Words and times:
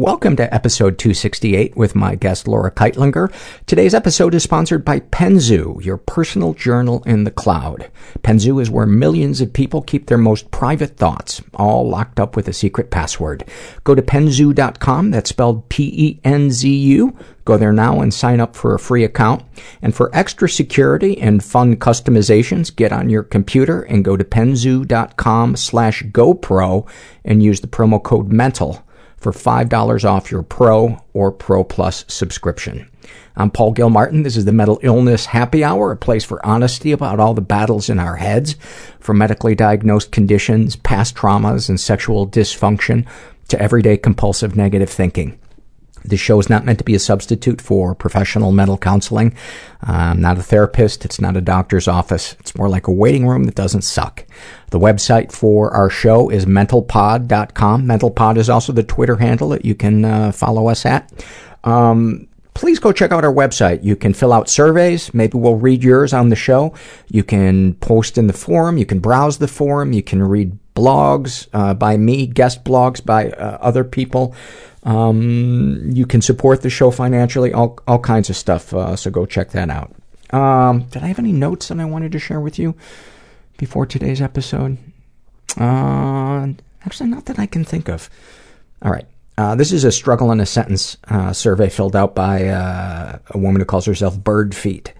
Welcome 0.00 0.36
to 0.36 0.54
episode 0.54 0.96
268 0.96 1.76
with 1.76 1.94
my 1.94 2.14
guest 2.14 2.48
Laura 2.48 2.70
Kightlinger. 2.70 3.30
Today's 3.66 3.92
episode 3.92 4.34
is 4.34 4.42
sponsored 4.42 4.82
by 4.82 5.00
Penzu, 5.00 5.84
your 5.84 5.98
personal 5.98 6.54
journal 6.54 7.02
in 7.04 7.24
the 7.24 7.30
cloud. 7.30 7.90
Penzu 8.22 8.62
is 8.62 8.70
where 8.70 8.86
millions 8.86 9.42
of 9.42 9.52
people 9.52 9.82
keep 9.82 10.06
their 10.06 10.16
most 10.16 10.50
private 10.50 10.96
thoughts, 10.96 11.42
all 11.52 11.86
locked 11.86 12.18
up 12.18 12.34
with 12.34 12.48
a 12.48 12.54
secret 12.54 12.90
password. 12.90 13.44
Go 13.84 13.94
to 13.94 14.00
penzu.com, 14.00 15.10
that's 15.10 15.28
spelled 15.28 15.68
P-E-N-Z-U. 15.68 17.18
Go 17.44 17.58
there 17.58 17.74
now 17.74 18.00
and 18.00 18.14
sign 18.14 18.40
up 18.40 18.56
for 18.56 18.74
a 18.74 18.78
free 18.78 19.04
account. 19.04 19.44
And 19.82 19.94
for 19.94 20.10
extra 20.16 20.48
security 20.48 21.20
and 21.20 21.44
fun 21.44 21.76
customizations, 21.76 22.74
get 22.74 22.90
on 22.90 23.10
your 23.10 23.22
computer 23.22 23.82
and 23.82 24.02
go 24.02 24.16
to 24.16 24.24
penzu.com 24.24 25.56
slash 25.56 26.04
GoPro 26.04 26.88
and 27.22 27.42
use 27.42 27.60
the 27.60 27.66
promo 27.66 28.02
code 28.02 28.32
MENTAL 28.32 28.82
for 29.20 29.32
$5 29.32 30.04
off 30.04 30.30
your 30.30 30.42
Pro 30.42 31.04
or 31.12 31.30
Pro 31.30 31.62
Plus 31.62 32.04
subscription. 32.08 32.90
I'm 33.36 33.50
Paul 33.50 33.72
Gilmartin. 33.72 34.22
This 34.22 34.36
is 34.36 34.44
the 34.44 34.52
Mental 34.52 34.80
Illness 34.82 35.26
Happy 35.26 35.62
Hour, 35.62 35.92
a 35.92 35.96
place 35.96 36.24
for 36.24 36.44
honesty 36.44 36.90
about 36.90 37.20
all 37.20 37.34
the 37.34 37.40
battles 37.40 37.88
in 37.88 37.98
our 37.98 38.16
heads, 38.16 38.56
from 38.98 39.18
medically 39.18 39.54
diagnosed 39.54 40.10
conditions, 40.10 40.76
past 40.76 41.14
traumas, 41.14 41.68
and 41.68 41.78
sexual 41.78 42.26
dysfunction 42.26 43.06
to 43.48 43.60
everyday 43.60 43.96
compulsive 43.96 44.56
negative 44.56 44.90
thinking. 44.90 45.38
The 46.04 46.16
show 46.16 46.38
is 46.40 46.48
not 46.48 46.64
meant 46.64 46.78
to 46.78 46.84
be 46.84 46.94
a 46.94 46.98
substitute 46.98 47.60
for 47.60 47.94
professional 47.94 48.52
mental 48.52 48.78
counseling. 48.78 49.34
I'm 49.82 50.20
not 50.20 50.38
a 50.38 50.42
therapist. 50.42 51.04
It's 51.04 51.20
not 51.20 51.36
a 51.36 51.40
doctor's 51.40 51.88
office. 51.88 52.34
It's 52.40 52.56
more 52.56 52.68
like 52.68 52.86
a 52.86 52.92
waiting 52.92 53.26
room 53.26 53.44
that 53.44 53.54
doesn't 53.54 53.82
suck. 53.82 54.24
The 54.70 54.78
website 54.78 55.32
for 55.32 55.70
our 55.72 55.90
show 55.90 56.28
is 56.30 56.46
mentalpod.com. 56.46 57.86
Mentalpod 57.86 58.36
is 58.36 58.50
also 58.50 58.72
the 58.72 58.82
Twitter 58.82 59.16
handle 59.16 59.50
that 59.50 59.64
you 59.64 59.74
can 59.74 60.04
uh, 60.04 60.32
follow 60.32 60.68
us 60.68 60.86
at. 60.86 61.12
Um, 61.64 62.28
please 62.54 62.78
go 62.78 62.92
check 62.92 63.12
out 63.12 63.24
our 63.24 63.32
website. 63.32 63.82
You 63.82 63.96
can 63.96 64.14
fill 64.14 64.32
out 64.32 64.48
surveys. 64.48 65.12
Maybe 65.14 65.38
we'll 65.38 65.56
read 65.56 65.82
yours 65.82 66.12
on 66.12 66.28
the 66.28 66.36
show. 66.36 66.74
You 67.08 67.24
can 67.24 67.74
post 67.74 68.18
in 68.18 68.26
the 68.26 68.32
forum. 68.32 68.78
You 68.78 68.86
can 68.86 69.00
browse 69.00 69.38
the 69.38 69.48
forum. 69.48 69.92
You 69.92 70.02
can 70.02 70.22
read 70.22 70.58
blogs 70.74 71.48
uh, 71.52 71.74
by 71.74 71.96
me, 71.96 72.26
guest 72.26 72.64
blogs 72.64 73.04
by 73.04 73.30
uh, 73.30 73.58
other 73.60 73.84
people. 73.84 74.34
Um, 74.82 75.90
you 75.92 76.06
can 76.06 76.22
support 76.22 76.62
the 76.62 76.70
show 76.70 76.90
financially, 76.90 77.52
all, 77.52 77.78
all 77.86 77.98
kinds 77.98 78.30
of 78.30 78.36
stuff. 78.36 78.72
Uh, 78.72 78.96
so 78.96 79.10
go 79.10 79.26
check 79.26 79.50
that 79.50 79.68
out. 79.70 79.94
Um, 80.30 80.84
did 80.84 81.02
I 81.02 81.08
have 81.08 81.18
any 81.18 81.32
notes 81.32 81.68
that 81.68 81.80
I 81.80 81.84
wanted 81.84 82.12
to 82.12 82.18
share 82.18 82.40
with 82.40 82.58
you 82.58 82.74
before 83.58 83.84
today's 83.84 84.22
episode? 84.22 84.78
Uh, 85.58 86.48
actually, 86.86 87.10
not 87.10 87.26
that 87.26 87.38
I 87.38 87.46
can 87.46 87.64
think 87.64 87.88
of. 87.88 88.08
All 88.82 88.92
right. 88.92 89.06
Uh, 89.36 89.54
this 89.54 89.72
is 89.72 89.84
a 89.84 89.92
struggle 89.92 90.32
in 90.32 90.40
a 90.40 90.46
sentence 90.46 90.96
uh, 91.08 91.32
survey 91.32 91.68
filled 91.68 91.96
out 91.96 92.14
by 92.14 92.40
a 92.40 93.20
woman 93.34 93.60
who 93.60 93.64
calls 93.64 93.86
herself 93.86 94.18
Bird 94.22 94.54
Feet. 94.54 94.92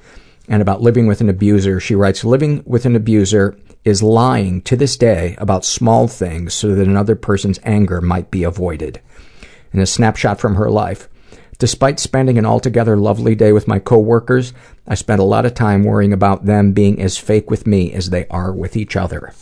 And 0.49 0.63
about 0.63 0.83
living 0.83 1.07
with 1.07 1.21
an 1.21 1.29
abuser, 1.29 1.79
she 1.79 1.95
writes, 1.95 2.25
Living 2.25 2.63
with 2.67 2.85
an 2.85 2.97
abuser 2.97 3.57
is 3.85 4.03
lying 4.03 4.61
to 4.63 4.77
this 4.77 4.97
day 4.97 5.35
about 5.39 5.65
small 5.65 6.07
things 6.07 6.55
so 6.55 6.75
that 6.75 6.87
another 6.87 7.17
person's 7.17 7.61
anger 7.65 8.01
might 8.01 8.31
be 8.31 8.45
avoided. 8.45 9.01
In 9.73 9.81
a 9.81 9.87
snapshot 9.87 10.41
from 10.41 10.57
her 10.57 10.71
life, 10.71 11.09
despite 11.59 12.01
spending 12.01 12.39
an 12.39 12.47
altogether 12.47 12.97
lovely 12.97 13.35
day 13.35 13.53
with 13.53 13.69
my 13.69 13.79
coworkers, 13.79 14.53
I 14.87 14.95
spent 14.95 15.21
a 15.21 15.25
lot 15.25 15.47
of 15.47 15.55
time 15.55 15.85
worrying 15.85 16.13
about 16.13 16.45
them 16.45 16.73
being 16.73 17.01
as 17.01 17.17
fake 17.17 17.51
with 17.51 17.67
me 17.67 17.93
as 17.93 18.11
they 18.11 18.27
are 18.29 18.53
with 18.53 18.77
each 18.77 18.97
other. 18.97 19.33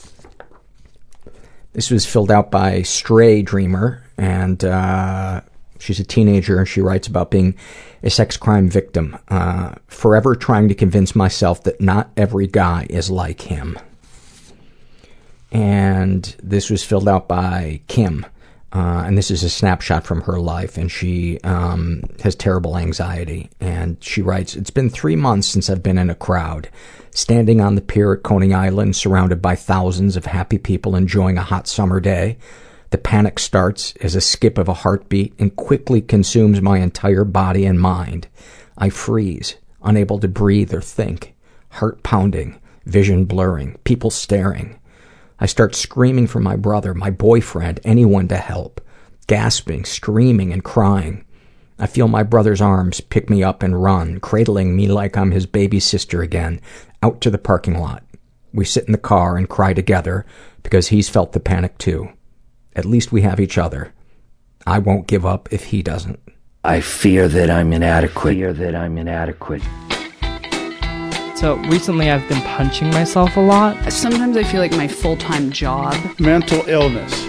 This 1.72 1.91
was 1.91 2.06
filled 2.06 2.31
out 2.31 2.50
by 2.50 2.83
Stray 2.83 3.42
Dreamer, 3.42 4.03
and 4.16 4.64
uh, 4.64 5.42
she's 5.78 6.00
a 6.00 6.05
teenager, 6.05 6.59
and 6.59 6.69
she 6.69 6.81
writes 6.81 7.06
about 7.06 7.31
being 7.31 7.55
a 8.03 8.11
sex 8.11 8.36
crime 8.36 8.69
victim, 8.69 9.16
uh, 9.28 9.75
forever 9.86 10.34
trying 10.34 10.69
to 10.69 10.75
convince 10.75 11.14
myself 11.14 11.62
that 11.64 11.81
not 11.81 12.11
every 12.16 12.47
guy 12.47 12.86
is 12.91 13.11
like 13.11 13.42
him. 13.42 13.78
And 15.50 16.34
this 16.42 16.70
was 16.70 16.84
filled 16.84 17.09
out 17.09 17.26
by 17.26 17.81
Kim, 17.88 18.26
uh, 18.70 19.04
and 19.06 19.16
this 19.16 19.31
is 19.31 19.42
a 19.42 19.48
snapshot 19.48 20.04
from 20.04 20.22
her 20.22 20.38
life, 20.38 20.76
and 20.76 20.91
she 20.91 21.41
um, 21.41 22.03
has 22.22 22.34
terrible 22.34 22.76
anxiety. 22.76 23.48
And 23.60 23.97
she 24.03 24.20
writes, 24.20 24.54
It's 24.54 24.70
been 24.70 24.91
three 24.91 25.16
months 25.16 25.48
since 25.48 25.70
I've 25.70 25.82
been 25.82 25.97
in 25.97 26.10
a 26.10 26.14
crowd, 26.14 26.69
standing 27.10 27.62
on 27.62 27.76
the 27.76 27.81
pier 27.81 28.12
at 28.12 28.22
Coney 28.22 28.53
Island, 28.53 28.94
surrounded 28.94 29.41
by 29.41 29.54
thousands 29.54 30.16
of 30.16 30.26
happy 30.26 30.59
people 30.59 30.94
enjoying 30.94 31.38
a 31.38 31.42
hot 31.42 31.66
summer 31.66 31.98
day. 31.98 32.36
The 32.91 32.98
panic 32.98 33.38
starts 33.38 33.94
as 34.00 34.15
a 34.15 34.20
skip 34.20 34.59
of 34.59 34.69
a 34.69 34.75
heartbeat 34.75 35.34
and 35.38 35.54
quickly 35.56 36.00
consumes 36.00 36.60
my 36.60 36.78
entire 36.78 37.25
body 37.25 37.65
and 37.65 37.80
mind. 37.80 38.28
I 38.76 38.91
freeze, 38.91 39.56
unable 39.82 40.19
to 40.20 40.28
breathe 40.28 40.72
or 40.75 40.80
think, 40.80 41.34
heart 41.70 42.03
pounding, 42.03 42.60
vision 42.84 43.25
blurring, 43.25 43.78
people 43.84 44.10
staring. 44.10 44.78
I 45.41 45.47
start 45.47 45.75
screaming 45.75 46.26
for 46.26 46.41
my 46.41 46.56
brother, 46.56 46.94
my 46.94 47.10
boyfriend, 47.10 47.81
anyone 47.84 48.28
to 48.28 48.37
help, 48.37 48.81
gasping, 49.26 49.84
screaming, 49.84 50.53
and 50.53 50.65
crying. 50.65 51.25
I 51.78 51.87
feel 51.87 52.09
my 52.09 52.25
brother's 52.25 52.60
arms 52.60 53.00
pick 53.00 53.31
me 53.31 53.44
up 53.44 53.62
and 53.62 53.81
run, 53.81 54.19
cradling 54.19 54.75
me 54.75 54.88
like 54.88 55.16
I'm 55.16 55.31
his 55.31 55.47
baby 55.47 55.78
sister 55.78 56.22
again, 56.22 56.60
out 57.03 57.21
to 57.21 57.31
the 57.31 57.38
parking 57.38 57.78
lot. 57.78 58.03
We 58.53 58.65
sit 58.65 58.87
in 58.87 58.93
the 58.93 58.98
car 58.98 59.37
and 59.37 59.48
cry 59.48 59.75
together 59.75 60.27
because 60.65 60.88
he's 60.88 61.09
felt 61.09 61.32
the 61.32 61.41
panic 61.41 61.78
too. 61.78 62.09
At 62.75 62.84
least 62.84 63.12
we 63.12 63.22
have 63.22 63.38
each 63.38 63.59
other. 63.59 63.93
I 64.66 64.81
won't 64.81 65.06
give 65.06 65.25
up 65.25 65.48
if 65.53 65.66
he 65.66 65.82
doesn't. 65.82 66.21
I 66.65 66.81
fear 66.81 67.28
that 67.28 67.48
I'm 67.48 67.72
inadequate. 67.72 68.32
I 68.32 68.37
Fear 68.37 68.53
that 68.54 68.75
I'm 68.75 68.98
inadequate. 68.98 69.62
So 71.38 71.54
recently 71.69 72.10
I've 72.10 72.28
been 72.28 72.43
punching 72.43 72.91
myself 72.91 73.37
a 73.37 73.41
lot. 73.41 73.93
Sometimes 73.93 74.37
I 74.37 74.43
feel 74.43 74.60
like 74.60 74.72
my 74.72 74.88
full 74.88 75.16
time 75.16 75.53
job 75.53 75.94
mental 76.19 76.69
illness 76.69 77.28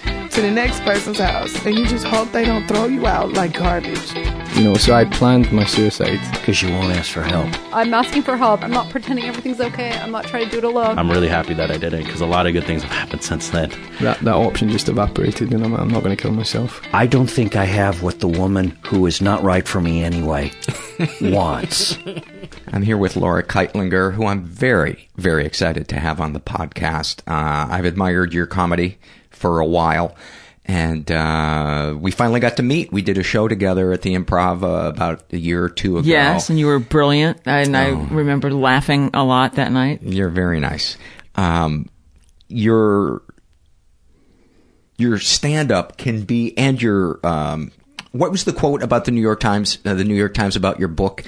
to 0.31 0.41
the 0.41 0.51
next 0.51 0.81
person's 0.81 1.19
house, 1.19 1.53
and 1.65 1.77
you 1.77 1.85
just 1.85 2.05
hope 2.05 2.31
they 2.31 2.45
don't 2.45 2.65
throw 2.67 2.85
you 2.85 3.05
out 3.05 3.33
like 3.33 3.53
garbage. 3.53 4.13
You 4.55 4.63
know, 4.63 4.75
so 4.75 4.93
I 4.93 5.05
planned 5.05 5.51
my 5.51 5.65
suicide. 5.65 6.19
Because 6.33 6.61
you 6.61 6.69
won't 6.69 6.95
ask 6.95 7.11
for 7.11 7.21
help. 7.21 7.49
I'm 7.73 7.93
asking 7.93 8.23
for 8.23 8.37
help. 8.37 8.63
I'm 8.63 8.71
not 8.71 8.89
pretending 8.89 9.25
everything's 9.25 9.59
okay. 9.59 9.91
I'm 9.91 10.11
not 10.11 10.25
trying 10.25 10.45
to 10.45 10.51
do 10.51 10.57
it 10.59 10.63
alone. 10.63 10.97
I'm 10.97 11.09
really 11.09 11.27
happy 11.27 11.53
that 11.55 11.69
I 11.69 11.77
did 11.77 11.93
it 11.93 12.05
because 12.05 12.21
a 12.21 12.25
lot 12.25 12.47
of 12.47 12.53
good 12.53 12.63
things 12.63 12.83
have 12.83 12.91
happened 12.91 13.23
since 13.23 13.49
then. 13.49 13.71
That, 13.99 14.19
that 14.19 14.35
option 14.35 14.69
just 14.69 14.87
evaporated, 14.89 15.53
and 15.53 15.65
I'm, 15.65 15.73
I'm 15.73 15.89
not 15.89 16.03
going 16.03 16.15
to 16.15 16.21
kill 16.21 16.31
myself. 16.31 16.81
I 16.93 17.07
don't 17.07 17.29
think 17.29 17.55
I 17.55 17.65
have 17.65 18.01
what 18.01 18.19
the 18.19 18.27
woman 18.27 18.77
who 18.85 19.05
is 19.05 19.21
not 19.21 19.43
right 19.43 19.67
for 19.67 19.81
me 19.81 20.03
anyway 20.03 20.51
wants. 21.21 21.97
I'm 22.67 22.83
here 22.83 22.97
with 22.97 23.15
Laura 23.17 23.43
Kightlinger, 23.43 24.13
who 24.13 24.25
I'm 24.25 24.43
very, 24.43 25.09
very 25.17 25.45
excited 25.45 25.87
to 25.89 25.99
have 25.99 26.21
on 26.21 26.33
the 26.33 26.39
podcast. 26.39 27.19
Uh, 27.27 27.71
I've 27.71 27.85
admired 27.85 28.33
your 28.33 28.45
comedy 28.47 28.97
for 29.31 29.59
a 29.59 29.65
while, 29.65 30.15
and 30.65 31.11
uh, 31.11 31.95
we 31.99 32.11
finally 32.11 32.39
got 32.39 32.57
to 32.57 32.63
meet. 32.63 32.91
We 32.91 33.01
did 33.01 33.17
a 33.17 33.23
show 33.23 33.47
together 33.47 33.91
at 33.91 34.03
the 34.03 34.15
Improv 34.15 34.63
uh, 34.63 34.89
about 34.89 35.23
a 35.31 35.37
year 35.37 35.63
or 35.63 35.69
two 35.69 35.97
ago. 35.97 36.07
Yes, 36.07 36.49
and 36.49 36.59
you 36.59 36.67
were 36.67 36.79
brilliant, 36.79 37.41
and 37.45 37.75
I 37.75 37.89
remember 37.89 38.51
laughing 38.51 39.09
a 39.13 39.23
lot 39.23 39.55
that 39.55 39.71
night. 39.71 40.01
You're 40.03 40.29
very 40.29 40.59
nice. 40.59 40.97
Um, 41.35 41.89
your 42.47 43.23
your 44.97 45.17
stand 45.19 45.71
up 45.71 45.97
can 45.97 46.23
be, 46.23 46.57
and 46.57 46.81
your 46.81 47.19
um, 47.25 47.71
what 48.11 48.31
was 48.31 48.43
the 48.43 48.53
quote 48.53 48.83
about 48.83 49.05
the 49.05 49.11
New 49.11 49.21
York 49.21 49.39
Times? 49.39 49.79
Uh, 49.83 49.93
the 49.93 50.03
New 50.03 50.15
York 50.15 50.33
Times 50.33 50.55
about 50.55 50.79
your 50.79 50.89
book. 50.89 51.23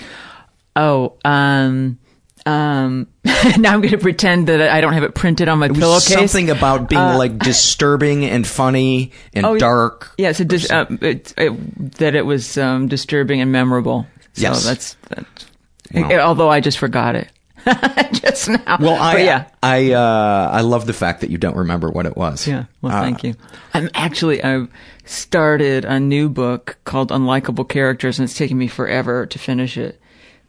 Oh, 0.76 1.18
um, 1.24 2.00
um, 2.46 3.08
now 3.58 3.74
I'm 3.74 3.82
going 3.82 3.90
to 3.92 3.98
pretend 3.98 4.48
that 4.48 4.62
I 4.62 4.82
don't 4.82 4.94
have 4.94 5.04
it 5.04 5.16
printed 5.16 5.48
on 5.48 5.60
my 5.60 5.68
It 5.68 5.74
pillowcase. 5.76 6.08
something 6.14 6.50
about 6.50 6.90
being 6.90 7.02
Uh, 7.02 7.18
like 7.18 7.38
disturbing 7.40 8.26
and 8.26 8.46
funny 8.46 9.12
and 9.34 9.46
Oh, 9.46 9.58
dark. 9.58 10.12
Yeah, 10.18 10.32
so 10.34 10.44
dis- 10.44 10.70
uh, 10.72 10.86
it, 11.02 11.34
it, 11.38 11.92
that 12.00 12.16
it 12.16 12.26
was 12.26 12.58
um, 12.58 12.88
disturbing 12.88 13.42
and 13.42 13.52
memorable. 13.52 14.06
So 14.34 14.42
Yes. 14.42 14.66
that's, 14.66 14.98
that's 15.10 15.46
Wow. 15.94 16.20
although 16.20 16.50
I 16.50 16.60
just 16.60 16.78
forgot 16.80 17.16
it. 17.16 17.30
just 18.14 18.50
now. 18.50 18.78
Well, 18.80 19.02
I 19.02 19.14
But 19.14 19.22
yeah. 19.24 19.46
I 19.62 19.92
uh, 19.94 20.50
I 20.52 20.62
love 20.62 20.86
the 20.86 20.92
fact 20.92 21.22
that 21.22 21.30
you 21.30 21.38
don't 21.38 21.56
remember 21.56 21.90
what 21.90 22.06
it 22.06 22.18
was. 22.18 22.46
Yeah. 22.46 22.66
Well, 22.82 22.94
Uh, 22.94 23.02
thank 23.02 23.24
you. 23.24 23.36
I'm 23.74 23.90
actually 23.94 24.44
I've 24.44 24.68
started 25.06 25.86
a 25.86 25.98
new 26.00 26.28
book 26.30 26.78
called 26.84 27.10
Unlikable 27.12 27.68
Characters, 27.70 28.20
and 28.20 28.26
it's 28.28 28.38
taken 28.38 28.58
me 28.58 28.68
forever 28.68 29.26
to 29.28 29.40
finish 29.40 29.78
it. 29.78 30.02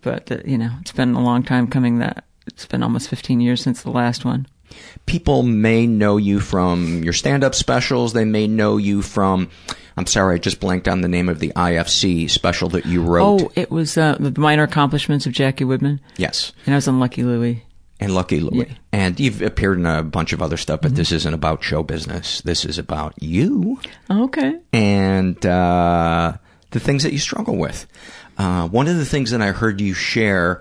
But 0.04 0.30
uh, 0.30 0.38
you 0.44 0.58
know, 0.58 0.70
it's 0.82 0.92
been 0.92 1.14
a 1.14 1.22
long 1.22 1.42
time 1.42 1.66
coming. 1.66 1.98
That 1.98 2.24
it's 2.46 2.66
been 2.66 2.82
almost 2.82 3.08
15 3.08 3.40
years 3.40 3.62
since 3.62 3.82
the 3.82 3.90
last 3.90 4.24
one. 4.24 4.46
People 5.06 5.42
may 5.42 5.86
know 5.86 6.16
you 6.16 6.40
from 6.40 7.02
your 7.04 7.12
stand-up 7.12 7.54
specials. 7.54 8.12
They 8.12 8.24
may 8.24 8.46
know 8.46 8.76
you 8.76 9.02
from. 9.02 9.50
I'm 9.96 10.06
sorry, 10.06 10.34
I 10.34 10.38
just 10.38 10.58
blanked 10.60 10.88
on 10.88 11.02
the 11.02 11.08
name 11.08 11.28
of 11.28 11.38
the 11.38 11.52
IFC 11.54 12.28
special 12.28 12.68
that 12.70 12.84
you 12.84 13.00
wrote. 13.02 13.42
Oh, 13.42 13.52
it 13.54 13.70
was 13.70 13.96
uh, 13.96 14.16
the 14.18 14.38
minor 14.40 14.64
accomplishments 14.64 15.24
of 15.26 15.32
Jackie 15.32 15.62
Woodman, 15.64 16.00
Yes, 16.16 16.52
and 16.66 16.74
I 16.74 16.78
was 16.78 16.88
on 16.88 16.98
Lucky 16.98 17.22
Louie. 17.22 17.62
and 18.00 18.12
Lucky 18.12 18.40
Louie. 18.40 18.58
Yeah. 18.58 18.64
Mm-hmm. 18.64 18.74
And 18.92 19.20
you've 19.20 19.40
appeared 19.42 19.78
in 19.78 19.86
a 19.86 20.02
bunch 20.02 20.32
of 20.32 20.42
other 20.42 20.56
stuff, 20.56 20.80
but 20.80 20.96
this 20.96 21.12
isn't 21.12 21.32
about 21.32 21.62
show 21.62 21.84
business. 21.84 22.40
This 22.42 22.64
is 22.64 22.76
about 22.76 23.14
you. 23.22 23.78
Okay. 24.10 24.58
and 24.72 25.44
uh, 25.46 26.32
the 26.72 26.80
things 26.80 27.04
that 27.04 27.12
you 27.12 27.18
struggle 27.20 27.56
with. 27.56 27.86
Uh, 28.36 28.68
one 28.68 28.88
of 28.88 28.96
the 28.96 29.04
things 29.04 29.30
that 29.30 29.40
I 29.42 29.52
heard 29.52 29.80
you 29.80 29.94
share, 29.94 30.60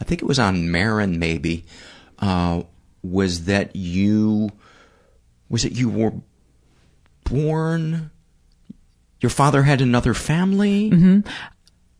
I 0.00 0.04
think 0.04 0.22
it 0.22 0.26
was 0.26 0.38
on 0.38 0.70
Maron 0.70 1.18
maybe, 1.18 1.64
uh, 2.18 2.62
was 3.02 3.44
that 3.44 3.74
you 3.76 4.50
was 5.48 5.64
it 5.64 5.72
you 5.72 5.88
were 5.88 6.12
born. 7.24 8.10
Your 9.20 9.30
father 9.30 9.62
had 9.62 9.80
another 9.80 10.14
family. 10.14 10.90
Mm-hmm. 10.90 11.28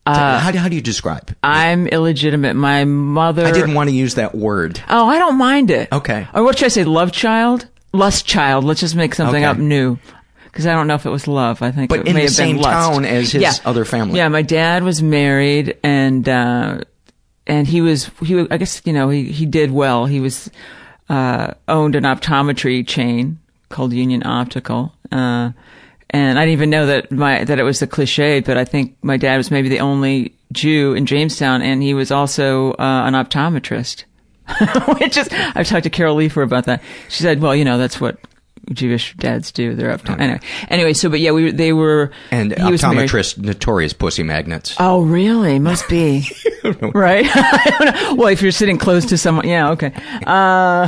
Uh, 0.05 0.41
how, 0.41 0.51
do, 0.51 0.59
how 0.59 0.69
do 0.69 0.75
you 0.75 0.81
describe? 0.83 1.37
I'm 1.45 1.87
illegitimate. 1.87 2.57
My 2.57 2.85
mother. 2.85 3.47
I 3.47 3.53
didn't 3.53 3.75
want 3.75 3.89
to 3.89 3.95
use 3.95 4.17
that 4.17 4.35
word. 4.35 4.83
Oh, 4.89 5.07
I 5.09 5.19
don't 5.19 5.39
mind 5.39 5.71
it. 5.71 5.93
Okay. 5.93 6.27
Or 6.35 6.43
what 6.43 6.59
should 6.59 6.67
I 6.67 6.69
say? 6.71 6.83
Love 6.83 7.13
child? 7.13 7.69
Lust 7.93 8.27
child. 8.27 8.65
Let's 8.65 8.81
just 8.81 8.97
make 8.97 9.15
something 9.15 9.45
Okay. 9.45 9.51
up 9.51 9.59
new. 9.59 9.99
Because 10.53 10.67
I 10.67 10.73
don't 10.75 10.87
know 10.87 10.95
if 10.95 11.07
it 11.07 11.11
was 11.11 11.27
love. 11.27 11.63
I 11.63 11.73
think 11.73 11.89
But 11.89 12.01
it 12.01 12.09
in 12.09 12.15
may 12.15 12.21
the 12.21 12.27
have 12.27 12.33
same 12.33 12.59
town 12.59 13.07
as 13.07 13.33
his 13.33 13.43
yeah. 13.43 13.55
other 13.65 13.87
family. 13.87 14.19
Yeah, 14.19 14.29
my 14.29 14.43
dad 14.43 14.85
was 14.85 15.03
married, 15.03 15.79
and 15.83 16.29
uh, 16.29 16.83
and 17.47 17.67
he 17.67 17.81
was 17.81 18.11
he. 18.23 18.47
I 18.51 18.59
guess 18.59 18.83
you 18.85 18.93
know 18.93 19.09
he 19.09 19.25
he 19.33 19.47
did 19.47 19.71
well. 19.71 20.05
He 20.05 20.21
was 20.21 20.51
uh, 21.09 21.55
owned 21.69 21.95
an 21.97 22.05
optometry 22.05 22.87
chain 22.87 23.39
called 23.71 23.95
Union 23.95 24.27
Optical. 24.27 24.93
Uh, 25.11 25.53
and 26.11 26.39
I 26.39 26.43
didn't 26.43 26.53
even 26.53 26.71
know 26.71 26.87
that 26.87 27.11
my 27.11 27.45
that 27.45 27.59
it 27.59 27.63
was 27.63 27.81
a 27.81 27.87
cliche, 27.87 28.41
but 28.41 28.59
I 28.59 28.67
think 28.67 28.97
my 29.03 29.17
dad 29.17 29.39
was 29.39 29.51
maybe 29.51 29.71
the 29.71 29.81
only 29.81 30.35
Jew 30.53 30.93
in 30.93 31.07
Jamestown, 31.07 31.63
and 31.63 31.83
he 31.83 31.95
was 31.95 32.11
also 32.11 32.73
uh, 32.73 33.05
an 33.07 33.15
optometrist. 33.15 34.05
Which 35.01 35.17
is, 35.17 35.29
I've 35.55 35.67
talked 35.67 35.85
to 35.85 35.91
Carol 35.91 36.17
Leifer 36.17 36.43
about 36.43 36.65
that. 36.67 36.83
She 37.09 37.23
said, 37.23 37.41
"Well, 37.41 37.57
you 37.57 37.65
know, 37.65 37.79
that's 37.79 38.01
what 38.01 38.19
Jewish 38.73 39.15
dads 39.17 39.51
do. 39.51 39.75
They're 39.75 39.91
up 39.91 40.03
to 40.05 40.13
anyway. 40.13 40.41
Anyway, 40.69 40.93
so 40.93 41.09
but 41.11 41.21
yeah, 41.21 41.33
we 41.33 41.51
they 41.51 41.73
were 41.73 42.11
And 42.31 42.57
he 42.57 42.71
was 42.71 42.83
married- 42.83 43.09
optometrists, 43.11 43.39
notorious 43.39 43.93
pussy 43.93 44.23
magnets. 44.23 44.77
Oh, 44.79 45.03
really? 45.03 45.59
Must 45.59 45.89
be. 45.89 46.27
right? 46.95 47.27
I 47.35 47.77
don't 47.79 47.95
know. 47.95 48.15
well, 48.15 48.29
if 48.29 48.41
you're 48.41 48.53
sitting 48.53 48.79
close 48.79 49.05
to 49.07 49.19
someone, 49.19 49.49
yeah, 49.49 49.71
okay. 49.71 49.93
Uh, 50.27 50.87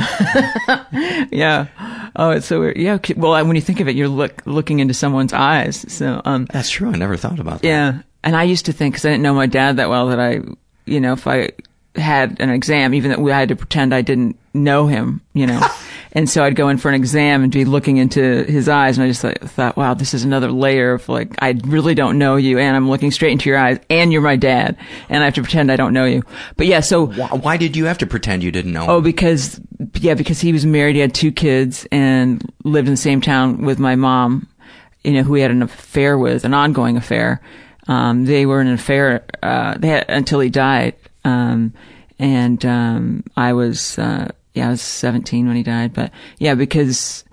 yeah. 1.31 1.67
Oh, 2.15 2.31
it's 2.31 2.45
so 2.45 2.59
weird. 2.61 2.77
Yeah. 2.77 2.93
okay. 2.95 3.13
Well, 3.15 3.31
when 3.45 3.55
you 3.55 3.61
think 3.61 3.79
of 3.79 3.87
it, 3.87 3.95
you're 3.95 4.07
look, 4.07 4.41
looking 4.45 4.79
into 4.79 4.93
someone's 4.93 5.33
eyes. 5.33 5.85
So, 5.91 6.21
um, 6.25 6.45
That's 6.45 6.69
true. 6.69 6.89
I 6.89 6.95
never 6.95 7.17
thought 7.17 7.39
about 7.39 7.61
that. 7.61 7.67
yeah. 7.67 8.01
And 8.23 8.35
I 8.35 8.43
used 8.43 8.65
to 8.67 8.71
think, 8.73 8.95
because 8.95 9.05
I 9.05 9.09
didn't 9.09 9.23
know 9.23 9.33
my 9.35 9.45
dad 9.45 9.77
that 9.77 9.89
well, 9.89 10.07
that 10.07 10.19
I, 10.19 10.39
you 10.85 10.99
know, 10.99 11.13
if 11.13 11.27
I 11.27 11.51
had 11.95 12.39
an 12.39 12.49
exam, 12.49 12.93
even 12.93 13.11
that 13.11 13.19
we 13.19 13.31
I 13.31 13.39
had 13.39 13.49
to 13.49 13.55
pretend 13.55 13.93
I 13.93 14.01
didn't 14.01 14.39
know 14.53 14.87
him, 14.87 15.21
you 15.33 15.45
know. 15.45 15.59
And 16.15 16.29
so 16.29 16.43
I'd 16.43 16.55
go 16.55 16.69
in 16.69 16.77
for 16.77 16.89
an 16.89 16.95
exam 16.95 17.43
and 17.43 17.51
be 17.51 17.65
looking 17.65 17.97
into 17.97 18.43
his 18.45 18.67
eyes, 18.67 18.97
and 18.97 19.05
I 19.05 19.09
just 19.09 19.23
like, 19.23 19.39
thought, 19.41 19.77
wow, 19.77 19.93
this 19.93 20.13
is 20.13 20.23
another 20.23 20.51
layer 20.51 20.93
of 20.93 21.07
like, 21.07 21.35
I 21.39 21.59
really 21.65 21.93
don't 21.93 22.17
know 22.17 22.37
you, 22.37 22.57
and 22.57 22.75
I'm 22.75 22.89
looking 22.89 23.11
straight 23.11 23.33
into 23.33 23.49
your 23.49 23.59
eyes, 23.59 23.79
and 23.89 24.11
you're 24.11 24.21
my 24.21 24.37
dad, 24.37 24.77
and 25.09 25.21
I 25.21 25.25
have 25.25 25.35
to 25.35 25.43
pretend 25.43 25.71
I 25.71 25.75
don't 25.75 25.93
know 25.93 26.05
you. 26.05 26.23
But 26.55 26.65
yeah, 26.65 26.79
so 26.79 27.05
Why, 27.05 27.27
why 27.27 27.57
did 27.57 27.75
you 27.75 27.85
have 27.85 27.99
to 27.99 28.07
pretend 28.07 28.43
you 28.43 28.51
didn't 28.51 28.73
know? 28.73 28.87
Oh, 28.87 29.01
because 29.01 29.59
yeah, 29.99 30.13
because 30.13 30.39
he 30.39 30.53
was 30.53 30.65
married, 30.65 30.95
he 30.95 31.01
had 31.01 31.13
two 31.13 31.31
kids, 31.31 31.85
and 31.91 32.41
lived 32.63 32.87
in 32.87 32.93
the 32.93 32.97
same 32.97 33.21
town 33.21 33.65
with 33.65 33.77
my 33.77 33.95
mom. 33.95 34.47
You 35.03 35.11
know, 35.11 35.21
who 35.21 35.35
he 35.35 35.41
had 35.43 35.51
an 35.51 35.61
affair 35.61 36.17
with, 36.17 36.45
an 36.45 36.55
ongoing 36.55 36.97
affair. 36.97 37.39
Um, 37.87 38.25
they 38.25 38.47
were 38.47 38.59
in 38.61 38.65
an 38.65 38.73
affair. 38.73 39.23
Uh, 39.43 39.77
they 39.77 39.89
had 39.89 40.05
until 40.09 40.39
he 40.39 40.49
died. 40.49 40.95
Um, 41.23 41.73
and 42.17 42.65
um, 42.65 43.23
I 43.37 43.53
was 43.53 43.99
uh, 43.99 44.29
yeah, 44.55 44.67
I 44.67 44.71
was 44.71 44.81
17 44.81 45.45
when 45.47 45.55
he 45.55 45.63
died. 45.63 45.93
But 45.93 46.11
yeah, 46.39 46.55
because 46.55 47.23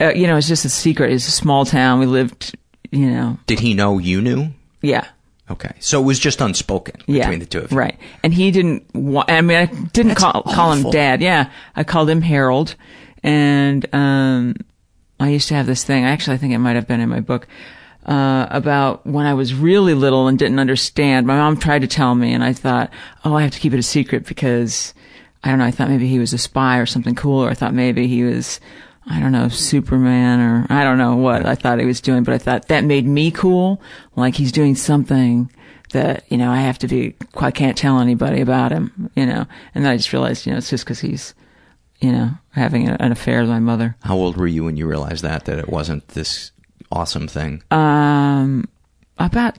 uh, 0.00 0.12
you 0.14 0.26
know, 0.26 0.36
it's 0.36 0.48
just 0.48 0.64
a 0.64 0.68
secret. 0.68 1.12
It's 1.12 1.28
a 1.28 1.32
small 1.32 1.64
town. 1.64 2.00
We 2.00 2.06
lived, 2.06 2.56
you 2.90 3.10
know, 3.10 3.38
Did 3.46 3.60
he 3.60 3.74
know 3.74 3.98
you 3.98 4.20
knew? 4.22 4.48
yeah. 4.80 5.06
Okay, 5.50 5.72
so 5.80 6.00
it 6.00 6.04
was 6.06 6.18
just 6.18 6.40
unspoken 6.40 6.94
yeah, 7.06 7.24
between 7.24 7.40
the 7.40 7.46
two 7.46 7.58
of 7.58 7.72
you. 7.72 7.76
Right. 7.76 7.98
And 8.22 8.32
he 8.32 8.50
didn't 8.52 8.86
wa- 8.94 9.24
I 9.28 9.42
mean, 9.42 9.58
I 9.58 9.66
didn't 9.66 10.10
That's 10.10 10.20
call, 10.22 10.42
call 10.44 10.72
him 10.72 10.90
dad. 10.90 11.20
Yeah. 11.20 11.50
I 11.76 11.84
called 11.84 12.08
him 12.08 12.22
Harold. 12.22 12.74
And, 13.22 13.84
um, 13.94 14.54
I 15.20 15.28
used 15.28 15.48
to 15.48 15.54
have 15.54 15.66
this 15.66 15.84
thing. 15.84 16.04
Actually, 16.04 16.34
I 16.34 16.38
think 16.38 16.54
it 16.54 16.58
might 16.58 16.76
have 16.76 16.86
been 16.86 17.00
in 17.00 17.08
my 17.10 17.20
book, 17.20 17.48
uh, 18.06 18.46
about 18.50 19.06
when 19.06 19.26
I 19.26 19.34
was 19.34 19.52
really 19.52 19.92
little 19.92 20.26
and 20.26 20.38
didn't 20.38 20.58
understand. 20.58 21.26
My 21.26 21.36
mom 21.36 21.58
tried 21.58 21.82
to 21.82 21.88
tell 21.88 22.14
me 22.14 22.32
and 22.32 22.42
I 22.42 22.54
thought, 22.54 22.90
oh, 23.24 23.34
I 23.34 23.42
have 23.42 23.50
to 23.50 23.60
keep 23.60 23.74
it 23.74 23.78
a 23.78 23.82
secret 23.82 24.24
because 24.26 24.94
I 25.44 25.50
don't 25.50 25.58
know. 25.58 25.64
I 25.64 25.70
thought 25.70 25.88
maybe 25.88 26.08
he 26.08 26.18
was 26.18 26.32
a 26.32 26.38
spy 26.38 26.78
or 26.78 26.86
something 26.86 27.14
cool, 27.14 27.40
or 27.44 27.50
I 27.50 27.54
thought 27.54 27.74
maybe 27.74 28.06
he 28.06 28.22
was, 28.22 28.60
I 29.06 29.18
don't 29.18 29.32
know, 29.32 29.48
Superman 29.48 30.40
or 30.40 30.66
I 30.70 30.84
don't 30.84 30.98
know 30.98 31.16
what 31.16 31.44
I 31.44 31.54
thought 31.54 31.80
he 31.80 31.86
was 31.86 32.00
doing, 32.00 32.22
but 32.22 32.34
I 32.34 32.38
thought 32.38 32.68
that 32.68 32.84
made 32.84 33.06
me 33.06 33.30
cool. 33.30 33.82
Like 34.14 34.34
he's 34.34 34.52
doing 34.52 34.76
something 34.76 35.50
that, 35.92 36.24
you 36.30 36.38
know, 36.38 36.50
I 36.50 36.58
have 36.58 36.78
to 36.78 36.88
be, 36.88 37.14
I 37.36 37.50
can't 37.50 37.76
tell 37.76 37.98
anybody 37.98 38.40
about 38.40 38.72
him, 38.72 39.10
you 39.16 39.26
know. 39.26 39.46
And 39.74 39.84
then 39.84 39.92
I 39.92 39.96
just 39.96 40.12
realized, 40.12 40.46
you 40.46 40.52
know, 40.52 40.58
it's 40.58 40.70
just 40.70 40.84
because 40.84 41.00
he's, 41.00 41.34
you 42.00 42.12
know, 42.12 42.30
having 42.50 42.88
a, 42.88 42.96
an 43.00 43.12
affair 43.12 43.40
with 43.40 43.50
my 43.50 43.58
mother. 43.58 43.96
How 44.02 44.16
old 44.16 44.36
were 44.36 44.46
you 44.46 44.64
when 44.64 44.76
you 44.76 44.86
realized 44.86 45.22
that 45.24 45.44
that 45.46 45.58
it 45.58 45.68
wasn't 45.68 46.06
this 46.08 46.52
awesome 46.90 47.28
thing? 47.28 47.62
Um, 47.70 48.68
about 49.18 49.58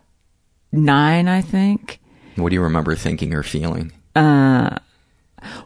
nine, 0.71 1.27
I 1.27 1.41
think. 1.41 1.99
What 2.35 2.49
do 2.49 2.55
you 2.55 2.63
remember 2.63 2.95
thinking 2.95 3.33
or 3.33 3.43
feeling? 3.43 3.91
Uh, 4.15 4.79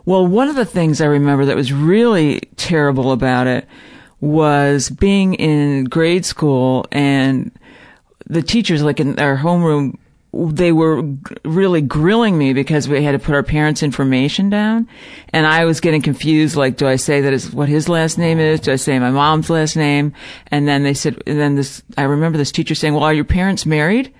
well, 0.05 0.25
one 0.25 0.49
of 0.49 0.55
the 0.55 0.65
things 0.65 1.01
I 1.01 1.05
remember 1.05 1.45
that 1.45 1.55
was 1.55 1.73
really 1.73 2.41
terrible 2.55 3.11
about 3.11 3.47
it 3.47 3.67
was 4.19 4.89
being 4.89 5.35
in 5.35 5.85
grade 5.85 6.25
school 6.25 6.85
and 6.91 7.51
the 8.29 8.41
teachers, 8.41 8.83
like 8.83 8.99
in 8.99 9.19
our 9.19 9.37
homeroom, 9.37 9.97
they 10.33 10.71
were 10.71 11.01
really 11.45 11.81
grilling 11.81 12.37
me 12.37 12.53
because 12.53 12.87
we 12.87 13.01
had 13.03 13.13
to 13.13 13.19
put 13.19 13.33
our 13.33 13.43
parents' 13.43 13.81
information 13.81 14.49
down, 14.49 14.87
and 15.29 15.47
I 15.47 15.65
was 15.65 15.79
getting 15.79 16.01
confused. 16.01 16.55
Like, 16.55 16.77
do 16.77 16.87
I 16.87 16.97
say 16.97 17.21
that 17.21 17.33
is 17.33 17.51
what 17.51 17.69
his 17.69 17.89
last 17.89 18.17
name 18.17 18.39
is? 18.39 18.59
Do 18.59 18.71
I 18.71 18.75
say 18.75 18.99
my 18.99 19.09
mom's 19.09 19.49
last 19.49 19.75
name? 19.75 20.13
And 20.47 20.67
then 20.67 20.83
they 20.83 20.93
said, 20.93 21.21
and 21.25 21.39
then 21.39 21.55
this, 21.55 21.81
I 21.97 22.03
remember 22.03 22.37
this 22.37 22.51
teacher 22.51 22.75
saying, 22.75 22.93
"Well, 22.93 23.03
are 23.03 23.13
your 23.13 23.25
parents 23.25 23.65
married?" 23.65 24.13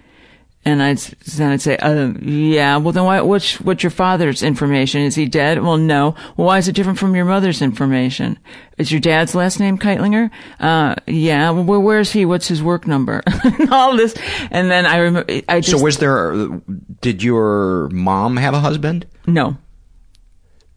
And 0.67 0.83
I'd 0.83 0.97
then 0.97 1.51
I'd 1.51 1.62
say, 1.62 1.77
uh, 1.77 2.12
yeah. 2.21 2.75
Well, 2.77 2.91
then 2.91 3.05
why, 3.05 3.21
what's 3.21 3.59
what's 3.62 3.83
your 3.83 3.89
father's 3.89 4.43
information? 4.43 5.01
Is 5.01 5.15
he 5.15 5.25
dead? 5.25 5.63
Well, 5.63 5.77
no. 5.77 6.13
Well, 6.36 6.47
why 6.47 6.57
is 6.57 6.67
it 6.67 6.74
different 6.74 7.00
from 7.00 7.15
your 7.15 7.24
mother's 7.25 7.62
information? 7.62 8.38
Is 8.77 8.91
your 8.91 9.00
dad's 9.00 9.33
last 9.33 9.59
name 9.59 9.77
Kightlinger? 9.77 10.29
Uh, 10.59 10.95
yeah. 11.07 11.50
Well, 11.51 11.63
where, 11.63 11.79
where 11.79 12.00
is 12.00 12.12
he? 12.12 12.25
What's 12.25 12.47
his 12.47 12.62
work 12.62 12.86
number? 12.86 13.24
And 13.43 13.71
All 13.71 13.95
this, 13.95 14.13
and 14.51 14.69
then 14.69 14.86
I 14.86 14.97
remember. 14.97 15.31
I 15.47 15.62
just 15.62 15.77
so 15.77 15.83
was 15.83 16.00
there? 16.00 16.59
Did 17.01 17.24
your 17.24 17.89
mom 17.93 18.36
have 18.38 18.53
a 18.53 18.59
husband? 18.59 19.05
no, 19.25 19.57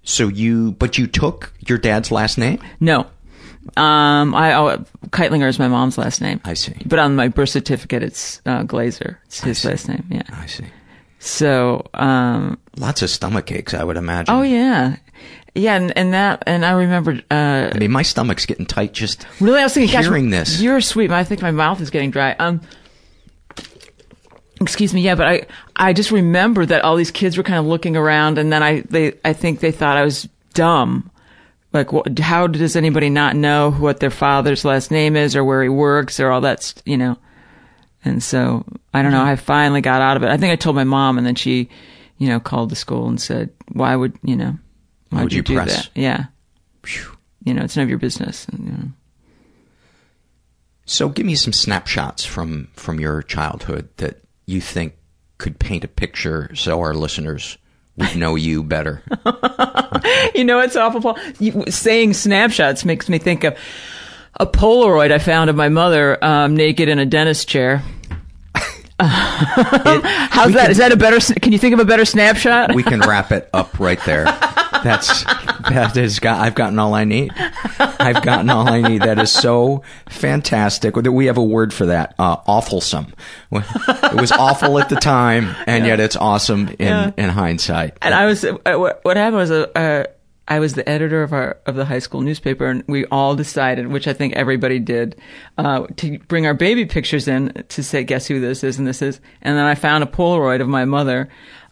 So 0.02 0.28
you, 0.28 0.73
but 0.73 0.99
you 0.99 1.06
took 1.06 1.52
your 1.66 1.78
dad's 1.78 2.11
last 2.12 2.38
name. 2.38 2.59
no. 2.80 3.06
Um, 3.76 4.35
I 4.35 4.55
oh, 4.55 4.85
Kightlinger 5.09 5.49
is 5.49 5.59
my 5.59 5.69
mom's 5.69 5.99
last 5.99 6.21
name. 6.21 6.40
I 6.45 6.55
see. 6.55 6.75
But 6.87 6.99
on 6.99 7.14
my 7.17 7.29
birth 7.29 7.50
certificate, 7.50 8.02
it's 8.02 8.40
uh, 8.47 8.62
Glazer. 8.64 9.17
It's 9.26 9.40
his 9.40 9.64
last 9.64 9.88
name. 9.88 10.05
Yeah. 10.11 10.23
I 10.33 10.47
see. 10.47 10.64
So, 11.19 11.87
um, 11.93 12.59
Lots 12.79 13.02
of 13.02 13.11
stomach 13.11 13.52
aches, 13.52 13.75
I 13.75 13.85
would 13.85 13.99
imagine. 13.99 14.35
oh 14.35 14.40
yeah, 14.40 14.97
yeah, 15.55 15.75
and, 15.76 15.97
and 15.97 16.14
that, 16.14 16.43
and 16.47 16.64
I 16.64 16.71
remember. 16.73 17.21
Uh, 17.31 17.71
I 17.75 17.79
mean, 17.79 17.90
my 17.90 18.02
stomach's 18.02 18.47
getting 18.47 18.64
tight 18.64 18.95
just 18.95 19.26
Really, 19.38 19.61
I 19.61 19.64
was 19.64 19.75
thinking, 19.75 19.93
gosh, 19.93 20.05
hearing 20.05 20.31
this. 20.31 20.62
You're 20.62 20.81
sweet. 20.81 21.11
I 21.11 21.25
think 21.25 21.43
my 21.43 21.50
mouth 21.50 21.81
is 21.83 21.90
getting 21.90 22.11
dry. 22.11 22.33
Um, 22.38 22.62
excuse 24.61 24.95
me. 24.95 25.02
Yeah, 25.02 25.14
but 25.14 25.26
I, 25.26 25.47
I 25.76 25.93
just 25.93 26.11
remember 26.11 26.64
that 26.67 26.83
all 26.83 26.97
these 26.97 27.11
kids 27.11 27.37
were 27.37 27.43
kind 27.43 27.59
of 27.59 27.67
looking 27.67 27.97
around, 27.97 28.38
and 28.38 28.52
then 28.52 28.62
I, 28.62 28.81
they, 28.83 29.14
I 29.25 29.33
think 29.33 29.61
they 29.61 29.73
thought 29.73 29.97
I 29.97 30.05
was 30.05 30.29
dumb. 30.55 31.11
Like, 31.73 31.93
what, 31.93 32.19
how 32.19 32.49
does 32.49 32.75
anybody 32.75 33.11
not 33.11 33.37
know 33.37 33.71
what 33.71 34.00
their 34.00 34.11
father's 34.11 34.65
last 34.65 34.91
name 34.91 35.15
is, 35.17 35.37
or 35.37 35.45
where 35.45 35.62
he 35.62 35.69
works, 35.69 36.19
or 36.19 36.31
all 36.31 36.41
that, 36.41 36.62
st- 36.62 36.87
you 36.87 36.97
know? 36.97 37.17
And 38.05 38.23
so 38.23 38.65
I 38.93 39.03
don't 39.03 39.12
know. 39.12 39.19
Mm-hmm. 39.19 39.29
I 39.29 39.37
finally 39.37 39.81
got 39.81 40.03
out 40.03 40.17
of 40.17 40.23
it. 40.23 40.31
I 40.31 40.37
think 40.37 40.53
I 40.53 40.57
told 40.57 40.75
my 40.75 40.85
mom, 40.85 41.19
and 41.19 41.27
then 41.27 41.35
she, 41.35 41.69
you 42.19 42.29
know, 42.29 42.41
called 42.41 42.71
the 42.71 42.77
school 42.77 43.09
and 43.09 43.21
said, 43.21 43.50
"Why 43.69 43.95
would 43.95 44.19
you 44.23 44.37
know?" 44.37 44.59
Why'd 45.11 45.25
would 45.25 45.33
you 45.33 45.43
do 45.43 45.55
press? 45.55 45.77
that? 45.77 45.91
Yeah. 45.95 46.25
You 47.45 47.55
know, 47.55 47.62
it's 47.62 47.77
none 47.77 47.83
of 47.85 47.89
your 47.89 47.99
business. 47.99 48.47
And, 48.49 48.65
you 48.65 48.73
know. 48.73 48.89
So 50.87 51.09
give 51.09 51.27
me 51.27 51.35
some 51.35 51.53
snapshots 51.53 52.25
from 52.25 52.69
from 52.75 52.99
your 53.00 53.23
childhood 53.23 53.89
that 53.99 54.21
you 54.47 54.61
think 54.61 54.95
could 55.39 55.59
paint 55.59 55.85
a 55.85 55.89
picture 55.89 56.55
so 56.55 56.81
our 56.81 56.95
listeners 56.95 57.57
know 58.14 58.35
you 58.35 58.62
better. 58.62 59.02
you 60.35 60.45
know, 60.45 60.61
it's 60.61 60.76
awful, 60.76 61.00
Paul. 61.00 61.19
You, 61.38 61.64
saying 61.69 62.14
snapshots 62.14 62.85
makes 62.85 63.09
me 63.09 63.19
think 63.19 63.45
of 63.45 63.57
a 64.38 64.47
Polaroid 64.47 65.12
I 65.12 65.19
found 65.19 65.50
of 65.50 65.57
my 65.57 65.69
mother 65.69 66.23
um, 66.25 66.57
naked 66.57 66.88
in 66.88 66.99
a 66.99 67.07
dentist 67.07 67.49
chair. 67.49 67.83
How's 70.30 70.52
that? 70.52 70.71
Is 70.71 70.76
that 70.78 70.92
a 70.92 70.97
better? 70.97 71.19
Can 71.40 71.52
you 71.52 71.59
think 71.59 71.75
of 71.75 71.80
a 71.80 71.85
better 71.85 72.04
snapshot? 72.04 72.75
we 72.75 72.83
can 72.83 73.00
wrap 73.00 73.33
it 73.33 73.49
up 73.52 73.78
right 73.80 74.00
there. 74.04 74.25
That's 74.85 75.25
that 75.25 75.95
is 75.97 76.21
got. 76.21 76.40
I've 76.40 76.54
gotten 76.54 76.78
all 76.78 76.95
I 76.95 77.04
need. 77.04 77.33
I've 77.78 78.23
gotten 78.23 78.49
all 78.49 78.66
I 78.69 78.80
need. 78.80 79.02
That 79.02 79.19
is 79.19 79.30
so 79.30 79.83
fantastic. 80.09 80.95
That 80.95 81.12
We 81.12 81.26
have 81.26 81.37
a 81.37 81.45
word 81.45 81.75
for 81.75 81.87
that. 81.87 82.14
Uh, 82.19 82.38
awfulsome. 82.49 83.12
It 83.52 84.14
was 84.21 84.33
awful 84.33 84.78
at 84.78 84.88
the 84.88 84.97
time, 84.97 85.54
and 85.66 85.85
yet 85.87 86.00
it's 86.00 86.16
awesome 86.16 86.69
in 86.78 86.87
Yeah. 86.87 87.11
in 87.19 87.28
hindsight. 87.28 87.99
and 88.00 88.14
I 88.14 88.25
was 88.26 88.42
uh, 88.45 88.54
what, 88.76 89.00
what 89.02 89.16
happened 89.16 89.37
was 89.37 89.50
a. 89.50 89.78
uh, 89.78 90.04
I 90.50 90.59
was 90.59 90.75
the 90.75 90.87
editor 90.88 91.23
of 91.23 91.33
our 91.33 91.59
of 91.64 91.76
the 91.76 91.85
high 91.85 92.00
school 92.00 92.21
newspaper, 92.23 92.66
and 92.66 92.83
we 92.88 93.07
all 93.07 93.37
decided, 93.37 93.87
which 93.87 94.09
I 94.09 94.12
think 94.12 94.35
everybody 94.35 94.80
did, 94.80 95.19
uh, 95.57 95.87
to 95.99 96.19
bring 96.19 96.45
our 96.45 96.54
baby 96.54 96.85
pictures 96.87 97.28
in 97.28 97.64
to 97.69 97.83
say, 97.85 98.02
guess 98.02 98.26
who 98.26 98.40
this 98.40 98.64
is 98.64 98.76
and 98.76 98.87
this 98.87 99.00
is, 99.00 99.21
and 99.42 99.57
then 99.57 99.64
I 99.64 99.76
found 99.76 100.02
a 100.02 100.09
Polaroid 100.09 100.61
of 100.61 100.69
my 100.69 100.85
mother. 100.85 101.28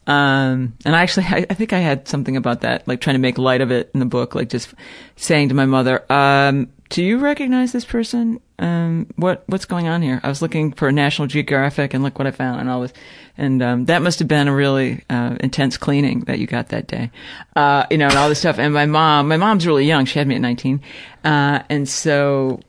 Um, 0.07 0.75
and 0.87 0.97
I 0.97 1.03
actually, 1.03 1.27
I, 1.27 1.45
I 1.51 1.55
think 1.55 1.75
I 1.75 1.81
had 1.81 2.09
something 2.09 2.37
about 2.37 2.63
that, 2.63 2.89
like 2.89 3.03
trying 3.03 3.15
to 3.15 3.21
make 3.21 3.37
light 3.37 3.61
of 3.61 3.71
it 3.71 3.91
in 3.93 4.01
the 4.01 4.07
book, 4.07 4.35
like 4.35 4.49
just 4.49 4.73
saying 5.17 5.51
to 5.51 5.55
my 5.55 5.67
mother, 5.67 6.11
um, 6.11 6.73
do 6.89 7.03
you 7.03 7.19
recognize 7.19 7.73
this 7.73 7.85
person? 7.85 8.41
Um, 8.59 9.07
what, 9.17 9.45
what's 9.47 9.65
going 9.65 9.87
on 9.87 10.03
here? 10.03 10.21
I 10.23 10.29
was 10.29 10.43
looking 10.43 10.73
for 10.73 10.89
a 10.89 10.93
National 10.93 11.29
Geographic 11.29 11.95
and 11.95 12.03
look 12.03 12.19
what 12.19 12.27
I 12.27 12.33
found 12.33 12.61
and 12.61 12.69
all 12.69 12.81
this. 12.81 12.93
And, 13.37 13.63
um, 13.63 13.85
that 13.85 14.03
must 14.03 14.19
have 14.19 14.27
been 14.27 14.49
a 14.49 14.55
really, 14.55 15.05
uh, 15.09 15.37
intense 15.41 15.77
cleaning 15.77 16.21
that 16.21 16.41
you 16.41 16.47
got 16.49 16.71
that 16.71 16.89
day. 16.89 17.11
Uh, 17.55 17.87
you 17.91 17.99
know, 17.99 18.07
and 18.07 18.17
all 18.17 18.29
this 18.29 18.41
stuff. 18.41 18.59
And 18.59 18.75
my 18.75 18.87
mom, 18.87 19.29
my 19.29 19.37
mom's 19.37 19.67
really 19.67 19.87
young. 19.87 20.07
She 20.07 20.19
had 20.19 20.27
me 20.27 20.35
at 20.35 20.41
19. 20.41 20.81
Uh, 21.25 21.61
and 21.69 21.89
so, 21.89 22.61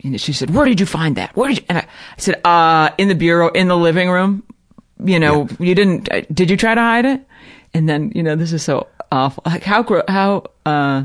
you 0.00 0.10
know, 0.10 0.16
she 0.16 0.32
said, 0.32 0.50
where 0.50 0.64
did 0.64 0.80
you 0.80 0.86
find 0.86 1.16
that? 1.16 1.36
Where 1.36 1.48
did 1.48 1.58
you? 1.58 1.64
And 1.68 1.78
I, 1.78 1.86
said, 2.16 2.40
uh, 2.44 2.90
in 2.98 3.08
the 3.08 3.14
bureau, 3.14 3.48
in 3.48 3.68
the 3.68 3.76
living 3.76 4.10
room. 4.10 4.42
You 4.98 5.20
know, 5.20 5.46
you 5.60 5.74
didn't, 5.74 6.10
uh, 6.10 6.22
did 6.32 6.50
you 6.50 6.56
try 6.56 6.74
to 6.74 6.80
hide 6.80 7.04
it? 7.04 7.20
And 7.74 7.88
then, 7.88 8.12
you 8.14 8.22
know, 8.22 8.34
this 8.34 8.52
is 8.52 8.62
so 8.62 8.88
awful. 9.12 9.42
Like 9.44 9.62
how, 9.62 9.84
how, 10.08 10.44
uh, 10.64 11.04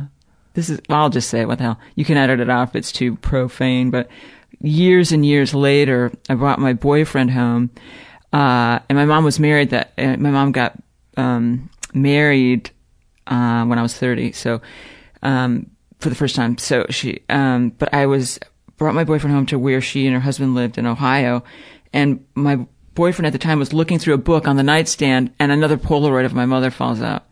this 0.53 0.70
is, 0.70 0.79
I'll 0.89 1.10
just 1.10 1.29
say 1.29 1.41
it, 1.41 1.48
what 1.48 1.58
the 1.58 1.63
hell. 1.65 1.79
You 1.96 2.05
can 2.05 2.17
edit 2.17 2.39
it 2.39 2.50
out 2.50 2.70
if 2.70 2.75
it's 2.75 2.91
too 2.91 3.15
profane, 3.17 3.89
but 3.89 4.10
years 4.60 5.12
and 5.12 5.25
years 5.25 5.53
later, 5.53 6.12
I 6.29 6.36
brought 6.36 6.60
my 6.60 6.74
boyfriend 6.74 7.31
home, 7.31 7.72
uh, 8.34 8.79
and 8.89 8.98
my 8.98 9.05
mom 9.05 9.24
was 9.24 9.39
married 9.39 9.70
that, 9.72 9.93
uh, 9.98 10.17
my 10.17 10.31
mom 10.31 10.51
got, 10.51 10.77
um, 11.17 11.70
married, 11.93 12.72
uh, 13.27 13.65
when 13.65 13.79
I 13.79 13.81
was 13.81 13.96
30. 13.96 14.31
So, 14.34 14.62
um, 15.24 15.70
for 16.00 16.10
the 16.10 16.15
first 16.15 16.36
time. 16.36 16.58
So 16.58 16.86
she, 16.89 17.22
um, 17.29 17.70
but 17.70 17.93
I 17.93 18.08
was, 18.08 18.39
brought 18.77 18.96
my 18.96 19.03
boyfriend 19.03 19.36
home 19.36 19.46
to 19.46 19.60
where 19.60 19.79
she 19.79 20.08
and 20.08 20.15
her 20.15 20.20
husband 20.22 20.55
lived 20.55 20.79
in 20.79 20.88
Ohio. 20.88 21.43
And 21.93 22.25
my 22.34 22.65
boyfriend 22.96 23.27
at 23.27 23.34
the 23.34 23.39
time 23.39 23.60
was 23.60 23.74
looking 23.74 24.00
through 24.00 24.15
a 24.15 24.17
book 24.17 24.48
on 24.48 24.55
the 24.55 24.63
nightstand 24.63 25.31
and 25.38 25.51
another 25.51 25.77
Polaroid 25.77 26.25
of 26.25 26.34
my 26.34 26.48
mother 26.48 26.72
falls 26.72 27.00
out. 27.00 27.27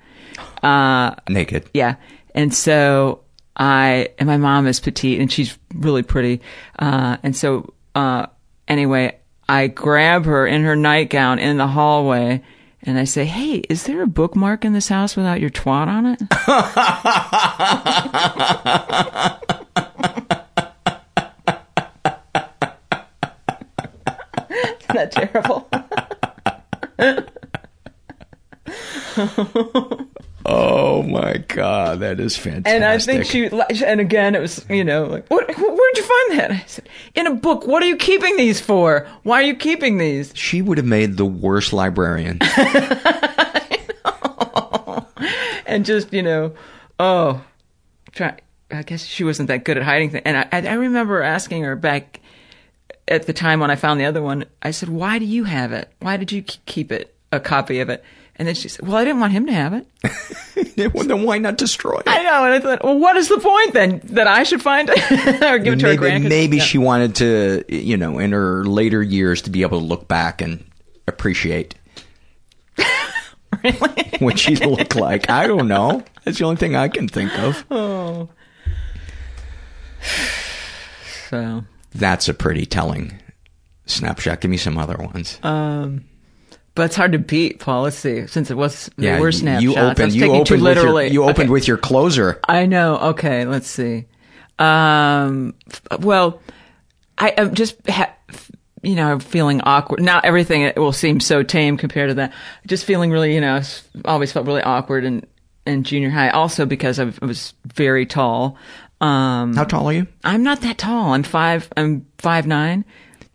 Uh, 0.64 1.16
Naked. 1.28 1.70
yeah. 1.74 1.96
And 2.36 2.54
so 2.54 3.22
I, 3.56 4.10
and 4.18 4.28
my 4.28 4.38
mom 4.38 4.68
is 4.68 4.80
petite 4.80 5.20
and 5.20 5.32
she's 5.32 5.58
really 5.74 6.04
pretty. 6.04 6.42
Uh, 6.78 7.18
and 7.24 7.36
so, 7.36 7.74
uh, 7.96 8.28
anyway, 8.68 9.18
I 9.48 9.68
grab 9.68 10.26
her 10.26 10.48
in 10.48 10.64
her 10.64 10.76
nightgown 10.76 11.40
in 11.40 11.58
the 11.58 11.68
hallway 11.68 12.44
and 12.84 12.98
I 12.98 13.04
say, 13.04 13.26
Hey, 13.26 13.58
is 13.70 13.84
there 13.84 14.02
a 14.02 14.08
bookmark 14.08 14.64
in 14.64 14.74
this 14.74 14.88
house 14.88 15.16
without 15.16 15.42
your 15.42 15.50
twat 15.50 15.88
on 15.88 16.06
it? 16.06 16.22
Isn't 24.82 24.96
that 24.96 25.12
terrible? 25.12 25.70
Oh 30.52 31.04
my 31.04 31.38
god, 31.48 32.00
that 32.00 32.20
is 32.20 32.36
fantastic. 32.36 32.74
And 32.74 32.84
I 32.84 32.98
think 32.98 33.26
she, 33.26 33.46
and 33.86 34.02
again, 34.02 34.34
it 34.34 34.42
was, 34.42 34.66
you 34.68 34.84
know, 34.84 35.06
like, 35.06 35.28
what, 35.28 35.48
where'd 35.48 35.98
you 35.98 36.04
find 36.04 36.40
that? 36.40 36.52
I 36.52 36.64
said, 36.66 36.90
in 37.14 37.28
a 37.28 37.36
book. 37.36 37.68
What 37.68 37.84
are 37.84 37.86
you 37.86 37.96
keeping 37.96 38.36
these 38.36 38.60
for? 38.60 39.08
Why 39.22 39.42
are 39.42 39.46
you 39.46 39.56
keeping 39.56 40.00
these? 40.00 40.32
she 40.36 40.64
would 40.64 40.80
have 40.80 40.88
made 40.88 41.18
the 41.18 41.26
worst 41.26 41.72
librarian. 41.72 42.40
And 45.70 45.86
just, 45.86 46.12
you 46.12 46.24
know, 46.24 46.56
oh, 46.98 47.44
try, 48.12 48.40
I 48.72 48.82
guess 48.82 49.06
she 49.06 49.24
wasn't 49.24 49.50
that 49.50 49.64
good 49.64 49.78
at 49.78 49.84
hiding 49.84 50.10
things. 50.10 50.24
And 50.26 50.36
I, 50.36 50.48
I 50.52 50.74
remember 50.74 51.22
asking 51.22 51.62
her 51.62 51.76
back 51.76 52.20
at 53.08 53.28
the 53.28 53.34
time 53.34 53.60
when 53.60 53.70
I 53.70 53.76
found 53.76 54.00
the 54.00 54.06
other 54.06 54.22
one, 54.22 54.46
I 54.64 54.72
said, 54.72 54.90
why 54.90 55.20
do 55.20 55.26
you 55.26 55.44
have 55.44 55.72
it? 55.72 55.94
Why 56.00 56.18
did 56.18 56.32
you 56.32 56.42
keep 56.42 56.92
it, 56.92 57.16
a 57.32 57.40
copy 57.40 57.82
of 57.82 57.90
it? 57.90 58.04
And 58.40 58.48
then 58.48 58.56
she 58.56 58.70
said, 58.70 58.88
well, 58.88 58.96
I 58.96 59.04
didn't 59.04 59.20
want 59.20 59.34
him 59.34 59.46
to 59.48 59.52
have 59.54 59.74
it. 59.74 60.94
well, 60.94 61.04
then 61.08 61.24
why 61.24 61.38
not 61.40 61.58
destroy 61.58 61.98
it? 61.98 62.04
I 62.08 62.24
know. 62.24 62.46
And 62.46 62.54
I 62.54 62.60
thought, 62.62 62.84
well, 62.86 62.98
what 62.98 63.18
is 63.18 63.28
the 63.28 63.38
point 63.38 63.74
then? 63.74 64.00
That 64.06 64.28
I 64.28 64.44
should 64.44 64.62
find 64.62 64.90
it 64.90 64.98
or 65.44 65.60
give 65.60 65.74
it 65.74 65.80
to 65.82 65.88
her 65.88 65.96
grandkids? 65.96 66.30
maybe 66.30 66.56
Yeah. 66.58 66.64
she 66.64 66.78
wanted 66.78 67.16
to, 67.16 67.66
you 67.68 67.98
know, 67.98 68.18
in 68.18 68.32
her 68.32 68.64
later 68.64 69.04
years 69.04 69.42
to 69.44 69.50
be 69.50 69.62
able 69.62 69.80
to 69.82 69.86
look 69.86 70.08
back 70.08 70.42
and 70.42 70.64
appreciate 71.06 71.76
what 74.20 74.40
she 74.40 74.56
looked 74.56 74.96
like. 74.96 75.30
I 75.30 75.46
don't 75.46 75.68
know. 75.68 76.02
That's 76.24 76.38
the 76.40 76.46
only 76.46 76.56
thing 76.56 76.78
I 76.78 76.88
can 76.88 77.10
think 77.10 77.38
of. 77.40 77.66
Oh. 77.70 78.30
So, 81.30 81.64
That's 81.94 82.28
a 82.28 82.34
pretty 82.34 82.66
telling 82.66 83.20
snapshot. 83.86 84.42
Give 84.42 84.50
me 84.50 84.58
some 84.58 84.78
other 84.80 84.98
ones. 84.98 85.38
um, 85.44 86.06
but 86.80 86.86
it's 86.86 86.96
hard 86.96 87.12
to 87.12 87.20
beat, 87.20 87.60
Paul. 87.60 87.84
Let's 87.84 87.98
see. 87.98 88.26
Since 88.28 88.50
it 88.50 88.56
was, 88.58 88.90
yeah, 88.98 89.20
were 89.20 89.28
you- 89.28 89.32
snapshots. 89.34 89.64
you 89.64 89.76
opened. 89.76 90.14
You 90.14 90.26
opened 90.32 90.40
with 90.40 90.50
your. 90.50 90.58
literally. 90.60 91.08
You 91.10 91.24
opened 91.24 91.40
Okay. 91.40 91.50
with 91.50 91.68
your 91.68 91.78
closer. 91.78 92.40
I 92.48 92.66
know. 92.66 92.98
Okay, 92.98 93.46
let's 93.46 93.68
see. 93.68 94.06
Um, 94.58 95.54
well, 96.00 96.42
I 97.18 97.30
am 97.30 97.54
just, 97.54 97.76
ha- 97.90 98.14
you 98.82 98.96
know, 98.96 99.20
feeling 99.20 99.62
awkward. 99.62 100.02
Now 100.02 100.20
everything 100.24 100.72
will 100.78 100.92
seem 100.94 101.20
so 101.20 101.44
tame 101.44 101.78
compared 101.78 102.10
to 102.10 102.14
that. 102.16 102.34
Just 102.68 102.86
feeling 102.86 103.12
really, 103.12 103.34
you 103.36 103.42
know, 103.42 103.62
always 104.06 104.32
felt 104.32 104.46
really 104.48 104.62
awkward 104.64 105.04
in, 105.04 105.26
in 105.66 105.84
junior 105.84 106.10
high. 106.10 106.30
Also 106.30 106.66
because 106.66 107.00
I 107.00 107.12
was 107.22 107.54
very 107.66 108.06
tall. 108.06 108.58
Um, 109.02 109.56
How 109.56 109.64
tall 109.64 109.88
are 109.90 109.94
you? 109.94 110.08
I'm 110.24 110.44
not 110.44 110.62
that 110.62 110.78
tall. 110.78 111.14
I'm 111.14 111.24
five, 111.24 111.70
I'm 111.78 112.06
five 112.18 112.48
nine. 112.48 112.84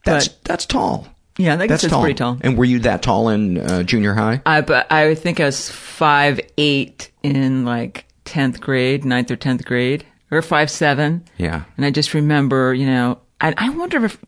That's 0.04 0.28
that's 0.44 0.66
tall. 0.66 1.08
Yeah, 1.38 1.56
That's 1.56 1.86
tall. 1.86 2.00
pretty 2.02 2.14
tall. 2.14 2.38
And 2.40 2.56
were 2.56 2.64
you 2.64 2.78
that 2.80 3.02
tall 3.02 3.28
in 3.28 3.58
uh, 3.58 3.82
junior 3.82 4.14
high? 4.14 4.40
I 4.46 4.60
but 4.60 4.90
I 4.92 5.14
think 5.14 5.40
I 5.40 5.44
was 5.46 5.70
five 5.70 6.40
eight 6.58 7.10
in 7.22 7.64
like 7.64 8.06
tenth 8.24 8.60
grade, 8.60 9.04
ninth 9.04 9.30
or 9.30 9.36
tenth 9.36 9.64
grade, 9.64 10.04
or 10.30 10.40
five 10.42 10.70
seven. 10.70 11.24
Yeah. 11.36 11.64
And 11.76 11.84
I 11.84 11.90
just 11.90 12.14
remember, 12.14 12.72
you 12.74 12.86
know, 12.86 13.18
I, 13.40 13.54
I 13.56 13.68
wonder 13.70 14.04
if 14.04 14.18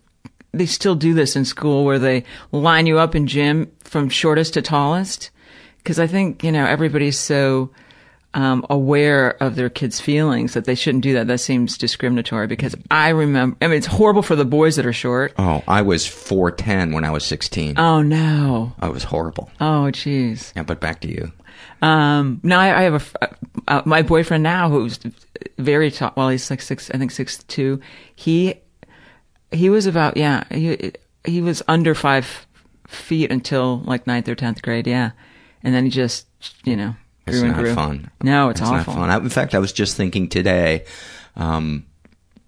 they 0.53 0.67
still 0.67 0.95
do 0.95 1.15
this 1.15 1.37
in 1.37 1.45
school 1.45 1.85
where 1.85 1.99
they 1.99 2.25
line 2.51 2.87
you 2.87 2.99
up 2.99 3.15
in 3.15 3.27
gym 3.27 3.71
from 3.85 4.09
shortest 4.09 4.55
to 4.55 4.63
tallest. 4.63 5.31
Because 5.79 6.01
I 6.01 6.07
think 6.09 6.43
you 6.43 6.51
know 6.51 6.67
everybody's 6.67 7.19
so 7.19 7.71
um, 8.37 8.67
aware 8.69 9.31
of 9.43 9.57
their 9.57 9.71
kids' 9.71 9.99
feelings 9.99 10.53
that 10.53 10.67
they 10.67 10.75
shouldn't 10.75 11.03
do 11.03 11.15
that. 11.15 11.27
That 11.27 11.39
seems 11.39 11.79
discriminatory. 11.79 12.47
Because 12.47 12.77
I 12.91 13.09
remember, 13.09 13.57
I 13.63 13.67
mean, 13.67 13.79
it's 13.79 13.87
horrible 13.87 14.23
for 14.23 14.37
the 14.37 14.45
boys 14.45 14.77
that 14.77 14.85
are 14.85 14.93
short. 14.93 15.33
Oh, 15.39 15.65
I 15.67 15.83
was 15.83 16.07
four 16.07 16.51
ten 16.51 16.93
when 16.93 17.03
I 17.03 17.11
was 17.11 17.25
sixteen. 17.25 17.79
Oh 17.79 18.03
no. 18.03 18.75
I 18.79 18.91
was 18.91 19.05
horrible. 19.05 19.51
Oh 19.59 19.89
jeez. 19.91 20.53
Yeah, 20.55 20.65
but 20.65 20.81
back 20.81 21.01
to 21.01 21.09
you. 21.09 21.33
Um, 21.81 22.41
now 22.43 22.61
I, 22.61 22.81
I 22.81 22.83
have 22.83 23.17
a 23.23 23.35
uh, 23.69 23.83
my 23.87 24.03
boyfriend 24.03 24.43
now 24.43 24.69
who's 24.69 25.01
very 25.57 25.91
tall. 25.91 26.13
Well, 26.15 26.29
he's 26.29 26.51
like 26.51 26.61
six, 26.61 26.91
I 26.91 26.99
think 26.99 27.13
six 27.13 27.43
two. 27.45 27.81
He 28.15 28.55
he 29.51 29.71
was 29.71 29.87
about 29.87 30.19
yeah 30.19 30.45
he 30.51 30.93
he 31.25 31.41
was 31.41 31.63
under 31.69 31.95
five 31.95 32.47
feet 32.87 33.33
until 33.33 33.79
like 33.79 34.07
ninth 34.07 34.29
or 34.29 34.35
tenth 34.35 34.61
grade. 34.61 34.87
Yeah, 34.87 35.13
and 35.63 35.75
then 35.75 35.85
he 35.85 35.91
just 35.91 36.27
you 36.65 36.77
know 36.77 36.95
It's 37.27 37.43
not 37.43 37.57
grew. 37.57 37.75
fun. 37.75 38.11
No, 38.23 38.49
it's, 38.51 38.61
It's 38.61 38.69
awful. 38.71 38.95
not 38.95 39.01
fun. 39.01 39.11
I, 39.11 39.17
in 39.17 39.29
fact, 39.31 39.55
I 39.55 39.59
was 39.59 39.73
just 39.73 39.97
thinking 39.97 40.29
today 40.29 40.85
um, 41.37 41.85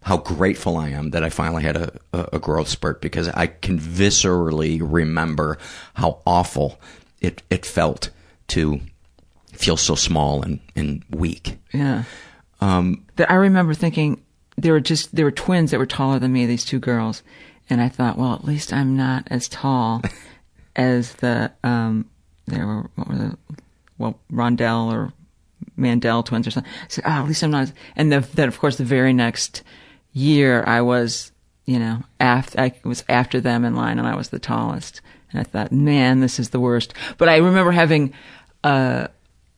how 0.03 0.19
grateful 0.19 0.77
I 0.77 0.91
am 0.91 1.11
that 1.11 1.25
I 1.25 1.31
finally 1.31 1.63
had 1.63 1.77
a, 1.77 1.93
a, 2.13 2.29
a 2.35 2.39
growth 2.39 2.69
spurt 2.69 3.01
because 3.01 3.29
I 3.29 3.49
can 3.49 3.79
viscerally 3.79 4.79
remember 4.83 5.59
how 5.95 6.21
awful 6.27 6.81
it 7.21 7.43
it 7.51 7.67
felt 7.67 8.11
to 8.49 8.81
feel 9.53 9.77
so 9.77 9.95
small 9.97 10.43
and, 10.43 10.61
and 10.77 11.03
weak. 11.11 11.59
Yeah. 11.73 12.05
Um, 12.61 13.05
That 13.17 13.31
I 13.31 13.35
remember 13.35 13.75
thinking 13.75 14.23
they 14.57 14.71
were 14.71 14.81
just 14.81 15.15
they 15.15 15.25
were 15.25 15.33
twins 15.33 15.71
that 15.73 15.79
were 15.79 15.87
taller 15.87 16.19
than 16.21 16.33
me. 16.33 16.47
These 16.47 16.65
two 16.65 16.79
girls, 16.79 17.23
and 17.69 17.81
I 17.81 17.89
thought, 17.89 18.17
well, 18.17 18.35
at 18.35 18.45
least 18.45 18.73
I'm 18.73 18.97
not 18.97 19.27
as 19.31 19.49
tall 19.49 20.03
as 20.77 21.15
the 21.15 21.51
um. 21.65 22.09
They 22.47 22.65
were 22.65 22.89
what 22.95 23.09
were 23.09 23.17
the 23.17 23.39
well 23.99 24.19
Rondell 24.33 24.93
or 24.93 25.13
Mandel 25.77 26.23
twins 26.23 26.47
or 26.47 26.51
something. 26.51 26.71
I 26.73 26.89
said, 26.89 27.05
oh, 27.07 27.11
at 27.11 27.27
least 27.27 27.43
I'm 27.43 27.51
not. 27.51 27.73
And 27.97 28.13
the, 28.13 28.21
then 28.21 28.49
of 28.49 28.59
course 28.59 28.77
the 28.77 28.85
very 28.85 29.13
next 29.13 29.63
year 30.13 30.65
I 30.67 30.81
was 30.81 31.33
you 31.67 31.79
know 31.79 32.03
after 32.21 32.61
I 32.61 32.75
was 32.85 33.05
after 33.09 33.41
them 33.41 33.65
in 33.65 33.75
line 33.75 33.99
and 33.99 34.09
I 34.09 34.17
was 34.17 34.31
the 34.31 34.39
tallest. 34.39 35.01
And 35.31 35.41
I 35.41 35.45
thought, 35.45 35.73
man, 35.73 36.21
this 36.21 36.39
is 36.39 36.51
the 36.51 36.61
worst. 36.61 36.95
But 37.19 37.29
I 37.29 37.37
remember 37.37 37.73
having 37.73 38.15
a 38.65 39.11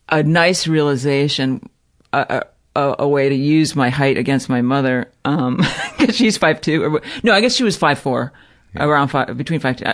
a 0.09 0.23
nice 0.23 0.67
realization. 0.67 1.69
Uh, 2.13 2.41
a, 2.75 2.95
a 2.99 3.07
way 3.07 3.29
to 3.29 3.35
use 3.35 3.75
my 3.75 3.89
height 3.89 4.17
against 4.17 4.49
my 4.49 4.61
mother, 4.61 5.11
um, 5.25 5.57
cause 5.97 6.15
she's 6.15 6.37
five 6.37 6.61
two, 6.61 6.83
or, 6.83 7.01
no, 7.23 7.33
I 7.33 7.41
guess 7.41 7.55
she 7.55 7.63
was 7.63 7.77
five 7.77 7.99
four, 7.99 8.31
around 8.75 9.09
five, 9.09 9.35
between 9.37 9.59
five 9.59 9.77
two. 9.77 9.85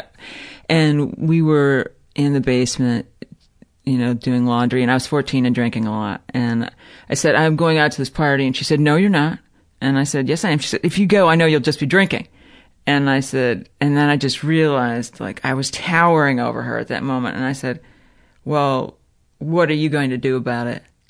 And 0.70 1.16
we 1.18 1.42
were 1.42 1.94
in 2.16 2.34
the 2.34 2.42
basement, 2.42 3.08
you 3.88 3.98
know, 3.98 4.14
doing 4.14 4.46
laundry 4.46 4.82
and 4.82 4.92
I 4.92 4.96
was 4.96 5.08
14 5.08 5.46
and 5.46 5.56
drinking 5.56 5.86
a 5.86 5.92
lot. 5.92 6.22
And 6.30 6.70
I 7.10 7.14
said, 7.14 7.36
I'm 7.36 7.56
going 7.56 7.78
out 7.78 7.94
to 7.94 7.98
this 7.98 8.10
party. 8.10 8.46
And 8.46 8.56
she 8.56 8.66
said, 8.66 8.82
no, 8.82 8.98
you're 8.98 9.10
not. 9.10 9.40
And 9.80 9.98
I 9.98 10.04
said, 10.04 10.28
yes, 10.28 10.44
I 10.44 10.50
am. 10.50 10.60
She 10.60 10.68
said, 10.68 10.82
if 10.84 11.00
you 11.00 11.06
go, 11.06 11.30
I 11.30 11.36
know 11.36 11.46
you'll 11.46 11.62
just 11.62 11.80
be 11.80 11.86
drinking. 11.86 12.28
And 12.86 13.10
I 13.10 13.22
said, 13.22 13.70
and 13.80 13.96
then 13.96 14.10
I 14.10 14.18
just 14.18 14.44
realized 14.44 15.22
like 15.22 15.40
I 15.46 15.54
was 15.54 15.72
towering 15.72 16.42
over 16.42 16.64
her 16.64 16.78
at 16.78 16.90
that 16.90 17.02
moment. 17.02 17.38
And 17.38 17.46
I 17.46 17.54
said, 17.54 17.80
well, 18.44 18.98
what 19.38 19.70
are 19.70 19.76
you 19.76 19.88
going 19.88 20.10
to 20.10 20.18
do 20.18 20.36
about 20.36 20.68
it? 20.68 20.84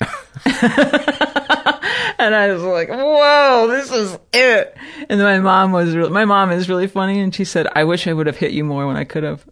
and 2.18 2.34
I 2.34 2.52
was 2.52 2.62
like, 2.62 2.88
"Whoa, 2.88 3.66
this 3.68 3.90
is 3.90 4.16
it!" 4.32 4.76
And 5.08 5.20
my 5.20 5.40
mom 5.40 5.72
was, 5.72 5.96
re- 5.96 6.08
my 6.08 6.24
mom 6.24 6.52
is 6.52 6.68
really 6.68 6.86
funny, 6.86 7.18
and 7.18 7.34
she 7.34 7.44
said, 7.44 7.66
"I 7.74 7.82
wish 7.82 8.06
I 8.06 8.12
would 8.12 8.28
have 8.28 8.36
hit 8.36 8.52
you 8.52 8.62
more 8.62 8.86
when 8.86 8.96
I 8.96 9.02
could 9.02 9.24
have." 9.24 9.44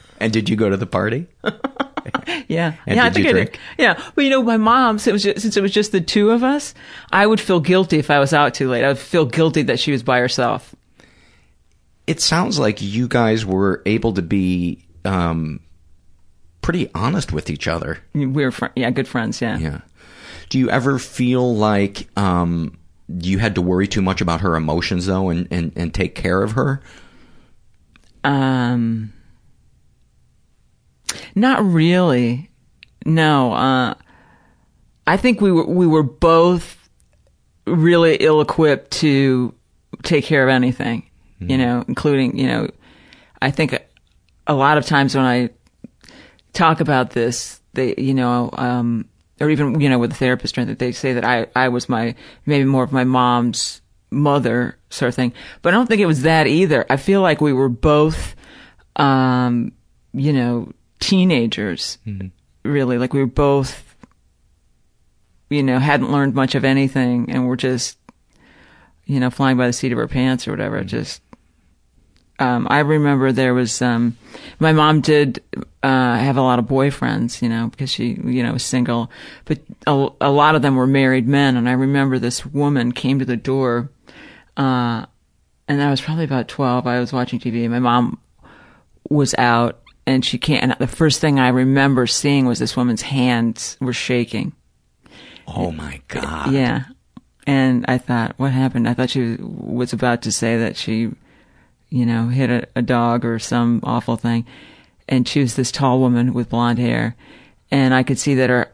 and 0.20 0.32
did 0.32 0.48
you 0.48 0.56
go 0.56 0.70
to 0.70 0.78
the 0.78 0.86
party? 0.86 1.26
yeah, 2.48 2.74
And 2.86 2.96
yeah, 2.96 3.04
I 3.04 3.10
think 3.10 3.26
you 3.26 3.30
I 3.30 3.44
did. 3.44 3.58
Yeah, 3.78 4.02
but 4.14 4.24
you 4.24 4.30
know, 4.30 4.42
my 4.42 4.56
mom, 4.56 4.98
since 4.98 5.06
it, 5.08 5.12
was 5.12 5.22
just, 5.22 5.40
since 5.40 5.56
it 5.56 5.62
was 5.62 5.72
just 5.72 5.92
the 5.92 6.00
two 6.00 6.30
of 6.30 6.42
us, 6.42 6.74
I 7.10 7.26
would 7.26 7.40
feel 7.40 7.60
guilty 7.60 7.98
if 7.98 8.10
I 8.10 8.18
was 8.18 8.32
out 8.32 8.54
too 8.54 8.68
late. 8.68 8.84
I 8.84 8.88
would 8.88 8.98
feel 8.98 9.24
guilty 9.24 9.62
that 9.62 9.78
she 9.78 9.92
was 9.92 10.02
by 10.02 10.18
herself. 10.18 10.74
It 12.06 12.20
sounds 12.20 12.58
like 12.58 12.82
you 12.82 13.08
guys 13.08 13.46
were 13.46 13.82
able 13.86 14.12
to 14.14 14.22
be 14.22 14.84
um, 15.04 15.60
pretty 16.60 16.90
honest 16.94 17.32
with 17.32 17.48
each 17.50 17.68
other. 17.68 17.98
We 18.14 18.26
were, 18.26 18.50
fr- 18.50 18.66
yeah, 18.74 18.90
good 18.90 19.08
friends. 19.08 19.40
Yeah. 19.40 19.58
Yeah. 19.58 19.80
Do 20.48 20.58
you 20.58 20.68
ever 20.68 20.98
feel 20.98 21.54
like 21.56 22.08
um, 22.18 22.76
you 23.08 23.38
had 23.38 23.54
to 23.54 23.62
worry 23.62 23.86
too 23.86 24.02
much 24.02 24.20
about 24.20 24.40
her 24.42 24.56
emotions 24.56 25.06
though, 25.06 25.30
and, 25.30 25.48
and, 25.50 25.72
and 25.76 25.94
take 25.94 26.14
care 26.14 26.42
of 26.42 26.52
her? 26.52 26.82
Um, 28.24 29.11
not 31.34 31.64
really. 31.64 32.50
No. 33.04 33.52
Uh, 33.52 33.94
I 35.06 35.16
think 35.16 35.40
we 35.40 35.50
were 35.52 35.66
we 35.66 35.86
were 35.86 36.02
both 36.02 36.78
really 37.66 38.16
ill 38.16 38.40
equipped 38.40 38.90
to 38.92 39.54
take 40.02 40.24
care 40.24 40.42
of 40.42 40.48
anything. 40.48 41.08
You 41.40 41.58
know, 41.58 41.84
including 41.88 42.38
you 42.38 42.46
know, 42.46 42.70
I 43.40 43.50
think 43.50 43.76
a 44.46 44.54
lot 44.54 44.78
of 44.78 44.86
times 44.86 45.16
when 45.16 45.24
I 45.24 45.50
talk 46.52 46.80
about 46.80 47.10
this, 47.10 47.60
they 47.72 47.94
you 47.98 48.14
know, 48.14 48.50
um, 48.52 49.08
or 49.40 49.50
even 49.50 49.80
you 49.80 49.88
know 49.88 49.98
with 49.98 50.12
a 50.12 50.14
therapist, 50.14 50.54
that 50.54 50.78
they 50.78 50.92
say 50.92 51.14
that 51.14 51.24
I 51.24 51.48
I 51.56 51.68
was 51.68 51.88
my 51.88 52.14
maybe 52.46 52.64
more 52.64 52.84
of 52.84 52.92
my 52.92 53.02
mom's 53.02 53.80
mother 54.10 54.78
sort 54.88 55.08
of 55.08 55.16
thing, 55.16 55.32
but 55.62 55.74
I 55.74 55.76
don't 55.76 55.88
think 55.88 56.00
it 56.00 56.06
was 56.06 56.22
that 56.22 56.46
either. 56.46 56.86
I 56.88 56.96
feel 56.96 57.22
like 57.22 57.40
we 57.40 57.52
were 57.52 57.68
both, 57.68 58.36
um, 58.94 59.72
you 60.12 60.32
know, 60.32 60.72
teenagers, 61.02 61.98
really. 62.64 62.98
Like 62.98 63.12
we 63.12 63.20
were 63.20 63.26
both, 63.26 63.96
you 65.50 65.62
know, 65.62 65.78
hadn't 65.78 66.12
learned 66.12 66.34
much 66.34 66.54
of 66.54 66.64
anything, 66.64 67.30
and 67.30 67.46
we're 67.46 67.56
just, 67.56 67.98
you 69.04 69.20
know, 69.20 69.30
flying 69.30 69.56
by 69.56 69.66
the 69.66 69.72
seat 69.72 69.92
of 69.92 69.98
our 69.98 70.08
pants 70.08 70.46
or 70.46 70.52
whatever. 70.52 70.82
Just, 70.84 71.20
um, 72.38 72.66
I 72.70 72.80
remember 72.80 73.32
there 73.32 73.54
was, 73.54 73.82
um, 73.82 74.16
my 74.58 74.72
mom 74.72 75.00
did 75.00 75.42
uh, 75.82 76.16
have 76.16 76.36
a 76.36 76.42
lot 76.42 76.58
of 76.58 76.66
boyfriends, 76.66 77.42
you 77.42 77.48
know, 77.48 77.68
because 77.68 77.90
she, 77.90 78.18
you 78.24 78.42
know, 78.42 78.52
was 78.52 78.64
single, 78.64 79.10
but 79.44 79.58
a, 79.86 80.08
a 80.20 80.30
lot 80.30 80.54
of 80.54 80.62
them 80.62 80.76
were 80.76 80.86
married 80.86 81.26
men. 81.26 81.56
And 81.56 81.68
I 81.68 81.72
remember 81.72 82.18
this 82.18 82.46
woman 82.46 82.92
came 82.92 83.18
to 83.18 83.24
the 83.24 83.36
door, 83.36 83.90
uh, 84.56 85.06
and 85.68 85.82
I 85.82 85.90
was 85.90 86.00
probably 86.00 86.24
about 86.24 86.48
12. 86.48 86.86
I 86.86 87.00
was 87.00 87.12
watching 87.12 87.40
TV. 87.40 87.68
My 87.68 87.78
mom 87.78 88.20
was 89.08 89.34
out 89.36 89.81
and 90.06 90.24
she 90.24 90.38
came, 90.38 90.58
and 90.62 90.76
the 90.78 90.86
first 90.86 91.20
thing 91.20 91.38
I 91.38 91.48
remember 91.48 92.06
seeing 92.06 92.46
was 92.46 92.58
this 92.58 92.76
woman's 92.76 93.02
hands 93.02 93.76
were 93.80 93.92
shaking. 93.92 94.52
Oh 95.46 95.72
my 95.72 96.00
god! 96.08 96.52
Yeah. 96.52 96.84
And 97.46 97.84
I 97.88 97.98
thought, 97.98 98.34
what 98.36 98.52
happened? 98.52 98.88
I 98.88 98.94
thought 98.94 99.10
she 99.10 99.36
was 99.40 99.92
about 99.92 100.22
to 100.22 100.32
say 100.32 100.58
that 100.58 100.76
she, 100.76 101.10
you 101.90 102.06
know, 102.06 102.28
hit 102.28 102.50
a, 102.50 102.68
a 102.76 102.82
dog 102.82 103.24
or 103.24 103.38
some 103.38 103.80
awful 103.82 104.16
thing. 104.16 104.46
And 105.08 105.26
she 105.26 105.40
was 105.40 105.56
this 105.56 105.72
tall 105.72 105.98
woman 105.98 106.34
with 106.34 106.50
blonde 106.50 106.78
hair. 106.78 107.16
And 107.70 107.94
I 107.94 108.04
could 108.04 108.18
see 108.18 108.36
that 108.36 108.50
her, 108.50 108.70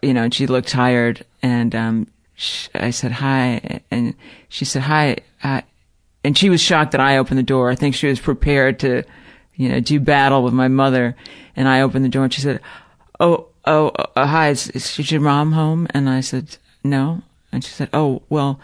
you 0.00 0.14
know, 0.14 0.22
and 0.22 0.32
she 0.32 0.46
looked 0.46 0.68
tired. 0.68 1.24
And, 1.42 1.74
um, 1.74 2.06
sh 2.36 2.68
I 2.74 2.90
said, 2.90 3.10
hi. 3.12 3.80
And 3.90 4.14
she 4.48 4.64
said, 4.64 4.82
hi. 4.82 5.16
hi. 5.40 5.64
And 6.22 6.38
she 6.38 6.48
was 6.48 6.60
shocked 6.60 6.92
that 6.92 7.00
I 7.00 7.18
opened 7.18 7.38
the 7.38 7.42
door. 7.42 7.68
I 7.70 7.74
think 7.74 7.96
she 7.96 8.06
was 8.06 8.20
prepared 8.20 8.78
to, 8.80 9.02
you 9.56 9.68
know, 9.68 9.80
do 9.80 10.00
battle 10.00 10.42
with 10.42 10.52
my 10.54 10.68
mother. 10.68 11.16
And 11.56 11.68
I 11.68 11.80
opened 11.82 12.04
the 12.04 12.08
door 12.08 12.24
and 12.24 12.32
she 12.32 12.40
said, 12.40 12.60
oh, 13.20 13.48
oh, 13.64 13.88
uh, 14.16 14.26
hi, 14.26 14.48
is, 14.50 14.68
is 14.70 15.10
your 15.10 15.20
mom 15.20 15.52
home? 15.52 15.86
And 15.90 16.08
I 16.08 16.20
said, 16.20 16.56
no. 16.82 17.22
And 17.52 17.64
she 17.64 17.70
said, 17.70 17.88
oh, 17.92 18.22
well, 18.28 18.58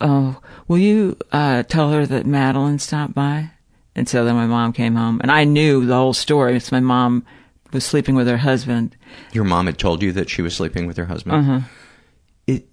oh, 0.00 0.40
will 0.66 0.78
you, 0.78 1.16
uh, 1.32 1.62
tell 1.64 1.92
her 1.92 2.06
that 2.06 2.26
Madeline 2.26 2.78
stopped 2.78 3.14
by? 3.14 3.50
And 3.94 4.08
so 4.08 4.24
then 4.24 4.34
my 4.36 4.46
mom 4.46 4.72
came 4.72 4.94
home 4.94 5.20
and 5.20 5.30
I 5.30 5.44
knew 5.44 5.84
the 5.84 5.94
whole 5.96 6.14
story. 6.14 6.56
It's 6.56 6.72
my 6.72 6.80
mom 6.80 7.26
was 7.72 7.84
sleeping 7.84 8.14
with 8.14 8.26
her 8.28 8.38
husband. 8.38 8.96
Your 9.32 9.44
mom 9.44 9.66
had 9.66 9.78
told 9.78 10.02
you 10.02 10.12
that 10.12 10.30
she 10.30 10.42
was 10.42 10.54
sleeping 10.56 10.86
with 10.86 10.96
her 10.96 11.06
husband. 11.06 11.36
Uh-huh. 11.36 11.60
It 12.46 12.66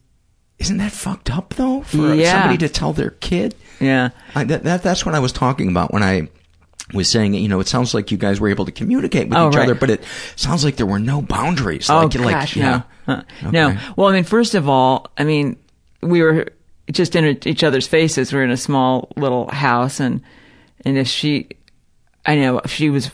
isn't 0.60 0.77
that 0.77 0.91
fucked 0.91 1.30
up 1.30 1.56
though 1.56 1.82
for 1.82 2.13
Yeah. 2.13 2.32
somebody 2.34 2.58
to 2.60 2.69
tell 2.69 2.93
their 2.93 3.10
kid. 3.10 3.56
Yeah. 3.80 4.10
I, 4.36 4.43
that, 4.45 4.63
that 4.63 4.84
that's 4.84 5.06
what 5.06 5.15
I 5.15 5.19
was 5.19 5.32
talking 5.34 5.69
about 5.69 5.91
when 5.91 6.03
I 6.03 6.30
was 6.93 7.10
saying. 7.10 7.34
You 7.34 7.47
know, 7.47 7.60
it 7.60 7.67
sounds 7.67 7.93
like 7.93 8.12
you 8.12 8.17
guys 8.17 8.39
were 8.39 8.50
able 8.50 8.65
to 8.65 8.71
communicate 8.71 9.30
with 9.30 9.38
Oh, 9.38 9.50
each 9.50 9.56
right. 9.56 9.63
other, 9.63 9.76
but 9.76 9.89
it 9.89 10.04
sounds 10.36 10.63
like 10.63 10.76
there 10.78 10.86
were 10.86 11.00
no 11.00 11.21
boundaries. 11.21 11.89
Oh 11.89 12.02
like, 12.04 12.15
like, 12.15 12.32
gosh, 12.36 12.56
yeah. 12.56 12.82
no, 13.08 13.13
Uh, 13.15 13.21
no. 13.52 13.78
Well, 13.95 14.08
I 14.10 14.13
mean, 14.13 14.23
first 14.23 14.56
of 14.56 14.67
all, 14.69 15.08
I 15.17 15.23
mean, 15.23 15.58
we 16.02 16.21
were 16.21 16.47
just 16.91 17.15
in 17.15 17.38
each 17.45 17.63
other's 17.63 17.88
faces. 17.88 18.32
We 18.32 18.39
are 18.39 18.43
in 18.43 18.52
a 18.52 18.58
small 18.58 19.10
little 19.15 19.50
house, 19.50 20.00
and 20.00 20.21
and 20.86 20.97
if 20.97 21.08
she, 21.08 21.50
I 22.26 22.36
know 22.36 22.60
if 22.60 22.71
she 22.71 22.89
was 22.89 23.10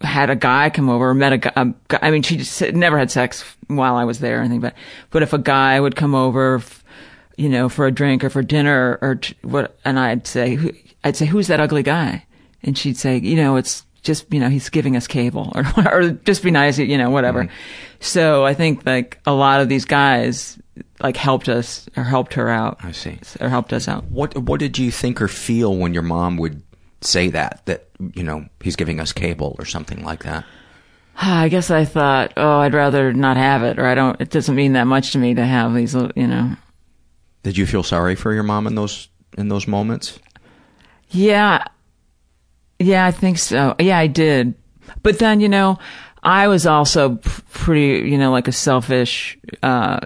had 0.00 0.30
a 0.30 0.36
guy 0.36 0.70
come 0.70 0.88
over 0.88 1.12
met 1.14 1.32
a 1.32 1.38
guy, 1.38 1.74
I 2.02 2.10
mean, 2.10 2.22
she 2.22 2.36
just 2.36 2.60
never 2.72 2.96
had 2.98 3.10
sex 3.10 3.44
while 3.66 3.96
I 3.96 4.04
was 4.04 4.20
there 4.20 4.38
or 4.38 4.40
anything, 4.40 4.60
but 4.60 4.74
but 5.10 5.22
if 5.22 5.32
a 5.32 5.38
guy 5.38 5.78
would 5.80 5.96
come 5.96 6.14
over. 6.14 6.62
You 7.36 7.48
know, 7.48 7.68
for 7.68 7.86
a 7.86 7.92
drink 7.92 8.24
or 8.24 8.30
for 8.30 8.42
dinner 8.42 8.98
or, 9.00 9.10
or 9.10 9.20
what, 9.48 9.78
and 9.84 9.96
I'd 9.96 10.26
say, 10.26 10.58
I'd 11.04 11.14
say, 11.14 11.24
who's 11.24 11.46
that 11.46 11.60
ugly 11.60 11.84
guy? 11.84 12.26
And 12.62 12.76
she'd 12.76 12.96
say, 12.96 13.18
you 13.18 13.36
know, 13.36 13.56
it's 13.56 13.84
just, 14.02 14.32
you 14.32 14.40
know, 14.40 14.48
he's 14.48 14.68
giving 14.68 14.96
us 14.96 15.06
cable 15.06 15.52
or, 15.76 15.92
or 15.92 16.10
just 16.10 16.42
be 16.42 16.50
nice, 16.50 16.78
you 16.78 16.98
know, 16.98 17.10
whatever. 17.10 17.48
So 18.00 18.44
I 18.44 18.54
think 18.54 18.84
like 18.86 19.18
a 19.26 19.32
lot 19.32 19.60
of 19.60 19.68
these 19.68 19.84
guys 19.84 20.58
like 21.00 21.16
helped 21.16 21.48
us 21.48 21.88
or 21.96 22.04
helped 22.04 22.34
her 22.34 22.48
out. 22.48 22.78
I 22.82 22.92
see. 22.92 23.18
Or 23.40 23.48
helped 23.48 23.72
us 23.72 23.88
out. 23.88 24.04
What 24.04 24.36
what 24.36 24.60
did 24.60 24.78
you 24.78 24.90
think 24.90 25.20
or 25.20 25.28
feel 25.28 25.76
when 25.76 25.94
your 25.94 26.02
mom 26.02 26.36
would 26.36 26.62
say 27.00 27.28
that 27.30 27.62
that 27.66 27.88
you 28.14 28.22
know 28.24 28.46
he's 28.60 28.76
giving 28.76 28.98
us 29.00 29.12
cable 29.12 29.54
or 29.58 29.64
something 29.64 30.04
like 30.04 30.24
that? 30.24 30.44
I 31.20 31.48
guess 31.48 31.70
I 31.70 31.84
thought, 31.84 32.32
oh, 32.36 32.58
I'd 32.60 32.74
rather 32.74 33.12
not 33.12 33.36
have 33.36 33.62
it 33.64 33.78
or 33.78 33.86
I 33.86 33.94
don't, 33.96 34.20
it 34.20 34.30
doesn't 34.30 34.54
mean 34.54 34.74
that 34.74 34.84
much 34.86 35.12
to 35.12 35.18
me 35.18 35.34
to 35.34 35.44
have 35.44 35.74
these, 35.74 35.94
little- 35.94 36.12
you 36.14 36.28
know. 36.28 36.54
Did 37.42 37.56
you 37.56 37.66
feel 37.66 37.82
sorry 37.82 38.14
for 38.14 38.32
your 38.32 38.42
mom 38.44 38.66
in 38.66 38.74
those 38.74 39.08
in 39.36 39.48
those 39.48 39.66
moments? 39.66 40.18
Yeah. 41.10 41.64
Yeah, 42.78 43.04
I 43.06 43.10
think 43.10 43.38
so. 43.38 43.74
Yeah, 43.78 43.98
I 43.98 44.06
did. 44.06 44.54
But 45.02 45.18
then, 45.18 45.40
you 45.40 45.48
know, 45.48 45.78
I 46.22 46.48
was 46.48 46.66
also 46.66 47.16
pretty, 47.16 48.08
you 48.08 48.18
know, 48.18 48.30
like 48.30 48.48
a 48.48 48.52
selfish, 48.52 49.38
uh, 49.62 50.00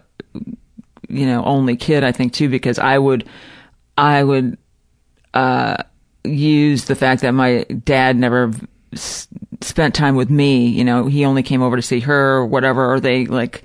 you 1.09 1.27
know, 1.27 1.45
only 1.45 1.77
kid, 1.77 2.05
I 2.05 2.13
think 2.13 2.33
too, 2.33 2.49
because 2.49 2.79
I 2.79 2.99
would, 2.99 3.29
I 3.99 4.23
would, 4.25 4.57
uh, 5.35 5.77
use 6.25 6.85
the 6.87 6.95
fact 6.95 7.23
that 7.23 7.33
my 7.33 7.65
dad 7.85 8.17
never 8.17 8.53
s- 8.93 9.29
spent 9.61 9.95
time 9.95 10.15
with 10.15 10.31
me. 10.31 10.69
You 10.69 10.85
know, 10.85 11.07
he 11.07 11.25
only 11.25 11.43
came 11.43 11.63
over 11.63 11.77
to 11.77 11.83
see 11.83 12.01
her 12.01 12.37
or 12.39 12.47
whatever, 12.47 12.93
or 12.93 13.01
they 13.01 13.27
like 13.27 13.63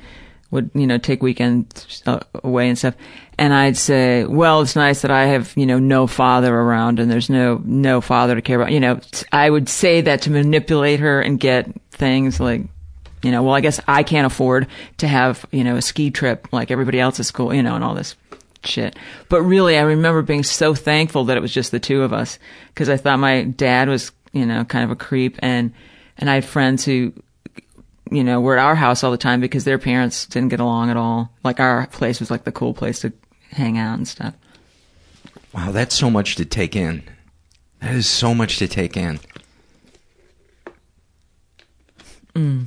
would, 0.51 0.71
you 0.73 0.87
know, 0.87 0.97
take 0.97 1.21
weekends 1.21 2.01
uh, 2.05 2.19
away 2.43 2.67
and 2.67 2.77
stuff. 2.77 2.95
And 3.39 3.53
I'd 3.53 3.77
say, 3.77 4.23
well, 4.23 4.61
it's 4.61 4.75
nice 4.75 5.01
that 5.01 5.11
I 5.11 5.25
have, 5.27 5.53
you 5.55 5.67
know, 5.67 5.77
no 5.77 6.07
father 6.07 6.53
around 6.53 6.99
and 6.99 7.09
there's 7.09 7.29
no, 7.29 7.61
no 7.63 8.01
father 8.01 8.33
to 8.33 8.41
care 8.41 8.59
about. 8.59 8.71
You 8.71 8.79
know, 8.79 8.99
I 9.31 9.49
would 9.49 9.69
say 9.69 10.01
that 10.01 10.23
to 10.23 10.31
manipulate 10.31 10.99
her 11.01 11.21
and 11.21 11.39
get 11.39 11.69
things 11.91 12.39
like, 12.39 12.63
you 13.21 13.31
know, 13.31 13.43
well, 13.43 13.53
I 13.53 13.61
guess 13.61 13.79
I 13.87 14.01
can't 14.03 14.25
afford 14.25 14.67
to 14.97 15.07
have, 15.07 15.45
you 15.51 15.63
know, 15.63 15.75
a 15.75 15.81
ski 15.81 16.09
trip 16.09 16.47
like 16.51 16.71
everybody 16.71 16.99
else 16.99 17.19
at 17.19 17.27
school, 17.27 17.53
you 17.53 17.61
know, 17.61 17.75
and 17.75 17.83
all 17.83 17.93
this 17.93 18.15
shit. 18.63 18.95
But 19.29 19.43
really, 19.43 19.77
I 19.77 19.81
remember 19.81 20.23
being 20.23 20.43
so 20.43 20.73
thankful 20.73 21.25
that 21.25 21.37
it 21.37 21.41
was 21.41 21.53
just 21.53 21.71
the 21.71 21.79
two 21.79 22.01
of 22.01 22.13
us 22.13 22.39
because 22.69 22.89
I 22.89 22.97
thought 22.97 23.19
my 23.19 23.43
dad 23.43 23.87
was, 23.87 24.11
you 24.33 24.45
know, 24.45 24.63
kind 24.65 24.83
of 24.83 24.91
a 24.91 24.95
creep 24.95 25.37
and, 25.39 25.73
and 26.17 26.29
I 26.29 26.35
had 26.35 26.45
friends 26.45 26.85
who, 26.85 27.13
you 28.09 28.23
know, 28.23 28.41
were 28.41 28.57
at 28.57 28.65
our 28.65 28.75
house 28.75 29.03
all 29.03 29.11
the 29.11 29.17
time 29.17 29.41
because 29.41 29.63
their 29.63 29.77
parents 29.77 30.25
didn't 30.25 30.49
get 30.49 30.59
along 30.59 30.89
at 30.89 30.97
all. 30.97 31.31
Like 31.43 31.59
our 31.59 31.85
place 31.87 32.19
was 32.19 32.31
like 32.31 32.43
the 32.43 32.51
cool 32.51 32.73
place 32.73 33.01
to 33.01 33.13
hang 33.51 33.77
out 33.77 33.97
and 33.97 34.07
stuff. 34.07 34.33
Wow, 35.53 35.71
that's 35.71 35.95
so 35.95 36.09
much 36.09 36.35
to 36.35 36.45
take 36.45 36.75
in. 36.75 37.03
That 37.81 37.95
is 37.95 38.07
so 38.07 38.33
much 38.33 38.57
to 38.57 38.67
take 38.67 38.97
in. 38.97 39.19
Mm. 42.33 42.65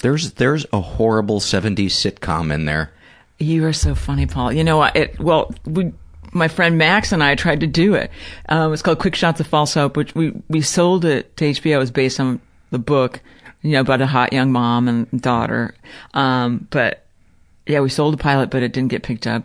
There's 0.00 0.32
there's 0.32 0.66
a 0.72 0.80
horrible 0.80 1.40
70s 1.40 1.86
sitcom 1.86 2.52
in 2.52 2.64
there. 2.64 2.92
You 3.38 3.66
are 3.66 3.72
so 3.72 3.94
funny, 3.94 4.26
Paul. 4.26 4.52
You 4.52 4.64
know, 4.64 4.82
it, 4.82 5.18
well, 5.18 5.50
we, 5.64 5.92
my 6.32 6.48
friend 6.48 6.76
Max 6.76 7.12
and 7.12 7.22
I 7.22 7.34
tried 7.34 7.60
to 7.60 7.66
do 7.66 7.94
it. 7.94 8.10
Um, 8.48 8.72
it's 8.72 8.82
called 8.82 8.98
Quick 8.98 9.14
Shots 9.14 9.40
of 9.40 9.46
False 9.46 9.72
Hope, 9.74 9.96
which 9.96 10.14
we, 10.14 10.32
we 10.48 10.60
sold 10.60 11.04
it 11.04 11.36
to 11.38 11.46
HBO. 11.46 11.76
It 11.76 11.78
was 11.78 11.90
based 11.90 12.20
on 12.20 12.40
the 12.70 12.78
book, 12.78 13.20
you 13.62 13.72
know, 13.72 13.80
about 13.80 14.02
a 14.02 14.06
hot 14.06 14.32
young 14.32 14.52
mom 14.52 14.88
and 14.88 15.22
daughter. 15.22 15.74
Um, 16.12 16.68
but 16.70 17.06
yeah, 17.70 17.80
we 17.80 17.88
sold 17.88 18.12
the 18.14 18.18
pilot, 18.18 18.50
but 18.50 18.62
it 18.62 18.72
didn't 18.72 18.90
get 18.90 19.02
picked 19.02 19.26
up. 19.26 19.44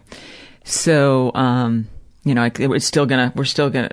So, 0.63 1.31
um, 1.35 1.87
you 2.23 2.33
know, 2.33 2.43
it, 2.43 2.59
it's 2.59 2.85
still 2.85 3.05
gonna, 3.05 3.31
we're 3.35 3.45
still 3.45 3.69
gonna, 3.69 3.91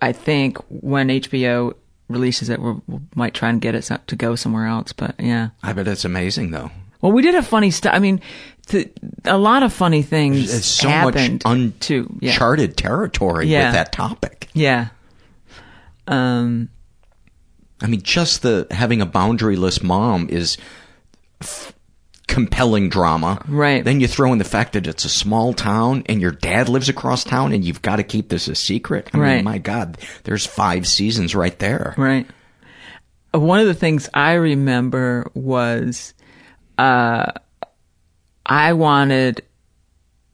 I 0.00 0.12
think 0.12 0.58
when 0.68 1.08
HBO 1.08 1.74
releases 2.08 2.48
it, 2.48 2.60
we 2.60 2.74
might 3.14 3.34
try 3.34 3.48
and 3.48 3.60
get 3.60 3.74
it 3.74 3.90
to 4.06 4.16
go 4.16 4.34
somewhere 4.36 4.66
else. 4.66 4.92
But 4.92 5.16
yeah. 5.18 5.48
I 5.62 5.72
bet 5.72 5.88
it's 5.88 6.04
amazing 6.04 6.50
though. 6.50 6.70
Well, 7.00 7.12
we 7.12 7.22
did 7.22 7.34
a 7.34 7.42
funny 7.42 7.72
stuff. 7.72 7.92
I 7.94 7.98
mean, 7.98 8.20
th- 8.66 8.92
a 9.24 9.36
lot 9.36 9.64
of 9.64 9.72
funny 9.72 10.02
things 10.02 10.54
It's 10.54 10.66
so 10.66 10.88
happened 10.88 11.42
much 11.44 11.80
too. 11.80 12.16
Yeah. 12.20 12.30
uncharted 12.30 12.76
territory 12.76 13.48
Yeah. 13.48 13.66
with 13.68 13.74
that 13.74 13.92
topic. 13.92 14.48
Yeah. 14.54 14.88
Um, 16.06 16.68
I 17.80 17.86
mean, 17.88 18.02
just 18.02 18.42
the 18.42 18.66
having 18.70 19.00
a 19.00 19.06
boundaryless 19.06 19.82
mom 19.82 20.28
is 20.28 20.56
f- 21.40 21.72
compelling 22.32 22.88
drama. 22.88 23.44
Right. 23.46 23.84
Then 23.84 24.00
you 24.00 24.08
throw 24.08 24.32
in 24.32 24.38
the 24.38 24.44
fact 24.44 24.72
that 24.72 24.86
it's 24.86 25.04
a 25.04 25.08
small 25.10 25.52
town 25.52 26.02
and 26.06 26.18
your 26.20 26.30
dad 26.30 26.68
lives 26.70 26.88
across 26.88 27.24
town 27.24 27.52
and 27.52 27.62
you've 27.62 27.82
got 27.82 27.96
to 27.96 28.02
keep 28.02 28.30
this 28.30 28.48
a 28.48 28.54
secret. 28.54 29.10
I 29.12 29.18
Right. 29.18 29.34
mean, 29.36 29.44
my 29.44 29.58
God, 29.58 29.98
there's 30.24 30.46
five 30.46 30.86
seasons 30.86 31.34
right 31.34 31.58
there. 31.58 31.94
Right. 31.98 32.26
Uh, 33.34 33.40
One 33.40 33.60
of 33.60 33.66
the 33.66 33.74
things 33.74 34.08
I 34.14 34.32
remember 34.32 35.30
was, 35.34 36.14
uh, 36.78 37.32
I 38.46 38.72
wanted, 38.72 39.42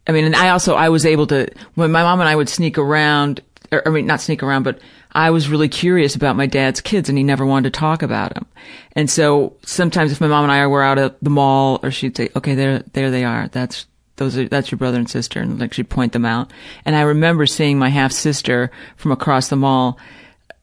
I 0.06 0.12
mean, 0.12 0.24
and 0.24 0.36
I 0.36 0.50
also, 0.50 0.74
I 0.76 0.88
was 0.90 1.04
able 1.04 1.26
to, 1.26 1.48
when 1.74 1.90
my 1.90 2.02
mom 2.04 2.20
and 2.20 2.28
I 2.28 2.36
would 2.36 2.48
sneak 2.48 2.78
around, 2.78 3.40
or, 3.72 3.82
I 3.86 3.90
mean, 3.90 4.06
not 4.06 4.20
sneak 4.20 4.42
around, 4.44 4.62
but 4.62 4.78
I 5.12 5.30
was 5.30 5.48
really 5.48 5.68
curious 5.68 6.14
about 6.14 6.36
my 6.36 6.46
dad's 6.46 6.80
kids 6.80 7.08
and 7.08 7.16
he 7.16 7.24
never 7.24 7.46
wanted 7.46 7.72
to 7.72 7.78
talk 7.78 8.02
about 8.02 8.34
them. 8.34 8.46
And 8.92 9.10
so 9.10 9.56
sometimes 9.64 10.12
if 10.12 10.20
my 10.20 10.28
mom 10.28 10.44
and 10.44 10.52
I 10.52 10.66
were 10.66 10.82
out 10.82 10.98
at 10.98 11.22
the 11.22 11.30
mall 11.30 11.80
or 11.82 11.90
she'd 11.90 12.16
say, 12.16 12.28
okay, 12.36 12.54
there, 12.54 12.80
there 12.92 13.10
they 13.10 13.24
are. 13.24 13.48
That's, 13.48 13.86
those 14.16 14.36
are, 14.36 14.48
that's 14.48 14.70
your 14.70 14.78
brother 14.78 14.98
and 14.98 15.08
sister. 15.08 15.40
And 15.40 15.58
like 15.58 15.72
she'd 15.72 15.88
point 15.88 16.12
them 16.12 16.24
out. 16.24 16.52
And 16.84 16.94
I 16.94 17.02
remember 17.02 17.46
seeing 17.46 17.78
my 17.78 17.88
half 17.88 18.12
sister 18.12 18.70
from 18.96 19.12
across 19.12 19.48
the 19.48 19.56
mall 19.56 19.98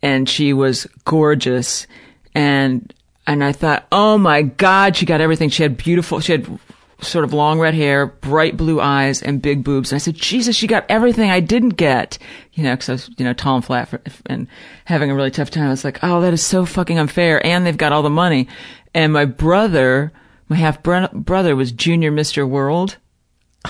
and 0.01 0.29
she 0.29 0.53
was 0.53 0.85
gorgeous. 1.05 1.87
And, 2.35 2.93
and 3.25 3.43
I 3.43 3.51
thought, 3.51 3.87
oh 3.91 4.17
my 4.17 4.43
God, 4.43 4.95
she 4.95 5.05
got 5.05 5.21
everything. 5.21 5.49
She 5.49 5.63
had 5.63 5.77
beautiful, 5.77 6.19
she 6.19 6.33
had 6.33 6.59
sort 7.01 7.25
of 7.25 7.33
long 7.33 7.59
red 7.59 7.73
hair, 7.73 8.05
bright 8.05 8.57
blue 8.57 8.79
eyes, 8.79 9.21
and 9.21 9.41
big 9.41 9.63
boobs. 9.63 9.91
And 9.91 9.97
I 9.97 9.99
said, 9.99 10.15
Jesus, 10.15 10.55
she 10.55 10.67
got 10.67 10.85
everything 10.89 11.29
I 11.29 11.39
didn't 11.39 11.69
get. 11.69 12.17
You 12.53 12.63
know, 12.63 12.75
cause 12.75 12.89
I 12.89 12.93
was, 12.93 13.09
you 13.17 13.25
know, 13.25 13.33
tall 13.33 13.55
and 13.55 13.65
flat 13.65 13.89
for, 13.89 14.01
and 14.27 14.47
having 14.85 15.11
a 15.11 15.15
really 15.15 15.31
tough 15.31 15.49
time. 15.49 15.67
I 15.67 15.69
was 15.69 15.83
like, 15.83 15.99
oh, 16.03 16.21
that 16.21 16.33
is 16.33 16.43
so 16.43 16.65
fucking 16.65 16.97
unfair. 16.97 17.45
And 17.45 17.65
they've 17.65 17.75
got 17.75 17.91
all 17.91 18.03
the 18.03 18.09
money. 18.09 18.47
And 18.93 19.11
my 19.11 19.25
brother, 19.25 20.11
my 20.47 20.55
half 20.55 20.81
bro- 20.81 21.09
brother 21.13 21.55
was 21.55 21.71
junior 21.71 22.11
Mr. 22.11 22.47
World 22.47 22.97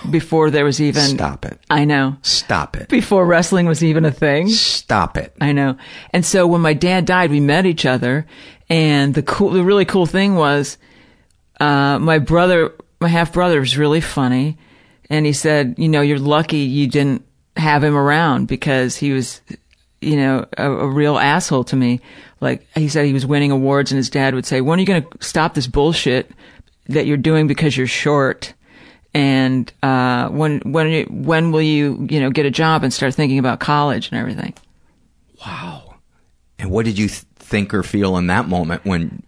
before 0.10 0.52
there 0.52 0.66
was 0.66 0.82
even. 0.82 1.02
Stop 1.02 1.46
it. 1.46 1.60
I 1.70 1.86
know. 1.86 2.18
Stop 2.22 2.78
it. 2.78 2.90
Before 2.90 3.26
wrestling 3.26 3.66
was 3.66 3.84
even 3.84 4.06
a 4.06 4.12
thing. 4.12 4.50
Stop 4.50 5.18
it. 5.18 5.36
I 5.42 5.52
know. 5.52 5.78
And 6.12 6.26
so 6.26 6.46
when 6.48 6.62
my 6.62 6.74
dad 6.74 7.06
died, 7.06 7.32
we 7.32 7.40
met 7.40 7.66
each 7.66 7.86
other. 7.86 8.26
And 8.70 9.14
the 9.14 9.24
cool, 9.24 9.52
the 9.52 9.64
really 9.64 9.86
cool 9.86 10.06
thing 10.06 10.36
was, 10.36 10.78
uh, 11.60 12.00
my 12.00 12.20
brother, 12.20 12.74
my 13.00 13.08
half 13.08 13.34
brother 13.34 13.60
was 13.60 13.78
really 13.78 14.02
funny. 14.02 14.58
And 15.10 15.26
he 15.26 15.34
said, 15.34 15.76
you 15.78 15.88
know, 15.88 16.02
you're 16.02 16.20
lucky 16.20 16.58
you 16.58 16.88
didn't 16.88 17.24
have 17.58 17.84
him 17.84 17.96
around 17.96 18.48
because 18.48 18.96
he 18.98 19.12
was, 19.12 19.42
you 20.02 20.16
know, 20.18 20.46
a, 20.58 20.72
a 20.72 20.88
real 20.88 21.18
asshole 21.18 21.64
to 21.66 21.76
me. 21.76 22.00
Like 22.42 22.66
he 22.76 22.88
said 22.90 23.06
he 23.06 23.14
was 23.14 23.26
winning 23.26 23.52
awards 23.52 23.92
and 23.92 23.98
his 23.98 24.10
dad 24.10 24.34
would 24.34 24.46
say, 24.46 24.62
when 24.62 24.80
are 24.80 24.82
you 24.82 24.86
going 24.88 25.04
to 25.04 25.10
stop 25.26 25.54
this 25.54 25.68
bullshit 25.68 26.32
that 26.88 27.06
you're 27.06 27.18
doing 27.18 27.48
because 27.48 27.78
you're 27.78 27.88
short? 27.88 28.54
And, 29.14 29.72
uh, 29.84 30.28
when, 30.30 30.60
when, 30.66 30.90
you- 30.90 31.06
when 31.10 31.52
will 31.52 31.62
you, 31.62 32.06
you 32.10 32.20
know, 32.20 32.30
get 32.30 32.46
a 32.46 32.52
job 32.52 32.84
and 32.84 32.92
start 32.94 33.14
thinking 33.14 33.40
about 33.40 33.60
college 33.60 34.10
and 34.12 34.20
everything? 34.20 34.54
Wow. 35.46 35.96
And 36.60 36.72
what 36.72 36.86
did 36.86 36.98
you 36.98 37.08
th- 37.08 37.24
think 37.36 37.74
or 37.74 37.84
feel 37.84 38.18
in 38.18 38.28
that 38.28 38.48
moment 38.48 38.84
when 38.86 39.24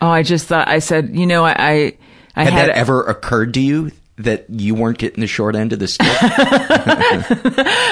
Oh, 0.00 0.08
I 0.10 0.22
just 0.22 0.46
thought 0.46 0.68
I 0.68 0.78
said, 0.80 1.16
you 1.16 1.26
know, 1.26 1.44
I 1.44 1.54
I, 1.58 1.96
I 2.36 2.44
had, 2.44 2.52
had, 2.52 2.68
that 2.68 2.76
ever 2.76 3.02
occurred 3.02 3.54
to 3.54 3.60
you 3.60 3.90
that 4.16 4.46
you 4.48 4.74
weren't 4.74 4.98
getting 4.98 5.20
the 5.20 5.26
short 5.26 5.56
end 5.56 5.72
of 5.72 5.78
the 5.78 5.88
stick? 5.88 6.06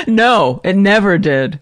no, 0.09 0.61
it 0.64 0.76
never 0.76 1.18
did. 1.18 1.61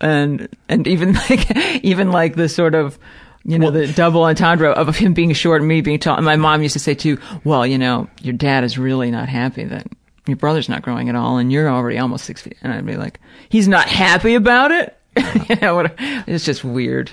And 0.00 0.48
and 0.68 0.86
even 0.86 1.12
like 1.30 1.56
even 1.84 2.10
like 2.10 2.34
the 2.34 2.48
sort 2.48 2.74
of 2.74 2.98
you 3.44 3.58
know 3.58 3.70
the 3.70 3.86
double 3.86 4.24
entendre 4.24 4.70
of 4.70 4.96
him 4.96 5.12
being 5.12 5.32
short 5.32 5.60
and 5.60 5.68
me 5.68 5.80
being 5.80 5.98
tall. 5.98 6.16
And 6.16 6.24
my 6.24 6.36
mom 6.36 6.62
used 6.62 6.72
to 6.74 6.80
say 6.80 6.94
too, 6.94 7.18
well, 7.44 7.66
you 7.66 7.78
know, 7.78 8.08
your 8.22 8.32
dad 8.32 8.64
is 8.64 8.78
really 8.78 9.10
not 9.10 9.28
happy 9.28 9.64
that 9.64 9.86
your 10.26 10.36
brother's 10.36 10.68
not 10.68 10.82
growing 10.82 11.08
at 11.08 11.14
all, 11.14 11.38
and 11.38 11.52
you're 11.52 11.68
already 11.68 11.98
almost 11.98 12.24
six 12.24 12.40
feet. 12.42 12.56
And 12.62 12.72
I'd 12.72 12.86
be 12.86 12.96
like, 12.96 13.20
he's 13.48 13.68
not 13.68 13.86
happy 13.86 14.34
about 14.34 14.70
it. 14.72 14.96
you 15.48 15.56
know, 15.56 15.86
it's 16.26 16.44
just 16.44 16.64
weird. 16.64 17.12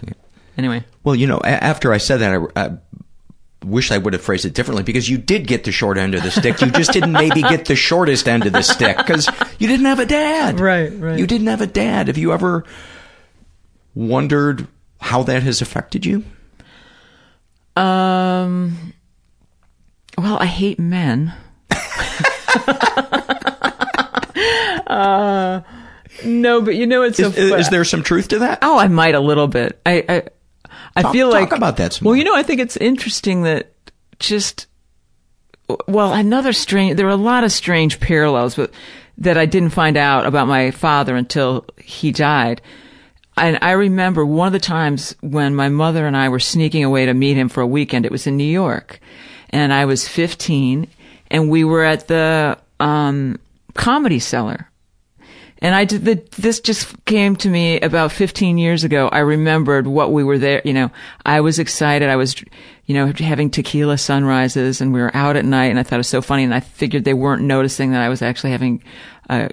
Anyway, 0.57 0.83
well, 1.03 1.15
you 1.15 1.27
know, 1.27 1.39
after 1.43 1.93
I 1.93 1.97
said 1.97 2.17
that, 2.17 2.49
I, 2.55 2.65
I 2.65 2.77
wish 3.63 3.91
I 3.91 3.97
would 3.97 4.13
have 4.13 4.21
phrased 4.21 4.45
it 4.45 4.53
differently 4.53 4.83
because 4.83 5.07
you 5.09 5.17
did 5.17 5.47
get 5.47 5.63
the 5.63 5.71
short 5.71 5.97
end 5.97 6.15
of 6.15 6.23
the 6.23 6.31
stick. 6.31 6.61
You 6.61 6.71
just 6.71 6.93
didn't 6.93 7.11
maybe 7.11 7.41
get 7.41 7.65
the 7.65 7.75
shortest 7.75 8.27
end 8.27 8.45
of 8.45 8.53
the 8.53 8.63
stick 8.63 8.97
because 8.97 9.29
you 9.59 9.67
didn't 9.67 9.85
have 9.85 9.99
a 9.99 10.05
dad. 10.05 10.59
Right, 10.59 10.91
right. 10.97 11.19
You 11.19 11.27
didn't 11.27 11.47
have 11.47 11.61
a 11.61 11.67
dad. 11.67 12.07
Have 12.07 12.17
you 12.17 12.33
ever 12.33 12.63
wondered 13.93 14.67
how 14.99 15.23
that 15.23 15.43
has 15.43 15.61
affected 15.61 16.05
you? 16.05 16.23
um, 17.75 18.93
well, 20.17 20.37
I 20.39 20.45
hate 20.45 20.79
men. 20.79 21.33
uh, 24.87 25.61
no, 26.25 26.61
but 26.61 26.75
you 26.75 26.85
know 26.85 27.03
it's 27.03 27.17
so. 27.17 27.27
Is, 27.27 27.37
is, 27.37 27.49
fu- 27.49 27.55
is 27.55 27.69
there 27.69 27.83
some 27.85 28.03
truth 28.03 28.27
to 28.29 28.39
that? 28.39 28.59
Oh, 28.61 28.77
I 28.77 28.87
might 28.87 29.15
a 29.15 29.19
little 29.19 29.47
bit. 29.47 29.79
I 29.85 30.03
I, 30.07 30.23
I 30.95 31.01
Talk- 31.03 31.13
feel 31.13 31.31
talk 31.31 31.39
like 31.39 31.51
about 31.57 31.77
that 31.77 31.93
some 31.93 32.05
Well, 32.05 32.15
you 32.15 32.23
know, 32.23 32.35
I 32.35 32.43
think 32.43 32.59
it's 32.59 32.77
interesting 32.77 33.43
that 33.43 33.71
just 34.19 34.67
well, 35.87 36.13
another 36.13 36.53
strange. 36.53 36.97
There 36.97 37.07
are 37.07 37.09
a 37.09 37.15
lot 37.15 37.43
of 37.43 37.51
strange 37.51 37.99
parallels, 37.99 38.55
but 38.55 38.71
that 39.17 39.37
I 39.37 39.45
didn't 39.45 39.69
find 39.69 39.97
out 39.97 40.25
about 40.25 40.47
my 40.47 40.71
father 40.71 41.15
until 41.15 41.65
he 41.77 42.11
died. 42.11 42.61
And 43.37 43.57
I 43.61 43.71
remember 43.71 44.25
one 44.25 44.47
of 44.47 44.53
the 44.53 44.59
times 44.59 45.15
when 45.21 45.55
my 45.55 45.69
mother 45.69 46.05
and 46.05 46.17
I 46.17 46.29
were 46.29 46.39
sneaking 46.39 46.83
away 46.83 47.05
to 47.05 47.13
meet 47.13 47.37
him 47.37 47.47
for 47.47 47.61
a 47.61 47.67
weekend. 47.67 48.05
It 48.05 48.11
was 48.11 48.27
in 48.27 48.35
New 48.35 48.43
York, 48.43 48.99
and 49.51 49.71
I 49.71 49.85
was 49.85 50.07
15, 50.07 50.87
and 51.29 51.49
we 51.49 51.63
were 51.63 51.83
at 51.83 52.07
the 52.07 52.57
um, 52.79 53.39
Comedy 53.73 54.19
Cellar. 54.19 54.69
And 55.61 55.75
I 55.75 55.85
did 55.85 56.05
the, 56.05 56.15
this 56.41 56.59
just 56.59 57.05
came 57.05 57.35
to 57.37 57.49
me 57.49 57.79
about 57.79 58.11
15 58.11 58.57
years 58.57 58.83
ago. 58.83 59.07
I 59.09 59.19
remembered 59.19 59.85
what 59.85 60.11
we 60.11 60.23
were 60.23 60.39
there. 60.39 60.61
You 60.65 60.73
know, 60.73 60.91
I 61.23 61.41
was 61.41 61.59
excited. 61.59 62.09
I 62.09 62.15
was, 62.15 62.41
you 62.85 62.95
know, 62.95 63.13
having 63.15 63.51
tequila 63.51 63.99
sunrises 63.99 64.81
and 64.81 64.91
we 64.91 64.99
were 65.01 65.15
out 65.15 65.35
at 65.35 65.45
night 65.45 65.67
and 65.67 65.77
I 65.77 65.83
thought 65.83 65.97
it 65.97 65.99
was 65.99 66.09
so 66.09 66.21
funny. 66.21 66.43
And 66.43 66.53
I 66.53 66.61
figured 66.61 67.03
they 67.03 67.13
weren't 67.13 67.43
noticing 67.43 67.91
that 67.91 68.01
I 68.01 68.09
was 68.09 68.23
actually 68.23 68.51
having, 68.51 68.83
a, 69.29 69.51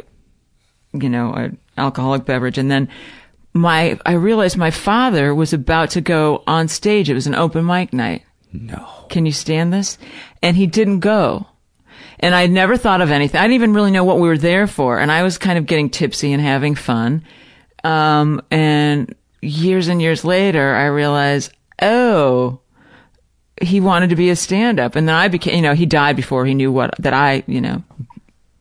you 0.95 1.11
know, 1.11 1.35
an 1.35 1.59
alcoholic 1.77 2.25
beverage. 2.25 2.57
And 2.57 2.71
then 2.71 2.89
my 3.53 3.99
I 4.07 4.13
realized 4.13 4.57
my 4.57 4.71
father 4.71 5.35
was 5.35 5.53
about 5.53 5.91
to 5.91 6.01
go 6.01 6.43
on 6.47 6.69
stage. 6.69 7.11
It 7.11 7.15
was 7.15 7.27
an 7.27 7.35
open 7.35 7.67
mic 7.67 7.93
night. 7.93 8.25
No. 8.53 8.89
Can 9.11 9.27
you 9.27 9.33
stand 9.33 9.73
this? 9.73 9.99
And 10.43 10.57
he 10.57 10.67
didn't 10.67 11.01
go. 11.01 11.48
And 12.21 12.35
I'd 12.35 12.51
never 12.51 12.77
thought 12.77 13.01
of 13.01 13.11
anything. 13.11 13.39
I 13.39 13.45
didn't 13.45 13.55
even 13.55 13.75
really 13.75 13.91
know 13.91 14.05
what 14.05 14.19
we 14.19 14.29
were 14.29 14.39
there 14.39 14.67
for. 14.67 14.99
And 14.99 15.13
I 15.13 15.23
was 15.23 15.39
kind 15.39 15.59
of 15.59 15.67
getting 15.67 15.91
tipsy 15.91 16.33
and 16.33 16.43
having 16.43 16.75
fun. 16.75 17.25
Um, 17.85 18.43
and 18.51 19.15
years 19.41 19.89
and 19.89 20.03
years 20.03 20.25
later, 20.25 20.75
I 20.75 20.87
realized, 20.87 21.53
oh, 21.81 22.61
he 23.63 23.81
wanted 23.81 24.11
to 24.11 24.17
be 24.17 24.31
a 24.31 24.37
stand 24.37 24.81
up. 24.81 24.97
And 24.97 25.09
then 25.09 25.15
I 25.15 25.29
became, 25.29 25.57
you 25.57 25.63
know, 25.63 25.75
he 25.75 25.87
died 25.87 26.17
before 26.17 26.45
he 26.45 26.55
knew 26.55 26.73
what, 26.73 26.95
that 26.99 27.13
I, 27.13 27.45
you 27.47 27.61
know, 27.61 27.83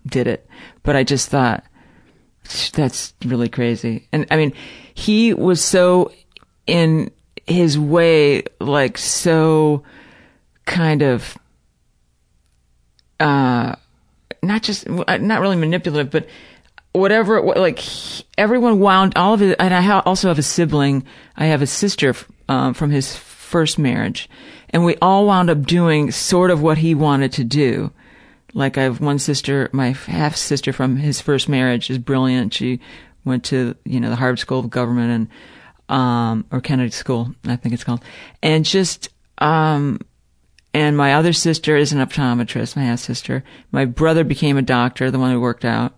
did 0.06 0.28
it. 0.28 0.48
But 0.84 0.96
I 0.96 1.04
just 1.04 1.30
thought, 1.30 1.64
that's 2.74 3.14
really 3.26 3.50
crazy. 3.50 4.08
And 4.12 4.28
I 4.32 4.38
mean, 4.38 4.54
he 4.94 5.34
was 5.34 5.64
so 5.64 6.12
in 6.66 7.12
his 7.46 7.78
way, 7.78 8.44
like 8.60 8.98
so 8.98 9.84
kind 10.66 11.02
of, 11.02 11.38
uh, 13.20 13.76
not 14.42 14.64
just, 14.64 14.88
not 14.88 15.42
really 15.42 15.56
manipulative, 15.56 16.12
but 16.12 16.28
whatever, 16.94 17.42
like 17.42 17.84
everyone 18.38 18.80
wound 18.80 19.14
all 19.16 19.34
of 19.34 19.42
it. 19.42 19.56
And 19.60 19.74
I 19.74 20.00
also 20.00 20.28
have 20.28 20.40
a 20.40 20.44
sibling. 20.44 21.06
I 21.36 21.46
have 21.46 21.62
a 21.62 21.68
sister 21.68 22.16
um, 22.50 22.74
from 22.74 22.90
his 22.90 23.16
first 23.16 23.80
marriage, 23.80 24.30
and 24.70 24.84
we 24.84 24.96
all 25.02 25.26
wound 25.26 25.50
up 25.50 25.64
doing 25.64 26.12
sort 26.12 26.52
of 26.52 26.62
what 26.62 26.78
he 26.78 26.96
wanted 26.96 27.32
to 27.34 27.44
do. 27.44 27.92
Like 28.54 28.78
I 28.78 28.84
have 28.84 29.02
one 29.02 29.20
sister, 29.20 29.70
my 29.72 29.92
half 29.92 30.36
sister 30.36 30.74
from 30.74 30.98
his 30.98 31.22
first 31.22 31.48
marriage 31.48 31.90
is 31.90 31.98
brilliant. 31.98 32.54
She 32.54 32.80
went 33.26 33.44
to 33.46 33.76
you 33.86 34.00
know 34.00 34.10
the 34.10 34.16
Harvard 34.16 34.40
School 34.40 34.60
of 34.60 34.70
Government 34.70 35.30
and 35.90 35.98
um, 36.00 36.46
or 36.52 36.60
Kennedy 36.60 36.92
School, 36.92 37.34
I 37.46 37.56
think 37.56 37.74
it's 37.74 37.84
called, 37.84 38.04
and 38.42 38.66
just 38.66 39.10
um, 39.38 40.00
and 40.78 40.96
my 40.96 41.14
other 41.16 41.34
sister 41.34 41.76
is 41.76 41.92
an 41.92 42.00
optometrist, 42.00 42.76
my 42.76 42.84
half 42.84 43.00
sister. 43.00 43.44
My 43.72 43.86
brother 43.86 44.24
became 44.24 44.58
a 44.58 44.62
doctor, 44.62 45.10
the 45.10 45.20
one 45.20 45.32
who 45.32 45.42
worked 45.42 45.66
out. 45.66 45.96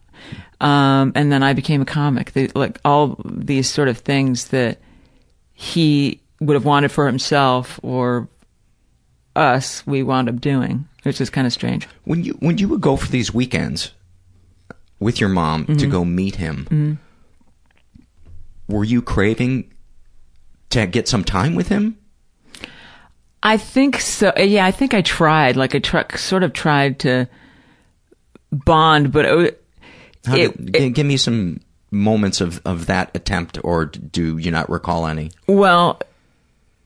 Um, 0.62 1.12
and 1.15 1.32
then 1.32 1.44
I 1.44 1.54
became 1.54 1.82
a 1.82 1.86
comic. 1.86 2.32
They, 2.34 2.48
like 2.50 2.80
all 2.86 3.20
these 3.26 3.70
sort 3.70 3.88
of 3.88 3.98
things 4.00 4.50
that 4.50 4.80
he 5.54 6.22
would 6.39 6.54
have 6.56 6.65
wanted 6.65 6.92
for 6.92 7.06
himself 7.08 7.80
or 7.84 8.28
us, 9.36 9.86
we 9.88 10.04
wound 10.04 10.28
up 10.30 10.39
doing, 10.42 10.88
which 11.04 11.22
is 11.22 11.30
kind 11.30 11.48
of 11.48 11.54
strange. 11.54 11.88
When 12.06 12.24
you 12.24 12.34
when 12.39 12.58
you 12.58 12.68
would 12.70 12.82
go 12.82 12.96
for 12.98 13.08
these 13.10 13.34
weekends 13.34 13.92
with 15.00 15.20
your 15.20 15.30
mom 15.30 15.65
to 15.65 15.74
Mhm. 15.88 15.92
go 15.92 16.04
meet 16.06 16.36
him, 16.36 16.68
Mhm. 16.70 16.98
were 18.68 18.84
you 18.84 19.02
craving 19.02 19.72
to 20.72 20.86
get 20.88 21.08
some 21.08 21.24
time 21.24 21.56
with 21.56 21.70
him? 21.70 21.98
I 23.41 23.58
think 23.58 23.99
so. 23.99 24.34
Yeah, 24.38 24.65
I 24.65 24.71
think 24.71 24.93
I 24.93 25.02
tried. 25.02 25.56
Like 25.56 25.73
I 25.75 25.80
tr- 25.80 26.15
sort 26.17 26.43
of 26.43 26.54
tried 26.54 26.99
to 26.99 27.28
bond, 28.52 29.12
but 29.12 29.25
it, 29.25 29.63
it, 30.34 30.71
did- 30.71 30.73
g- 30.73 30.89
give 30.89 31.06
me 31.06 31.17
some 31.17 31.62
moments 31.91 32.41
of, 32.41 32.62
of 32.65 32.86
that 32.88 33.15
attempt, 33.15 33.58
or 33.63 33.86
do 33.86 34.38
you 34.38 34.52
not 34.52 34.69
recall 34.69 35.08
any? 35.08 35.32
Well, 35.47 36.02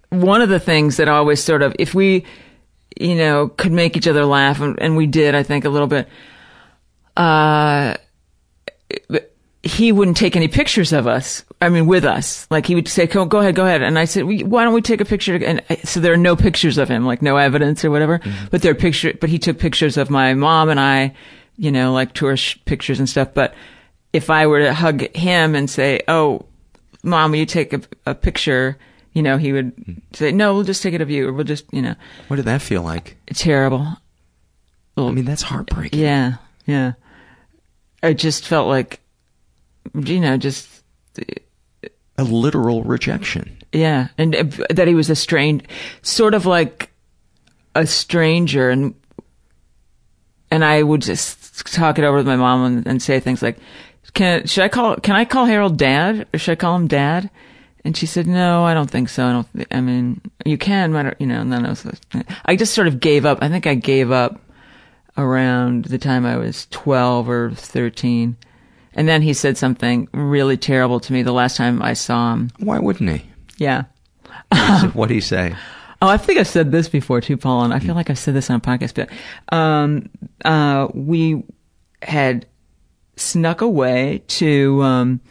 one 0.09 0.41
of 0.41 0.49
the 0.49 0.59
things 0.59 0.97
that 0.97 1.07
always 1.09 1.43
sort 1.43 1.61
of, 1.63 1.75
if 1.79 1.93
we, 1.95 2.25
you 2.99 3.15
know, 3.15 3.47
could 3.49 3.71
make 3.71 3.97
each 3.97 4.07
other 4.07 4.25
laugh, 4.25 4.61
and, 4.61 4.79
and 4.79 4.95
we 4.95 5.07
did, 5.07 5.33
I 5.35 5.41
think, 5.43 5.65
a 5.65 5.69
little 5.69 5.87
bit, 5.87 6.07
uh, 7.17 7.95
he 9.63 9.93
wouldn't 9.93 10.17
take 10.17 10.35
any 10.35 10.49
pictures 10.49 10.91
of 10.91 11.07
us. 11.07 11.45
I 11.61 11.69
mean, 11.69 11.87
with 11.87 12.03
us. 12.03 12.45
Like, 12.51 12.65
he 12.65 12.75
would 12.75 12.89
say, 12.89 13.07
go, 13.07 13.23
go 13.23 13.39
ahead, 13.39 13.55
go 13.55 13.65
ahead. 13.65 13.81
And 13.81 13.97
I 13.97 14.03
said, 14.03 14.23
why 14.23 14.65
don't 14.65 14.73
we 14.73 14.81
take 14.81 14.99
a 14.99 15.05
picture? 15.05 15.35
And 15.35 15.63
I- 15.69 15.77
so 15.77 16.01
there 16.01 16.11
are 16.11 16.17
no 16.17 16.35
pictures 16.35 16.77
of 16.77 16.89
him, 16.89 17.05
like 17.05 17.21
no 17.21 17.37
evidence 17.37 17.85
or 17.85 17.89
whatever. 17.89 18.19
Mm-hmm. 18.19 18.45
But 18.51 18.61
there 18.61 18.71
are 18.71 18.75
picture, 18.75 19.13
but 19.13 19.29
he 19.29 19.39
took 19.39 19.59
pictures 19.59 19.95
of 19.95 20.09
my 20.09 20.33
mom 20.33 20.69
and 20.69 20.79
I, 20.79 21.15
you 21.55 21.71
know, 21.71 21.93
like 21.93 22.13
tourist 22.13 22.65
pictures 22.65 22.99
and 22.99 23.07
stuff. 23.09 23.29
But 23.33 23.53
if 24.11 24.29
I 24.29 24.47
were 24.47 24.59
to 24.59 24.73
hug 24.73 25.15
him 25.15 25.55
and 25.55 25.69
say, 25.69 26.01
oh, 26.09 26.45
mom, 27.01 27.31
will 27.31 27.39
you 27.39 27.45
take 27.45 27.71
a, 27.71 27.81
a 28.05 28.13
picture? 28.13 28.77
You 29.13 29.23
know, 29.23 29.37
he 29.37 29.53
would 29.53 29.75
mm-hmm. 29.77 29.93
say, 30.11 30.33
no, 30.33 30.53
we'll 30.53 30.63
just 30.63 30.83
take 30.83 30.93
it 30.93 31.01
of 31.01 31.09
you, 31.09 31.29
or 31.29 31.31
we'll 31.31 31.45
just, 31.45 31.71
you 31.71 31.81
know, 31.81 31.95
What 32.27 32.35
did 32.35 32.45
that 32.45 32.61
feel 32.61 32.81
like? 32.81 33.15
terrible. 33.33 33.87
Well, 34.97 35.07
I 35.07 35.11
mean, 35.11 35.25
that's 35.25 35.41
heartbreaking. 35.41 35.99
Yeah, 35.99 36.35
yeah. 36.65 36.93
I 38.03 38.13
just 38.13 38.45
felt 38.45 38.67
like, 38.67 38.99
you 39.93 40.19
know, 40.19 40.37
just 40.37 40.83
A 42.17 42.23
literal 42.23 42.83
rejection. 42.83 43.57
yeah, 43.71 44.07
and 44.17 44.35
uh, 44.35 44.43
that 44.69 44.87
he 44.87 44.95
was 44.95 45.09
a 45.09 45.15
strange, 45.15 45.63
sort 46.01 46.33
of 46.33 46.45
like 46.45 46.91
a 47.75 47.85
stranger, 47.87 48.69
and 48.69 48.93
and 50.51 50.63
I 50.63 50.83
would 50.83 51.01
just 51.01 51.65
talk 51.73 51.97
it 51.97 52.03
over 52.03 52.17
with 52.17 52.27
my 52.27 52.35
mom 52.35 52.65
and, 52.65 52.87
and 52.87 53.01
say 53.01 53.19
things 53.19 53.41
like, 53.41 53.57
"Can 54.13 54.45
should 54.45 54.63
I 54.63 54.67
call? 54.69 54.95
Can 54.97 55.15
I 55.15 55.25
call 55.25 55.45
Harold 55.45 55.77
Dad, 55.77 56.27
or 56.33 56.37
should 56.39 56.51
I 56.51 56.55
call 56.55 56.75
him 56.75 56.87
Dad?" 56.87 57.29
And 57.85 57.97
she 57.97 58.05
said, 58.05 58.27
"No, 58.27 58.63
I 58.63 58.73
don't 58.73 58.89
think 58.89 59.09
so. 59.09 59.25
I 59.27 59.31
don't. 59.33 59.47
thi- 59.49 59.65
I 59.71 59.81
mean, 59.81 60.21
you 60.45 60.57
can, 60.57 60.93
but 60.93 61.19
you 61.19 61.27
know." 61.27 61.41
And 61.41 61.51
then 61.51 61.65
I 61.65 61.69
was, 61.69 61.85
I 62.45 62.55
just 62.55 62.73
sort 62.73 62.87
of 62.87 62.99
gave 62.99 63.25
up. 63.25 63.39
I 63.41 63.49
think 63.49 63.65
I 63.67 63.73
gave 63.75 64.11
up 64.11 64.39
around 65.17 65.85
the 65.85 65.97
time 65.97 66.25
I 66.25 66.37
was 66.37 66.67
twelve 66.69 67.27
or 67.27 67.51
thirteen. 67.51 68.37
And 68.95 69.07
then 69.07 69.21
he 69.21 69.33
said 69.33 69.57
something 69.57 70.07
really 70.13 70.57
terrible 70.57 70.99
to 70.99 71.13
me 71.13 71.23
the 71.23 71.31
last 71.31 71.57
time 71.57 71.81
I 71.81 71.93
saw 71.93 72.33
him. 72.33 72.51
Why 72.59 72.79
wouldn't 72.79 73.09
he? 73.09 73.25
Yeah. 73.57 73.83
what 74.93 75.07
did 75.07 75.15
he 75.15 75.21
say? 75.21 75.55
Oh, 76.01 76.07
I 76.09 76.17
think 76.17 76.37
I've 76.37 76.49
said 76.49 76.69
this 76.73 76.89
before 76.89 77.21
too, 77.21 77.37
Paul, 77.37 77.63
and 77.63 77.73
I 77.73 77.79
feel 77.79 77.95
like 77.95 78.09
I've 78.09 78.19
said 78.19 78.33
this 78.33 78.49
on 78.49 78.57
a 78.57 78.59
podcast, 78.59 78.93
but 78.93 79.55
um, 79.57 80.09
uh, 80.43 80.89
we 80.93 81.45
had 82.01 82.45
snuck 83.15 83.61
away 83.61 84.21
to 84.27 84.83
um, 84.83 85.21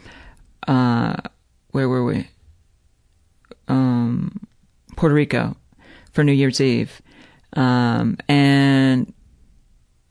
uh, 0.67 1.15
where 1.69 1.87
were 1.87 2.03
we? 2.03 2.27
Um, 3.67 4.47
Puerto 4.95 5.13
Rico 5.13 5.55
for 6.11 6.23
New 6.23 6.31
Year's 6.31 6.59
Eve, 6.59 7.03
um, 7.55 8.17
and 8.27 9.13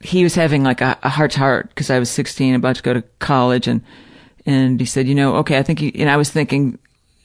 he 0.03 0.23
was 0.23 0.35
having 0.35 0.63
like 0.63 0.81
a, 0.81 0.95
heart 1.03 1.31
to 1.31 1.39
heart 1.39 1.69
because 1.69 1.89
I 1.89 1.97
was 1.97 2.09
16, 2.11 2.55
about 2.55 2.75
to 2.75 2.81
go 2.81 2.93
to 2.93 3.01
college, 3.19 3.67
and 3.67 3.81
and 4.45 4.79
he 4.79 4.85
said, 4.85 5.07
you 5.07 5.15
know, 5.15 5.37
okay, 5.37 5.57
I 5.57 5.63
think, 5.63 5.79
he, 5.79 5.93
and 5.95 6.09
I 6.09 6.17
was 6.17 6.29
thinking, 6.29 6.77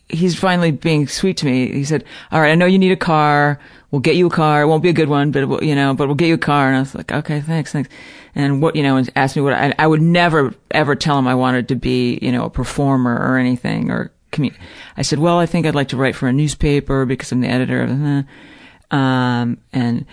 he's 0.09 0.39
finally 0.39 0.71
being 0.71 1.09
sweet 1.09 1.37
to 1.39 1.47
me. 1.47 1.73
He 1.73 1.85
said, 1.85 2.05
all 2.31 2.41
right, 2.41 2.53
I 2.53 2.55
know 2.55 2.67
you 2.67 2.79
need 2.79 2.93
a 2.93 2.97
car. 2.97 3.59
We'll 3.91 4.01
get 4.01 4.15
you 4.15 4.29
a 4.29 4.31
car. 4.31 4.63
It 4.63 4.67
won't 4.67 4.85
be 4.85 4.89
a 4.89 4.95
good 4.95 5.09
one, 5.09 5.33
but 5.33 5.49
will, 5.49 5.65
you 5.65 5.75
know, 5.75 5.95
but 5.95 6.07
we'll 6.07 6.15
get 6.15 6.29
you 6.29 6.35
a 6.35 6.39
car. 6.39 6.69
And 6.69 6.77
I 6.77 6.81
was 6.81 6.95
like, 6.95 7.11
okay, 7.11 7.41
thanks, 7.41 7.73
thanks. 7.73 7.91
And 8.37 8.63
what, 8.63 8.77
you 8.77 8.85
know, 8.85 8.97
and 8.97 9.11
asked 9.17 9.35
me 9.35 9.43
what 9.43 9.53
I, 9.53 9.75
I 9.79 9.87
would 9.89 10.01
never 10.01 10.55
ever 10.71 10.95
tell 10.95 11.19
him 11.19 11.27
I 11.27 11.35
wanted 11.35 11.69
to 11.69 11.75
be, 11.75 12.21
you 12.23 12.31
know, 12.31 12.45
a 12.45 12.51
performer 12.51 13.17
or 13.19 13.37
anything 13.37 13.91
or 13.91 14.13
commu- 14.31 14.55
I 14.97 15.03
said, 15.03 15.19
well, 15.19 15.39
I 15.39 15.47
think 15.47 15.67
I'd 15.67 15.75
like 15.75 15.89
to 15.89 15.97
write 15.97 16.15
for 16.15 16.29
a 16.29 16.33
newspaper 16.33 17.05
because 17.05 17.33
I'm 17.33 17.41
the 17.41 17.49
editor 17.49 17.83
of 17.83 17.89
the, 17.89 18.97
um, 18.97 19.59
and, 19.73 20.07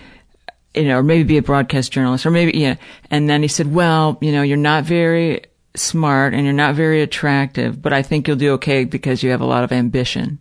you 0.75 0.83
know, 0.85 0.99
or 0.99 1.03
maybe 1.03 1.23
be 1.23 1.37
a 1.37 1.41
broadcast 1.41 1.91
journalist 1.91 2.25
or 2.25 2.31
maybe, 2.31 2.57
yeah. 2.57 2.75
And 3.09 3.29
then 3.29 3.41
he 3.41 3.47
said, 3.47 3.73
well, 3.73 4.17
you 4.21 4.31
know, 4.31 4.41
you're 4.41 4.57
not 4.57 4.83
very 4.83 5.45
smart 5.75 6.33
and 6.33 6.43
you're 6.43 6.53
not 6.53 6.75
very 6.75 7.01
attractive, 7.01 7.81
but 7.81 7.93
I 7.93 8.01
think 8.01 8.27
you'll 8.27 8.37
do 8.37 8.53
okay 8.53 8.85
because 8.85 9.23
you 9.23 9.31
have 9.31 9.41
a 9.41 9.45
lot 9.45 9.63
of 9.63 9.71
ambition. 9.71 10.39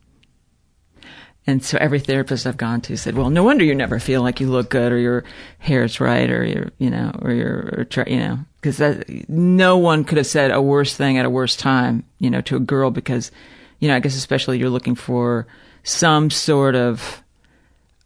And 1.47 1.63
so 1.63 1.77
every 1.79 2.01
therapist 2.01 2.47
I've 2.47 2.57
gone 2.57 2.81
to 2.83 2.97
said, 2.97 3.17
well, 3.17 3.29
no 3.29 3.45
wonder 3.45 3.65
you 3.65 3.75
never 3.75 3.99
feel 3.99 4.23
like 4.23 4.41
you 4.41 4.49
look 4.49 4.71
good 4.71 4.93
or 4.93 4.99
your 4.99 5.25
hair's 5.59 6.01
right 6.01 6.31
or 6.31 6.45
you're, 6.45 6.71
you 6.79 6.89
know, 6.89 7.13
or 7.21 7.33
you're, 7.33 7.87
or 7.97 8.05
you 8.07 8.19
know, 8.19 8.39
cause 8.63 8.79
that, 8.79 9.29
no 9.29 9.77
one 9.77 10.05
could 10.05 10.17
have 10.17 10.27
said 10.27 10.51
a 10.51 10.63
worse 10.63 10.97
thing 10.97 11.19
at 11.19 11.27
a 11.27 11.31
worse 11.31 11.55
time, 11.55 12.05
you 12.19 12.31
know, 12.31 12.41
to 12.43 12.57
a 12.57 12.61
girl 12.61 12.91
because, 12.91 13.31
you 13.79 13.89
know, 13.89 13.97
I 13.97 14.01
guess 14.01 14.17
especially 14.17 14.59
you're 14.59 14.71
looking 14.71 14.95
for 14.95 15.47
some 15.83 16.31
sort 16.31 16.75
of, 16.75 17.23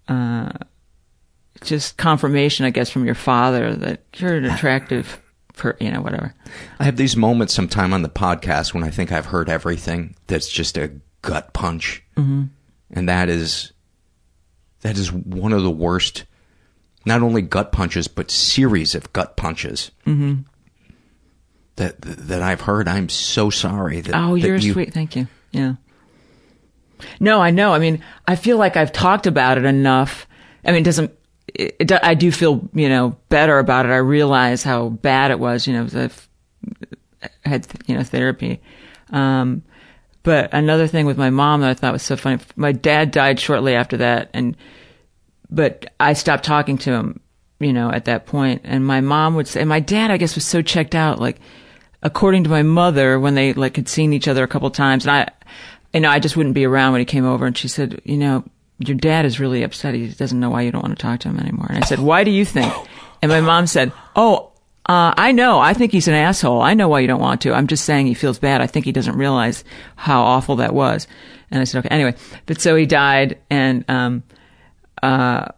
uh, 0.08 0.50
just 1.62 1.96
confirmation, 1.96 2.64
I 2.66 2.70
guess, 2.70 2.90
from 2.90 3.04
your 3.04 3.14
father 3.14 3.74
that 3.76 4.02
you're 4.16 4.36
an 4.36 4.44
attractive, 4.44 5.20
per, 5.56 5.76
you 5.80 5.90
know, 5.90 6.00
whatever. 6.00 6.34
I 6.78 6.84
have 6.84 6.96
these 6.96 7.16
moments 7.16 7.54
sometime 7.54 7.92
on 7.92 8.02
the 8.02 8.08
podcast 8.08 8.74
when 8.74 8.84
I 8.84 8.90
think 8.90 9.12
I've 9.12 9.26
heard 9.26 9.48
everything 9.48 10.14
that's 10.26 10.48
just 10.48 10.76
a 10.78 10.92
gut 11.22 11.52
punch. 11.52 12.02
Mm-hmm. 12.16 12.44
And 12.92 13.08
that 13.08 13.28
is, 13.28 13.72
that 14.80 14.96
is 14.96 15.12
one 15.12 15.52
of 15.52 15.62
the 15.62 15.70
worst, 15.70 16.24
not 17.04 17.22
only 17.22 17.42
gut 17.42 17.72
punches, 17.72 18.08
but 18.08 18.30
series 18.30 18.94
of 18.94 19.12
gut 19.12 19.36
punches 19.36 19.90
Mm-hmm. 20.06 20.42
that, 21.76 22.00
that 22.00 22.42
I've 22.42 22.62
heard. 22.62 22.88
I'm 22.88 23.08
so 23.08 23.50
sorry 23.50 24.00
that, 24.00 24.14
Oh, 24.14 24.34
you're 24.34 24.56
you, 24.56 24.72
sweet. 24.72 24.94
Thank 24.94 25.16
you. 25.16 25.26
Yeah. 25.50 25.74
No, 27.20 27.40
I 27.40 27.50
know. 27.50 27.72
I 27.72 27.78
mean, 27.78 28.02
I 28.26 28.36
feel 28.36 28.56
like 28.58 28.76
I've 28.76 28.92
talked 28.92 29.26
about 29.26 29.56
it 29.58 29.64
enough. 29.64 30.26
I 30.64 30.72
mean, 30.72 30.80
it 30.82 30.84
doesn't, 30.84 31.12
it, 31.54 31.76
it, 31.80 31.92
I 32.02 32.14
do 32.14 32.30
feel, 32.30 32.68
you 32.72 32.88
know, 32.88 33.16
better 33.28 33.58
about 33.58 33.87
it. 33.87 33.90
I 33.90 33.96
realize 33.96 34.62
how 34.62 34.88
bad 34.88 35.30
it 35.30 35.38
was, 35.38 35.66
you 35.66 35.72
know, 35.72 35.88
I've 35.92 36.28
had, 37.44 37.66
you 37.87 37.96
know, 37.96 38.02
therapy. 38.02 38.61
Um, 39.11 39.62
But 40.22 40.52
another 40.52 40.87
thing 40.87 41.06
with 41.06 41.16
my 41.16 41.30
mom 41.30 41.61
that 41.62 41.70
I 41.70 41.74
thought 41.74 41.92
was 41.94 42.02
so 42.02 42.16
funny, 42.16 42.42
my 42.56 42.72
dad 42.72 43.11
died 43.11 43.40
shortly 43.40 43.74
after 43.74 43.96
that, 43.98 44.28
and 44.34 44.56
but 45.48 45.94
I 45.98 46.12
stopped 46.12 46.44
talking 46.44 46.76
to 46.78 46.92
him, 46.92 47.20
you 47.58 47.72
know, 47.72 47.90
at 47.90 48.04
that 48.04 48.26
point. 48.26 48.61
And 48.64 48.84
my 48.84 49.00
mom 49.00 49.34
would 49.37 49.48
say, 49.48 49.64
my 49.64 49.80
dad, 49.80 50.11
I 50.11 50.18
guess, 50.18 50.34
was 50.34 50.44
so 50.44 50.61
checked 50.61 50.94
out. 50.94 51.18
Like, 51.18 51.38
according 52.02 52.44
to 52.44 52.50
my 52.50 52.62
mother, 52.62 53.18
when 53.18 53.34
they 53.34 53.54
like 53.54 53.76
had 53.76 53.88
seen 53.88 54.12
each 54.12 54.28
other 54.28 54.44
a 54.44 54.48
couple 54.48 54.70
times, 54.70 55.06
and 55.06 55.12
I, 55.12 55.30
you 55.94 56.00
know, 56.00 56.11
I 56.11 56.18
just 56.18 56.37
wouldn't 56.37 56.54
be 56.54 56.66
around 56.66 56.92
when 56.92 57.00
he 57.00 57.06
came 57.06 57.24
over, 57.24 57.46
and 57.46 57.56
she 57.56 57.68
said, 57.68 58.02
you 58.04 58.18
know, 58.18 58.44
your 58.78 58.96
dad 58.96 59.24
is 59.24 59.40
really 59.40 59.62
upset. 59.62 59.94
He 59.94 60.08
doesn't 60.08 60.38
know 60.38 60.50
why 60.50 60.62
you 60.62 60.70
don't 60.70 60.82
want 60.82 60.96
to 60.96 61.02
talk 61.02 61.20
to 61.20 61.28
him 61.28 61.38
anymore. 61.38 61.66
And 61.68 61.78
I 61.78 61.86
said, 61.86 61.98
why 61.98 62.24
do 62.24 62.30
you 62.30 62.44
think? 62.44 62.72
And 63.22 63.30
my 63.30 63.40
mom 63.40 63.66
said, 63.66 63.92
oh. 64.16 64.52
Uh, 64.86 65.12
I 65.18 65.32
know. 65.32 65.58
I 65.58 65.74
think 65.74 65.92
he's 65.92 66.08
an 66.08 66.14
asshole. 66.14 66.62
I 66.62 66.72
know 66.72 66.88
why 66.88 67.00
you 67.00 67.08
don't 67.08 67.20
want 67.20 67.42
to. 67.42 67.52
I'm 67.52 67.66
just 67.66 67.84
saying 67.84 68.06
he 68.06 68.14
feels 68.14 68.38
bad. 68.38 68.62
I 68.62 68.66
think 68.66 68.86
he 68.86 68.92
doesn't 68.92 69.16
realize 69.18 69.62
how 69.96 70.22
awful 70.22 70.56
that 70.56 70.72
was. 70.72 71.06
And 71.50 71.60
I 71.60 71.64
said, 71.64 71.80
okay. 71.80 71.94
Anyway, 71.94 72.14
but 72.46 72.62
so 72.62 72.74
he 72.74 72.86
died, 72.86 73.38
and 73.50 73.84
um, 73.90 74.22
uh, 75.02 75.48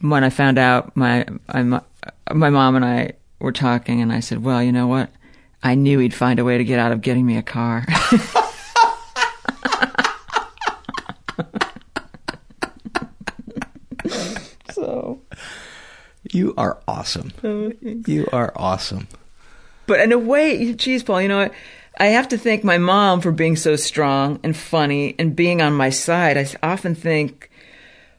when 0.00 0.24
I 0.24 0.30
found 0.30 0.58
out, 0.58 0.96
my 0.96 1.26
I, 1.48 1.62
my 1.62 2.50
mom 2.50 2.76
and 2.76 2.84
I 2.84 3.12
were 3.38 3.52
talking, 3.52 4.00
and 4.00 4.12
I 4.12 4.20
said, 4.20 4.44
"Well, 4.44 4.62
you 4.62 4.72
know 4.72 4.86
what? 4.86 5.10
I 5.62 5.74
knew 5.74 5.98
he'd 5.98 6.14
find 6.14 6.38
a 6.38 6.44
way 6.44 6.58
to 6.58 6.64
get 6.64 6.78
out 6.78 6.92
of 6.92 7.00
getting 7.00 7.26
me 7.26 7.36
a 7.36 7.42
car." 7.42 7.84
so, 14.72 15.20
you 16.32 16.54
are 16.56 16.78
awesome. 16.88 17.32
Oh, 17.44 17.72
you 17.82 18.28
are 18.32 18.52
awesome. 18.56 19.06
But 19.86 20.00
in 20.00 20.12
a 20.12 20.18
way, 20.18 20.72
geez, 20.74 21.02
Paul, 21.02 21.22
you 21.22 21.28
know? 21.28 21.50
I 21.98 22.06
have 22.06 22.28
to 22.28 22.38
thank 22.38 22.64
my 22.64 22.78
mom 22.78 23.20
for 23.20 23.32
being 23.32 23.54
so 23.54 23.76
strong 23.76 24.40
and 24.42 24.56
funny 24.56 25.14
and 25.18 25.36
being 25.36 25.60
on 25.60 25.74
my 25.74 25.90
side. 25.90 26.38
I 26.38 26.46
often 26.62 26.94
think, 26.94 27.50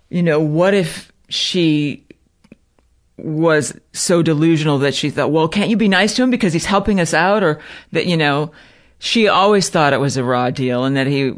you 0.10 0.22
know, 0.22 0.40
what 0.40 0.76
if 0.76 1.12
she 1.28 2.06
was 3.18 3.78
so 3.92 4.22
delusional 4.22 4.78
that 4.80 4.94
she 4.94 5.10
thought, 5.10 5.32
well, 5.32 5.48
can't 5.48 5.70
you 5.70 5.78
be 5.78 5.88
nice 5.88 6.16
to 6.16 6.24
him 6.24 6.30
because 6.30 6.54
he's 6.54 6.66
helping 6.66 7.00
us 7.00 7.16
out? 7.16 7.42
Or 7.42 7.60
that, 7.94 8.06
you 8.06 8.16
know, 8.16 8.52
she 9.00 9.28
always 9.28 9.70
thought 9.70 9.94
it 9.94 10.00
was 10.00 10.18
a 10.18 10.24
raw 10.24 10.52
deal 10.52 10.84
and 10.84 10.96
that 10.96 11.08
he 11.08 11.34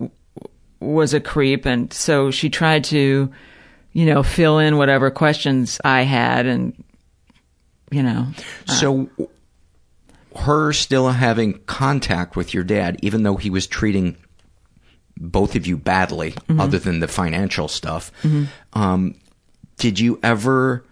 was 0.82 1.14
a 1.14 1.22
creep. 1.22 1.66
And 1.66 1.92
so 1.94 2.32
she 2.32 2.50
tried 2.50 2.84
to, 2.86 3.32
you 3.96 4.06
know, 4.06 4.22
fill 4.24 4.60
in 4.60 4.76
whatever 4.76 5.10
questions 5.10 5.80
I 5.86 6.02
had 6.02 6.46
and, 6.46 6.84
you 7.92 8.04
know. 8.04 8.28
So, 8.68 9.10
her 10.36 10.74
still 10.74 11.10
having 11.10 11.60
contact 11.66 12.36
with 12.36 12.54
your 12.54 12.66
dad, 12.66 13.00
even 13.02 13.24
though 13.24 13.38
he 13.38 13.50
was 13.50 13.66
treating 13.68 14.18
both 15.16 15.56
of 15.56 15.66
you 15.66 15.78
badly, 15.78 16.32
Mm-hmm. 16.32 16.60
other 16.60 16.78
than 16.78 17.00
the 17.00 17.08
financial 17.08 17.70
stuff, 17.70 18.12
um, 18.74 19.16
did 19.78 19.98
you 19.98 20.20
ever. 20.22 20.84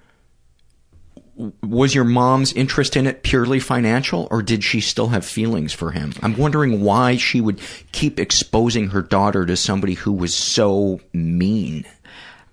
Was 1.61 1.93
your 1.95 2.03
mom's 2.05 2.53
interest 2.53 2.95
in 2.95 3.05
it 3.07 3.23
purely 3.23 3.59
financial, 3.59 4.27
or 4.31 4.41
did 4.43 4.63
she 4.63 4.79
still 4.79 5.07
have 5.07 5.25
feelings 5.25 5.73
for 5.73 5.91
him? 5.91 6.13
I'm 6.21 6.37
wondering 6.37 6.81
why 6.81 7.17
she 7.17 7.41
would 7.41 7.59
keep 7.91 8.19
exposing 8.19 8.89
her 8.89 9.01
daughter 9.01 9.43
to 9.45 9.57
somebody 9.57 9.95
who 9.95 10.13
was 10.13 10.33
so 10.33 11.01
mean. 11.11 11.85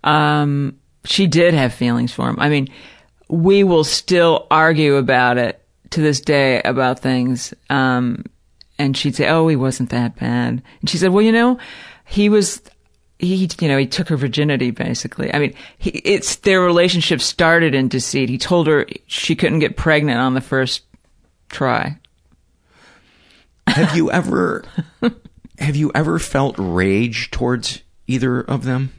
Um, 0.04 0.78
she 1.04 1.26
did 1.26 1.54
have 1.54 1.74
feelings 1.74 2.12
for 2.12 2.28
him. 2.28 2.38
I 2.38 2.48
mean, 2.48 2.68
we 3.28 3.64
will 3.64 3.84
still 3.84 4.46
argue 4.50 4.96
about 4.96 5.38
it 5.38 5.64
to 5.90 6.00
this 6.00 6.20
day 6.20 6.60
about 6.62 7.00
things. 7.00 7.54
Um, 7.68 8.24
and 8.78 8.96
she'd 8.96 9.14
say, 9.16 9.28
"Oh, 9.28 9.46
he 9.48 9.56
wasn't 9.56 9.90
that 9.90 10.16
bad." 10.16 10.62
And 10.80 10.90
she 10.90 10.98
said, 10.98 11.10
"Well, 11.12 11.24
you 11.24 11.32
know, 11.32 11.58
he 12.06 12.28
was." 12.28 12.62
He, 13.18 13.46
you 13.60 13.68
know, 13.68 13.76
he 13.76 13.86
took 13.86 14.08
her 14.08 14.16
virginity 14.16 14.70
basically. 14.70 15.32
I 15.34 15.38
mean, 15.38 15.54
he, 15.76 15.90
it's 15.90 16.36
their 16.36 16.62
relationship 16.62 17.20
started 17.20 17.74
in 17.74 17.88
deceit. 17.88 18.30
He 18.30 18.38
told 18.38 18.66
her 18.66 18.86
she 19.08 19.36
couldn't 19.36 19.58
get 19.58 19.76
pregnant 19.76 20.18
on 20.18 20.32
the 20.32 20.40
first 20.40 20.84
try. 21.50 21.98
Have 23.66 23.94
you 23.94 24.10
ever 24.10 24.64
have 25.58 25.76
you 25.76 25.92
ever 25.94 26.18
felt 26.18 26.54
rage 26.58 27.30
towards 27.30 27.82
either 28.06 28.40
of 28.40 28.64
them? 28.64 28.94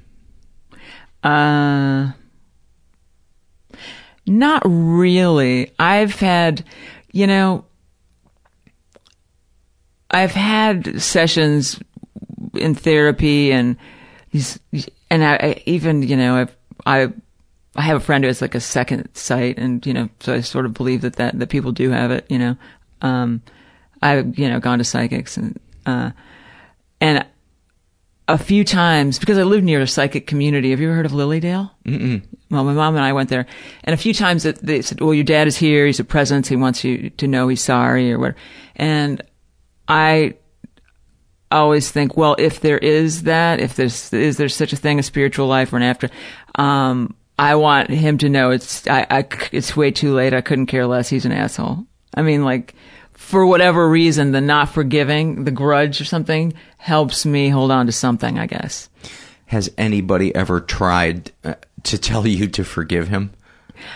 Uh, 1.24 2.12
not 4.26 4.64
really. 4.66 5.72
I've 5.78 6.16
had, 6.20 6.64
you 7.12 7.28
know, 7.28 7.66
I've 10.10 10.32
had 10.32 11.02
sessions 11.02 11.80
in 12.54 12.76
therapy 12.76 13.52
and 13.52 13.78
and 15.10 15.24
I, 15.24 15.36
I 15.36 15.64
even, 15.66 16.04
you 16.04 16.16
know, 16.16 16.36
I've, 16.36 16.58
I, 16.86 17.14
I 17.76 17.82
have 17.82 17.98
a 17.98 18.02
friend 18.02 18.24
who 18.24 18.28
has 18.28 18.42
like 18.42 18.56
a 18.56 18.62
second 18.62 19.10
sight 19.14 19.58
and, 19.58 19.86
you 19.86 19.94
know, 19.94 20.10
so 20.20 20.34
I 20.34 20.42
sort 20.42 20.66
of 20.66 20.74
believe 20.74 21.02
that, 21.02 21.18
that, 21.18 21.38
that 21.38 21.50
people 21.50 21.72
do 21.72 21.90
have 21.92 22.12
it, 22.12 22.26
you 22.30 22.40
know. 22.40 22.56
Um, 23.02 23.42
I've, 24.02 24.38
you 24.38 24.50
know, 24.50 24.60
gone 24.60 24.78
to 24.78 24.84
psychics 24.84 25.38
and, 25.38 25.60
uh, 25.86 26.12
and 27.00 27.26
a 28.32 28.38
few 28.38 28.64
times 28.64 29.20
because 29.20 29.38
I 29.38 29.44
lived 29.44 29.64
near 29.64 29.82
a 29.82 29.88
psychic 29.88 30.26
community. 30.26 30.72
Have 30.72 30.80
you 30.80 30.88
ever 30.88 30.96
heard 30.96 31.06
of 31.06 31.12
Lilydale? 31.12 31.72
Mm-mm. 31.86 32.24
Well, 32.50 32.64
my 32.64 32.74
mom 32.74 32.96
and 32.96 33.04
I 33.04 33.14
went 33.14 33.30
there, 33.30 33.46
and 33.84 33.94
a 33.94 33.98
few 33.98 34.14
times 34.14 34.44
that 34.44 34.58
they 34.58 34.82
said, 34.82 35.02
"Well, 35.02 35.14
your 35.14 35.24
dad 35.24 35.48
is 35.48 35.58
here. 35.58 35.86
He's 35.86 36.00
a 36.00 36.04
presence. 36.04 36.48
He 36.48 36.56
wants 36.56 36.84
you 36.84 37.10
to 37.12 37.28
know 37.28 37.48
he's 37.48 37.62
sorry 37.62 38.12
or 38.12 38.20
whatever." 38.20 38.38
And 38.76 39.22
I 39.88 40.36
always 41.52 41.92
think, 41.92 42.16
well, 42.16 42.36
if 42.40 42.62
there 42.62 42.78
is 42.78 43.24
that, 43.24 43.60
if 43.60 43.76
there's 43.76 44.12
is 44.14 44.38
there 44.38 44.50
such 44.50 44.74
a 44.74 44.78
thing 44.78 45.00
as 45.00 45.06
spiritual 45.06 45.48
life 45.48 45.74
or 45.74 45.78
an 45.78 45.84
after, 45.84 46.10
um, 46.56 47.16
I 47.38 47.56
want 47.56 47.90
him 47.90 48.18
to 48.20 48.30
know 48.30 48.52
it's 48.52 48.88
I, 48.88 49.06
I 49.10 49.28
it's 49.52 49.76
way 49.76 49.92
too 49.92 50.14
late. 50.14 50.34
I 50.34 50.42
couldn't 50.42 50.68
care 50.68 50.88
less. 50.88 51.10
He's 51.10 51.26
an 51.26 51.32
asshole. 51.34 51.86
I 52.16 52.22
mean, 52.22 52.44
like 52.44 52.76
for 53.22 53.46
whatever 53.46 53.88
reason, 53.90 54.32
the 54.32 54.42
not 54.42 54.70
forgiving, 54.70 55.44
the 55.46 55.52
grudge 55.52 56.02
or 56.02 56.06
something 56.06 56.54
helps 56.78 57.26
me 57.26 57.50
hold 57.50 57.72
on 57.72 57.86
to 57.86 57.92
something, 57.92 58.38
I 58.40 58.48
guess. 58.48 58.90
Has 59.46 59.70
anybody 59.78 60.34
ever 60.36 60.60
tried 60.60 61.32
uh, 61.44 61.56
to 61.84 61.98
tell 61.98 62.26
you 62.28 62.48
to 62.48 62.64
forgive 62.64 63.08
him? 63.08 63.32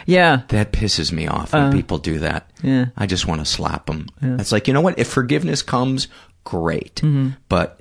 Yeah. 0.05 0.41
That 0.49 0.71
pisses 0.71 1.11
me 1.11 1.27
off 1.27 1.53
when 1.53 1.63
Uh, 1.63 1.71
people 1.71 1.97
do 1.97 2.19
that. 2.19 2.49
yeah. 2.63 2.85
I 2.97 3.05
just 3.05 3.27
want 3.27 3.41
to 3.41 3.45
slap 3.45 3.85
them. 3.87 4.07
Yeah. 4.21 4.37
It's 4.39 4.51
like, 4.51 4.67
you 4.67 4.73
know 4.73 4.81
what? 4.81 4.97
If 4.99 5.07
forgiveness 5.07 5.61
comes, 5.61 6.07
great. 6.43 6.95
Mhm. 7.03 7.35
But 7.49 7.79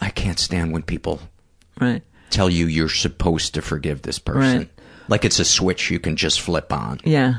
I 0.00 0.10
can't 0.10 0.38
stand 0.38 0.72
when 0.72 0.82
people 0.82 1.20
Right. 1.80 2.02
tell 2.30 2.48
you 2.50 2.66
you're 2.66 2.88
supposed 2.88 3.54
to 3.54 3.62
forgive 3.62 4.02
this 4.02 4.18
person. 4.18 4.58
Right. 4.58 4.70
Like 5.08 5.24
it's 5.24 5.38
a 5.40 5.44
switch 5.44 5.90
you 5.90 5.98
can 5.98 6.16
just 6.16 6.40
flip 6.40 6.72
on. 6.72 7.00
Yeah. 7.04 7.34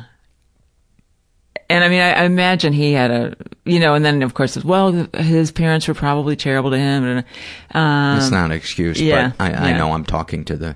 And 1.69 1.84
I 1.84 1.89
mean, 1.89 2.01
I, 2.01 2.12
I 2.13 2.23
imagine 2.25 2.73
he 2.73 2.91
had 2.93 3.10
a, 3.12 3.36
you 3.65 3.80
know, 3.80 3.95
and 3.95 4.06
then 4.06 4.21
of 4.21 4.34
course, 4.36 4.63
well, 4.63 4.91
his 5.15 5.51
parents 5.51 5.88
were 5.88 5.93
probably 5.95 6.36
terrible 6.36 6.69
to 6.71 6.78
him. 6.78 7.04
And, 7.04 7.25
um, 7.71 8.17
It's 8.19 8.30
not 8.32 8.45
an 8.45 8.51
excuse, 8.51 9.01
yeah, 9.01 9.32
but 9.38 9.43
I, 9.43 9.71
I 9.71 9.78
know 9.78 9.91
I'm 9.91 10.06
talking 10.06 10.45
to 10.45 10.56
the 10.58 10.75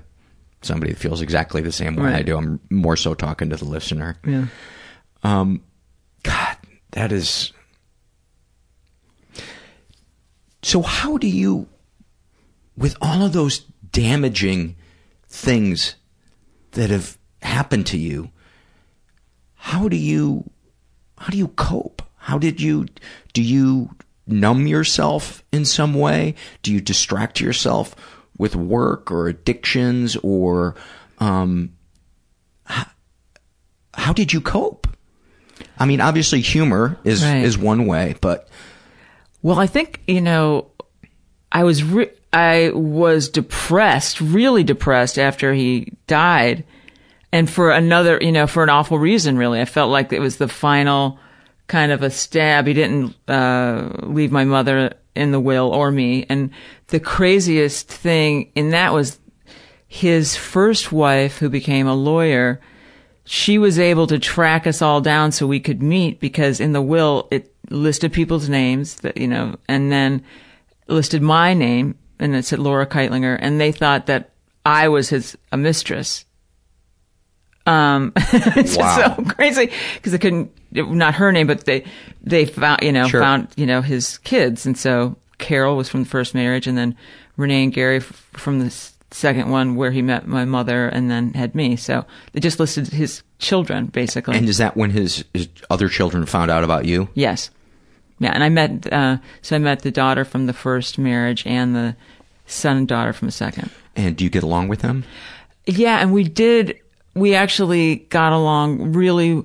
somebody 0.62 0.92
that 0.92 0.98
feels 0.98 1.20
exactly 1.22 1.62
the 1.62 1.72
same 1.72 1.96
way 1.96 2.12
I 2.12 2.22
do. 2.22 2.36
I'm 2.36 2.60
more 2.70 2.96
so 2.96 3.14
talking 3.14 3.50
to 3.50 3.56
the 3.56 3.64
listener. 3.64 4.16
Yeah. 4.26 4.46
Um, 5.22 5.62
God, 6.22 6.56
that 6.90 7.12
is. 7.12 7.52
So, 10.62 10.82
how 10.82 11.16
do 11.16 11.26
you, 11.26 11.68
with 12.76 12.96
all 13.00 13.24
of 13.24 13.32
those 13.32 13.60
damaging 13.92 14.76
things 15.28 15.94
that 16.72 16.90
have 16.90 17.16
happened 17.42 17.86
to 17.86 17.96
you, 17.96 18.30
how 19.54 19.88
do 19.88 19.96
you, 19.96 20.50
how 21.20 21.28
do 21.28 21.36
you 21.38 21.48
cope? 21.48 22.02
How 22.16 22.38
did 22.38 22.60
you, 22.60 22.86
do 23.32 23.42
you 23.42 23.90
numb 24.26 24.66
yourself 24.66 25.42
in 25.52 25.64
some 25.64 25.94
way? 25.94 26.34
Do 26.62 26.72
you 26.72 26.80
distract 26.80 27.40
yourself 27.40 27.94
with 28.38 28.56
work 28.56 29.10
or 29.10 29.28
addictions 29.28 30.16
or, 30.22 30.74
um, 31.18 31.72
how, 32.64 32.86
how 33.94 34.12
did 34.12 34.32
you 34.32 34.40
cope? 34.40 34.86
I 35.78 35.84
mean, 35.86 36.00
obviously 36.00 36.40
humor 36.40 36.98
is, 37.04 37.22
Right. 37.22 37.44
is 37.44 37.56
one 37.58 37.86
way, 37.86 38.14
but 38.20 38.48
Well, 39.42 39.58
I 39.58 39.66
think 39.66 40.00
you 40.06 40.20
know, 40.20 40.70
I 41.52 41.64
was 41.64 41.82
re- 41.82 42.10
I 42.32 42.70
was 42.74 43.28
depressed, 43.28 44.20
really 44.20 44.62
depressed 44.62 45.18
after 45.18 45.52
he 45.52 45.92
died, 46.06 46.64
and 47.32 47.48
for 47.48 47.70
another, 47.70 48.18
you 48.20 48.32
know, 48.32 48.46
for 48.46 48.62
an 48.62 48.68
awful 48.68 48.98
reason. 48.98 49.36
Really, 49.36 49.60
I 49.60 49.64
felt 49.64 49.90
like 49.90 50.12
it 50.12 50.20
was 50.20 50.36
the 50.36 50.48
final 50.48 51.18
kind 51.66 51.92
of 51.92 52.02
a 52.02 52.10
stab. 52.10 52.66
He 52.66 52.74
didn't 52.74 53.14
uh, 53.28 53.90
leave 54.02 54.32
my 54.32 54.44
mother 54.44 54.94
in 55.14 55.32
the 55.32 55.40
will 55.40 55.72
or 55.72 55.90
me, 55.90 56.26
and 56.28 56.50
the 56.88 57.00
craziest 57.00 57.88
thing 57.88 58.50
in 58.54 58.70
that 58.70 58.92
was 58.92 59.18
his 59.86 60.36
first 60.36 60.92
wife, 60.92 61.38
who 61.38 61.48
became 61.48 61.86
a 61.86 61.94
lawyer. 61.94 62.60
She 63.24 63.58
was 63.58 63.78
able 63.78 64.06
to 64.08 64.18
track 64.18 64.66
us 64.66 64.82
all 64.82 65.00
down 65.00 65.32
so 65.32 65.46
we 65.46 65.60
could 65.60 65.82
meet 65.82 66.20
because 66.20 66.60
in 66.60 66.72
the 66.72 66.82
will 66.82 67.28
it 67.30 67.54
listed 67.70 68.12
people's 68.12 68.48
names 68.48 68.96
that 68.96 69.16
you 69.16 69.28
know 69.28 69.56
and 69.68 69.92
then 69.92 70.24
listed 70.88 71.22
my 71.22 71.54
name 71.54 71.96
and 72.20 72.36
it 72.36 72.44
said 72.44 72.58
Laura 72.58 72.86
Kightlinger, 72.86 73.38
and 73.40 73.60
they 73.60 73.72
thought 73.72 74.06
that 74.06 74.30
I 74.64 74.88
was 74.88 75.08
his 75.08 75.36
a 75.50 75.56
mistress. 75.56 76.24
Um, 77.66 78.12
it's 78.16 78.76
Wow. 78.76 78.96
just 78.96 79.16
so 79.16 79.34
crazy 79.34 79.70
because 79.94 80.12
they 80.12 80.18
couldn't, 80.18 80.50
not 80.72 81.14
her 81.14 81.30
name, 81.32 81.46
but 81.46 81.64
they, 81.64 81.84
they 82.22 82.46
found, 82.46 82.82
you 82.82 82.92
know, 82.92 83.06
Sure. 83.08 83.20
found, 83.20 83.48
you 83.56 83.66
know, 83.66 83.82
his 83.82 84.18
kids. 84.18 84.66
And 84.66 84.76
so 84.78 85.16
Carol 85.38 85.76
was 85.76 85.88
from 85.88 86.02
the 86.04 86.08
first 86.08 86.34
marriage 86.34 86.66
and 86.66 86.76
then 86.76 86.96
Renee 87.36 87.64
and 87.64 87.72
Gary 87.72 87.98
f- 87.98 88.04
from 88.32 88.60
the 88.60 88.70
second 89.10 89.50
one 89.50 89.74
where 89.76 89.90
he 89.90 90.02
met 90.02 90.26
my 90.26 90.44
mother 90.44 90.88
and 90.88 91.10
then 91.10 91.32
had 91.34 91.54
me. 91.54 91.76
So 91.76 92.04
they 92.32 92.40
just 92.40 92.58
listed 92.60 92.88
his 92.88 93.22
children 93.38 93.86
basically. 93.86 94.36
And 94.36 94.48
is 94.48 94.58
that 94.58 94.76
when 94.76 94.90
his, 94.90 95.24
his 95.34 95.48
other 95.68 95.88
children 95.88 96.24
found 96.26 96.50
out 96.50 96.64
about 96.64 96.84
you? 96.86 97.08
Yes. 97.14 97.50
Yeah, 98.22 98.32
and 98.34 98.44
I 98.44 98.50
met 98.50 98.92
uh 98.92 99.16
so 99.40 99.56
I 99.56 99.58
met 99.58 99.80
the 99.80 99.90
daughter 99.90 100.26
from 100.26 100.44
the 100.46 100.52
first 100.52 100.98
marriage 100.98 101.46
and 101.46 101.74
the 101.74 101.96
son 102.46 102.76
and 102.76 102.86
daughter 102.88 103.14
from 103.14 103.28
the 103.28 103.32
second. 103.32 103.70
And 103.96 104.14
do 104.14 104.24
you 104.24 104.30
get 104.30 104.42
along 104.42 104.68
with 104.68 104.80
them? 104.80 105.04
Yeah, 105.66 106.00
and 106.00 106.12
we 106.12 106.24
did 106.24 106.78
we 107.14 107.34
actually 107.34 107.96
got 107.96 108.32
along 108.32 108.92
really 108.92 109.44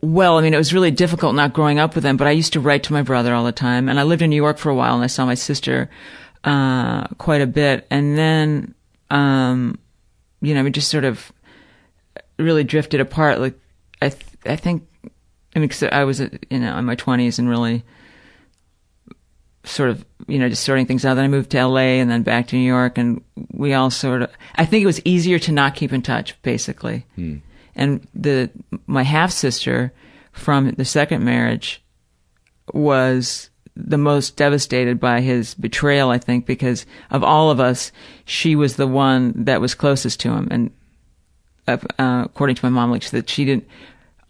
well. 0.00 0.38
I 0.38 0.42
mean, 0.42 0.54
it 0.54 0.58
was 0.58 0.72
really 0.72 0.90
difficult 0.90 1.34
not 1.34 1.52
growing 1.52 1.78
up 1.78 1.94
with 1.94 2.04
them, 2.04 2.16
but 2.16 2.26
I 2.26 2.32
used 2.32 2.52
to 2.54 2.60
write 2.60 2.84
to 2.84 2.92
my 2.92 3.02
brother 3.02 3.34
all 3.34 3.44
the 3.44 3.52
time 3.52 3.88
and 3.88 3.98
I 3.98 4.02
lived 4.02 4.22
in 4.22 4.30
New 4.30 4.36
York 4.36 4.58
for 4.58 4.70
a 4.70 4.74
while 4.74 4.94
and 4.94 5.04
I 5.04 5.08
saw 5.08 5.24
my 5.26 5.34
sister 5.34 5.90
uh 6.44 7.06
quite 7.16 7.40
a 7.40 7.46
bit 7.46 7.86
and 7.90 8.18
then 8.18 8.74
um 9.10 9.78
you 10.42 10.54
know, 10.54 10.62
we 10.62 10.70
just 10.70 10.90
sort 10.90 11.04
of 11.04 11.32
really 12.38 12.64
drifted 12.64 13.00
apart 13.00 13.40
like 13.40 13.58
I 14.02 14.10
th- 14.10 14.26
I 14.44 14.56
think 14.56 14.86
I 15.56 15.58
mean, 15.60 15.68
cause 15.68 15.82
I 15.84 16.04
was, 16.04 16.20
you 16.20 16.58
know, 16.58 16.76
in 16.76 16.84
my 16.84 16.96
twenties 16.96 17.38
and 17.38 17.48
really 17.48 17.82
sort 19.64 19.90
of, 19.90 20.04
you 20.26 20.38
know, 20.38 20.48
just 20.48 20.62
sorting 20.64 20.86
things 20.86 21.04
out. 21.04 21.14
Then 21.14 21.24
I 21.24 21.28
moved 21.28 21.50
to 21.50 21.66
LA 21.66 21.98
and 22.00 22.10
then 22.10 22.22
back 22.22 22.48
to 22.48 22.56
New 22.56 22.66
York 22.66 22.98
and 22.98 23.22
we 23.52 23.74
all 23.74 23.90
sort 23.90 24.22
of, 24.22 24.30
I 24.54 24.64
think 24.64 24.82
it 24.82 24.86
was 24.86 25.00
easier 25.04 25.38
to 25.40 25.52
not 25.52 25.74
keep 25.74 25.92
in 25.92 26.02
touch, 26.02 26.40
basically. 26.42 27.06
And 27.74 28.06
the, 28.14 28.50
my 28.86 29.02
half 29.02 29.32
sister 29.32 29.92
from 30.32 30.70
the 30.72 30.84
second 30.84 31.24
marriage 31.24 31.82
was 32.72 33.50
the 33.76 33.98
most 33.98 34.36
devastated 34.36 35.00
by 35.00 35.20
his 35.20 35.54
betrayal, 35.54 36.10
I 36.10 36.18
think, 36.18 36.46
because 36.46 36.86
of 37.10 37.24
all 37.24 37.50
of 37.50 37.58
us, 37.58 37.90
she 38.24 38.54
was 38.54 38.76
the 38.76 38.86
one 38.86 39.44
that 39.44 39.60
was 39.60 39.74
closest 39.74 40.20
to 40.20 40.30
him. 40.30 40.48
And 40.50 40.70
uh, 41.66 41.78
according 41.98 42.56
to 42.56 42.64
my 42.64 42.68
mom, 42.70 42.90
like 42.90 43.02
said, 43.02 43.28
she 43.28 43.44
didn't 43.44 43.66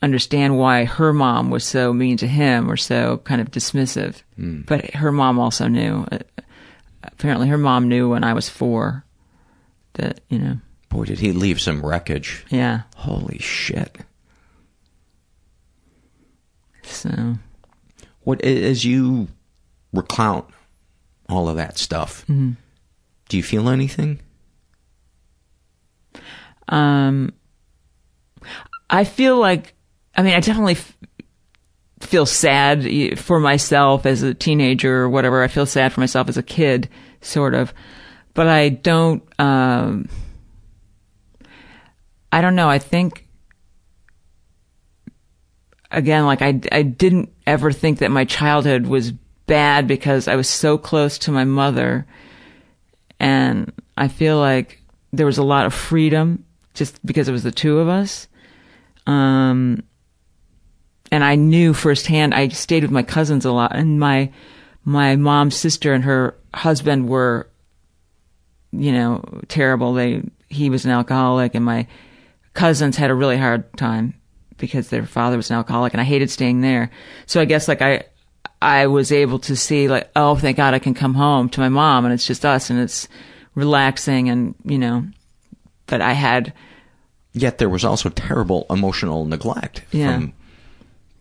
understand 0.04 0.56
why 0.58 0.84
her 0.84 1.12
mom 1.12 1.50
was 1.50 1.64
so 1.64 1.92
mean 1.92 2.16
to 2.18 2.26
him 2.28 2.70
or 2.70 2.76
so 2.76 3.18
kind 3.24 3.40
of 3.40 3.50
dismissive. 3.50 4.22
But 4.38 4.94
her 4.94 5.10
mom 5.10 5.38
also 5.38 5.66
knew. 5.68 6.06
Uh, 6.12 6.18
apparently, 7.02 7.48
her 7.48 7.58
mom 7.58 7.88
knew 7.88 8.10
when 8.10 8.22
I 8.24 8.32
was 8.34 8.48
four 8.48 9.04
that 9.94 10.20
you 10.28 10.38
know. 10.38 10.58
Boy, 10.90 11.04
did 11.06 11.18
he 11.18 11.32
leave 11.32 11.60
some 11.60 11.84
wreckage. 11.84 12.44
Yeah. 12.50 12.82
Holy 12.96 13.38
shit. 13.38 13.98
So 16.82 17.34
What 18.20 18.42
as 18.42 18.84
you 18.84 19.28
recount 19.92 20.46
all 21.28 21.48
of 21.48 21.56
that 21.56 21.78
stuff? 21.78 22.24
Mhm. 22.26 22.56
Do 23.28 23.36
you 23.36 23.42
feel 23.42 23.68
anything? 23.68 24.20
Um, 26.68 27.32
I 28.88 29.04
feel 29.04 29.38
like, 29.38 29.74
I 30.16 30.22
mean, 30.22 30.34
I 30.34 30.40
definitely 30.40 30.74
f- 30.74 30.96
feel 32.00 32.26
sad 32.26 33.18
for 33.18 33.40
myself 33.40 34.06
as 34.06 34.22
a 34.22 34.34
teenager 34.34 35.02
or 35.02 35.08
whatever. 35.08 35.42
I 35.42 35.48
feel 35.48 35.66
sad 35.66 35.92
for 35.92 36.00
myself 36.00 36.28
as 36.28 36.36
a 36.36 36.42
kid, 36.42 36.88
sort 37.20 37.54
of. 37.54 37.74
But 38.34 38.48
I 38.48 38.68
don't, 38.68 39.22
um, 39.38 40.08
I 42.32 42.40
don't 42.40 42.56
know. 42.56 42.68
I 42.68 42.78
think, 42.78 43.26
again, 45.90 46.26
like 46.26 46.42
I, 46.42 46.60
I 46.72 46.82
didn't 46.82 47.32
ever 47.46 47.72
think 47.72 47.98
that 47.98 48.10
my 48.10 48.24
childhood 48.24 48.86
was 48.86 49.12
bad 49.46 49.86
because 49.86 50.26
I 50.28 50.36
was 50.36 50.48
so 50.48 50.78
close 50.78 51.18
to 51.18 51.32
my 51.32 51.44
mother. 51.44 52.06
And 53.20 53.72
I 53.96 54.08
feel 54.08 54.38
like 54.38 54.82
there 55.12 55.26
was 55.26 55.38
a 55.38 55.44
lot 55.44 55.66
of 55.66 55.74
freedom 55.74 56.44
just 56.74 57.04
because 57.06 57.28
it 57.28 57.32
was 57.32 57.44
the 57.44 57.52
two 57.52 57.78
of 57.78 57.88
us. 57.88 58.26
Um, 59.06 59.84
and 61.14 61.24
I 61.24 61.34
knew 61.36 61.72
firsthand, 61.72 62.34
I 62.34 62.48
stayed 62.48 62.82
with 62.82 62.90
my 62.90 63.02
cousins 63.02 63.44
a 63.44 63.52
lot 63.52 63.74
and 63.74 63.98
my, 64.00 64.30
my 64.84 65.16
mom's 65.16 65.56
sister 65.56 65.92
and 65.94 66.04
her 66.04 66.34
husband 66.52 67.08
were, 67.08 67.48
you 68.72 68.92
know, 68.92 69.22
terrible. 69.48 69.94
They, 69.94 70.22
he 70.48 70.70
was 70.70 70.84
an 70.84 70.90
alcoholic 70.90 71.54
and 71.54 71.64
my 71.64 71.86
cousins 72.52 72.96
had 72.96 73.10
a 73.10 73.14
really 73.14 73.36
hard 73.38 73.72
time 73.76 74.14
because 74.58 74.88
their 74.88 75.06
father 75.06 75.36
was 75.36 75.50
an 75.50 75.56
alcoholic 75.56 75.94
and 75.94 76.00
I 76.00 76.04
hated 76.04 76.30
staying 76.30 76.60
there. 76.60 76.90
So 77.26 77.40
I 77.40 77.44
guess 77.44 77.68
like 77.68 77.82
I, 77.82 78.04
I 78.62 78.86
was 78.86 79.12
able 79.12 79.38
to 79.40 79.56
see 79.56 79.88
like, 79.88 80.10
oh, 80.16 80.36
thank 80.36 80.56
God 80.56 80.74
I 80.74 80.78
can 80.78 80.94
come 80.94 81.14
home 81.14 81.48
to 81.50 81.60
my 81.60 81.68
mom 81.68 82.04
and 82.04 82.14
it's 82.14 82.26
just 82.26 82.44
us 82.44 82.70
and 82.70 82.78
it's 82.80 83.08
relaxing 83.54 84.28
and, 84.28 84.54
you 84.64 84.78
know, 84.78 85.06
but 85.86 86.00
I 86.00 86.12
had, 86.12 86.52
Yet 87.36 87.58
there 87.58 87.68
was 87.68 87.84
also 87.84 88.10
terrible 88.10 88.64
emotional 88.70 89.24
neglect 89.24 89.82
Yeah. 89.90 90.14
from 90.18 90.32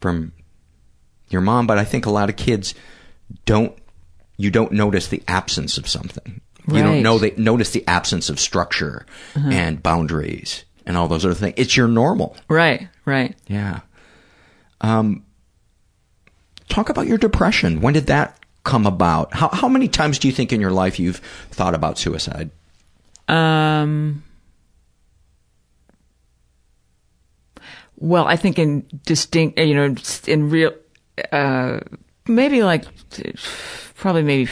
from 0.04 0.34
your 1.30 1.42
mom. 1.42 1.66
But 1.66 1.80
I 1.80 1.86
think 1.86 2.06
a 2.06 2.12
lot 2.12 2.30
of 2.30 2.36
kids 2.36 2.76
don't. 3.46 3.74
You 4.38 4.52
don't 4.52 4.72
notice 4.74 5.08
the 5.08 5.24
absence 5.28 5.78
of 5.78 5.88
something. 5.88 6.42
You 6.68 6.82
don't 6.84 7.02
know 7.04 7.18
they 7.18 7.32
notice 7.38 7.72
the 7.72 7.84
absence 7.88 8.30
of 8.30 8.40
structure 8.40 9.06
Uh-huh. 9.36 9.50
and 9.52 9.82
boundaries 9.84 10.64
and 10.86 10.96
all 10.98 11.08
those 11.08 11.26
other 11.26 11.34
things. 11.36 11.54
It's 11.58 11.76
your 11.78 11.88
normal. 11.88 12.36
right, 12.48 12.88
right. 13.06 13.36
Yeah. 13.48 13.82
Um. 14.82 15.24
Talk 16.70 16.90
about 16.90 17.08
your 17.08 17.18
depression. 17.18 17.82
When 17.82 17.94
did 17.94 18.08
that 18.08 18.38
come 18.64 18.86
about? 18.88 19.34
How 19.34 19.50
how 19.50 19.68
many 19.70 19.88
times 19.88 20.20
do 20.20 20.28
you 20.28 20.34
think 20.34 20.52
in 20.54 20.62
your 20.62 20.72
life 20.72 21.00
you've 21.00 21.22
thought 21.52 21.76
about 21.76 21.98
suicide? 22.00 22.50
Um, 23.28 24.24
well, 28.04 28.28
I 28.28 28.36
think 28.36 28.60
in 28.60 28.86
distinct, 29.06 29.58
you 29.58 29.74
know, 29.74 29.96
in 30.28 30.50
real, 30.50 30.74
uh, 31.32 31.80
maybe 32.28 32.62
like, 32.62 32.84
probably 33.96 34.24
maybe 34.24 34.52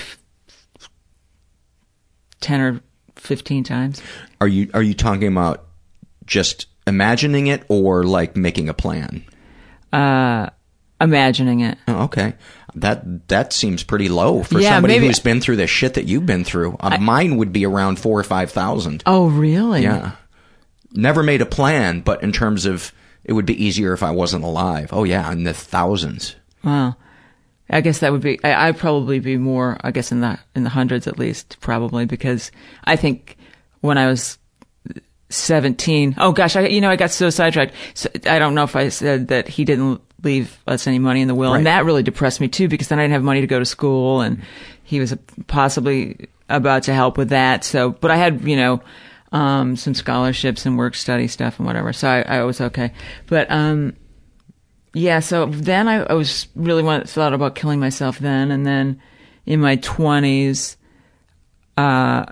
10 2.40 2.62
or 2.62 2.82
15 3.18 3.66
times. 3.66 4.02
Are 4.40 4.48
you 4.48 4.70
are 4.74 4.82
you 4.82 4.94
talking 4.94 5.28
about 5.28 5.66
just 6.26 6.68
imagining 6.88 7.48
it 7.48 7.64
or 7.68 8.04
like 8.06 8.38
making 8.38 8.70
a 8.70 8.74
plan? 8.74 9.26
Uh, 9.92 10.50
imagining 11.02 11.60
it. 11.60 11.78
Oh, 11.90 12.04
okay. 12.06 12.36
That 12.76 13.28
that 13.28 13.52
seems 13.52 13.84
pretty 13.84 14.08
low 14.08 14.44
for 14.44 14.62
Yeah, 14.62 14.70
somebody 14.76 14.94
maybe- 14.96 15.08
who's 15.08 15.20
been 15.20 15.42
through 15.42 15.58
the 15.58 15.68
shit 15.68 15.96
that 15.96 16.06
you've 16.08 16.26
been 16.26 16.46
through. 16.46 16.78
Uh, 16.80 16.98
mine 17.00 17.36
would 17.36 17.52
be 17.52 17.66
around 17.66 18.00
four 18.00 18.18
or 18.18 18.24
five 18.24 18.50
thousand. 18.50 19.04
Oh, 19.06 19.28
really? 19.28 19.84
Yeah. 19.84 20.12
Never 20.94 21.22
made 21.22 21.42
a 21.42 21.46
plan, 21.46 22.00
but 22.00 22.24
in 22.24 22.32
terms 22.32 22.66
of 22.66 22.94
it 23.24 23.34
would 23.34 23.46
be 23.46 23.64
easier 23.64 23.94
if 23.94 24.04
I 24.04 24.12
wasn't 24.12 24.44
alive. 24.44 24.90
Oh 24.92 25.04
yeah, 25.04 25.32
in 25.32 25.44
the 25.44 25.54
thousands. 25.54 26.36
Wow. 26.64 26.96
I 27.70 27.80
guess 27.82 28.00
that 28.00 28.12
would 28.12 28.22
be. 28.22 28.38
I, 28.44 28.68
I'd 28.68 28.78
probably 28.78 29.20
be 29.20 29.38
more. 29.38 29.78
I 29.82 29.92
guess 29.92 30.12
in 30.12 30.20
the 30.22 30.38
in 30.56 30.64
the 30.64 30.70
hundreds 30.70 31.08
at 31.08 31.18
least, 31.18 31.58
probably 31.62 32.06
because 32.06 32.52
I 32.84 32.96
think 32.98 33.38
when 33.80 33.98
I 33.98 34.08
was 34.08 34.38
seventeen. 35.30 36.16
Oh 36.18 36.32
gosh, 36.32 36.56
I 36.56 36.68
you 36.68 36.82
know 36.82 36.90
I 36.90 36.96
got 36.96 37.12
so 37.12 37.30
sidetracked. 37.30 37.74
So, 37.94 38.10
I 38.26 38.40
don't 38.40 38.56
know 38.56 38.64
if 38.64 38.76
I 38.76 38.90
said 38.90 39.30
that 39.30 39.48
he 39.48 39.66
didn't 39.66 40.02
leave 40.24 40.60
us 40.68 40.86
any 40.88 41.00
money 41.00 41.22
in 41.22 41.28
the 41.28 41.36
will, 41.36 41.52
Right. 41.52 41.58
and 41.58 41.66
that 41.68 41.86
really 41.86 42.04
depressed 42.04 42.42
me 42.42 42.48
too 42.48 42.68
because 42.68 42.90
then 42.90 43.00
I 43.00 43.04
didn't 43.04 43.14
have 43.14 43.24
money 43.24 43.42
to 43.42 43.48
go 43.48 43.60
to 43.60 43.66
school, 43.66 44.22
and 44.22 44.42
he 44.84 45.00
was 45.00 45.16
possibly 45.48 46.28
about 46.50 46.84
to 46.84 46.94
help 46.94 47.18
with 47.18 47.30
that. 47.30 47.64
So, 47.64 47.92
but 47.92 48.12
I 48.12 48.18
had 48.18 48.42
you 48.42 48.56
know 48.58 48.82
um, 49.32 49.76
some 49.76 49.94
scholarships 49.94 50.66
and 50.66 50.78
work 50.78 50.96
study 50.96 51.28
stuff 51.28 51.58
and 51.60 51.66
whatever, 51.66 51.94
so 51.94 52.08
I, 52.10 52.22
I 52.22 52.44
was 52.44 52.60
okay. 52.62 52.92
But 53.28 53.50
um, 53.52 53.96
yeah, 54.94 55.20
so 55.22 55.46
then 55.46 55.88
I, 55.88 56.04
I 56.04 56.14
was 56.14 56.48
really 56.56 56.84
want, 56.84 57.08
thought 57.10 57.34
about 57.34 57.56
killing 57.56 57.80
myself 57.80 58.20
then, 58.20 58.52
and 58.52 58.66
then 58.66 59.02
in 59.46 59.60
my 59.62 59.78
twenties, 59.78 60.78
uh, 61.78 62.26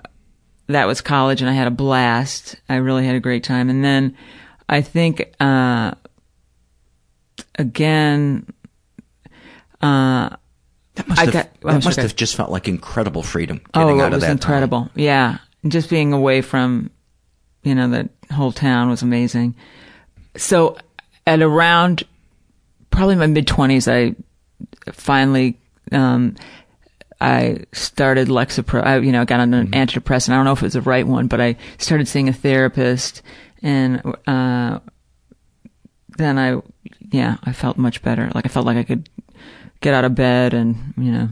that 0.66 0.86
was 0.86 1.00
college, 1.00 1.40
and 1.40 1.50
I 1.50 1.54
had 1.54 1.66
a 1.66 1.70
blast. 1.72 2.56
I 2.68 2.76
really 2.76 3.06
had 3.06 3.14
a 3.16 3.20
great 3.20 3.44
time, 3.44 3.70
and 3.70 3.82
then 3.84 4.16
I 4.68 4.82
think 4.82 5.34
uh, 5.40 5.92
again, 7.58 8.46
uh, 9.82 10.30
That 10.94 11.08
must 11.08 11.20
I 11.20 11.24
have, 11.24 11.32
got- 11.32 11.50
oh, 11.64 11.72
that 11.72 11.84
must 11.84 11.98
okay. 11.98 12.02
have 12.02 12.14
just 12.16 12.36
felt 12.36 12.50
like 12.50 12.68
incredible 12.68 13.22
freedom 13.22 13.60
oh, 13.74 13.80
getting 13.80 13.98
it 13.98 14.02
out 14.02 14.06
of 14.08 14.12
was 14.14 14.20
that. 14.22 14.26
time. 14.26 14.32
incredible. 14.36 14.90
Yeah, 14.94 15.38
just 15.68 15.90
being 15.90 16.12
away 16.12 16.40
from, 16.40 16.90
you 17.62 17.74
know, 17.74 17.88
the 17.88 18.08
whole 18.34 18.52
town 18.52 18.88
was 18.88 19.02
amazing. 19.02 19.54
So 20.36 20.76
at 21.26 21.42
around 21.42 22.04
probably 22.90 23.16
my 23.16 23.26
mid 23.26 23.46
twenties, 23.46 23.88
I 23.88 24.14
finally 24.92 25.58
um, 25.92 26.36
I 27.20 27.64
started 27.72 28.28
Lexapro. 28.28 28.82
I, 28.82 28.98
you 28.98 29.12
know, 29.12 29.24
got 29.24 29.40
on 29.40 29.52
an 29.52 29.70
antidepressant. 29.72 30.30
I 30.30 30.36
don't 30.36 30.44
know 30.44 30.52
if 30.52 30.62
it 30.62 30.66
was 30.66 30.72
the 30.72 30.80
right 30.80 31.06
one, 31.06 31.26
but 31.26 31.40
I 31.40 31.56
started 31.78 32.08
seeing 32.08 32.28
a 32.28 32.32
therapist, 32.32 33.22
and 33.62 34.00
uh, 34.26 34.78
then 36.16 36.38
I, 36.38 36.60
yeah, 37.10 37.36
I 37.44 37.52
felt 37.52 37.76
much 37.76 38.02
better. 38.02 38.30
Like 38.34 38.46
I 38.46 38.48
felt 38.48 38.66
like 38.66 38.78
I 38.78 38.84
could 38.84 39.08
get 39.80 39.94
out 39.94 40.04
of 40.04 40.14
bed 40.14 40.54
and 40.54 40.94
you 40.96 41.12
know, 41.12 41.28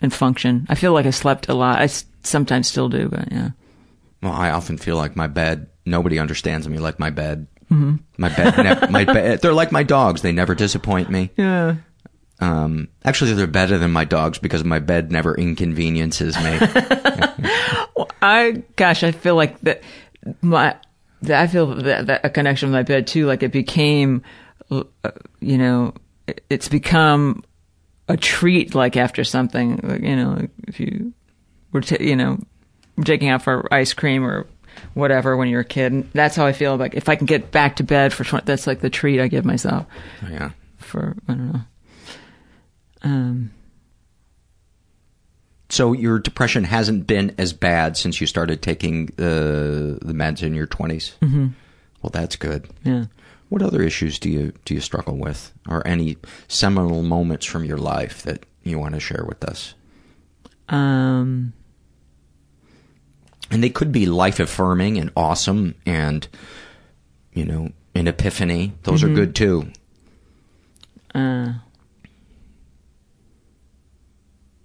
and 0.00 0.12
function. 0.12 0.66
I 0.68 0.74
feel 0.74 0.92
like 0.92 1.06
I 1.06 1.10
slept 1.10 1.48
a 1.48 1.54
lot. 1.54 1.78
I 1.78 1.84
s- 1.84 2.04
sometimes 2.22 2.68
still 2.68 2.88
do, 2.88 3.08
but 3.08 3.30
yeah. 3.32 3.50
Well, 4.22 4.32
I 4.32 4.50
often 4.50 4.78
feel 4.78 4.96
like 4.96 5.16
my 5.16 5.26
bed. 5.26 5.68
Nobody 5.84 6.18
understands 6.18 6.68
me 6.68 6.78
like 6.78 6.98
my 6.98 7.10
bed. 7.10 7.46
Mhm. 7.70 8.00
My 8.18 8.28
bed. 8.28 8.56
Ne- 8.58 8.90
my 8.90 9.04
bed. 9.04 9.40
They're 9.42 9.52
like 9.52 9.72
my 9.72 9.82
dogs. 9.82 10.22
They 10.22 10.32
never 10.32 10.54
disappoint 10.54 11.10
me. 11.10 11.30
Yeah. 11.36 11.76
Um, 12.38 12.88
actually, 13.04 13.32
they're 13.32 13.46
better 13.46 13.78
than 13.78 13.92
my 13.92 14.04
dogs 14.04 14.38
because 14.38 14.62
my 14.62 14.78
bed 14.78 15.10
never 15.10 15.34
inconveniences 15.34 16.36
me. 16.38 16.58
Well, 17.96 18.08
I 18.20 18.62
gosh, 18.76 19.02
I 19.02 19.10
feel 19.12 19.36
like 19.36 19.58
that 19.60 19.82
my 20.42 20.76
that 21.22 21.40
I 21.42 21.46
feel 21.46 21.74
that, 21.76 22.06
that 22.08 22.24
a 22.24 22.28
connection 22.30 22.68
with 22.68 22.74
my 22.74 22.82
bed 22.82 23.06
too. 23.06 23.24
Like 23.26 23.42
it 23.42 23.52
became, 23.52 24.22
uh, 24.70 24.82
you 25.40 25.56
know, 25.56 25.94
it's 26.50 26.68
become 26.68 27.42
a 28.08 28.16
treat. 28.16 28.74
Like 28.74 28.96
after 28.96 29.24
something, 29.24 30.00
you 30.02 30.16
know, 30.16 30.46
if 30.68 30.78
you 30.80 31.12
were, 31.72 31.80
ta- 31.80 31.96
you 32.00 32.16
know, 32.16 32.38
taking 33.04 33.28
out 33.28 33.42
for 33.42 33.66
ice 33.72 33.92
cream 33.92 34.24
or 34.24 34.46
whatever 34.94 35.36
when 35.36 35.48
you're 35.48 35.60
a 35.60 35.64
kid. 35.64 35.92
And 35.92 36.10
that's 36.12 36.36
how 36.36 36.46
I 36.46 36.52
feel. 36.52 36.76
Like 36.76 36.94
if 36.94 37.08
I 37.08 37.16
can 37.16 37.26
get 37.26 37.50
back 37.50 37.76
to 37.76 37.82
bed 37.82 38.12
for 38.12 38.24
20, 38.24 38.44
that's 38.44 38.66
like 38.66 38.80
the 38.80 38.90
treat 38.90 39.20
I 39.20 39.28
give 39.28 39.44
myself. 39.44 39.86
yeah. 40.30 40.50
For 40.78 41.16
I 41.28 41.32
don't 41.34 41.52
know. 41.52 41.60
Um. 43.02 43.50
So 45.68 45.92
your 45.92 46.18
depression 46.20 46.62
hasn't 46.64 47.06
been 47.08 47.34
as 47.38 47.52
bad 47.52 47.96
since 47.96 48.20
you 48.20 48.26
started 48.28 48.62
taking 48.62 49.06
the 49.16 49.98
the 50.00 50.12
meds 50.12 50.42
in 50.42 50.54
your 50.54 50.66
20s. 50.68 51.14
Mhm. 51.20 51.52
Well, 52.02 52.10
that's 52.12 52.36
good. 52.36 52.68
Yeah. 52.84 53.06
What 53.48 53.62
other 53.62 53.82
issues 53.82 54.18
do 54.18 54.28
you 54.28 54.52
do 54.64 54.74
you 54.74 54.80
struggle 54.80 55.16
with, 55.16 55.52
or 55.68 55.86
any 55.86 56.16
seminal 56.48 57.02
moments 57.02 57.46
from 57.46 57.64
your 57.64 57.78
life 57.78 58.22
that 58.22 58.44
you 58.64 58.78
want 58.78 58.94
to 58.94 59.00
share 59.00 59.24
with 59.26 59.44
us? 59.44 59.74
Um. 60.68 61.52
And 63.48 63.62
they 63.62 63.70
could 63.70 63.92
be 63.92 64.06
life 64.06 64.40
affirming 64.40 64.98
and 64.98 65.12
awesome, 65.16 65.76
and 65.86 66.26
you 67.32 67.44
know, 67.44 67.70
an 67.94 68.08
epiphany. 68.08 68.72
Those 68.82 69.02
Mhm. 69.02 69.10
are 69.10 69.14
good 69.14 69.34
too. 69.36 69.70
Uh, 71.14 71.52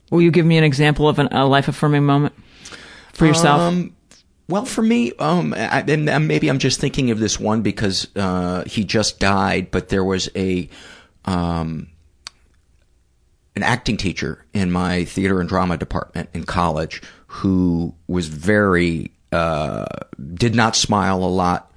will 0.10 0.22
you 0.22 0.32
give 0.32 0.46
me 0.46 0.58
an 0.58 0.64
example 0.64 1.08
of 1.08 1.20
an, 1.20 1.28
a 1.32 1.46
life 1.46 1.68
affirming 1.68 2.04
moment 2.06 2.34
for 3.14 3.26
yourself? 3.28 3.62
Um, 3.62 3.96
well, 4.52 4.66
for 4.66 4.82
me, 4.84 5.14
um, 5.20 5.54
I, 5.56 5.82
and 5.88 6.08
and 6.10 6.28
maybe 6.28 6.50
I'm 6.50 6.60
just 6.60 6.80
thinking 6.80 7.10
of 7.10 7.20
this 7.20 7.40
one 7.40 7.62
because 7.64 8.08
uh, 8.16 8.64
he 8.68 8.84
just 8.84 9.20
died, 9.20 9.72
but 9.72 9.90
there 9.90 10.04
was 10.04 10.30
a 10.36 10.70
um, 11.26 11.88
an 13.56 13.64
acting 13.64 13.98
teacher 13.98 14.46
in 14.54 14.72
my 14.72 15.06
theater 15.06 15.40
and 15.40 15.50
drama 15.50 15.78
department 15.78 16.30
in 16.34 16.44
college 16.44 17.02
who 17.28 17.94
was 18.08 18.28
very 18.28 19.12
uh, 19.32 19.86
did 20.34 20.54
not 20.56 20.76
smile 20.76 21.24
a 21.24 21.26
lot, 21.26 21.72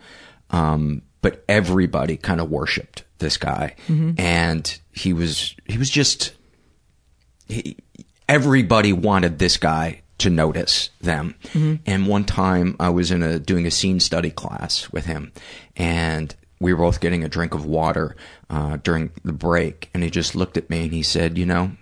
um, 0.51 1.03
but 1.23 1.45
everybody 1.49 2.17
kind 2.17 2.41
of 2.41 2.51
worshipped 2.51 3.05
this 3.19 3.37
guy, 3.37 3.75
Mhm. 3.89 4.19
and 4.19 4.79
he 4.93 5.13
was 5.13 5.55
he 5.67 5.79
was 5.79 5.89
just 5.91 6.33
he, 7.49 7.77
everybody 8.29 8.93
wanted 8.93 9.39
this 9.39 9.57
guy 9.57 10.01
to 10.19 10.31
notice 10.31 10.91
them. 11.01 11.35
Mhm. 11.55 11.81
And 11.87 12.07
one 12.07 12.25
time 12.25 12.77
I 12.79 12.89
was 12.91 13.11
in 13.11 13.23
a 13.23 13.39
doing 13.39 13.67
a 13.67 13.71
scene 13.71 14.01
study 14.01 14.31
class 14.31 14.89
with 14.93 15.07
him, 15.07 15.33
and 15.77 16.35
we 16.61 16.73
were 16.73 16.85
both 16.85 17.01
getting 17.01 17.25
a 17.25 17.29
drink 17.29 17.53
of 17.55 17.65
water 17.65 18.15
uh, 18.49 18.77
during 18.83 19.11
the 19.25 19.33
break, 19.33 19.91
and 19.93 20.03
he 20.05 20.11
just 20.11 20.35
looked 20.37 20.57
at 20.57 20.71
me 20.71 20.85
and 20.85 20.93
he 20.93 21.03
said, 21.03 21.37
"You 21.37 21.47
know, 21.47 21.73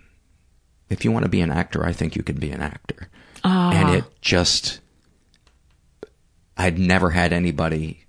if 0.88 1.04
you 1.04 1.12
want 1.12 1.24
to 1.24 1.28
be 1.28 1.40
an 1.42 1.50
actor, 1.52 1.84
I 1.84 1.92
think 1.92 2.16
you 2.16 2.22
can 2.22 2.36
be 2.36 2.50
an 2.50 2.62
actor." 2.62 3.08
Ah. 3.44 3.70
And 3.72 3.90
it 3.98 4.04
just, 4.22 4.80
I'd 6.56 6.78
never 6.78 7.10
had 7.10 7.32
anybody. 7.32 8.04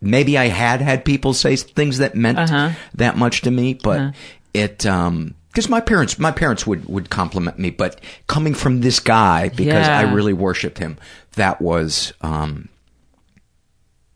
Maybe 0.00 0.36
I 0.36 0.48
had 0.48 0.80
had 0.80 1.04
people 1.04 1.32
say 1.32 1.56
things 1.56 1.98
that 1.98 2.14
meant 2.14 2.38
Uh-huh. 2.38 2.70
that 2.94 3.16
much 3.16 3.40
to 3.42 3.50
me, 3.50 3.74
but 3.74 4.00
Uh-huh. 4.00 4.12
it 4.52 4.86
um 4.86 5.34
because 5.54 5.68
my 5.68 5.80
parents 5.80 6.18
my 6.18 6.32
parents 6.32 6.66
would 6.66 6.84
would 6.86 7.10
compliment 7.10 7.58
me, 7.58 7.70
but 7.70 8.00
coming 8.26 8.54
from 8.54 8.80
this 8.80 8.98
guy 8.98 9.48
because 9.50 9.86
Yeah. 9.86 9.98
I 10.00 10.02
really 10.12 10.32
worshipped 10.32 10.78
him, 10.78 10.98
that 11.36 11.62
was 11.62 12.12
um 12.22 12.68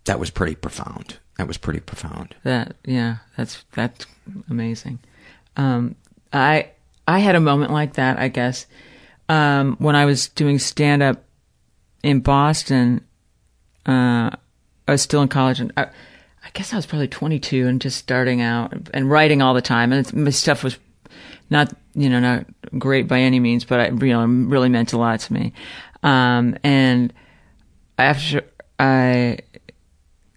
that 0.05 0.19
was 0.19 0.31
pretty 0.31 0.55
profound. 0.57 1.19
That 1.37 1.47
was 1.47 1.57
pretty 1.57 1.81
profound. 1.81 2.35
That 2.43 2.75
yeah, 2.85 3.19
that's 3.37 3.65
that's 3.73 4.07
amazing. 4.51 4.99
Um, 5.57 5.95
I 6.33 6.71
I 7.07 7.21
had 7.21 7.35
a 7.37 7.41
moment 7.41 7.73
like 7.73 7.95
that, 7.95 8.19
I 8.19 8.29
guess, 8.29 8.67
um, 9.29 9.77
when 9.79 9.95
I 9.97 10.05
was 10.05 10.29
doing 10.29 10.59
stand 10.59 11.03
up 11.03 11.23
in 12.03 12.21
Boston. 12.21 13.05
Uh, 13.87 14.31
I 14.87 14.93
was 14.93 15.03
still 15.03 15.23
in 15.23 15.29
college, 15.29 15.61
and 15.61 15.73
I, 15.77 15.85
I 15.85 16.51
guess 16.53 16.73
I 16.73 16.77
was 16.77 16.85
probably 16.87 17.09
22 17.09 17.67
and 17.67 17.81
just 17.81 17.97
starting 17.99 18.41
out 18.43 18.73
and 18.93 19.11
writing 19.11 19.41
all 19.43 19.55
the 19.55 19.63
time. 19.63 19.93
And 19.93 20.13
my 20.15 20.31
stuff 20.31 20.63
was 20.65 20.79
not 21.51 21.73
you 21.95 22.09
know 22.11 22.21
not 22.21 22.47
great 22.79 23.09
by 23.09 23.21
any 23.21 23.41
means, 23.41 23.65
but 23.65 23.81
I 23.81 23.89
you 23.89 24.13
know 24.13 24.25
really 24.25 24.69
meant 24.69 24.93
a 24.93 24.99
lot 24.99 25.21
to 25.21 25.33
me. 25.33 25.53
Um, 26.03 26.57
and 26.63 27.13
after 27.99 28.43
I 28.79 29.39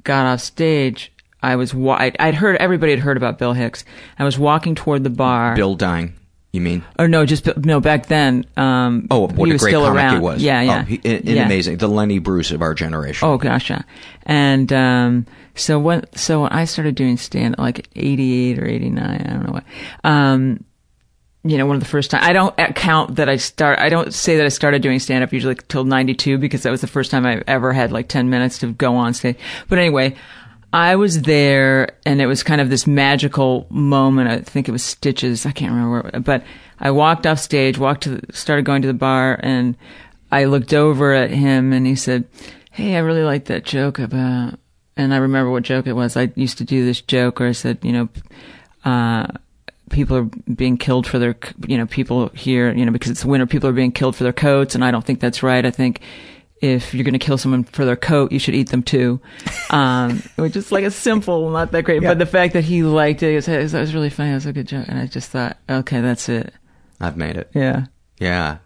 got 0.03 0.26
off 0.26 0.39
stage, 0.41 1.12
I 1.43 1.55
was 1.55 1.74
wa- 1.74 1.97
I'd, 1.99 2.16
I'd 2.20 2.36
heard 2.36 2.55
everybody 2.57 2.91
had 2.91 2.99
heard 2.99 3.18
about 3.18 3.38
Bill 3.38 3.53
Hicks. 3.53 3.84
I 4.18 4.24
was 4.24 4.38
walking 4.39 4.76
toward 4.76 5.03
the 5.03 5.09
bar. 5.12 5.55
Bill 5.55 5.76
dying, 5.76 6.14
you 6.51 6.62
mean? 6.62 6.84
Or 6.97 7.07
no, 7.07 7.26
just 7.26 7.47
no. 7.57 7.80
Back 7.80 8.07
then, 8.07 8.45
um, 8.57 9.07
Oh, 9.12 9.28
what 9.28 9.47
he 9.49 9.55
a 9.55 9.57
great 9.57 9.70
still 9.70 9.86
comic 9.86 9.95
around. 10.01 10.14
he 10.16 10.20
was! 10.22 10.41
Yeah, 10.41 10.62
yeah, 10.62 10.82
oh, 10.82 10.86
he, 10.86 10.99
Yeah. 11.03 11.45
amazing, 11.45 11.78
the 11.78 11.88
Lenny 11.88 12.20
Bruce 12.20 12.51
of 12.51 12.62
our 12.64 12.74
generation. 12.74 13.28
Oh 13.28 13.38
gosh, 13.38 13.70
yeah. 13.70 13.84
And 14.24 14.72
um, 14.74 15.26
so 15.55 15.78
when 15.80 16.03
so 16.16 16.41
when 16.43 16.51
I 16.51 16.66
started 16.66 16.95
doing 16.95 17.18
stand 17.18 17.55
like 17.59 17.88
eighty 17.95 18.49
eight 18.51 18.59
or 18.59 18.66
eighty 18.66 18.89
nine, 18.89 19.22
I 19.28 19.34
don't 19.34 19.45
know 19.45 19.53
what. 19.53 19.64
Um, 20.03 20.64
you 21.43 21.57
know, 21.57 21.65
one 21.65 21.75
of 21.75 21.81
the 21.81 21.89
first 21.89 22.11
time 22.11 22.23
I 22.23 22.33
don't 22.33 22.55
count 22.75 23.15
that 23.15 23.29
I 23.29 23.37
start. 23.37 23.79
I 23.79 23.89
don't 23.89 24.13
say 24.13 24.37
that 24.37 24.45
I 24.45 24.49
started 24.49 24.81
doing 24.81 24.99
stand 24.99 25.23
up 25.23 25.33
usually 25.33 25.55
till 25.67 25.83
ninety 25.83 26.13
two 26.13 26.37
because 26.37 26.63
that 26.63 26.71
was 26.71 26.81
the 26.81 26.87
first 26.87 27.11
time 27.11 27.25
I 27.25 27.41
ever 27.47 27.73
had 27.73 27.91
like 27.91 28.07
ten 28.07 28.29
minutes 28.29 28.59
to 28.59 28.73
go 28.73 28.95
on 28.95 29.13
stage. 29.13 29.37
But 29.67 29.79
anyway. 29.79 30.15
I 30.73 30.95
was 30.95 31.23
there 31.23 31.97
and 32.05 32.21
it 32.21 32.27
was 32.27 32.43
kind 32.43 32.61
of 32.61 32.69
this 32.69 32.87
magical 32.87 33.67
moment. 33.69 34.29
I 34.29 34.39
think 34.39 34.69
it 34.69 34.71
was 34.71 34.81
Stitches. 34.81 35.45
I 35.45 35.51
can't 35.51 35.73
remember 35.73 36.21
but 36.21 36.45
I 36.79 36.91
walked 36.91 37.27
off 37.27 37.39
stage, 37.39 37.77
walked 37.77 38.03
to, 38.03 38.11
the, 38.11 38.33
started 38.33 38.63
going 38.63 38.81
to 38.83 38.87
the 38.87 38.93
bar 38.93 39.37
and 39.43 39.75
I 40.31 40.45
looked 40.45 40.73
over 40.73 41.13
at 41.13 41.29
him 41.29 41.73
and 41.73 41.85
he 41.85 41.95
said, 41.95 42.25
Hey, 42.71 42.95
I 42.95 42.99
really 42.99 43.23
like 43.23 43.45
that 43.45 43.65
joke 43.65 43.99
about, 43.99 44.57
and 44.95 45.13
I 45.13 45.17
remember 45.17 45.51
what 45.51 45.63
joke 45.63 45.87
it 45.87 45.93
was. 45.93 46.15
I 46.15 46.31
used 46.35 46.57
to 46.59 46.63
do 46.63 46.85
this 46.85 47.01
joke 47.01 47.39
where 47.39 47.49
I 47.49 47.51
said, 47.51 47.79
you 47.81 47.91
know, 47.91 48.09
uh, 48.85 49.27
people 49.91 50.17
are 50.17 50.23
being 50.23 50.77
killed 50.77 51.05
for 51.05 51.19
their, 51.19 51.35
you 51.67 51.77
know, 51.77 51.85
people 51.85 52.29
here, 52.29 52.73
you 52.73 52.85
know, 52.85 52.91
because 52.91 53.11
it's 53.11 53.25
winter, 53.25 53.45
people 53.45 53.69
are 53.69 53.73
being 53.73 53.91
killed 53.91 54.15
for 54.15 54.23
their 54.23 54.33
coats 54.33 54.75
and 54.75 54.83
I 54.83 54.91
don't 54.91 55.05
think 55.05 55.19
that's 55.19 55.43
right. 55.43 55.65
I 55.65 55.71
think, 55.71 56.01
if 56.61 56.93
you're 56.93 57.03
going 57.03 57.13
to 57.13 57.19
kill 57.19 57.39
someone 57.39 57.63
for 57.63 57.85
their 57.85 57.95
coat, 57.95 58.31
you 58.31 58.37
should 58.37 58.53
eat 58.53 58.69
them 58.69 58.83
too. 58.83 59.19
Um, 59.71 60.21
which 60.35 60.57
is 60.57 60.69
like 60.69 60.83
a 60.83 60.91
simple, 60.91 61.49
not 61.49 61.71
that 61.71 61.83
great, 61.83 62.03
but 62.03 62.19
the 62.19 62.25
fact 62.25 62.51
that 62.55 62.65
he 62.65 62.83
liked 62.83 63.23
it, 63.23 63.31
it 63.31 63.35
was, 63.35 63.47
it 63.47 63.79
was 63.79 63.93
really 63.93 64.09
funny. 64.09 64.31
It 64.31 64.33
was 64.33 64.45
a 64.45 64.51
good 64.51 64.67
joke. 64.67 64.85
And 64.89 64.99
I 64.99 65.05
just 65.05 65.31
thought, 65.31 65.55
okay, 65.69 66.01
that's 66.01 66.27
it. 66.27 66.53
I've 66.99 67.15
made 67.15 67.37
it. 67.37 67.49
Yeah. 67.55 67.85
Yeah. 68.19 68.57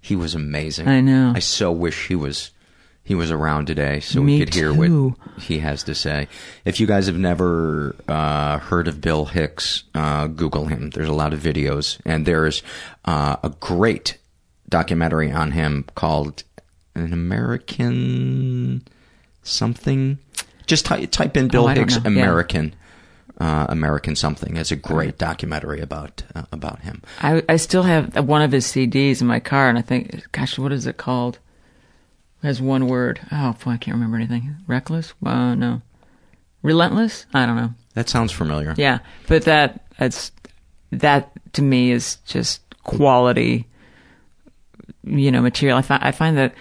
He 0.00 0.16
was 0.16 0.34
amazing. 0.34 0.88
I 0.88 1.00
know. 1.00 1.32
I 1.36 1.38
so 1.38 1.70
wish 1.70 2.08
he 2.08 2.16
was 2.16 2.50
he 3.10 3.16
was 3.16 3.32
around 3.32 3.66
today 3.66 3.98
so 3.98 4.22
Me 4.22 4.38
we 4.38 4.44
could 4.44 4.54
hear 4.54 4.72
too. 4.72 5.08
what 5.10 5.42
he 5.42 5.58
has 5.58 5.82
to 5.82 5.96
say. 5.96 6.28
If 6.64 6.78
you 6.78 6.86
guys 6.86 7.06
have 7.08 7.18
never 7.18 7.96
uh, 8.06 8.58
heard 8.60 8.86
of 8.86 9.00
Bill 9.00 9.24
Hicks, 9.24 9.82
uh, 9.96 10.28
Google 10.28 10.66
him. 10.66 10.90
There's 10.90 11.08
a 11.08 11.12
lot 11.12 11.32
of 11.32 11.40
videos, 11.40 11.98
and 12.06 12.24
there's 12.24 12.62
uh, 13.04 13.34
a 13.42 13.48
great 13.58 14.16
documentary 14.68 15.32
on 15.32 15.50
him 15.50 15.86
called 15.96 16.44
"An 16.94 17.12
American 17.12 18.82
Something." 19.42 20.18
Just 20.66 20.84
ty- 20.86 21.06
type 21.06 21.36
in 21.36 21.48
Bill 21.48 21.64
Oh, 21.64 21.68
Hicks 21.68 21.96
know. 21.96 22.02
Yeah. 22.04 22.08
American. 22.22 22.74
Uh, 23.40 23.66
American 23.70 24.14
something. 24.14 24.56
It's 24.56 24.70
a 24.70 24.76
great 24.76 25.16
documentary 25.18 25.80
about 25.80 26.22
uh, 26.36 26.44
about 26.52 26.82
him. 26.82 27.02
I, 27.22 27.42
I 27.48 27.56
still 27.56 27.82
have 27.82 28.24
one 28.28 28.42
of 28.42 28.52
his 28.52 28.66
CDs 28.66 29.20
in 29.20 29.26
my 29.26 29.40
car, 29.40 29.68
and 29.68 29.78
I 29.78 29.82
think, 29.82 30.30
gosh, 30.30 30.58
what 30.58 30.70
is 30.72 30.86
it 30.86 30.96
called? 30.98 31.38
Has 32.42 32.60
one 32.60 32.86
word. 32.86 33.20
Oh, 33.30 33.54
boy, 33.64 33.72
I 33.72 33.76
can't 33.76 33.94
remember 33.94 34.16
anything. 34.16 34.56
Reckless? 34.66 35.12
Uh, 35.24 35.54
no. 35.54 35.82
Relentless? 36.62 37.26
I 37.34 37.46
don't 37.46 37.56
know. 37.56 37.74
That 37.94 38.08
sounds 38.08 38.32
familiar. 38.32 38.74
Yeah, 38.76 39.00
but 39.26 39.44
that 39.44 39.86
that's 39.98 40.32
that 40.92 41.30
to 41.54 41.62
me 41.62 41.90
is 41.90 42.16
just 42.26 42.62
quality 42.82 43.66
you 45.04 45.30
know, 45.30 45.42
material. 45.42 45.78
I 45.78 45.82
find 45.82 46.02
I 46.02 46.12
find 46.12 46.36
that 46.36 46.54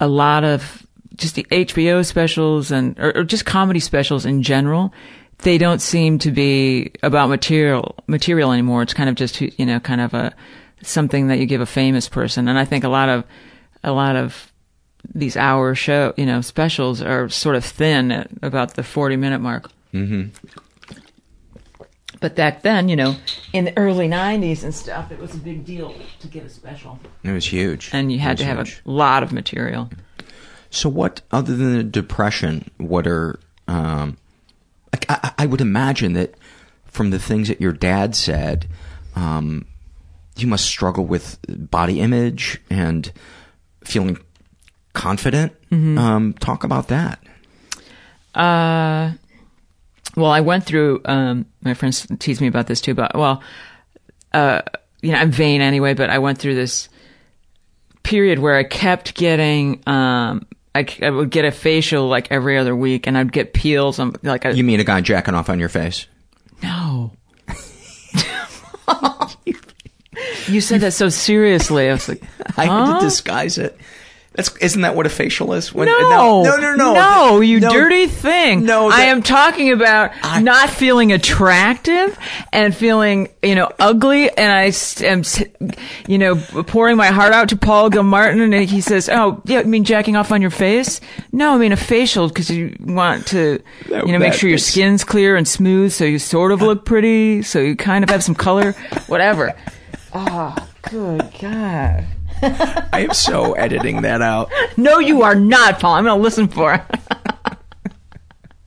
a 0.00 0.08
lot 0.08 0.44
of 0.44 0.86
just 1.14 1.34
the 1.34 1.44
HBO 1.44 2.04
specials 2.04 2.70
and 2.70 2.98
or, 2.98 3.18
or 3.18 3.24
just 3.24 3.44
comedy 3.44 3.80
specials 3.80 4.24
in 4.24 4.42
general, 4.42 4.92
they 5.38 5.58
don't 5.58 5.80
seem 5.80 6.18
to 6.20 6.30
be 6.30 6.92
about 7.02 7.28
material 7.28 7.96
material 8.06 8.52
anymore. 8.52 8.82
It's 8.82 8.94
kind 8.94 9.08
of 9.08 9.14
just 9.14 9.40
you 9.40 9.66
know, 9.66 9.80
kind 9.80 10.00
of 10.00 10.14
a 10.14 10.34
something 10.82 11.28
that 11.28 11.38
you 11.38 11.46
give 11.46 11.60
a 11.60 11.66
famous 11.66 12.08
person. 12.08 12.48
And 12.48 12.58
I 12.58 12.64
think 12.64 12.84
a 12.84 12.88
lot 12.88 13.08
of 13.08 13.24
a 13.84 13.92
lot 13.92 14.16
of 14.16 14.51
these 15.14 15.36
hour 15.36 15.74
show, 15.74 16.14
you 16.16 16.26
know, 16.26 16.40
specials 16.40 17.02
are 17.02 17.28
sort 17.28 17.56
of 17.56 17.64
thin 17.64 18.12
at 18.12 18.30
about 18.42 18.74
the 18.74 18.82
40 18.82 19.16
minute 19.16 19.40
mark. 19.40 19.70
Mm-hmm. 19.92 20.28
But 22.20 22.36
back 22.36 22.62
then, 22.62 22.88
you 22.88 22.94
know, 22.94 23.16
in 23.52 23.64
the 23.64 23.76
early 23.76 24.08
90s 24.08 24.62
and 24.62 24.72
stuff, 24.72 25.10
it 25.10 25.18
was 25.18 25.34
a 25.34 25.38
big 25.38 25.64
deal 25.64 25.94
to 26.20 26.28
get 26.28 26.44
a 26.44 26.48
special. 26.48 27.00
It 27.24 27.32
was 27.32 27.46
huge. 27.46 27.90
And 27.92 28.12
you 28.12 28.20
had 28.20 28.38
to 28.38 28.44
have 28.44 28.58
huge. 28.58 28.80
a 28.86 28.90
lot 28.90 29.24
of 29.24 29.32
material. 29.32 29.90
So, 30.70 30.88
what 30.88 31.20
other 31.32 31.56
than 31.56 31.76
the 31.76 31.82
depression? 31.82 32.70
What 32.78 33.08
are 33.08 33.40
um, 33.66 34.16
I, 35.08 35.32
I 35.38 35.46
would 35.46 35.60
imagine 35.60 36.12
that 36.14 36.34
from 36.84 37.10
the 37.10 37.18
things 37.18 37.48
that 37.48 37.60
your 37.60 37.72
dad 37.72 38.14
said, 38.14 38.66
um, 39.16 39.66
you 40.36 40.46
must 40.46 40.66
struggle 40.66 41.04
with 41.04 41.38
body 41.48 42.00
image 42.00 42.60
and 42.70 43.12
feeling 43.84 44.18
confident. 44.92 45.52
Mhm. 45.70 45.98
Um, 45.98 46.32
talk 46.34 46.64
about 46.64 46.88
that. 46.88 47.18
Uh, 48.34 49.12
well, 50.16 50.30
I 50.30 50.40
went 50.40 50.64
through. 50.64 51.00
Um, 51.04 51.46
my 51.62 51.74
friends 51.74 52.06
tease 52.18 52.40
me 52.40 52.46
about 52.46 52.66
this 52.66 52.80
too, 52.80 52.94
but 52.94 53.14
well, 53.16 53.42
uh, 54.32 54.62
you 55.00 55.12
know, 55.12 55.18
I'm 55.18 55.30
vain 55.30 55.60
anyway. 55.60 55.94
But 55.94 56.10
I 56.10 56.18
went 56.18 56.38
through 56.38 56.54
this 56.54 56.88
period 58.02 58.38
where 58.38 58.56
I 58.56 58.64
kept 58.64 59.14
getting. 59.14 59.82
Um, 59.86 60.46
I, 60.74 60.86
I 61.02 61.10
would 61.10 61.30
get 61.30 61.44
a 61.44 61.50
facial 61.50 62.08
like 62.08 62.28
every 62.30 62.56
other 62.56 62.74
week, 62.74 63.06
and 63.06 63.16
I'd 63.18 63.32
get 63.32 63.52
peels. 63.52 63.98
I'm 63.98 64.14
like, 64.22 64.46
I, 64.46 64.50
You 64.50 64.64
mean 64.64 64.80
a 64.80 64.84
guy 64.84 65.00
jacking 65.02 65.34
off 65.34 65.48
on 65.50 65.58
your 65.58 65.68
face? 65.68 66.06
no. 66.62 67.12
you 70.46 70.60
said 70.60 70.80
that 70.82 70.92
so 70.92 71.08
seriously. 71.08 71.88
I 71.88 71.92
was 71.92 72.08
like, 72.08 72.22
I 72.56 72.66
had 72.66 72.98
to 72.98 73.04
disguise 73.04 73.58
it. 73.58 73.76
That's 74.34 74.56
isn't 74.58 74.80
that 74.80 74.94
what 74.96 75.04
a 75.04 75.10
facial 75.10 75.52
is? 75.52 75.74
When- 75.74 75.86
No, 75.88 76.42
no, 76.42 76.56
no, 76.56 76.74
no, 76.74 76.94
no, 76.94 77.40
you 77.40 77.60
No. 77.60 77.70
dirty 77.70 78.06
thing. 78.06 78.64
No, 78.64 78.88
I 78.90 79.02
am 79.02 79.22
talking 79.22 79.70
about 79.72 80.10
not 80.40 80.70
feeling 80.70 81.12
attractive 81.12 82.18
and 82.52 82.74
feeling, 82.74 83.28
you 83.42 83.54
know, 83.54 83.70
ugly. 83.78 84.30
And 84.30 84.50
I 84.50 84.72
am, 85.04 85.22
you 86.06 86.16
know, 86.16 86.36
pouring 86.66 86.96
my 86.96 87.08
heart 87.08 87.34
out 87.34 87.50
to 87.50 87.56
Paul 87.56 87.90
Gilmartin, 87.90 88.40
and 88.40 88.54
he 88.68 88.80
says, 88.80 89.10
"Oh, 89.12 89.42
yeah, 89.44 89.58
I 89.60 89.64
mean 89.64 89.84
jacking 89.84 90.16
off 90.16 90.32
on 90.32 90.40
your 90.40 90.50
face? 90.50 91.00
No, 91.30 91.54
I 91.54 91.58
mean 91.58 91.72
a 91.72 91.76
facial 91.76 92.28
because 92.28 92.48
you 92.50 92.74
want 92.80 93.26
to, 93.28 93.60
That- 93.90 94.06
you 94.06 94.12
know, 94.12 94.18
make 94.18 94.32
that 94.32 94.38
sure 94.38 94.48
your 94.48 94.58
skin's 94.58 95.04
clear 95.04 95.36
and 95.36 95.46
smooth, 95.46 95.92
so 95.92 96.04
you 96.04 96.18
sort 96.18 96.52
of 96.52 96.62
look 96.62 96.86
pretty, 96.86 97.42
so 97.42 97.58
you 97.58 97.76
kind 97.76 98.02
of 98.02 98.08
have 98.08 98.24
some 98.24 98.34
color, 98.34 98.72
whatever." 99.08 99.52
Oh, 100.14 100.54
good 100.82 101.32
God. 101.40 102.06
I 102.42 103.06
am 103.08 103.14
so 103.14 103.52
editing 103.52 104.02
that 104.02 104.22
out. 104.22 104.50
No, 104.76 104.98
you 104.98 105.22
are 105.22 105.34
not, 105.34 105.80
Paul. 105.80 105.94
I'm 105.94 106.04
going 106.04 106.18
to 106.18 106.22
listen 106.22 106.48
for 106.48 106.74
it. 106.74 106.82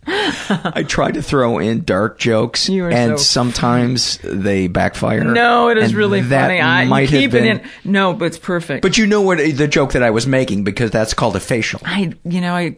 I 0.08 0.84
try 0.88 1.12
to 1.12 1.22
throw 1.22 1.58
in 1.58 1.84
dark 1.84 2.20
jokes, 2.20 2.70
and 2.70 3.18
so- 3.20 3.24
sometimes 3.24 4.20
they 4.24 4.68
backfire. 4.68 5.24
No, 5.24 5.70
it 5.70 5.78
is 5.78 5.96
really 5.96 6.22
that 6.22 6.48
funny. 6.48 6.62
I 6.62 6.86
might 6.86 7.02
you 7.02 7.08
keep 7.08 7.22
have 7.24 7.32
been, 7.32 7.58
it 7.58 7.64
in. 7.84 7.92
No, 7.92 8.14
but 8.14 8.26
it's 8.26 8.38
perfect. 8.38 8.84
But 8.84 8.98
you 8.98 9.08
know 9.08 9.22
what 9.22 9.40
uh, 9.40 9.48
the 9.54 9.68
joke 9.68 9.94
that 9.94 10.04
I 10.04 10.12
was 10.12 10.28
making 10.28 10.64
because 10.64 10.92
that's 10.92 11.14
called 11.16 11.36
a 11.36 11.40
facial. 11.40 11.82
I, 11.84 12.14
you 12.24 12.40
know, 12.40 12.54
I, 12.54 12.78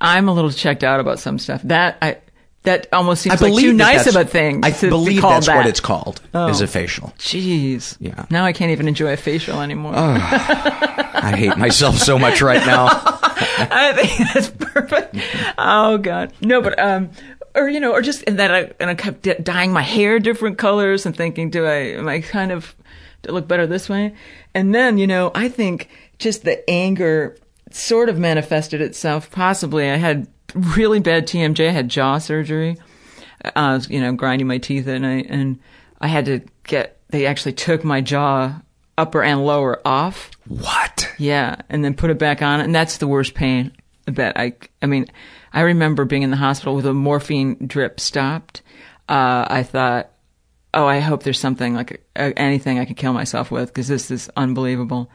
I'm 0.00 0.28
a 0.28 0.32
little 0.32 0.50
checked 0.50 0.84
out 0.84 1.00
about 1.00 1.18
some 1.18 1.38
stuff. 1.38 1.62
That 1.62 1.98
I, 2.00 2.18
that 2.64 2.86
almost 2.92 3.22
seems 3.22 3.42
I 3.42 3.48
like 3.48 3.60
too 3.60 3.72
nice 3.72 4.06
of 4.06 4.14
a 4.14 4.24
thing. 4.24 4.64
I 4.64 4.70
to 4.70 4.88
believe 4.88 5.20
called 5.20 5.34
that's 5.34 5.46
that. 5.46 5.56
what 5.56 5.66
it's 5.66 5.80
called. 5.80 6.20
Oh. 6.32 6.48
Is 6.48 6.60
a 6.60 6.66
facial. 6.66 7.12
Jeez. 7.18 7.96
Yeah. 7.98 8.26
Now 8.30 8.44
I 8.44 8.52
can't 8.52 8.70
even 8.70 8.86
enjoy 8.86 9.12
a 9.12 9.16
facial 9.16 9.60
anymore. 9.60 9.92
I 9.94 11.34
hate 11.36 11.56
myself 11.56 11.98
so 11.98 12.18
much 12.18 12.40
right 12.40 12.64
now. 12.64 12.86
I 12.90 13.92
think 13.94 14.32
that's 14.32 14.50
perfect. 14.50 15.16
Oh 15.58 15.98
God, 15.98 16.32
no, 16.40 16.62
but 16.62 16.78
um, 16.78 17.10
or 17.54 17.68
you 17.68 17.80
know, 17.80 17.92
or 17.92 18.00
just 18.00 18.22
and 18.26 18.38
that 18.38 18.54
I 18.54 18.72
and 18.78 18.90
I 18.90 18.94
kept 18.94 19.22
dyeing 19.44 19.72
my 19.72 19.82
hair 19.82 20.18
different 20.18 20.58
colors 20.58 21.04
and 21.04 21.16
thinking, 21.16 21.50
do 21.50 21.66
I 21.66 21.94
am 21.96 22.08
I 22.08 22.20
kind 22.20 22.52
of 22.52 22.74
to 23.22 23.32
look 23.32 23.48
better 23.48 23.66
this 23.66 23.88
way? 23.88 24.14
And 24.54 24.74
then 24.74 24.98
you 24.98 25.06
know, 25.06 25.30
I 25.34 25.48
think 25.48 25.88
just 26.18 26.44
the 26.44 26.68
anger 26.70 27.36
sort 27.70 28.08
of 28.08 28.18
manifested 28.18 28.80
itself. 28.80 29.30
Possibly, 29.30 29.90
I 29.90 29.96
had 29.96 30.26
really 30.54 31.00
bad 31.00 31.26
TMJ. 31.26 31.68
I 31.68 31.72
had 31.72 31.88
jaw 31.88 32.18
surgery. 32.18 32.76
I 33.56 33.74
was, 33.74 33.90
you 33.90 34.00
know, 34.00 34.12
grinding 34.12 34.46
my 34.46 34.58
teeth 34.58 34.86
at 34.86 35.00
night, 35.00 35.26
and 35.28 35.58
I 36.00 36.08
had 36.08 36.26
to 36.26 36.40
get. 36.64 36.98
They 37.08 37.26
actually 37.26 37.52
took 37.52 37.84
my 37.84 38.00
jaw, 38.00 38.60
upper 38.96 39.22
and 39.22 39.44
lower, 39.44 39.80
off. 39.86 40.30
What? 40.46 41.10
Yeah, 41.18 41.56
and 41.68 41.84
then 41.84 41.94
put 41.94 42.10
it 42.10 42.18
back 42.18 42.42
on, 42.42 42.60
and 42.60 42.74
that's 42.74 42.98
the 42.98 43.08
worst 43.08 43.34
pain 43.34 43.72
that 44.06 44.38
I. 44.38 44.54
I 44.80 44.86
mean, 44.86 45.06
I 45.52 45.62
remember 45.62 46.04
being 46.04 46.22
in 46.22 46.30
the 46.30 46.36
hospital 46.36 46.74
with 46.74 46.86
a 46.86 46.94
morphine 46.94 47.66
drip 47.66 48.00
stopped. 48.00 48.62
Uh, 49.08 49.46
I 49.48 49.62
thought, 49.62 50.10
oh, 50.72 50.86
I 50.86 51.00
hope 51.00 51.22
there's 51.22 51.40
something 51.40 51.74
like 51.74 52.04
uh, 52.16 52.32
anything 52.36 52.78
I 52.78 52.84
can 52.84 52.94
kill 52.94 53.12
myself 53.12 53.50
with 53.50 53.68
because 53.68 53.88
this 53.88 54.10
is 54.10 54.30
unbelievable. 54.36 55.10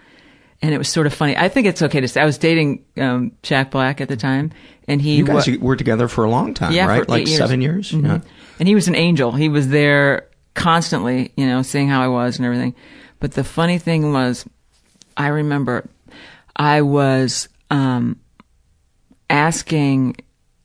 And 0.61 0.73
it 0.73 0.77
was 0.79 0.89
sort 0.89 1.05
of 1.05 1.13
funny. 1.13 1.37
I 1.37 1.49
think 1.49 1.67
it's 1.67 1.81
okay 1.83 1.99
to 2.01 2.07
say 2.07 2.19
I 2.19 2.25
was 2.25 2.39
dating 2.39 2.83
um, 2.97 3.31
Jack 3.43 3.69
Black 3.71 4.01
at 4.01 4.07
the 4.07 4.17
time, 4.17 4.51
and 4.87 4.99
he 4.99 5.17
You 5.17 5.23
guys 5.23 5.47
wa- 5.47 5.57
were 5.61 5.75
together 5.75 6.07
for 6.07 6.23
a 6.23 6.29
long 6.31 6.53
time, 6.55 6.71
yeah, 6.73 6.87
right? 6.87 7.07
like 7.07 7.27
years. 7.27 7.37
seven 7.37 7.61
years. 7.61 7.91
Mhm. 7.91 8.03
Yeah. 8.05 8.19
And 8.59 8.67
he 8.67 8.73
was 8.73 8.87
an 8.87 8.95
angel. 8.95 9.31
He 9.33 9.49
was 9.49 9.67
there 9.67 10.27
constantly, 10.55 11.31
you 11.37 11.45
know, 11.45 11.61
seeing 11.61 11.87
how 11.89 12.01
I 12.01 12.07
was 12.07 12.37
and 12.37 12.45
everything. 12.47 12.73
But 13.19 13.33
the 13.33 13.43
funny 13.43 13.77
thing 13.77 14.11
was, 14.13 14.45
I 15.15 15.27
remember 15.27 15.87
I 16.55 16.81
was 16.81 17.49
um, 17.69 18.19
asking 19.29 20.15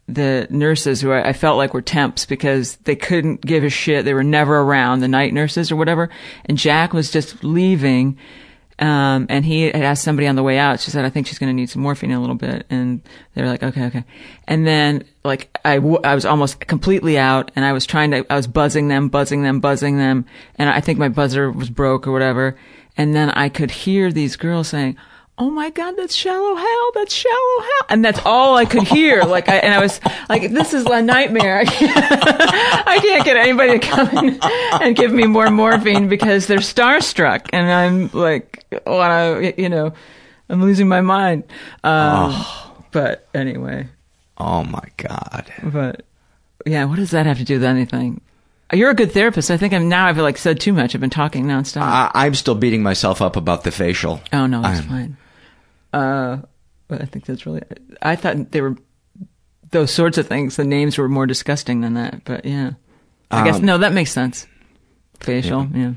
the 0.08 0.46
nurses 0.50 1.00
who 1.00 1.10
I, 1.12 1.28
I 1.28 1.32
felt 1.32 1.56
like 1.58 1.74
were 1.74 1.82
temps 1.82 2.26
because 2.26 2.76
they 2.84 2.96
couldn't 2.96 3.40
give 3.40 3.64
a 3.64 3.70
shit. 3.70 4.04
They 4.04 4.14
were 4.14 4.24
never 4.24 4.60
around, 4.60 5.00
the 5.00 5.08
night 5.08 5.32
nurses 5.32 5.70
or 5.70 5.76
whatever. 5.76 6.10
And 6.46 6.58
Jack 6.58 6.92
was 6.92 7.10
just 7.10 7.42
leaving. 7.44 8.18
Um, 8.82 9.26
and 9.28 9.44
he 9.44 9.62
had 9.62 9.76
asked 9.76 10.02
somebody 10.02 10.26
on 10.26 10.34
the 10.34 10.42
way 10.42 10.58
out. 10.58 10.80
She 10.80 10.90
said, 10.90 11.04
I 11.04 11.08
think 11.08 11.28
she's 11.28 11.38
going 11.38 11.50
to 11.50 11.54
need 11.54 11.70
some 11.70 11.82
morphine 11.82 12.10
in 12.10 12.16
a 12.16 12.20
little 12.20 12.34
bit. 12.34 12.66
And 12.68 13.00
they 13.32 13.42
were 13.42 13.46
like, 13.46 13.62
okay, 13.62 13.84
okay. 13.84 14.04
And 14.48 14.66
then, 14.66 15.04
like, 15.22 15.56
I, 15.64 15.76
w- 15.76 16.00
I 16.02 16.16
was 16.16 16.26
almost 16.26 16.58
completely 16.58 17.16
out 17.16 17.52
and 17.54 17.64
I 17.64 17.72
was 17.72 17.86
trying 17.86 18.10
to, 18.10 18.26
I 18.28 18.34
was 18.34 18.48
buzzing 18.48 18.88
them, 18.88 19.08
buzzing 19.08 19.44
them, 19.44 19.60
buzzing 19.60 19.98
them. 19.98 20.24
And 20.56 20.68
I 20.68 20.80
think 20.80 20.98
my 20.98 21.08
buzzer 21.08 21.48
was 21.48 21.70
broke 21.70 22.08
or 22.08 22.12
whatever. 22.12 22.58
And 22.96 23.14
then 23.14 23.30
I 23.30 23.48
could 23.48 23.70
hear 23.70 24.10
these 24.10 24.34
girls 24.34 24.66
saying, 24.66 24.96
Oh 25.38 25.50
my 25.50 25.70
God, 25.70 25.96
that's 25.96 26.14
Shallow 26.14 26.54
Hal. 26.54 26.90
That's 26.94 27.12
Shallow 27.14 27.60
Hal. 27.62 27.86
And 27.88 28.04
that's 28.04 28.20
all 28.24 28.54
I 28.56 28.64
could 28.64 28.82
hear. 28.84 29.22
Like, 29.22 29.48
I, 29.48 29.56
and 29.56 29.72
I 29.74 29.80
was 29.80 29.98
like, 30.28 30.50
this 30.52 30.74
is 30.74 30.84
a 30.84 31.00
nightmare. 31.02 31.60
I 31.60 31.64
can't, 31.64 31.96
I 32.88 32.98
can't 33.00 33.24
get 33.24 33.36
anybody 33.38 33.78
to 33.78 33.86
come 33.86 34.08
in 34.26 34.38
and 34.42 34.94
give 34.94 35.10
me 35.10 35.24
more 35.26 35.50
morphine 35.50 36.08
because 36.08 36.46
they're 36.46 36.58
starstruck. 36.58 37.48
And 37.52 37.70
I'm 37.70 38.10
like, 38.12 38.64
wanna, 38.86 39.52
you 39.56 39.68
know, 39.70 39.94
I'm 40.50 40.60
losing 40.62 40.86
my 40.86 41.00
mind. 41.00 41.44
Um, 41.82 42.44
but 42.92 43.26
anyway, 43.34 43.88
Oh 44.38 44.64
my 44.64 44.84
god. 44.98 45.50
but 45.62 46.04
yeah, 46.66 46.84
what 46.84 46.96
does 46.96 47.10
that 47.12 47.26
have 47.26 47.38
to 47.38 47.44
do 47.44 47.54
with 47.54 47.64
anything? 47.64 48.20
You're 48.72 48.90
a 48.90 48.94
good 48.94 49.12
therapist. 49.12 49.50
I 49.50 49.56
think 49.56 49.72
I'm 49.74 49.88
now. 49.88 50.06
I've 50.06 50.18
like 50.18 50.38
said 50.38 50.60
too 50.60 50.72
much. 50.72 50.94
I've 50.94 51.00
been 51.00 51.10
talking 51.10 51.44
nonstop. 51.46 51.82
I, 51.82 52.10
I'm 52.14 52.34
still 52.34 52.54
beating 52.54 52.82
myself 52.82 53.20
up 53.20 53.36
about 53.36 53.64
the 53.64 53.70
facial. 53.70 54.20
Oh 54.32 54.46
no, 54.46 54.62
that's 54.62 54.80
I'm- 54.80 54.88
fine. 54.88 55.16
Uh, 55.92 56.38
but 56.88 57.02
I 57.02 57.04
think 57.04 57.26
that's 57.26 57.46
really. 57.46 57.62
I 58.00 58.16
thought 58.16 58.50
they 58.52 58.60
were 58.60 58.76
those 59.70 59.92
sorts 59.92 60.18
of 60.18 60.26
things. 60.26 60.56
The 60.56 60.64
names 60.64 60.98
were 60.98 61.08
more 61.08 61.26
disgusting 61.26 61.80
than 61.80 61.94
that. 61.94 62.24
But 62.24 62.44
yeah, 62.44 62.72
I 63.30 63.44
guess 63.44 63.56
Um, 63.56 63.64
no, 63.64 63.78
that 63.78 63.92
makes 63.92 64.10
sense. 64.12 64.46
Facial, 65.20 65.68
yeah. 65.74 65.92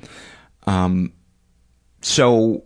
Um, 0.68 1.12
so 2.02 2.64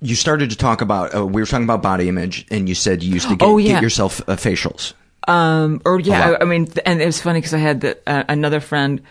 you 0.00 0.14
started 0.14 0.50
to 0.50 0.56
talk 0.56 0.80
about 0.80 1.14
uh, 1.14 1.26
we 1.26 1.40
were 1.42 1.46
talking 1.46 1.64
about 1.64 1.82
body 1.82 2.08
image, 2.08 2.46
and 2.50 2.68
you 2.68 2.74
said 2.74 3.02
you 3.02 3.12
used 3.14 3.28
to 3.28 3.36
get, 3.36 3.44
Oh, 3.46 3.56
yeah. 3.58 3.74
get 3.74 3.82
yourself 3.82 4.20
uh, 4.28 4.36
facials. 4.36 4.92
Um, 5.26 5.82
or 5.84 6.00
yeah, 6.00 6.36
I, 6.38 6.42
I 6.42 6.44
mean, 6.44 6.68
and 6.86 7.02
it 7.02 7.06
was 7.06 7.20
funny 7.20 7.38
because 7.38 7.52
I 7.54 7.58
had 7.58 7.80
the, 7.82 7.98
uh, 8.06 8.24
another 8.28 8.60
friend 8.60 9.02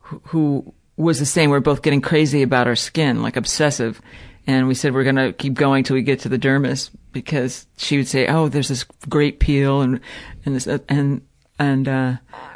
who, 0.00 0.20
who 0.26 0.74
was 0.96 1.18
the 1.18 1.26
same. 1.26 1.50
We 1.50 1.56
are 1.56 1.60
both 1.60 1.82
getting 1.82 2.00
crazy 2.00 2.42
about 2.42 2.66
our 2.66 2.76
skin, 2.76 3.20
like 3.22 3.36
obsessive. 3.36 4.00
And 4.46 4.68
we 4.68 4.74
said 4.74 4.94
we're 4.94 5.04
gonna 5.04 5.32
keep 5.32 5.54
going 5.54 5.82
till 5.84 5.94
we 5.94 6.02
get 6.02 6.20
to 6.20 6.28
the 6.28 6.38
dermis 6.38 6.90
because 7.12 7.66
she 7.78 7.96
would 7.96 8.06
say, 8.08 8.26
"Oh, 8.28 8.48
there's 8.48 8.68
this 8.68 8.84
great 9.08 9.40
peel," 9.40 9.80
and 9.80 10.00
and 10.44 10.54
this 10.54 10.66
uh, 10.68 10.78
and 10.88 11.22
and 11.58 11.88
uh, 11.88 12.12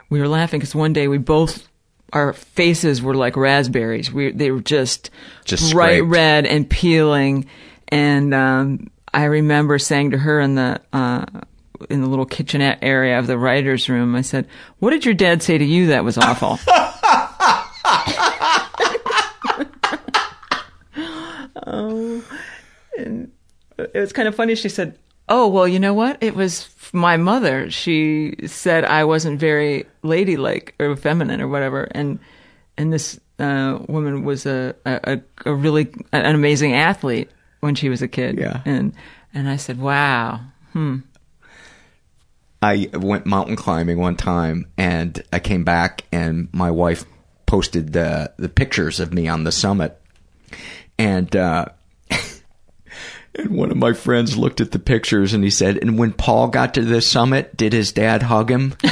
we 0.09 0.20
were 0.20 0.28
laughing 0.28 0.61
because 0.61 0.74
one 0.74 0.93
day 0.93 1.09
we 1.09 1.18
both 1.18 1.66
our 2.12 2.32
faces 2.32 3.03
were 3.03 3.14
like 3.14 3.36
raspberries. 3.36 4.12
We 4.12 4.30
they 4.32 4.51
were 4.51 4.61
just, 4.61 5.11
Just 5.45 5.72
bright 5.72 5.97
scraped. 5.99 6.09
red 6.11 6.47
and 6.47 6.68
peeling. 6.68 7.47
And 7.88 8.32
um, 8.34 8.91
I 9.12 9.24
remember 9.24 9.78
saying 9.80 10.12
to 10.12 10.18
her 10.18 10.41
in 10.41 10.55
the 10.55 10.80
uh, 10.93 11.24
in 11.88 12.03
the 12.03 12.09
little 12.09 12.26
kitchenette 12.26 12.78
area 12.82 13.18
of 13.18 13.26
the 13.26 13.38
writers' 13.38 13.88
room, 13.88 14.14
I 14.14 14.20
said, 14.22 14.47
"What 14.78 14.91
did 14.91 15.05
your 15.05 15.14
dad 15.14 15.43
say 15.43 15.59
to 15.59 15.64
you 15.64 15.88
that 15.88 16.05
was 16.05 16.18
awful?" 16.18 16.59
oh, 21.70 22.24
and 22.98 23.30
it 23.78 23.94
was 23.94 24.12
kind 24.12 24.28
of 24.28 24.34
funny. 24.34 24.54
She 24.54 24.68
said, 24.68 24.98
"Oh, 25.28 25.48
well, 25.48 25.66
you 25.66 25.78
know 25.78 25.94
what? 25.94 26.18
It 26.22 26.34
was 26.34 26.68
my 26.92 27.16
mother. 27.16 27.70
She 27.70 28.34
said 28.46 28.84
I 28.84 29.04
wasn't 29.04 29.40
very 29.40 29.86
ladylike 30.02 30.74
or 30.78 30.96
feminine 30.96 31.40
or 31.40 31.48
whatever." 31.48 31.88
And 31.92 32.18
and 32.76 32.92
this 32.92 33.18
uh, 33.38 33.78
woman 33.88 34.24
was 34.24 34.46
a, 34.46 34.74
a 34.84 35.20
a 35.44 35.54
really 35.54 35.92
an 36.12 36.34
amazing 36.34 36.74
athlete 36.74 37.30
when 37.60 37.74
she 37.74 37.88
was 37.88 38.02
a 38.02 38.08
kid. 38.08 38.38
Yeah. 38.38 38.60
And 38.64 38.94
and 39.32 39.48
I 39.48 39.56
said, 39.56 39.80
"Wow, 39.80 40.40
hmm." 40.72 40.98
I 42.62 42.90
went 42.92 43.24
mountain 43.24 43.56
climbing 43.56 43.98
one 43.98 44.16
time, 44.16 44.66
and 44.76 45.22
I 45.32 45.38
came 45.38 45.64
back, 45.64 46.04
and 46.12 46.48
my 46.52 46.70
wife 46.70 47.06
posted 47.46 47.92
the 47.92 48.32
the 48.36 48.48
pictures 48.48 49.00
of 49.00 49.14
me 49.14 49.28
on 49.28 49.44
the 49.44 49.52
summit, 49.52 50.00
and 51.01 51.34
uh, 51.34 51.64
and 53.34 53.51
one 53.51 53.70
of 53.70 53.78
my 53.78 53.94
friends 53.94 54.36
looked 54.36 54.61
at 54.61 54.70
the 54.70 54.78
pictures, 54.78 55.32
and 55.32 55.42
he 55.42 55.48
said, 55.48 55.78
"And 55.78 55.98
when 55.98 56.12
Paul 56.12 56.48
got 56.48 56.74
to 56.74 56.82
the 56.82 57.01
summit, 57.01 57.57
did 57.57 57.72
his 57.72 57.90
dad 57.92 58.22
hug 58.24 58.51
him?" 58.51 58.74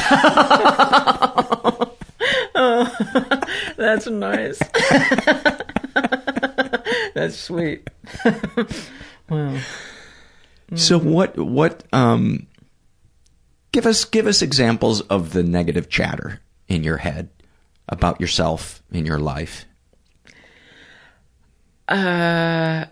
That's 3.77 4.07
nice. 4.07 4.59
That's 7.15 7.37
sweet. 7.37 7.89
wow. 9.29 9.61
So 10.75 10.99
what 10.99 11.37
what 11.37 11.85
um 11.93 12.47
give 13.73 13.87
us 13.87 14.07
give 14.07 14.27
us 14.27 14.41
examples 14.41 15.03
of 15.03 15.33
the 15.35 15.43
negative 15.43 15.91
chatter 15.91 16.41
in 16.69 16.85
your 16.85 16.97
head 16.99 17.29
about 17.89 18.21
yourself 18.21 18.83
in 18.91 19.05
your 19.05 19.19
life. 19.19 19.67
Uh, 21.89 22.85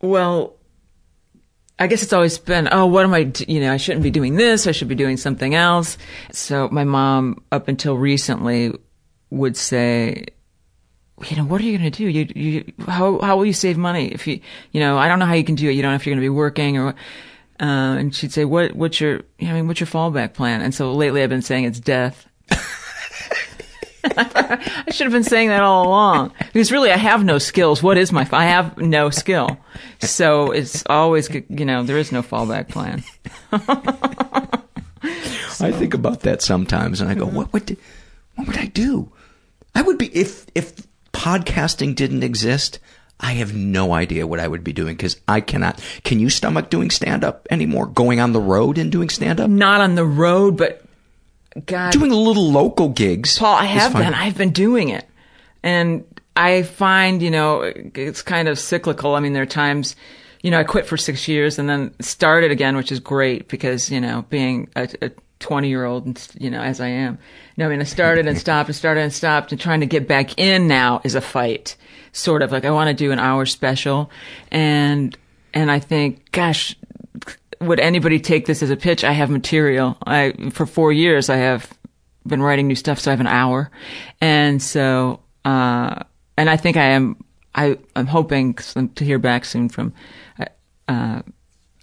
well, 0.00 0.56
I 1.78 1.86
guess 1.86 2.02
it's 2.02 2.12
always 2.12 2.38
been, 2.38 2.68
oh, 2.72 2.86
what 2.86 3.04
am 3.04 3.12
I, 3.12 3.24
d- 3.24 3.44
you 3.48 3.60
know, 3.60 3.72
I 3.72 3.76
shouldn't 3.76 4.02
be 4.02 4.10
doing 4.10 4.36
this. 4.36 4.66
I 4.66 4.72
should 4.72 4.88
be 4.88 4.94
doing 4.94 5.16
something 5.16 5.54
else. 5.54 5.98
So 6.32 6.68
my 6.70 6.84
mom, 6.84 7.42
up 7.50 7.68
until 7.68 7.96
recently, 7.96 8.72
would 9.30 9.56
say, 9.56 10.26
you 11.28 11.36
know, 11.36 11.44
what 11.44 11.60
are 11.60 11.64
you 11.64 11.78
going 11.78 11.90
to 11.90 11.96
do? 11.96 12.08
You, 12.08 12.28
you, 12.34 12.72
how, 12.86 13.18
how 13.20 13.36
will 13.36 13.46
you 13.46 13.52
save 13.52 13.78
money 13.78 14.08
if 14.08 14.26
you, 14.26 14.40
you 14.72 14.80
know, 14.80 14.98
I 14.98 15.08
don't 15.08 15.18
know 15.18 15.26
how 15.26 15.34
you 15.34 15.44
can 15.44 15.54
do 15.54 15.68
it. 15.68 15.72
You 15.72 15.82
don't 15.82 15.92
know 15.92 15.96
if 15.96 16.06
you're 16.06 16.14
going 16.14 16.22
to 16.22 16.24
be 16.24 16.28
working 16.30 16.78
or, 16.78 16.88
uh, 16.88 16.94
and 17.60 18.14
she'd 18.14 18.32
say, 18.32 18.44
what, 18.44 18.74
what's 18.74 19.00
your, 19.00 19.22
I 19.40 19.52
mean, 19.52 19.68
what's 19.68 19.80
your 19.80 19.86
fallback 19.86 20.34
plan? 20.34 20.62
And 20.62 20.74
so 20.74 20.92
lately 20.92 21.22
I've 21.22 21.30
been 21.30 21.42
saying 21.42 21.64
it's 21.64 21.80
death. 21.80 22.26
I 24.16 24.90
should 24.90 25.04
have 25.04 25.12
been 25.12 25.22
saying 25.24 25.48
that 25.48 25.62
all 25.62 25.86
along 25.86 26.32
because 26.52 26.72
really 26.72 26.90
I 26.90 26.96
have 26.96 27.24
no 27.24 27.38
skills. 27.38 27.82
What 27.82 27.96
is 27.96 28.12
my? 28.12 28.28
I 28.32 28.46
have 28.46 28.76
no 28.78 29.10
skill, 29.10 29.58
so 30.00 30.50
it's 30.50 30.82
always 30.86 31.30
you 31.30 31.64
know 31.64 31.82
there 31.82 31.98
is 31.98 32.10
no 32.10 32.22
fallback 32.22 32.68
plan. 32.68 33.04
I 35.60 35.70
think 35.70 35.94
about 35.94 36.20
that 36.20 36.42
sometimes, 36.42 37.00
and 37.00 37.10
I 37.10 37.14
go, 37.14 37.26
"What 37.26 37.52
would, 37.52 37.76
what 38.34 38.48
would 38.48 38.56
I 38.58 38.66
do? 38.66 39.12
I 39.74 39.82
would 39.82 39.98
be 39.98 40.06
if 40.06 40.46
if 40.54 40.74
podcasting 41.12 41.94
didn't 41.94 42.22
exist. 42.22 42.78
I 43.20 43.34
have 43.34 43.54
no 43.54 43.92
idea 43.92 44.26
what 44.26 44.40
I 44.40 44.48
would 44.48 44.64
be 44.64 44.72
doing 44.72 44.96
because 44.96 45.20
I 45.28 45.40
cannot. 45.40 45.80
Can 46.02 46.18
you 46.18 46.28
stomach 46.28 46.70
doing 46.70 46.90
stand 46.90 47.22
up 47.22 47.46
anymore? 47.50 47.86
Going 47.86 48.18
on 48.18 48.32
the 48.32 48.40
road 48.40 48.78
and 48.78 48.90
doing 48.90 49.08
stand 49.08 49.38
up? 49.38 49.48
Not 49.48 49.80
on 49.80 49.94
the 49.94 50.04
road, 50.04 50.56
but 50.56 50.81
God, 51.66 51.92
Doing 51.92 52.10
little 52.10 52.50
local 52.50 52.88
gigs. 52.88 53.38
Paul, 53.38 53.56
I 53.56 53.64
have 53.64 53.92
been. 53.92 54.14
I've 54.14 54.38
been 54.38 54.52
doing 54.52 54.88
it, 54.88 55.06
and 55.62 56.04
I 56.34 56.62
find 56.62 57.20
you 57.20 57.30
know 57.30 57.62
it's 57.62 58.22
kind 58.22 58.48
of 58.48 58.58
cyclical. 58.58 59.14
I 59.14 59.20
mean, 59.20 59.34
there 59.34 59.42
are 59.42 59.46
times, 59.46 59.94
you 60.42 60.50
know, 60.50 60.58
I 60.58 60.64
quit 60.64 60.86
for 60.86 60.96
six 60.96 61.28
years 61.28 61.58
and 61.58 61.68
then 61.68 61.94
started 62.00 62.50
again, 62.50 62.76
which 62.76 62.90
is 62.90 63.00
great 63.00 63.48
because 63.48 63.90
you 63.90 64.00
know, 64.00 64.24
being 64.30 64.68
a, 64.76 64.88
a 65.02 65.10
20 65.42 65.68
year 65.68 65.84
old, 65.84 66.26
you 66.38 66.48
know, 66.50 66.62
as 66.62 66.80
I 66.80 66.88
am. 66.88 67.18
No, 67.58 67.66
I 67.66 67.68
mean, 67.68 67.80
I 67.80 67.84
started 67.84 68.26
and 68.26 68.38
stopped 68.46 68.68
and 68.68 68.76
started 68.76 69.00
and 69.00 69.12
stopped 69.12 69.52
and 69.52 69.60
trying 69.60 69.80
to 69.80 69.86
get 69.86 70.08
back 70.08 70.38
in 70.38 70.68
now 70.68 71.02
is 71.04 71.14
a 71.14 71.20
fight. 71.20 71.76
Sort 72.12 72.42
of 72.42 72.52
like 72.52 72.64
I 72.64 72.70
want 72.70 72.88
to 72.88 72.94
do 72.94 73.10
an 73.10 73.18
hour 73.18 73.44
special 73.44 74.10
and, 74.50 75.16
and 75.52 75.70
I 75.70 75.80
think, 75.80 76.30
gosh, 76.32 76.76
would 77.62 77.80
anybody 77.80 78.20
take 78.20 78.46
this 78.46 78.62
as 78.62 78.70
a 78.70 78.76
pitch? 78.76 79.04
I 79.04 79.12
have 79.12 79.30
material. 79.30 79.96
I, 80.04 80.32
for 80.50 80.66
four 80.66 80.92
years, 80.92 81.30
I 81.30 81.36
have 81.36 81.72
been 82.26 82.42
writing 82.42 82.68
new 82.68 82.74
stuff, 82.74 82.98
so 83.00 83.10
I 83.10 83.12
have 83.12 83.20
an 83.20 83.26
hour. 83.26 83.70
And 84.20 84.60
so, 84.62 85.20
uh, 85.44 86.02
and 86.36 86.50
I 86.50 86.56
think 86.56 86.76
I 86.76 86.90
am, 86.90 87.22
I, 87.54 87.78
I'm 87.96 88.06
hoping 88.06 88.54
to 88.54 89.04
hear 89.04 89.18
back 89.18 89.44
soon 89.44 89.68
from, 89.68 89.92
uh, 90.88 91.22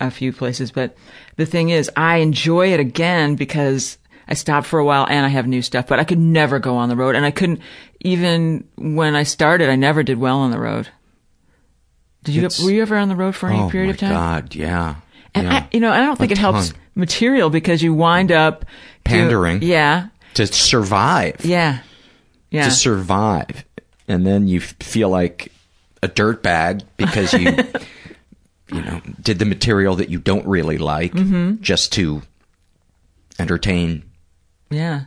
a 0.02 0.12
few 0.12 0.32
places, 0.32 0.72
but 0.72 0.96
the 1.36 1.46
thing 1.46 1.70
is, 1.70 1.92
I 1.96 2.18
enjoy 2.18 2.72
it 2.74 2.80
again 2.80 3.36
because 3.36 3.98
I 4.30 4.34
stopped 4.34 4.66
for 4.66 4.80
a 4.80 4.86
while 4.86 5.06
and 5.10 5.26
I 5.26 5.30
have 5.30 5.46
new 5.46 5.62
stuff, 5.62 5.88
but 5.88 6.00
I 6.00 6.06
could 6.06 6.20
never 6.20 6.58
go 6.60 6.78
on 6.78 6.88
the 6.88 6.96
road 6.96 7.16
and 7.16 7.26
I 7.26 7.32
couldn't, 7.32 7.60
even 8.00 8.66
when 8.78 9.16
I 9.16 9.24
started, 9.24 9.70
I 9.70 9.76
never 9.76 10.02
did 10.04 10.18
well 10.18 10.38
on 10.38 10.52
the 10.52 10.60
road. 10.60 10.88
Did 12.24 12.36
you, 12.36 12.42
It's- 12.46 12.64
were 12.64 12.72
you 12.72 12.82
ever 12.82 12.96
on 12.98 13.10
the 13.10 13.16
road 13.16 13.36
for 13.36 13.50
any 13.50 13.60
oh 13.60 13.70
period 13.70 13.90
of 13.92 13.98
time? 13.98 14.12
God, 14.12 14.56
yeah. 14.56 14.96
And 15.36 15.48
yeah. 15.48 15.54
I, 15.58 15.68
you 15.72 15.80
know, 15.80 15.92
I 15.92 16.00
don't 16.02 16.18
think 16.18 16.32
it 16.32 16.38
helps 16.38 16.74
material 16.96 17.50
because 17.50 17.82
you 17.82 17.94
wind 17.94 18.32
up 18.32 18.66
Pandering. 19.04 19.62
yeah, 19.62 20.08
to 20.36 20.48
survive. 20.48 21.46
yeah, 21.46 21.80
yeah. 22.52 22.66
to 22.66 22.72
survive. 22.72 23.64
And 24.08 24.26
then 24.26 24.48
you 24.48 24.60
feel 24.60 25.10
like 25.10 25.52
a 26.02 26.08
dirtbag 26.08 26.84
because 26.98 27.32
you, 27.34 27.58
you 28.76 28.82
know, 28.82 29.02
did 29.22 29.38
the 29.40 29.46
material 29.46 29.96
that 29.98 30.10
you 30.10 30.20
don't 30.20 30.46
really 30.48 30.78
like 30.80 31.14
Mm-hmm. 31.14 31.62
just 31.62 31.94
to 31.94 32.22
entertain 33.38 34.04
yeah, 34.72 35.06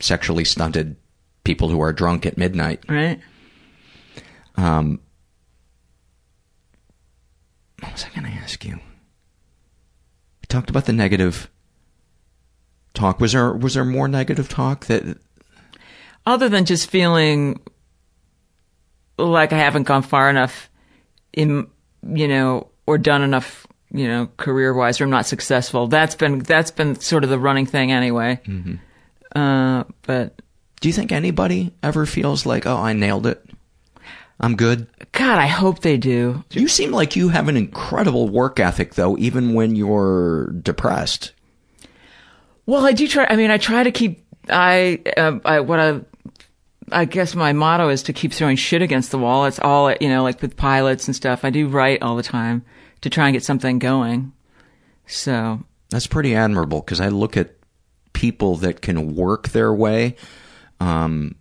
sexually 0.00 0.44
stunted 0.44 0.96
people 1.44 1.68
who 1.68 1.80
are 1.80 1.92
drunk 1.92 2.26
at 2.26 2.36
midnight. 2.36 2.82
right. 2.88 3.20
Um, 4.56 5.00
what 7.80 7.92
was 7.92 8.04
I 8.04 8.08
going 8.20 8.30
to 8.30 8.38
ask 8.38 8.64
you? 8.64 8.78
Talked 10.50 10.68
about 10.68 10.84
the 10.84 10.92
negative 10.92 11.48
talk. 12.92 13.20
Was 13.20 13.32
there 13.32 13.52
was 13.52 13.74
there 13.74 13.84
more 13.84 14.08
negative 14.08 14.48
talk 14.48 14.86
that 14.86 15.16
Other 16.26 16.48
than 16.48 16.64
just 16.64 16.90
feeling 16.90 17.60
like 19.16 19.52
I 19.52 19.58
haven't 19.58 19.84
gone 19.84 20.02
far 20.02 20.28
enough 20.28 20.68
in, 21.32 21.68
you 22.02 22.26
know, 22.26 22.68
or 22.86 22.98
done 22.98 23.22
enough, 23.22 23.66
you 23.92 24.08
know, 24.08 24.28
career 24.36 24.74
wise, 24.74 25.00
or 25.00 25.04
I'm 25.04 25.10
not 25.10 25.26
successful. 25.26 25.86
That's 25.86 26.16
been 26.16 26.40
that's 26.40 26.72
been 26.72 26.96
sort 26.96 27.22
of 27.24 27.30
the 27.30 27.38
running 27.38 27.66
thing 27.66 27.92
anyway. 27.92 28.40
Uh, 29.34 29.84
but 30.02 30.42
do 30.80 30.88
you 30.88 30.92
think 30.92 31.12
anybody 31.12 31.72
ever 31.82 32.06
feels 32.06 32.44
like, 32.44 32.66
oh, 32.66 32.76
I 32.76 32.92
nailed 32.92 33.26
it? 33.26 33.44
I'm 34.40 34.56
good. 34.56 34.86
God, 35.12 35.38
I 35.38 35.46
hope 35.46 35.80
they 35.80 35.98
do. 35.98 36.42
You 36.50 36.66
seem 36.66 36.92
like 36.92 37.14
you 37.14 37.28
have 37.28 37.48
an 37.48 37.56
incredible 37.58 38.28
work 38.28 38.58
ethic, 38.58 38.94
though, 38.94 39.18
even 39.18 39.52
when 39.52 39.76
you're 39.76 40.46
depressed. 40.62 41.32
Well, 42.64 42.86
I 42.86 42.92
do 42.92 43.06
try. 43.06 43.26
I 43.28 43.36
mean, 43.36 43.50
I 43.50 43.58
try 43.58 43.82
to 43.82 43.90
keep. 43.90 44.24
I, 44.48 45.00
uh, 45.16 45.38
I 45.44 45.60
what 45.60 45.78
I. 45.78 46.00
I 46.92 47.04
guess 47.04 47.36
my 47.36 47.52
motto 47.52 47.88
is 47.88 48.02
to 48.04 48.12
keep 48.12 48.32
throwing 48.32 48.56
shit 48.56 48.82
against 48.82 49.12
the 49.12 49.18
wall. 49.18 49.44
It's 49.44 49.60
all 49.60 49.92
you 50.00 50.08
know, 50.08 50.22
like 50.24 50.42
with 50.42 50.56
pilots 50.56 51.06
and 51.06 51.14
stuff. 51.14 51.44
I 51.44 51.50
do 51.50 51.68
write 51.68 52.02
all 52.02 52.16
the 52.16 52.22
time 52.22 52.64
to 53.02 53.10
try 53.10 53.26
and 53.26 53.34
get 53.34 53.44
something 53.44 53.78
going. 53.78 54.32
So 55.06 55.60
That's 55.90 56.06
pretty 56.06 56.34
admirable 56.34 56.80
because 56.80 57.00
I 57.00 57.08
look 57.08 57.36
at 57.36 57.54
people 58.12 58.56
that 58.56 58.80
can 58.82 59.14
work 59.14 59.48
their 59.50 59.72
way, 59.72 60.16
um, 60.80 61.36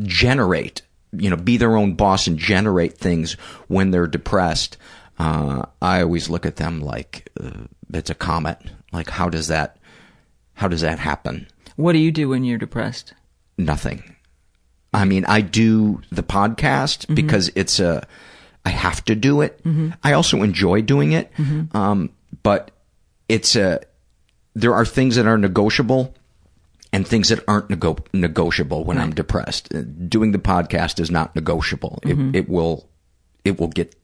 generate, 0.00 0.82
you 1.18 1.30
know, 1.30 1.36
be 1.36 1.56
their 1.56 1.76
own 1.76 1.94
boss 1.94 2.26
and 2.26 2.38
generate 2.38 2.96
things 2.98 3.34
when 3.68 3.90
they're 3.90 4.06
depressed. 4.06 4.76
Uh, 5.18 5.62
I 5.80 6.02
always 6.02 6.28
look 6.28 6.44
at 6.46 6.56
them 6.56 6.80
like 6.80 7.28
uh, 7.40 7.64
it's 7.92 8.10
a 8.10 8.14
comet. 8.14 8.58
Like, 8.92 9.10
how 9.10 9.28
does 9.28 9.48
that, 9.48 9.76
how 10.54 10.68
does 10.68 10.80
that 10.82 10.98
happen? 10.98 11.46
what 11.76 11.92
do 11.92 11.98
you 11.98 12.12
do 12.12 12.28
when 12.28 12.44
you're 12.44 12.58
depressed? 12.58 13.14
Nothing. 13.58 14.14
I 14.92 15.04
mean, 15.04 15.24
I 15.24 15.40
do 15.40 16.00
the 16.12 16.22
podcast 16.22 17.12
because 17.12 17.50
it's 17.56 17.80
a, 17.80 18.06
I 18.64 18.70
have 18.70 19.04
to 19.06 19.16
do 19.16 19.40
it. 19.40 19.60
I 20.04 20.12
also 20.12 20.42
enjoy 20.42 20.82
doing 20.82 21.12
it. 21.12 21.32
Um, 21.74 22.10
but 22.44 22.70
it's 23.28 23.56
a, 23.56 23.80
there 24.54 24.72
are 24.74 24.84
things 24.84 25.16
that 25.16 25.26
are 25.26 25.36
negotiable 25.36 26.14
and 26.94 27.06
things 27.06 27.28
that 27.28 27.42
aren't 27.48 27.68
nego- 27.70 28.04
negotiable 28.12 28.84
when 28.84 28.98
I'm 28.98 29.12
depressed. 29.14 29.74
Uh, 29.74 29.82
Doing 30.08 30.32
the 30.32 30.38
podcast 30.38 31.00
is 31.00 31.10
not 31.10 31.34
negotiable. 31.34 31.98
Mhm. 32.04 32.30
It, 32.34 32.38
it 32.38 32.48
will, 32.48 32.88
it 33.44 33.58
will 33.58 33.68
get 33.68 33.94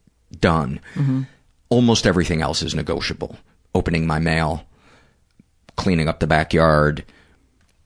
done. 0.41 0.81
Mhm. 0.95 1.27
Almost 1.71 2.07
everything 2.07 2.43
else 2.43 2.63
is 2.63 2.75
negotiable. 2.75 3.37
Opening 3.75 4.07
my 4.07 4.19
mail, 4.19 4.65
cleaning 5.77 6.09
up 6.09 6.21
the 6.21 6.27
backyard, 6.27 7.05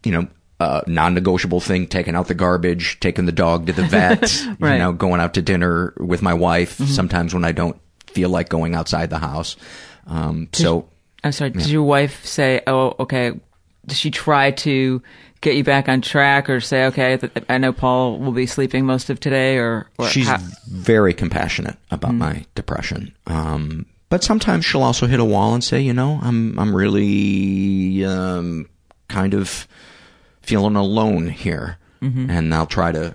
you 0.05 0.13
know, 0.13 0.27
uh, 0.61 0.81
non-negotiable 0.87 1.61
thing, 1.61 1.87
taking 1.87 2.15
out 2.15 2.29
the 2.29 2.35
garbage, 2.35 2.99
taking 3.01 3.27
the 3.27 3.33
dog 3.33 3.67
to 3.67 3.73
the 3.73 3.83
vet, 3.97 4.23
right. 4.59 4.73
you 4.75 4.79
know, 4.79 4.93
going 4.93 5.21
out 5.21 5.35
to 5.35 5.43
dinner 5.43 5.93
with 5.99 6.23
my 6.23 6.33
wife. 6.35 6.79
Mhm. 6.79 6.87
Sometimes 6.87 7.35
when 7.35 7.45
I 7.45 7.53
don't 7.53 7.77
feel 8.07 8.31
like 8.31 8.49
going 8.49 8.75
outside 8.75 9.11
the 9.11 9.19
house. 9.19 9.57
Um, 10.07 10.49
so 10.53 10.89
I'm 11.23 11.33
sorry. 11.33 11.51
Did 11.51 11.67
your 11.69 11.83
wife 11.83 12.25
say, 12.25 12.63
"Oh, 12.67 12.95
okay"? 13.01 13.33
Did 13.87 13.97
she 13.97 14.11
try 14.11 14.51
to 14.53 15.03
get 15.41 15.57
you 15.57 15.65
back 15.65 15.89
on 15.89 16.01
track, 16.01 16.49
or 16.49 16.61
say, 16.61 16.87
"Okay, 16.87 17.17
th- 17.19 17.33
I 17.49 17.59
know 17.59 17.73
Paul 17.73 18.19
will 18.19 18.33
be 18.33 18.47
sleeping 18.47 18.87
most 18.87 19.11
of 19.11 19.21
today," 19.21 19.57
or, 19.59 19.87
or 19.99 20.09
she's 20.09 20.27
how- 20.29 20.39
very 20.69 21.13
compassionate 21.13 21.77
about 21.91 22.13
Mm. 22.13 22.19
my 22.19 22.45
depression. 22.55 23.13
Um, 23.27 23.87
but 24.09 24.25
sometimes 24.25 24.65
she'll 24.65 24.83
also 24.83 25.07
hit 25.07 25.21
a 25.21 25.25
wall 25.25 25.55
and 25.55 25.63
say, 25.63 25.81
you 25.83 25.93
know, 25.93 26.19
I'm 26.23 26.59
I'm 26.59 26.75
really 26.75 28.05
um, 28.05 28.67
kind 29.09 29.35
of 29.35 29.67
feeling 30.43 30.77
alone 30.77 31.29
here, 31.29 31.79
Mhm. 32.03 32.29
and 32.31 32.55
I'll 32.55 32.67
try 32.67 32.93
to 32.93 33.15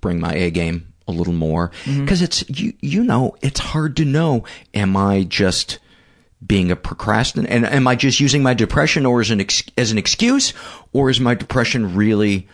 bring 0.00 0.20
my 0.20 0.34
A 0.34 0.50
game 0.50 0.86
a 1.08 1.12
little 1.12 1.32
more 1.32 1.70
because 1.98 2.22
it's 2.22 2.44
you 2.48 2.72
you 2.80 3.02
know 3.02 3.34
it's 3.42 3.58
hard 3.60 3.96
to 3.96 4.04
know. 4.04 4.44
Am 4.74 4.96
I 4.96 5.24
just 5.24 5.78
being 6.44 6.70
a 6.70 6.76
procrastinator, 6.76 7.52
and 7.52 7.66
am 7.66 7.86
I 7.86 7.94
just 7.94 8.20
using 8.20 8.42
my 8.42 8.54
depression 8.54 9.06
or 9.06 9.20
as 9.20 9.30
an 9.30 9.40
ex- 9.40 9.62
as 9.78 9.92
an 9.92 9.98
excuse, 9.98 10.52
or 10.92 11.10
is 11.10 11.20
my 11.20 11.34
depression 11.34 11.94
really 11.94 12.48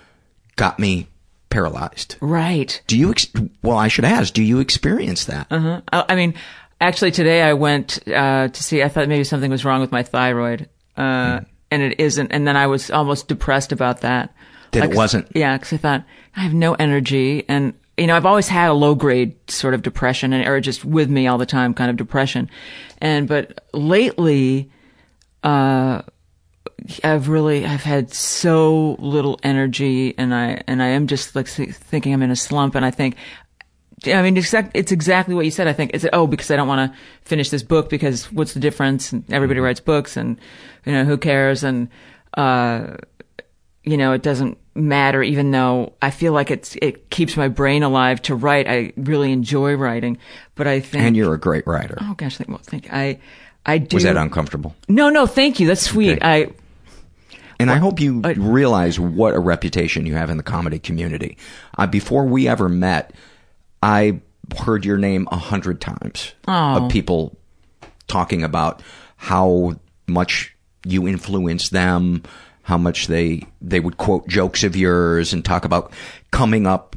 got 0.57 0.79
me 0.79 1.09
paralyzed? 1.51 2.17
right? 2.21 2.83
Do 2.87 2.99
you, 2.99 3.11
ex- 3.11 3.29
well, 3.63 3.79
I 3.79 3.89
should 3.89 4.05
ask, 4.05 4.35
do 4.35 4.43
you 4.43 4.61
experience 4.61 5.25
that? 5.25 5.47
Uh-huh. 5.51 5.81
I, 5.93 6.05
I 6.11 6.15
mean, 6.17 6.35
actually, 6.81 7.11
today 7.11 7.43
I 7.43 7.55
went 7.55 8.07
uh, 8.09 8.49
to 8.49 8.63
see. 8.63 8.83
I 8.83 8.89
thought 8.89 9.09
maybe 9.09 9.25
something 9.25 9.51
was 9.51 9.65
wrong 9.65 9.81
with 9.81 9.93
my 9.93 10.03
thyroid, 10.03 10.69
uh, 10.97 11.41
and 11.71 11.83
it 11.83 12.01
isn't. 12.01 12.33
And 12.33 12.47
then 12.47 12.57
I 12.57 12.67
was 12.67 12.91
almost 12.91 13.29
depressed 13.29 13.73
about 13.73 14.03
that. 14.03 14.35
That 14.73 14.91
it 14.91 14.97
wasn't. 14.97 15.29
Yeah, 15.35 15.57
because 15.57 15.73
I 15.73 15.77
thought 15.79 16.05
I 16.37 16.41
have 16.41 16.53
no 16.53 16.75
energy, 16.75 17.45
and 17.49 17.73
you 17.99 18.07
know, 18.07 18.17
I've 18.17 18.27
always 18.27 18.49
had 18.49 18.71
a 18.71 18.75
low 18.75 18.95
grade 18.95 19.35
sort 19.51 19.75
of 19.75 19.83
depression, 19.83 20.33
and 20.33 20.47
or 20.47 20.61
just 20.61 20.85
with 20.85 21.11
me 21.11 21.27
all 21.27 21.37
the 21.37 21.47
time, 21.47 21.75
kind 21.75 21.91
of 21.91 21.97
depression. 21.97 22.49
And 22.99 23.27
but 23.27 23.65
lately, 23.75 24.71
uh, 25.43 26.03
I've 27.03 27.29
really 27.29 27.67
I've 27.67 27.83
had 27.83 28.15
so 28.15 28.97
little 29.01 29.41
energy, 29.43 30.15
and 30.17 30.33
I 30.33 30.63
and 30.69 30.83
I 30.83 30.89
am 30.89 31.09
just 31.09 31.35
like 31.35 31.49
thinking 31.49 32.15
I'm 32.15 32.23
in 32.23 32.31
a 32.31 32.37
slump, 32.37 32.75
and 32.75 32.85
I 32.85 32.91
think. 32.91 33.17
I 34.07 34.23
mean, 34.23 34.37
exact, 34.37 34.77
it's 34.77 34.93
exactly 34.93 35.35
what 35.35 35.45
you 35.45 35.51
said. 35.51 35.67
I 35.67 35.73
think 35.73 35.91
it's 35.93 36.07
oh 36.13 36.29
because 36.29 36.53
I 36.53 36.57
don't 36.57 36.69
want 36.69 36.93
to 36.93 36.99
finish 37.23 37.51
this 37.51 37.65
book 37.65 37.91
because 37.91 38.31
what's 38.31 38.55
the 38.55 38.61
difference? 38.61 39.13
And 39.13 39.25
everybody 39.33 39.59
writes 39.59 39.81
books, 39.81 40.17
and 40.17 40.39
you 40.87 40.93
know 40.93 41.05
who 41.05 41.19
cares? 41.19 41.65
And 41.65 41.89
uh, 42.35 42.95
you 43.83 43.97
know 43.97 44.13
it 44.13 44.23
doesn't 44.23 44.57
matter. 44.79 45.23
Even 45.23 45.51
though 45.51 45.93
I 46.01 46.11
feel 46.11 46.33
like 46.33 46.51
it's 46.51 46.77
it 46.77 47.11
keeps 47.11 47.37
my 47.37 47.49
brain 47.49 47.83
alive 47.83 48.23
to 48.23 48.35
write. 48.35 48.67
I 48.69 48.93
really 48.97 49.33
enjoy 49.33 49.75
writing, 49.75 50.19
but 50.55 50.67
I 50.67 50.81
think 50.81 51.05
And 51.05 51.17
you're 51.17 51.35
a 51.35 51.39
great 51.39 51.67
writer. 51.67 51.99
oh 52.01 52.15
gosh, 52.15 52.37
thank, 52.39 52.49
well, 52.49 52.61
thank 52.63 52.87
you. 52.87 52.91
I 52.93 53.19
I 53.67 53.79
do. 53.79 53.97
Was 53.97 54.05
that 54.05 54.17
uncomfortable? 54.17 54.75
No, 54.89 55.11
no, 55.11 55.27
thank 55.27 55.61
you. 55.61 55.67
That's 55.67 55.83
sweet. 55.83 56.19
I 56.23 56.49
And 57.61 57.71
I 57.71 57.77
hope 57.77 58.01
you 58.01 58.21
realize 58.23 58.99
what 59.01 59.35
a 59.35 59.41
reputation 59.41 60.07
you 60.07 60.15
have 60.15 60.31
in 60.31 60.37
the 60.37 60.43
comedy 60.45 60.79
community. 60.79 61.37
Uh, 61.77 61.87
before 61.87 62.25
we 62.25 62.47
ever 62.49 62.69
met, 62.69 63.13
I 63.83 64.21
heard 64.65 64.85
your 64.85 64.97
name 64.97 65.29
a 65.31 65.37
hundred 65.37 65.81
times 65.81 66.33
Oh. 66.47 66.85
of 66.85 66.91
people 66.91 67.37
talking 68.07 68.43
about 68.43 68.83
how 69.17 69.75
much 70.07 70.55
you 70.87 71.07
influence 71.09 71.69
them, 71.71 72.23
how 72.69 72.77
much 72.77 73.07
they 73.07 73.41
they 73.63 73.81
would 73.81 73.97
quote 73.97 74.29
jokes 74.29 74.63
of 74.63 74.77
yours 74.77 75.33
and 75.33 75.43
talk 75.43 75.65
about 75.65 75.91
coming 76.33 76.67
up, 76.67 76.97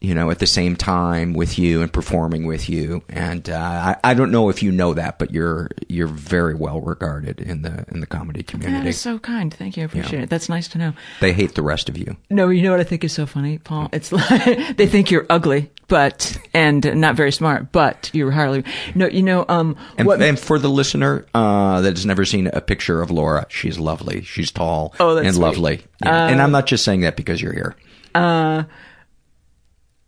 you 0.00 0.14
know, 0.14 0.30
at 0.30 0.38
the 0.38 0.46
same 0.46 0.76
time 0.76 1.34
with 1.34 1.58
you 1.58 1.82
and 1.82 1.92
performing 1.92 2.46
with 2.46 2.70
you. 2.70 3.02
And 3.10 3.50
uh, 3.50 3.54
I, 3.58 3.96
I 4.02 4.14
don't 4.14 4.30
know 4.32 4.48
if 4.48 4.62
you 4.62 4.72
know 4.72 4.94
that, 4.94 5.18
but 5.18 5.30
you're 5.30 5.70
you're 5.88 6.06
very 6.06 6.54
well 6.54 6.80
regarded 6.80 7.40
in 7.40 7.62
the 7.62 7.84
in 7.88 8.00
the 8.00 8.06
comedy 8.06 8.42
community. 8.42 8.88
is 8.88 8.98
so 9.00 9.18
kind. 9.18 9.52
Thank 9.52 9.76
you. 9.76 9.82
I 9.82 9.86
appreciate 9.86 10.22
it. 10.22 10.30
That's 10.30 10.48
nice 10.48 10.68
to 10.68 10.78
know. 10.78 10.92
They 11.20 11.32
hate 11.34 11.54
the 11.54 11.62
rest 11.62 11.88
of 11.90 11.98
you. 11.98 12.16
No, 12.30 12.48
you 12.48 12.62
know 12.62 12.70
what 12.70 12.80
I 12.80 12.84
think 12.84 13.04
is 13.04 13.12
so 13.12 13.26
funny, 13.26 13.58
Paul? 13.58 13.90
It's 13.92 14.10
like 14.10 14.76
they 14.76 14.86
think 14.86 15.10
you're 15.10 15.26
ugly, 15.28 15.70
but 15.88 16.38
and 16.54 16.82
not 16.98 17.14
very 17.14 17.30
smart, 17.32 17.70
but 17.72 18.10
you're 18.14 18.30
hardly. 18.30 18.64
No, 18.94 19.06
you 19.06 19.22
know, 19.22 19.44
um, 19.50 19.76
And, 19.98 20.06
what? 20.06 20.22
and 20.22 20.38
for 20.38 20.58
the 20.58 20.70
listener 20.70 21.26
uh, 21.34 21.82
that 21.82 21.90
has 21.96 22.06
never 22.06 22.24
seen 22.24 22.46
a 22.46 22.62
picture 22.62 23.02
of 23.02 23.10
Laura, 23.10 23.44
she's 23.50 23.78
lovely. 23.78 24.22
She's 24.22 24.50
tall 24.50 24.94
Oh, 24.98 25.14
that's 25.14 25.26
and 25.26 25.34
sweet. 25.34 25.42
lovely. 25.44 25.82
Yeah. 26.02 26.24
Uh, 26.24 26.28
and 26.28 26.40
I'm 26.40 26.52
not 26.52 26.66
just 26.66 26.84
saying 26.84 27.02
that 27.02 27.16
because 27.16 27.42
you're 27.42 27.52
here. 27.52 27.76
Uh, 28.14 28.62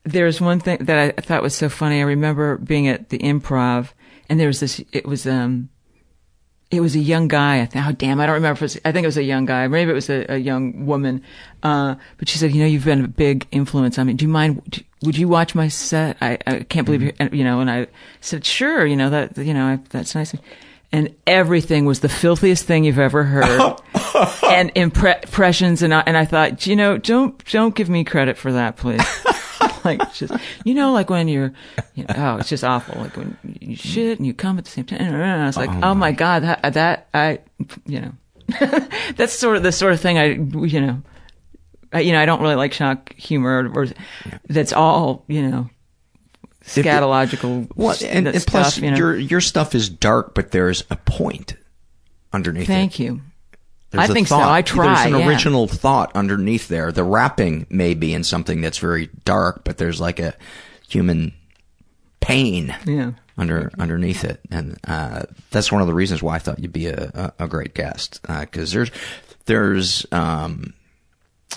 there's 0.05 0.41
one 0.41 0.61
thing 0.61 0.79
that 0.79 0.99
I 0.99 1.21
thought 1.21 1.43
was 1.43 1.55
so 1.55 1.69
funny. 1.69 1.99
I 1.99 2.05
remember 2.05 2.59
being 2.59 2.89
at 2.89 3.11
the 3.11 3.19
improv 3.19 3.91
and 4.29 4.41
there 4.41 4.49
was 4.49 4.61
this, 4.61 4.83
it 4.93 5.07
was, 5.07 5.27
um, 5.27 5.69
it 6.71 6.81
was 6.81 6.97
a 6.97 7.01
young 7.01 7.29
guy. 7.29 7.61
I 7.61 7.67
thought, 7.67 7.87
oh 7.87 7.93
damn, 7.93 8.19
I 8.19 8.27
don't 8.27 8.37
remember 8.37 8.55
if 8.55 8.63
it 8.63 8.65
was, 8.65 8.81
I 8.85 8.93
think 8.93 9.05
it 9.05 9.09
was 9.09 9.19
a 9.19 9.23
young 9.23 9.45
guy. 9.45 9.69
Maybe 9.69 9.91
it 9.91 9.95
was 9.95 10.09
a, 10.09 10.25
a 10.29 10.39
young 10.39 10.87
woman. 10.87 11.23
Uh, 11.63 11.97
but 12.17 12.29
she 12.29 12.39
said, 12.39 12.53
you 12.53 12.63
know, 12.63 12.67
you've 12.67 12.85
been 12.85 13.05
a 13.05 13.09
big 13.09 13.47
influence 13.53 13.99
on 13.99 14.07
me. 14.07 14.15
Do 14.15 14.25
you 14.25 14.31
mind, 14.31 14.85
would 15.03 15.19
you 15.19 15.29
watch 15.29 15.55
my 15.55 15.69
set? 15.69 16.17
I, 16.21 16.39
I 16.47 16.61
can't 16.61 16.87
believe 16.87 17.03
you, 17.03 17.13
you 17.31 17.45
know, 17.45 17.61
and 17.61 17.71
I 17.71 17.89
said, 18.21 18.45
sure, 18.45 18.87
you 18.87 18.97
know, 18.97 19.11
that, 19.11 19.37
you 19.37 19.53
know, 19.53 19.67
I, 19.67 19.81
that's 19.91 20.15
nice. 20.15 20.35
And 20.93 21.15
everything 21.27 21.87
was 21.87 22.01
the 22.01 22.09
filthiest 22.09 22.67
thing 22.67 22.85
you've 22.85 22.99
ever 22.99 23.25
heard. 23.25 23.45
and 24.45 24.75
impre- 24.75 25.23
impressions. 25.25 25.83
And 25.83 25.95
I, 25.95 26.03
and 26.07 26.19
I 26.19 26.27
thought, 26.27 26.67
you 26.67 26.77
know, 26.77 26.99
don't, 26.99 27.43
don't 27.51 27.75
give 27.75 27.89
me 27.89 28.05
credit 28.05 28.37
for 28.37 28.53
that, 28.53 28.77
please. 28.77 29.03
like, 29.85 30.13
just, 30.13 30.35
you 30.65 30.75
know, 30.75 30.93
like 30.93 31.09
when 31.09 31.29
you're, 31.29 31.53
you 31.95 32.05
know, 32.05 32.15
oh, 32.17 32.37
it's 32.37 32.51
just 32.51 32.63
awful. 32.63 33.01
Like 33.01 33.17
when 33.17 33.39
you 33.43 33.75
shit 33.75 34.19
and 34.19 34.27
you 34.27 34.35
come 34.35 34.59
at 34.59 34.65
the 34.65 34.71
same 34.71 34.85
time. 34.85 35.01
And 35.01 35.17
I 35.17 35.47
was 35.47 35.57
like, 35.57 35.71
Oh, 35.71 35.81
oh, 35.83 35.95
my 35.95 36.13
God, 36.13 36.43
that, 36.43 36.75
that, 36.75 37.09
I, 37.15 37.39
you 37.87 38.01
know, 38.01 38.13
that's 39.17 39.33
sort 39.33 39.57
of 39.57 39.63
the 39.63 39.73
sort 39.73 39.95
of 39.95 40.01
thing 40.01 40.19
I, 40.19 40.25
you 40.27 40.81
know, 40.81 41.03
I, 41.93 42.01
you 42.01 42.13
know, 42.13 42.21
I 42.21 42.27
don't 42.27 42.41
really 42.41 42.55
like 42.55 42.73
shock 42.73 43.15
humor 43.15 43.71
or, 43.75 43.83
or 43.85 43.87
that's 44.49 44.73
all, 44.73 45.25
you 45.27 45.49
know, 45.49 45.71
scatological 46.65 47.69
Well, 47.75 47.97
and, 48.05 48.29
and 48.29 48.47
plus, 48.47 48.75
stuff, 48.75 48.83
you 48.85 48.91
know. 48.91 48.97
your 48.97 49.17
your 49.17 49.41
stuff 49.41 49.75
is 49.75 49.89
dark, 49.89 50.35
but 50.35 50.51
there's 50.51 50.85
a 50.91 50.97
point 50.97 51.55
underneath 52.33 52.65
it. 52.65 52.67
Thank 52.67 52.99
you. 52.99 53.21
There's 53.91 54.09
I 54.09 54.13
think 54.13 54.29
so. 54.29 54.39
I 54.41 54.63
try, 54.63 54.87
There's 55.05 55.15
an 55.15 55.21
yeah. 55.21 55.29
original 55.29 55.69
thought 55.69 56.13
underneath 56.15 56.69
there. 56.69 56.93
The 56.93 57.05
wrapping 57.05 57.67
may 57.69 57.93
be 57.93 58.15
in 58.15 58.25
something 58.25 58.63
that's 58.63 58.79
very 58.79 59.11
dark, 59.27 59.65
but 59.65 59.77
there's 59.77 60.01
like 60.01 60.19
a 60.19 60.35
human 60.89 61.35
pain 62.21 62.75
Yeah. 62.87 63.13
under 63.37 63.71
underneath 63.79 64.25
it, 64.25 64.41
and 64.51 64.79
uh, 64.87 65.25
that's 65.51 65.71
one 65.71 65.83
of 65.83 65.89
the 65.89 65.95
reasons 65.95 66.23
why 66.23 66.37
I 66.37 66.39
thought 66.39 66.59
you'd 66.59 66.73
be 66.73 66.87
a, 66.87 67.33
a, 67.39 67.45
a 67.45 67.49
great 67.49 67.75
guest 67.75 68.21
because 68.23 68.73
there's 68.73 68.91
there's 69.45 70.07
um, 70.11 70.73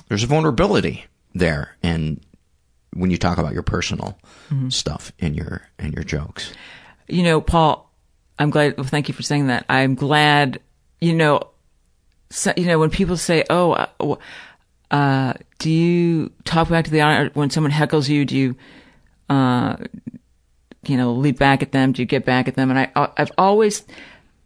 there's 0.10 0.24
a 0.24 0.28
vulnerability 0.28 1.06
there, 1.34 1.78
and 1.84 2.20
when 2.96 3.12
you 3.12 3.18
talk 3.18 3.38
about 3.38 3.54
your 3.54 3.62
personal 3.64 4.18
Mhm. 4.50 4.74
stuff 4.74 5.12
in 5.20 5.34
your 5.36 5.62
in 5.78 5.92
your 5.94 6.04
jokes. 6.04 6.52
You 7.08 7.22
know, 7.24 7.40
Paul, 7.42 7.92
I'm 8.40 8.50
glad. 8.50 8.78
Well, 8.78 8.88
thank 8.88 9.08
you 9.08 9.14
for 9.14 9.22
saying 9.22 9.48
that. 9.48 9.66
I'm 9.70 9.94
glad. 9.96 10.60
You 11.00 11.14
know, 11.14 11.42
so, 12.32 12.52
you 12.58 12.66
know 12.66 12.80
when 12.80 12.90
people 12.90 13.18
say, 13.18 13.44
"Oh, 13.50 13.74
uh, 13.74 14.16
uh, 14.92 15.34
do 15.60 15.70
you 15.70 16.32
talk 16.46 16.70
back 16.70 16.86
to 16.86 16.92
the 16.92 17.02
audience 17.02 17.36
when 17.36 17.50
someone 17.52 17.72
heckles 17.72 18.10
you? 18.10 18.26
Do 18.26 18.36
you, 18.36 18.56
uh, 19.30 19.76
you 20.88 20.98
know, 20.98 21.14
leap 21.14 21.38
back 21.38 21.62
at 21.62 21.72
them? 21.72 21.92
Do 21.92 22.02
you 22.02 22.06
get 22.06 22.26
back 22.26 22.48
at 22.48 22.56
them?" 22.56 22.70
And 22.72 22.80
I, 22.80 23.10
I've 23.18 23.32
always, 23.38 23.84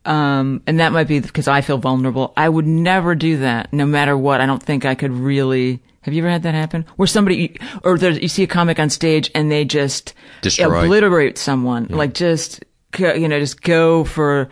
um, 0.05 0.61
and 0.65 0.79
that 0.79 0.91
might 0.91 1.07
be 1.07 1.19
because 1.19 1.47
I 1.47 1.61
feel 1.61 1.77
vulnerable. 1.77 2.33
I 2.35 2.47
would 2.49 2.65
never 2.65 3.15
do 3.15 3.37
that, 3.37 3.73
no 3.73 3.85
matter 3.85 4.17
what. 4.17 4.41
I 4.41 4.45
don't 4.45 4.63
think 4.63 4.85
I 4.85 4.95
could 4.95 5.11
really. 5.11 5.81
Have 6.01 6.13
you 6.13 6.23
ever 6.23 6.31
had 6.31 6.43
that 6.43 6.53
happen? 6.55 6.85
Where 6.95 7.07
somebody, 7.07 7.59
or 7.83 7.97
you 7.97 8.29
see 8.29 8.43
a 8.43 8.47
comic 8.47 8.79
on 8.79 8.89
stage 8.89 9.29
and 9.35 9.51
they 9.51 9.65
just 9.65 10.13
Destroy. 10.41 10.85
obliterate 10.85 11.37
someone, 11.37 11.87
like 11.89 12.13
just, 12.13 12.63
you 12.97 13.27
know, 13.27 13.37
just 13.37 13.61
go 13.61 14.05
for, 14.05 14.49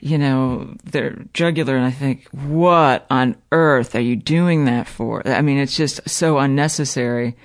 you 0.00 0.18
know, 0.18 0.76
their 0.84 1.16
jugular. 1.32 1.76
And 1.76 1.86
I 1.86 1.90
think, 1.90 2.28
what 2.30 3.06
on 3.08 3.36
earth 3.52 3.94
are 3.94 4.00
you 4.00 4.16
doing 4.16 4.66
that 4.66 4.86
for? 4.86 5.26
I 5.26 5.40
mean, 5.40 5.56
it's 5.56 5.76
just 5.76 6.06
so 6.08 6.38
unnecessary. 6.38 7.36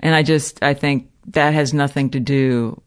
And 0.00 0.14
I 0.14 0.22
just, 0.22 0.62
I 0.62 0.74
think 0.74 1.10
that 1.28 1.54
has 1.54 1.72
nothing 1.72 2.10
to 2.10 2.20
do 2.20 2.80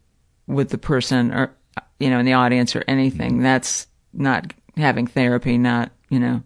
with 0.46 0.68
the 0.68 0.78
person 0.78 1.32
or, 1.32 1.52
you 1.98 2.10
know, 2.10 2.20
in 2.20 2.26
the 2.26 2.34
audience 2.34 2.76
or 2.76 2.84
anything. 2.86 3.42
That's 3.42 3.88
not 4.18 4.52
having 4.76 5.06
therapy, 5.06 5.58
not, 5.58 5.90
you 6.08 6.18
know. 6.20 6.42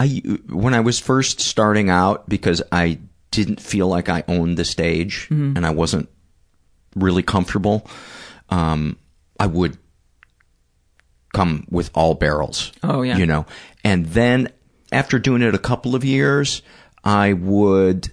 I 0.00 0.22
when 0.48 0.74
I 0.74 0.80
was 0.80 0.98
first 1.00 1.40
starting 1.40 1.90
out 1.90 2.28
because 2.28 2.62
I 2.70 2.98
didn't 3.30 3.60
feel 3.60 3.88
like 3.88 4.08
I 4.08 4.22
owned 4.28 4.56
the 4.56 4.64
stage 4.64 5.28
Mhm. 5.28 5.56
and 5.56 5.66
I 5.66 5.70
wasn't 5.70 6.08
really 6.94 7.22
comfortable. 7.22 7.86
Um, 8.48 8.96
I 9.38 9.46
would 9.46 9.76
come 11.34 11.66
with 11.70 11.90
all 11.94 12.14
barrels. 12.14 12.72
Oh, 12.82 13.02
yeah. 13.02 13.16
you 13.18 13.26
know. 13.26 13.44
And 13.84 14.06
then 14.06 14.48
after 14.90 15.18
doing 15.18 15.42
it 15.42 15.54
a 15.54 15.58
couple 15.58 15.94
of 15.94 16.04
years, 16.04 16.62
I 17.04 17.32
would 17.34 18.10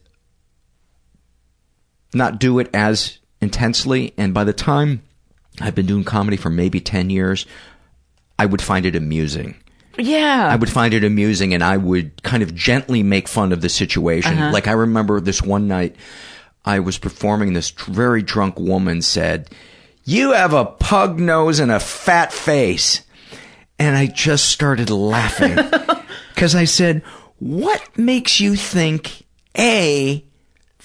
not 2.14 2.40
do 2.40 2.60
it 2.60 2.70
as 2.74 3.20
intensely. 3.42 4.14
And 4.18 4.34
by 4.34 4.44
the 4.44 4.54
time 4.54 5.02
I've 5.62 5.76
been 5.76 5.86
doing 5.86 6.04
comedy 6.04 6.38
for 6.38 6.50
maybe 6.50 6.80
10 6.82 7.10
years, 7.10 7.46
I 8.38 8.46
would 8.46 8.62
find 8.62 8.86
it 8.86 8.96
amusing. 8.96 9.56
Yeah. 9.98 10.48
I 10.52 10.56
would 10.56 10.70
find 10.70 10.94
it 10.94 11.04
amusing 11.04 11.54
and 11.54 11.64
I 11.64 11.78
would 11.78 12.22
kind 12.24 12.44
of 12.44 12.54
gently 12.54 13.02
make 13.02 13.28
fun 13.28 13.52
of 13.52 13.62
the 13.62 13.70
situation. 13.70 14.38
Uh-huh. 14.38 14.52
Like 14.52 14.68
I 14.68 14.74
remember 14.74 15.22
this 15.22 15.42
one 15.42 15.68
night 15.68 15.96
I 16.66 16.80
was 16.80 16.98
performing, 16.98 17.54
this 17.54 17.70
very 17.70 18.22
drunk 18.22 18.60
woman 18.60 19.02
said, 19.02 19.50
You 20.04 20.32
have 20.32 20.54
a 20.54 20.66
pug 20.66 21.20
nose 21.20 21.60
and 21.60 21.72
a 21.72 21.80
fat 21.80 22.34
face. 22.34 23.04
And 23.78 23.96
I 23.96 24.08
just 24.08 24.46
started 24.46 24.90
laughing 24.90 25.56
because 26.34 26.56
I 26.56 26.66
said, 26.66 27.04
What 27.40 27.98
makes 27.98 28.40
you 28.40 28.56
think, 28.56 29.26
A, 29.58 30.25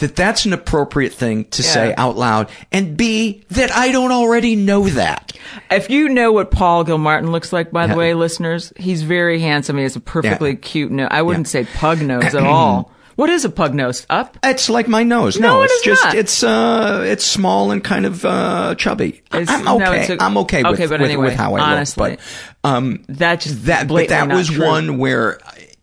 that 0.01 0.17
that's 0.17 0.45
an 0.45 0.53
appropriate 0.53 1.15
thing 1.15 1.45
to 1.47 1.63
say 1.63 1.95
out 1.97 2.17
loud, 2.17 2.51
and 2.73 2.97
B, 2.97 3.45
that 3.51 3.71
I 3.75 3.93
don't 3.93 4.13
already 4.13 4.57
know 4.57 4.89
that? 4.91 5.33
If 5.71 5.89
you 5.89 6.09
know 6.11 6.33
what 6.33 6.51
Paul 6.51 6.85
Gilmartin 6.85 7.31
looks 7.33 7.53
like, 7.53 7.71
by 7.71 7.87
the 7.87 7.93
Yeah. 7.95 7.99
way, 7.99 8.15
listeners, 8.15 8.73
he's 8.77 9.03
very 9.03 9.41
handsome. 9.41 9.77
He 9.77 9.85
has 9.85 9.97
a 9.97 10.01
perfectly 10.01 10.51
Yeah. 10.51 10.57
cute 10.61 10.91
nose. 10.93 11.09
I 11.11 11.23
wouldn't 11.23 11.49
say 11.49 11.65
pug 11.65 12.03
nose 12.03 12.35
at 12.35 12.45
all. 12.45 12.93
What 13.17 13.29
is 13.29 13.45
a 13.45 13.51
pug 13.51 13.75
nose? 13.75 14.07
Up? 14.09 14.39
It's 14.43 14.71
like 14.71 14.89
my 14.89 15.03
nose. 15.03 15.39
No, 15.39 15.57
No, 15.57 15.63
it 15.63 15.65
it's 15.71 15.85
just 15.85 16.05
not. 16.07 16.15
it's 16.15 16.43
uh 16.43 17.03
it's 17.07 17.23
small 17.27 17.71
and 17.71 17.85
kind 17.85 18.07
of 18.07 18.25
uh 18.25 18.75
chubby. 18.79 19.21
It's- 19.35 19.51
I'm 19.51 19.65
no, 19.67 19.77
okay. 19.77 20.01
it's 20.01 20.11
a- 20.11 20.23
I'm 20.25 20.39
okay 20.39 20.63
with, 20.63 20.73
okay, 20.75 20.87
but 20.87 21.01
with, 21.03 21.11
anyway, 21.11 21.27
with 21.27 21.35
how 21.37 21.55
I 21.55 21.61
honestly, 21.61 22.13
look. 22.13 22.21
But 22.63 22.69
um 22.71 23.03
that 23.11 23.43
just 23.43 23.67
that 23.67 23.89
but 23.89 24.09
that 24.09 24.29
was 24.33 24.49
true. 24.49 24.65
one 24.67 24.97
where 24.97 25.39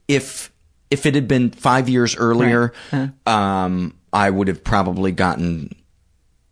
if 0.08 0.52
if 0.90 1.06
it 1.06 1.14
had 1.14 1.28
been 1.28 1.52
five 1.52 1.90
years 1.90 2.16
earlier, 2.16 2.74
Right. 2.92 3.12
um 3.28 3.94
I 4.14 4.30
would 4.30 4.48
have 4.48 4.64
probably 4.64 5.12
gotten 5.12 5.76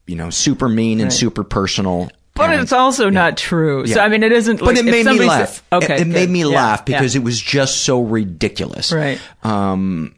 you 0.08 0.16
know 0.16 0.30
super 0.30 0.68
mean 0.70 1.00
and 1.00 1.06
Right. 1.10 1.14
super 1.14 1.44
personal. 1.44 2.10
But 2.36 2.52
and- 2.52 2.62
it's 2.62 2.74
also 2.74 3.10
not 3.10 3.38
true. 3.38 3.88
So 3.88 3.96
Yeah. 3.96 4.04
I 4.04 4.10
mean, 4.10 4.22
it 4.24 4.32
isn't. 4.34 4.60
but 4.60 4.78
it 4.78 4.84
made 4.86 5.06
me 5.06 5.20
laugh. 5.26 5.64
okay, 5.72 5.96
it, 5.96 6.02
it 6.02 6.08
made 6.08 6.30
me 6.30 6.42
Yeah, 6.42 6.48
laugh 6.48 6.84
yeah. 6.86 6.98
because 7.00 7.16
it 7.16 7.24
was 7.24 7.40
just 7.40 7.84
so 7.84 8.02
ridiculous. 8.02 8.92
Right. 8.92 9.20
Um, 9.44 10.14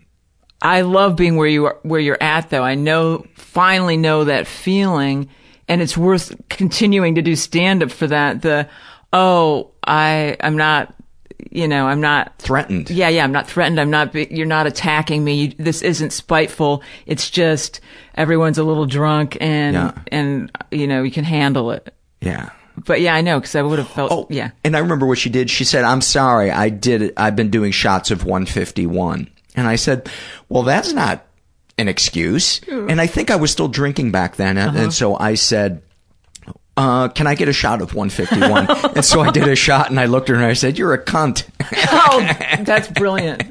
I 0.62 0.82
love 0.82 1.16
being 1.16 1.36
where 1.36 1.48
you 1.48 1.66
are, 1.68 1.78
where 1.84 2.00
you're 2.00 2.18
at, 2.20 2.50
though. 2.50 2.64
I 2.64 2.74
know, 2.74 3.24
finally 3.36 3.98
know 3.98 4.24
that 4.24 4.48
feeling, 4.48 5.30
and 5.68 5.80
it's 5.84 5.96
worth 5.96 6.36
continuing 6.50 7.14
to 7.16 7.22
do 7.22 7.36
stand 7.36 7.84
up 7.84 7.92
for 7.92 8.08
that. 8.08 8.42
The 8.42 8.68
oh, 9.14 9.70
I, 9.86 10.36
I'm 10.42 10.58
not, 10.58 10.94
you 11.52 11.68
know, 11.68 11.88
I'm 11.88 12.02
not 12.02 12.34
threatened. 12.40 12.90
Yeah, 12.90 13.10
yeah, 13.10 13.24
I'm 13.24 13.32
not 13.32 13.48
threatened. 13.48 13.80
I'm 13.80 13.90
not. 13.92 14.14
You're 14.16 14.46
not 14.48 14.68
attacking 14.68 15.24
me. 15.24 15.34
You, 15.36 15.54
this 15.58 15.82
isn't 15.82 16.12
spiteful. 16.12 16.82
It's 17.06 17.30
just 17.30 17.80
everyone's 18.16 18.58
a 18.58 18.64
little 18.64 18.86
drunk, 18.86 19.38
and 19.40 19.74
Yeah. 19.76 19.92
and 20.12 20.52
you 20.72 20.88
know 20.88 21.04
you 21.04 21.12
can 21.12 21.24
handle 21.24 21.72
it. 21.72 21.94
yeah. 22.22 22.50
But 22.86 23.02
yeah, 23.02 23.16
I 23.16 23.22
know 23.22 23.40
because 23.40 23.56
I 23.56 23.64
would 23.64 23.80
have 23.80 23.88
felt. 23.88 24.12
Oh, 24.12 24.28
yeah. 24.30 24.52
And 24.64 24.76
I 24.78 24.80
remember 24.80 25.08
what 25.08 25.18
she 25.18 25.32
did. 25.32 25.50
She 25.50 25.64
said, 25.64 25.84
"I'm 25.84 26.02
sorry, 26.02 26.52
I 26.52 26.70
did 26.70 27.02
it. 27.02 27.14
I've 27.18 27.36
been 27.36 27.50
doing 27.50 27.72
shots 27.72 28.12
of 28.12 28.24
151." 28.24 29.28
And 29.56 29.68
I 29.68 29.78
said, 29.78 30.08
"Well, 30.50 30.62
that's 30.64 30.94
not 30.94 31.26
an 31.80 31.88
excuse." 31.88 32.62
And 32.68 33.02
I 33.02 33.08
think 33.08 33.32
I 33.32 33.36
was 33.36 33.50
still 33.52 33.68
drinking 33.68 34.12
back 34.12 34.36
then, 34.36 34.58
Uh-huh. 34.60 34.78
and 34.78 34.94
so 34.94 35.18
I 35.18 35.34
said. 35.36 35.82
Uh, 36.78 37.08
can 37.10 37.26
I 37.28 37.34
get 37.36 37.50
a 37.50 37.54
shot 37.54 37.82
of 37.82 37.94
151? 37.96 38.70
and 38.96 39.04
so 39.04 39.22
I 39.22 39.32
did 39.32 39.48
a 39.48 39.56
shot 39.56 39.90
and 39.90 40.00
I 40.00 40.06
looked 40.06 40.30
at 40.30 40.36
her 40.36 40.42
and 40.42 40.50
I 40.50 40.54
said, 40.54 40.78
you're 40.78 40.94
a 40.94 41.04
cunt. 41.04 41.44
oh, 41.90 42.64
that's 42.64 42.88
brilliant. 42.88 43.42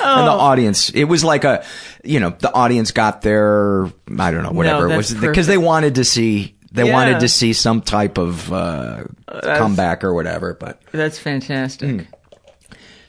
And 0.00 0.26
the 0.26 0.32
audience, 0.32 0.88
it 0.90 1.04
was 1.04 1.22
like 1.22 1.44
a, 1.44 1.64
you 2.02 2.20
know, 2.20 2.30
the 2.30 2.52
audience 2.52 2.92
got 2.92 3.20
their, 3.20 3.84
I 4.18 4.30
don't 4.30 4.42
know, 4.42 4.52
whatever 4.52 4.86
it 4.86 4.90
that's 4.90 5.12
was, 5.12 5.20
because 5.20 5.46
they 5.46 5.58
wanted 5.58 5.96
to 5.96 6.04
see, 6.04 6.56
they 6.72 6.86
Yeah. 6.86 6.92
wanted 6.94 7.20
to 7.20 7.28
see 7.28 7.52
some 7.52 7.82
type 7.82 8.16
of, 8.16 8.50
uh, 8.50 9.04
comeback 9.42 10.04
or 10.04 10.14
whatever, 10.14 10.54
but. 10.54 10.80
That's 10.92 11.18
fantastic. 11.18 11.90
Hmm. 11.90 12.00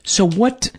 So 0.04 0.28
what 0.28 0.72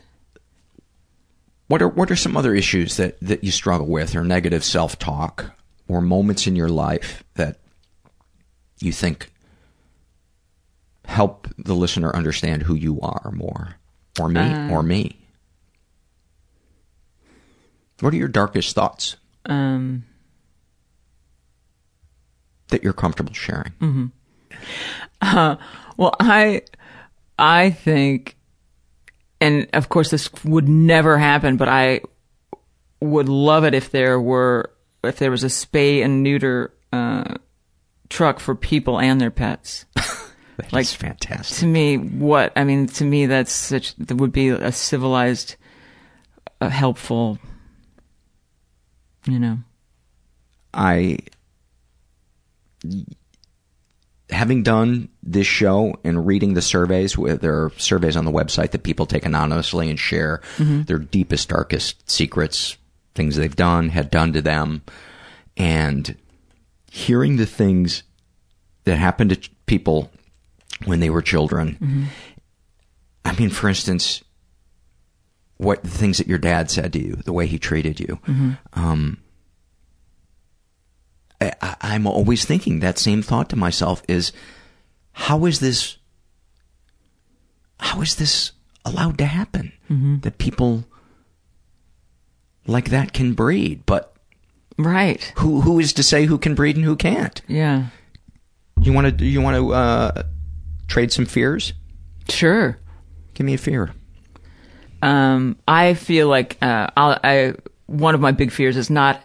what 1.69 1.81
are 1.83 1.89
what 1.89 2.11
are 2.11 2.17
some 2.17 2.37
other 2.37 2.53
issues 2.53 2.97
that 2.97 3.17
that 3.21 3.45
you 3.45 3.53
struggle 3.53 3.87
with 3.87 4.17
or 4.17 4.25
negative 4.25 4.65
self-talk 4.65 5.53
or 5.87 6.01
moments 6.01 6.49
in 6.49 6.57
your 6.57 6.69
life 6.69 7.23
that 7.35 7.60
you 8.87 8.93
think 8.93 9.31
help 11.05 11.49
the 11.59 11.75
listener 11.75 12.15
understand 12.15 12.63
who 12.63 12.75
you 12.75 13.01
are 13.01 13.31
more 13.35 13.77
or 14.19 14.29
me 14.29 14.41
Uh. 14.41 14.69
or 14.71 14.83
me? 14.83 15.17
What 18.01 18.15
are 18.15 18.17
your 18.17 18.29
darkest 18.29 18.75
thoughts 18.75 19.17
Um. 19.47 20.05
that 22.69 22.83
you're 22.83 22.93
comfortable 22.93 23.33
sharing? 23.35 23.73
hmm 23.79 24.07
Uh, 25.21 25.57
well, 25.97 26.15
I, 26.19 26.63
I 27.39 27.71
think, 27.71 28.37
and 29.41 29.69
of 29.75 29.89
course 29.91 30.11
this 30.11 30.31
would 30.45 30.69
never 30.69 31.19
happen, 31.19 31.57
but 31.57 31.69
I 31.69 32.01
would 33.01 33.29
love 33.29 33.65
it 33.65 33.75
if 33.75 33.91
there 33.91 34.19
were, 34.21 34.71
if 35.05 35.19
there 35.19 35.31
was 35.31 35.45
a 35.45 35.49
spay 35.49 36.03
and 36.05 36.23
neuter, 36.23 36.73
uh, 36.93 37.35
truck 38.11 38.39
for 38.41 38.55
people 38.55 39.01
and 39.01 39.19
their 39.21 39.31
pets. 39.31 39.87
like 40.73 40.87
fantastic. 40.87 41.59
To 41.61 41.67
me, 41.67 41.97
what, 41.97 42.53
I 42.57 42.65
mean, 42.65 42.87
to 42.89 43.05
me, 43.05 43.25
that's 43.27 43.53
such, 43.53 43.95
that 43.97 44.17
would 44.17 44.33
be 44.33 44.49
a 44.51 44.73
civilized, 44.73 45.57
uh, 46.61 46.69
helpful, 46.69 47.39
you 49.27 49.39
know. 49.39 49.59
I 50.75 51.19
having 54.31 54.63
done 54.63 55.09
this 55.23 55.47
show 55.47 55.95
and 56.05 56.25
reading 56.27 56.55
the 56.55 56.63
surveys 56.63 57.19
where 57.19 57.37
there 57.37 57.65
are 57.65 57.73
surveys 57.79 58.17
on 58.17 58.25
the 58.25 58.31
website 58.31 58.71
that 58.71 58.85
people 58.85 59.05
take 59.05 59.27
anonymously 59.27 59.91
and 59.91 59.99
share 59.99 60.41
Mhm. 60.59 60.87
their 60.87 60.99
deepest 60.99 61.49
darkest 61.49 62.09
secrets 62.09 62.77
things 63.17 63.35
they've 63.35 63.57
done 63.57 63.89
had 63.89 64.09
done 64.09 64.33
to 64.33 64.41
them 64.41 64.83
and 65.57 66.15
hearing 66.91 67.37
the 67.37 67.47
things 67.47 68.03
that 68.85 68.97
happened 68.97 69.31
to 69.31 69.51
people 69.67 70.11
when 70.85 71.01
they 71.01 71.09
were 71.11 71.23
children 71.23 71.79
Mhm. 71.81 72.05
i 73.25 73.33
mean 73.39 73.49
for 73.51 73.69
instance 73.69 74.23
what 75.57 75.83
the 75.83 75.89
things 75.91 76.19
that 76.19 76.27
your 76.27 76.39
dad 76.39 76.71
said 76.71 76.93
to 76.93 76.99
you 76.99 77.17
the 77.25 77.33
way 77.33 77.47
he 77.47 77.59
treated 77.59 77.99
you 78.01 78.19
Mhm. 78.27 78.59
um 78.75 79.19
I, 81.41 81.77
I'm 81.81 82.07
always 82.07 82.45
thinking 82.45 82.81
that 82.81 82.99
same 82.99 83.23
thought 83.23 83.49
to 83.49 83.57
myself 83.57 84.03
is, 84.07 84.31
how 85.13 85.47
is 85.47 85.61
this, 85.61 85.97
how 87.79 88.03
is 88.03 88.17
this 88.17 88.53
allowed 88.85 89.17
to 89.19 89.25
happen? 89.25 89.73
Mhm. 89.89 90.21
That 90.21 90.37
people 90.37 90.85
like 92.67 92.91
that 92.91 93.15
can 93.15 93.33
breed, 93.33 93.87
but 93.87 94.10
right? 94.79 95.33
Who 95.37 95.61
who 95.61 95.79
is 95.79 95.93
to 95.95 96.03
say 96.03 96.27
who 96.27 96.39
can 96.39 96.55
breed 96.55 96.77
and 96.77 96.85
who 96.85 96.97
can't? 96.97 97.41
Yeah. 97.49 97.87
You 98.81 98.93
want 98.93 99.19
to 99.19 99.25
you 99.25 99.41
want 99.41 99.57
to 99.57 99.73
uh, 99.73 100.23
trade 100.89 101.13
some 101.13 101.27
fears? 101.27 101.73
Sure. 102.29 102.79
Give 103.35 103.47
me 103.47 103.55
a 103.55 103.59
fear. 103.59 103.93
Um, 105.03 105.57
I 105.67 105.95
feel 105.95 106.29
like 106.29 106.59
uh, 106.63 106.89
I'll, 106.97 107.19
I 107.23 107.55
one 107.87 108.15
of 108.15 108.21
my 108.21 108.33
big 108.33 108.53
fears 108.53 108.77
is 108.77 108.91
not 108.91 109.23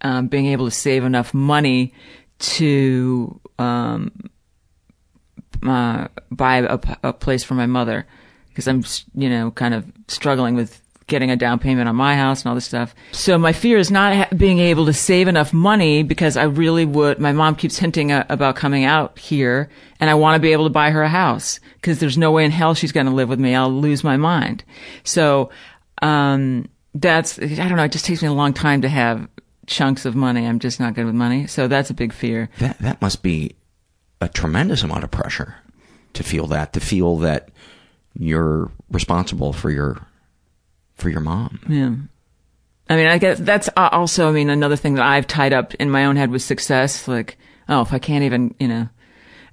um, 0.00 0.28
being 0.28 0.46
able 0.46 0.64
to 0.66 0.70
save 0.70 1.04
enough 1.04 1.34
money 1.34 1.92
to 2.38 3.40
um, 3.58 4.12
uh, 5.66 6.08
buy 6.30 6.58
a, 6.58 6.78
a 7.02 7.12
place 7.12 7.44
for 7.44 7.54
my 7.54 7.66
mother 7.66 8.06
because 8.48 8.68
I'm 8.68 8.84
you 9.14 9.28
know 9.28 9.50
kind 9.50 9.74
of 9.74 9.90
struggling 10.08 10.54
with 10.54 10.80
getting 11.08 11.30
a 11.30 11.36
down 11.36 11.58
payment 11.58 11.88
on 11.88 11.96
my 11.96 12.14
house 12.14 12.42
and 12.42 12.48
all 12.48 12.54
this 12.54 12.64
stuff. 12.64 12.94
So 13.12 13.36
my 13.36 13.52
fear 13.52 13.78
is 13.78 13.90
not 13.90 14.14
ha- 14.14 14.28
being 14.36 14.60
able 14.60 14.86
to 14.86 14.92
save 14.92 15.26
enough 15.26 15.52
money 15.52 16.02
because 16.02 16.36
I 16.36 16.44
really 16.44 16.84
would. 16.84 17.18
My 17.18 17.32
mom 17.32 17.56
keeps 17.56 17.78
hinting 17.78 18.12
uh, 18.12 18.24
about 18.28 18.56
coming 18.56 18.84
out 18.84 19.18
here, 19.18 19.68
and 19.98 20.08
I 20.08 20.14
want 20.14 20.36
to 20.36 20.40
be 20.40 20.52
able 20.52 20.64
to 20.64 20.70
buy 20.70 20.90
her 20.90 21.02
a 21.02 21.08
house 21.08 21.58
because 21.74 21.98
there's 21.98 22.16
no 22.18 22.30
way 22.30 22.44
in 22.44 22.50
hell 22.50 22.74
she's 22.74 22.92
going 22.92 23.06
to 23.06 23.12
live 23.12 23.28
with 23.28 23.40
me. 23.40 23.54
I'll 23.54 23.72
lose 23.72 24.04
my 24.04 24.16
mind. 24.16 24.62
So 25.02 25.50
um, 26.02 26.68
that's 26.94 27.38
I 27.38 27.46
don't 27.46 27.76
know. 27.76 27.84
It 27.84 27.92
just 27.92 28.04
takes 28.04 28.22
me 28.22 28.28
a 28.28 28.32
long 28.32 28.52
time 28.52 28.82
to 28.82 28.88
have 28.88 29.28
chunks 29.66 30.04
of 30.04 30.14
money. 30.14 30.46
I'm 30.46 30.58
just 30.58 30.80
not 30.80 30.94
good 30.94 31.06
with 31.06 31.14
money. 31.14 31.46
So 31.46 31.68
that's 31.68 31.90
a 31.90 31.94
big 31.94 32.12
fear. 32.12 32.50
That 32.58 32.78
that 32.78 33.02
must 33.02 33.22
be 33.22 33.56
a 34.20 34.28
tremendous 34.28 34.82
amount 34.82 35.04
of 35.04 35.10
pressure 35.10 35.56
to 36.14 36.22
feel 36.22 36.46
that 36.48 36.72
to 36.72 36.80
feel 36.80 37.16
that 37.18 37.50
you're 38.18 38.70
responsible 38.90 39.52
for 39.52 39.70
your 39.70 39.98
for 40.98 41.08
your 41.08 41.20
mom. 41.20 41.60
Yeah. 41.68 41.94
I 42.90 42.96
mean, 42.96 43.06
I 43.06 43.18
guess 43.18 43.38
that's 43.38 43.68
also, 43.76 44.28
I 44.28 44.32
mean, 44.32 44.50
another 44.50 44.76
thing 44.76 44.94
that 44.94 45.06
I've 45.06 45.26
tied 45.26 45.52
up 45.52 45.74
in 45.74 45.90
my 45.90 46.06
own 46.06 46.16
head 46.16 46.30
with 46.30 46.42
success. 46.42 47.06
Like, 47.06 47.38
oh, 47.68 47.82
if 47.82 47.92
I 47.92 47.98
can't 47.98 48.24
even, 48.24 48.54
you 48.58 48.68
know, 48.68 48.88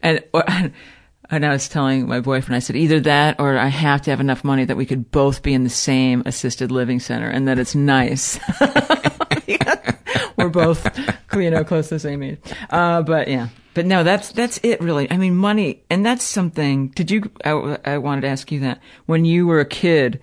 and, 0.02 0.24
or, 0.34 0.44
and 1.30 1.46
I 1.46 1.50
was 1.50 1.68
telling 1.68 2.08
my 2.08 2.22
boyfriend, 2.22 2.56
I 2.56 2.60
said, 2.60 2.76
either 2.76 3.00
that 3.02 3.40
or 3.40 3.58
I 3.58 3.68
have 3.68 4.02
to 4.04 4.12
have 4.12 4.20
enough 4.20 4.44
money 4.44 4.66
that 4.66 4.78
we 4.78 4.86
could 4.86 5.12
both 5.12 5.44
be 5.44 5.54
in 5.54 5.64
the 5.64 5.70
same 5.70 6.24
assisted 6.26 6.72
living 6.72 7.00
center 7.00 7.30
and 7.30 7.48
that 7.48 7.60
it's 7.60 7.76
nice. 7.76 8.40
We're 10.38 10.50
both, 10.50 10.88
you 11.34 11.50
know, 11.50 11.64
close 11.64 11.90
to 11.90 11.96
the 11.96 12.00
same 12.00 12.22
age. 12.22 12.40
Uh, 12.70 13.02
but 13.02 13.28
yeah, 13.28 13.50
but 13.74 13.86
no, 13.86 14.04
that's, 14.04 14.32
that's 14.32 14.60
it 14.64 14.80
really. 14.80 15.10
I 15.10 15.18
mean, 15.18 15.36
money, 15.36 15.84
and 15.90 16.06
that's 16.06 16.24
something, 16.24 16.90
did 16.90 17.10
you, 17.10 17.32
I, 17.44 17.78
I 17.84 17.98
wanted 17.98 18.22
to 18.22 18.28
ask 18.28 18.52
you 18.52 18.60
that. 18.62 18.80
When 19.08 19.26
you 19.26 19.48
were 19.48 19.60
a 19.60 19.66
kid, 19.66 20.22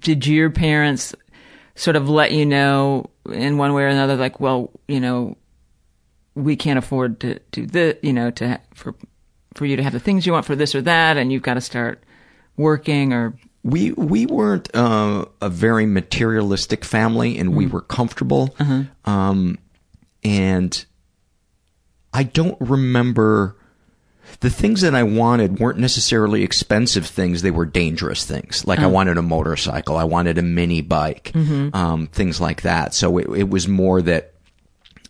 did 0.00 0.26
your 0.26 0.50
parents 0.50 1.14
sort 1.74 1.96
of 1.96 2.08
let 2.08 2.32
you 2.32 2.44
know 2.44 3.10
in 3.30 3.58
one 3.58 3.72
way 3.74 3.84
or 3.84 3.88
another, 3.88 4.16
like, 4.16 4.40
well, 4.40 4.70
you 4.88 5.00
know, 5.00 5.36
we 6.34 6.56
can't 6.56 6.78
afford 6.78 7.20
to 7.20 7.38
do 7.52 7.66
the, 7.66 7.98
you 8.02 8.12
know, 8.12 8.30
to, 8.32 8.60
for, 8.74 8.94
for 9.54 9.66
you 9.66 9.76
to 9.76 9.82
have 9.82 9.92
the 9.92 10.00
things 10.00 10.26
you 10.26 10.32
want 10.32 10.46
for 10.46 10.56
this 10.56 10.74
or 10.74 10.82
that, 10.82 11.16
and 11.16 11.32
you've 11.32 11.42
got 11.42 11.54
to 11.54 11.60
start 11.60 12.02
working 12.56 13.12
or, 13.12 13.34
We 13.62 13.92
we 13.92 14.24
weren't 14.26 14.74
uh, 14.74 15.26
a 15.42 15.50
very 15.50 15.84
materialistic 15.84 16.84
family, 16.84 17.38
and 17.38 17.54
we 17.54 17.66
were 17.66 17.82
comfortable. 17.82 18.54
Um, 19.04 19.58
and 20.24 20.84
I 22.12 22.22
don't 22.22 22.56
remember 22.58 23.56
the 24.40 24.50
things 24.50 24.80
that 24.80 24.94
I 24.94 25.02
wanted 25.02 25.58
weren't 25.58 25.78
necessarily 25.78 26.42
expensive 26.42 27.06
things; 27.06 27.42
they 27.42 27.50
were 27.50 27.66
dangerous 27.66 28.24
things. 28.24 28.66
Like 28.66 28.80
I 28.80 28.86
wanted 28.86 29.18
a 29.18 29.22
motorcycle, 29.22 29.96
I 29.96 30.04
wanted 30.04 30.38
a 30.38 30.42
mini 30.42 30.80
bike, 30.80 31.32
um, 31.74 32.08
things 32.12 32.40
like 32.40 32.62
that. 32.62 32.94
So 32.94 33.18
it, 33.18 33.28
it 33.38 33.50
was 33.50 33.68
more 33.68 34.02
that 34.02 34.34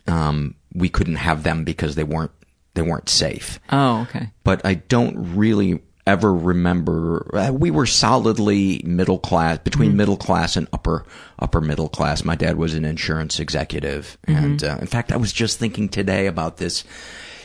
um, 0.07 0.55
we 0.73 0.89
couldn't 0.89 1.15
have 1.15 1.43
them 1.43 1.63
because 1.63 1.95
they 1.95 2.03
weren't 2.03 2.31
they 2.73 2.81
weren't 2.81 3.09
safe 3.09 3.59
oh, 3.69 4.03
okay. 4.03 4.29
but 4.45 4.65
I 4.65 4.75
don't 4.75 5.35
really 5.35 5.81
ever 6.07 6.33
remember. 6.33 7.29
Uh, 7.35 7.51
we 7.51 7.71
were 7.71 7.85
solidly 7.85 8.81
middle 8.83 9.19
class, 9.19 9.59
between 9.59 9.95
middle 9.95 10.17
class 10.17 10.55
and 10.55 10.67
upper 10.73 11.05
upper 11.39 11.61
middle 11.61 11.89
class. 11.89 12.23
My 12.23 12.35
dad 12.35 12.57
was 12.57 12.73
an 12.73 12.85
insurance 12.85 13.39
executive, 13.39 14.17
and 14.25 14.63
uh, 14.63 14.77
in 14.81 14.87
fact, 14.87 15.11
I 15.11 15.17
was 15.17 15.33
just 15.33 15.59
thinking 15.59 15.89
today 15.89 16.27
about 16.27 16.57
this. 16.57 16.83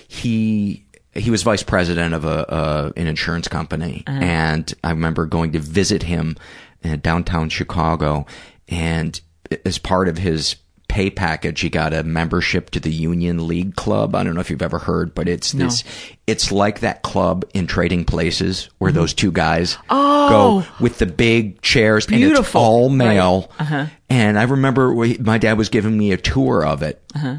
He 0.08 0.85
he 1.16 1.30
was 1.30 1.42
vice 1.42 1.62
president 1.62 2.14
of 2.14 2.24
a 2.24 2.50
uh, 2.50 2.92
an 2.96 3.06
insurance 3.06 3.48
company, 3.48 4.04
uh-huh. 4.06 4.18
and 4.22 4.74
I 4.84 4.90
remember 4.90 5.26
going 5.26 5.52
to 5.52 5.58
visit 5.58 6.02
him 6.02 6.36
in 6.82 7.00
downtown 7.00 7.48
Chicago, 7.48 8.26
and 8.68 9.20
as 9.64 9.78
part 9.78 10.08
of 10.08 10.18
his 10.18 10.56
pay 10.88 11.10
package, 11.10 11.60
he 11.60 11.68
got 11.68 11.92
a 11.92 12.02
membership 12.02 12.70
to 12.70 12.80
the 12.80 12.92
Union 12.92 13.46
League 13.46 13.76
Club. 13.76 14.14
I 14.14 14.22
don't 14.22 14.34
know 14.34 14.40
if 14.40 14.50
you've 14.50 14.62
ever 14.62 14.78
heard, 14.78 15.14
but 15.14 15.28
it's 15.28 15.52
this. 15.52 15.84
It's 16.26 16.52
like 16.52 16.80
that 16.80 17.02
club 17.02 17.44
in 17.54 17.66
Trading 17.66 18.04
Places 18.04 18.70
where 18.78 18.90
mm-hmm. 18.90 19.00
those 19.00 19.12
two 19.12 19.32
guys 19.32 19.76
oh! 19.90 20.28
go 20.28 20.82
with 20.82 20.98
the 20.98 21.06
big 21.06 21.60
chairs, 21.60 22.06
and 22.06 22.14
it's 22.14 22.24
Beautiful. 22.24 22.60
all 22.60 22.88
male. 22.88 23.50
Uh-huh. 23.58 23.86
And 24.08 24.38
I 24.38 24.44
remember 24.44 24.94
we, 24.94 25.18
my 25.18 25.38
dad 25.38 25.58
was 25.58 25.68
giving 25.68 25.96
me 25.96 26.12
a 26.12 26.16
tour 26.16 26.64
of 26.64 26.82
it, 26.82 27.02
uh-huh. 27.14 27.38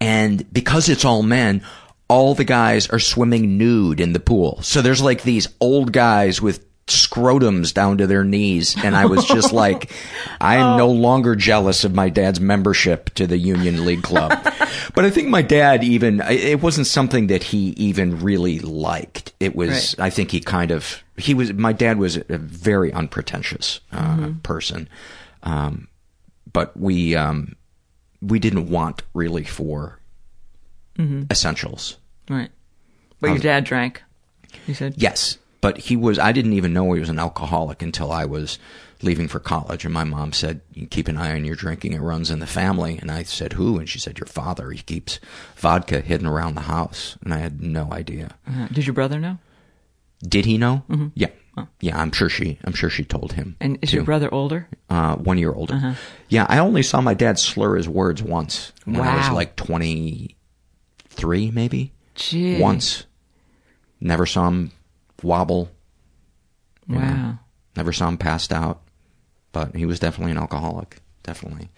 and 0.00 0.52
because 0.52 0.88
it's 0.88 1.04
all 1.04 1.22
men. 1.22 1.62
All 2.08 2.34
the 2.34 2.44
guys 2.44 2.88
are 2.88 2.98
swimming 2.98 3.56
nude 3.56 4.00
in 4.00 4.12
the 4.12 4.20
pool. 4.20 4.60
So 4.62 4.82
there's 4.82 5.02
like 5.02 5.22
these 5.22 5.48
old 5.60 5.92
guys 5.92 6.40
with 6.40 6.64
scrotums 6.86 7.72
down 7.72 7.98
to 7.98 8.06
their 8.06 8.24
knees. 8.24 8.76
And 8.82 8.94
I 8.94 9.06
was 9.06 9.24
just 9.24 9.52
like, 9.64 9.90
I 10.40 10.56
am 10.56 10.76
no 10.76 10.90
longer 10.90 11.34
jealous 11.34 11.84
of 11.84 11.94
my 11.94 12.08
dad's 12.08 12.40
membership 12.40 13.10
to 13.14 13.26
the 13.26 13.38
Union 13.38 13.84
League 13.86 14.02
Club. 14.02 14.30
but 14.94 15.04
I 15.04 15.10
think 15.10 15.28
my 15.28 15.42
dad 15.42 15.82
even, 15.82 16.20
it 16.20 16.60
wasn't 16.60 16.86
something 16.86 17.28
that 17.28 17.42
he 17.42 17.70
even 17.70 18.20
really 18.20 18.58
liked. 18.58 19.32
It 19.40 19.56
was, 19.56 19.96
I 19.98 20.10
think 20.10 20.30
he 20.30 20.40
kind 20.40 20.70
of, 20.70 21.02
he 21.16 21.32
was, 21.32 21.52
my 21.52 21.72
dad 21.72 21.98
was 21.98 22.16
a 22.16 22.38
very 22.38 22.92
unpretentious 22.92 23.80
uh, 23.92 24.32
person. 24.42 24.88
Um, 25.42 25.88
but 26.52 26.76
we, 26.76 27.16
um, 27.16 27.56
we 28.20 28.38
didn't 28.38 28.68
want 28.68 29.02
really 29.14 29.44
for 29.44 29.98
mm-hmm. 30.98 31.24
essentials. 31.30 31.98
Right. 32.28 32.50
But 33.20 33.30
um, 33.30 33.36
your 33.36 33.42
dad 33.42 33.64
drank. 33.64 34.02
You 34.66 34.74
said 34.74 34.94
yes, 34.96 35.38
but 35.60 35.78
he 35.78 35.96
was. 35.96 36.18
I 36.18 36.32
didn't 36.32 36.52
even 36.52 36.72
know 36.72 36.92
he 36.92 37.00
was 37.00 37.08
an 37.08 37.18
alcoholic 37.18 37.82
until 37.82 38.12
I 38.12 38.24
was 38.24 38.58
leaving 39.02 39.28
for 39.28 39.40
college, 39.40 39.84
and 39.84 39.92
my 39.92 40.04
mom 40.04 40.32
said, 40.32 40.60
"Keep 40.90 41.08
an 41.08 41.16
eye 41.16 41.34
on 41.34 41.44
your 41.44 41.56
drinking; 41.56 41.92
it 41.92 42.00
runs 42.00 42.30
in 42.30 42.38
the 42.38 42.46
family." 42.46 42.98
And 42.98 43.10
I 43.10 43.24
said, 43.24 43.54
"Who?" 43.54 43.78
And 43.78 43.88
she 43.88 43.98
said, 43.98 44.18
"Your 44.18 44.26
father. 44.26 44.70
He 44.70 44.82
keeps 44.82 45.20
vodka 45.56 46.00
hidden 46.00 46.26
around 46.26 46.54
the 46.54 46.62
house." 46.62 47.16
And 47.22 47.34
I 47.34 47.38
had 47.38 47.60
no 47.60 47.92
idea. 47.92 48.36
Uh-huh. 48.46 48.64
Uh, 48.64 48.68
did 48.68 48.86
your 48.86 48.94
brother 48.94 49.18
know? 49.18 49.38
Did 50.26 50.44
he 50.44 50.58
know? 50.58 50.84
Mm-hmm. 50.88 51.08
Yeah. 51.14 51.28
Oh. 51.56 51.68
Yeah, 51.80 52.00
I'm 52.00 52.10
sure 52.10 52.28
she. 52.28 52.58
I'm 52.64 52.72
sure 52.72 52.90
she 52.90 53.04
told 53.04 53.32
him. 53.32 53.56
And 53.60 53.78
is 53.82 53.90
too. 53.90 53.96
your 53.96 54.04
brother 54.04 54.32
older? 54.32 54.68
Uh, 54.90 55.16
one 55.16 55.38
year 55.38 55.52
older. 55.52 55.74
Uh-huh. 55.74 55.94
Yeah, 56.28 56.46
I 56.48 56.58
only 56.58 56.82
saw 56.82 57.00
my 57.00 57.14
dad 57.14 57.38
slur 57.38 57.76
his 57.76 57.88
words 57.88 58.22
once 58.22 58.72
when 58.84 58.98
wow. 58.98 59.14
I 59.14 59.16
was 59.18 59.30
like 59.30 59.54
20, 59.56 60.36
three, 61.14 61.50
maybe. 61.50 61.92
Gee. 62.14 62.60
Once. 62.60 63.04
Never 64.00 64.26
saw 64.26 64.48
him 64.48 64.72
wobble. 65.22 65.70
Wow. 66.88 66.98
Know. 66.98 67.38
Never 67.76 67.92
saw 67.92 68.08
him 68.08 68.18
passed 68.18 68.52
out. 68.52 68.82
But 69.52 69.74
he 69.74 69.86
was 69.86 70.00
definitely 70.00 70.32
an 70.32 70.38
alcoholic. 70.38 71.00
Definitely. 71.22 71.70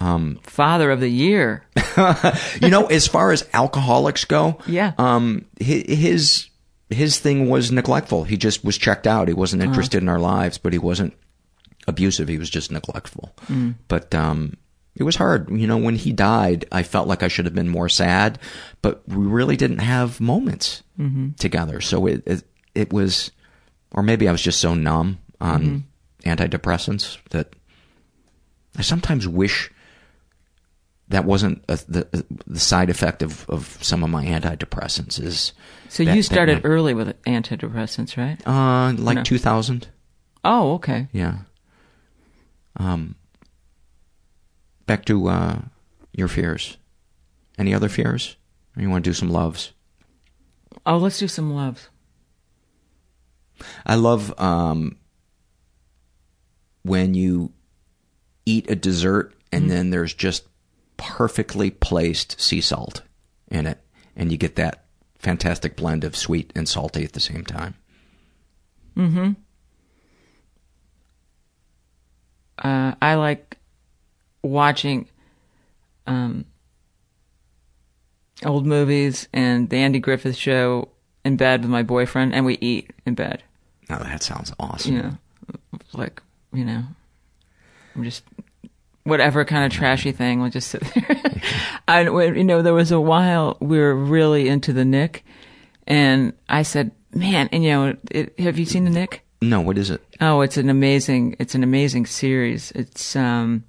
Um, 0.00 0.40
Father 0.42 0.90
of 0.90 1.00
the 1.00 1.08
year. 1.08 1.64
you 2.60 2.68
know, 2.68 2.86
as 2.86 3.06
far 3.06 3.30
as 3.30 3.48
alcoholics 3.52 4.24
go, 4.24 4.58
yeah. 4.66 4.92
Um, 4.98 5.46
his 5.58 6.48
his 6.90 7.18
thing 7.18 7.48
was 7.48 7.72
neglectful. 7.72 8.24
He 8.24 8.36
just 8.36 8.64
was 8.64 8.76
checked 8.76 9.06
out. 9.06 9.28
He 9.28 9.34
wasn't 9.34 9.62
uh-huh. 9.62 9.70
interested 9.70 9.98
uh-huh. 9.98 10.04
in 10.04 10.08
our 10.08 10.18
lives, 10.18 10.58
but 10.58 10.72
he 10.72 10.78
wasn't 10.78 11.14
abusive. 11.86 12.28
He 12.28 12.38
was 12.38 12.50
just 12.50 12.70
neglectful. 12.70 13.32
Mm. 13.46 13.76
But 13.88 14.14
um, 14.14 14.56
it 14.96 15.02
was 15.02 15.16
hard. 15.16 15.50
You 15.50 15.66
know, 15.66 15.76
when 15.78 15.96
he 15.96 16.12
died, 16.12 16.64
I 16.72 16.82
felt 16.82 17.08
like 17.08 17.22
I 17.22 17.28
should 17.28 17.44
have 17.46 17.54
been 17.54 17.68
more 17.68 17.88
sad, 17.88 18.38
but 18.82 19.02
we 19.08 19.26
really 19.26 19.56
didn't 19.56 19.78
have 19.78 20.20
moments 20.20 20.82
together. 21.38 21.80
So 21.80 22.06
it, 22.06 22.22
it 22.26 22.44
it 22.74 22.92
was, 22.92 23.30
or 23.92 24.02
maybe 24.02 24.28
I 24.28 24.32
was 24.32 24.42
just 24.42 24.60
so 24.60 24.74
numb 24.74 25.18
on 25.40 25.84
antidepressants 26.24 27.18
that 27.30 27.54
I 28.78 28.82
sometimes 28.82 29.26
wish 29.28 29.70
that 31.08 31.24
wasn't 31.24 31.62
a, 31.68 31.76
the 31.88 32.24
the 32.46 32.58
side 32.60 32.88
effect 32.90 33.22
of, 33.22 33.48
of 33.50 33.78
some 33.82 34.02
of 34.02 34.10
my 34.10 34.24
antidepressants. 34.24 35.20
Is 35.22 35.52
So 35.88 36.04
that- 36.04 36.16
you 36.16 36.22
started 36.22 36.62
early 36.64 36.94
with 36.94 37.20
antidepressants, 37.24 38.16
right? 38.16 38.38
uh 38.46 38.92
like 38.96 39.16
No. 39.16 39.22
two 39.22 39.38
thousand? 39.38 39.88
Oh, 40.44 40.74
okay. 40.74 41.08
Yeah. 41.12 41.38
Um. 42.76 43.16
Back 44.86 45.04
to 45.06 45.28
uh, 45.28 45.58
your 46.12 46.28
fears. 46.28 46.76
Any 47.58 47.72
other 47.74 47.88
fears? 47.88 48.36
Or 48.76 48.82
you 48.82 48.90
want 48.90 49.04
to 49.04 49.10
do 49.10 49.14
some 49.14 49.30
loves? 49.30 49.72
Oh, 50.84 50.98
let's 50.98 51.18
do 51.18 51.28
some 51.28 51.54
loves. 51.54 51.88
I 53.86 53.94
love 53.94 54.38
um, 54.38 54.96
when 56.82 57.14
you 57.14 57.52
eat 58.44 58.70
a 58.70 58.74
dessert 58.74 59.34
and 59.52 59.70
then 59.70 59.90
there's 59.90 60.12
just 60.12 60.48
perfectly 60.96 61.70
placed 61.70 62.40
sea 62.40 62.60
salt 62.60 63.02
in 63.48 63.66
it, 63.66 63.78
and 64.16 64.32
you 64.32 64.38
get 64.38 64.56
that 64.56 64.84
fantastic 65.16 65.76
blend 65.76 66.02
of 66.02 66.16
sweet 66.16 66.52
and 66.56 66.68
salty 66.68 67.04
at 67.04 67.12
the 67.12 67.20
same 67.20 67.44
time. 67.44 67.74
Mm-hmm. 68.96 69.32
Uh, 72.58 72.94
I 73.00 73.14
like 73.14 73.58
watching 74.44 75.08
um, 76.06 76.44
old 78.44 78.66
movies 78.66 79.28
and 79.32 79.70
the 79.70 79.76
Andy 79.76 79.98
Griffith 79.98 80.36
show 80.36 80.88
in 81.24 81.36
bed 81.36 81.62
with 81.62 81.70
my 81.70 81.82
boyfriend, 81.82 82.34
and 82.34 82.44
we 82.44 82.58
eat 82.60 82.90
in 83.06 83.14
bed. 83.14 83.42
Oh, 83.90 83.98
that 83.98 84.22
sounds 84.22 84.52
awesome. 84.58 84.94
You 84.94 85.02
know, 85.02 85.18
like 85.94 86.22
you 86.52 86.64
know, 86.64 86.84
I'm 87.94 88.04
just 88.04 88.24
whatever 89.04 89.44
kind 89.44 89.64
of 89.64 89.72
trashy 89.72 90.12
thing. 90.12 90.40
We'll 90.40 90.50
just 90.50 90.68
sit 90.68 90.82
there. 90.94 91.40
I, 91.88 92.02
you 92.02 92.44
know, 92.44 92.62
there 92.62 92.74
was 92.74 92.92
a 92.92 93.00
while 93.00 93.56
we 93.60 93.78
were 93.78 93.94
really 93.94 94.48
into 94.48 94.72
the 94.72 94.84
Knick, 94.84 95.24
and 95.86 96.34
I 96.48 96.62
said, 96.62 96.92
"Man, 97.14 97.48
and 97.52 97.64
you 97.64 97.70
know, 97.70 97.96
it, 98.10 98.38
have 98.38 98.58
you 98.58 98.66
seen 98.66 98.84
the 98.84 98.90
Knick?" 98.90 99.22
No, 99.42 99.60
what 99.60 99.76
is 99.76 99.90
it? 99.90 100.02
Oh, 100.20 100.40
it's 100.40 100.56
an 100.56 100.70
amazing 100.70 101.36
it's 101.38 101.54
an 101.54 101.62
amazing 101.62 102.06
series. 102.06 102.70
It's 102.72 103.14
um 103.16 103.64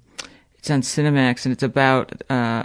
it's 0.66 0.70
on 0.70 0.82
Cinemax 0.82 1.44
and 1.46 1.52
it's 1.52 1.62
about 1.62 2.12
uh 2.30 2.64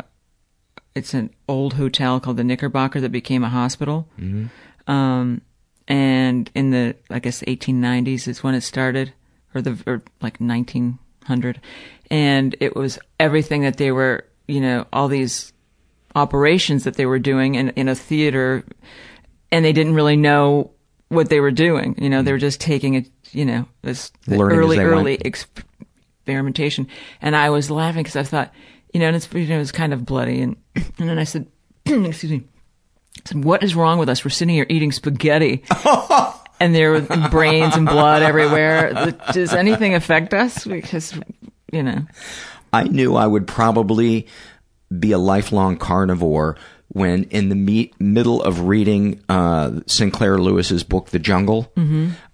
it's 0.96 1.14
an 1.14 1.30
old 1.48 1.74
hotel 1.74 2.20
called 2.20 2.38
the 2.38 2.44
Knickerbocker 2.44 3.00
that 3.00 3.12
became 3.12 3.44
a 3.44 3.50
hospital. 3.50 4.08
Um 4.88 5.42
and 5.88 6.50
in 6.56 6.72
the 6.72 6.96
I 7.10 7.20
guess 7.20 7.42
1890s 7.44 8.28
is 8.28 8.44
when 8.44 8.56
it 8.56 8.62
started, 8.62 9.14
or 9.54 9.62
the 9.62 9.78
or 9.86 10.02
like 10.22 10.40
1900, 10.40 11.62
and 12.10 12.56
it 12.60 12.76
was 12.76 12.98
everything 13.20 13.62
that 13.62 13.78
they 13.78 13.92
were, 13.92 14.26
you 14.48 14.62
know, 14.62 14.88
all 14.92 15.08
these 15.08 15.54
operations 16.16 16.84
that 16.86 16.96
they 16.96 17.06
were 17.06 17.20
doing 17.20 17.56
in 17.56 17.70
in 17.72 17.88
a 17.88 17.96
theater, 17.96 18.64
and 19.52 19.64
they 19.64 19.74
didn't 19.74 19.94
really 19.96 20.18
know 20.18 20.72
what 21.10 21.30
they 21.30 21.40
were 21.40 21.52
doing. 21.52 21.96
You 22.00 22.10
know, 22.10 22.22
they 22.24 22.32
were 22.32 22.38
just 22.38 22.62
taking 22.62 22.94
it, 22.96 23.10
you 23.32 23.46
know, 23.46 23.68
this 23.82 24.12
Learning 24.28 24.58
early 24.58 24.80
early 24.80 25.12
went. 25.14 25.26
Experimentation, 26.22 26.88
and 27.22 27.36
I 27.36 27.50
was 27.50 27.72
laughing 27.72 28.04
because 28.04 28.16
I 28.16 28.24
thought, 28.24 28.54
you 28.94 29.00
know, 29.00 29.08
and 29.08 29.16
it's 29.16 29.32
you 29.34 29.48
know, 29.48 29.56
it 29.56 29.60
was 29.60 29.72
kind 29.72 29.94
of 29.94 30.06
bloody, 30.06 30.42
and 30.42 30.56
and 30.76 31.10
then 31.10 31.18
I 31.18 31.24
said, 31.24 31.48
excuse 31.86 32.32
me. 32.32 32.44
I 33.18 33.22
said, 33.30 33.44
"What 33.44 33.64
is 33.64 33.76
wrong 33.76 34.00
with 34.00 34.08
us? 34.08 34.24
We're 34.24 34.30
sitting 34.30 34.56
here 34.56 34.66
eating 34.70 34.92
spaghetti, 34.92 35.64
and 36.60 36.74
there 36.74 36.92
were 36.92 37.02
brains 37.30 37.76
and 37.76 37.86
blood 37.86 38.22
everywhere. 38.22 39.14
Does 39.34 39.54
anything 39.54 39.96
affect 39.96 40.34
us? 40.34 40.66
Because, 40.66 41.20
you 41.72 41.84
know, 41.84 42.06
I 42.72 42.84
knew 42.84 43.16
I 43.16 43.28
would 43.28 43.48
probably 43.48 44.28
be 44.98 45.12
a 45.12 45.18
lifelong 45.18 45.78
carnivore 45.78 46.58
when, 46.94 47.24
in 47.26 47.48
the 47.50 47.92
middle 48.00 48.42
of 48.44 48.62
reading 48.62 49.22
uh, 49.30 49.80
Sinclair 49.88 50.38
Lewis's 50.38 50.84
book, 50.84 51.10
The 51.10 51.20
Jungle, 51.20 51.72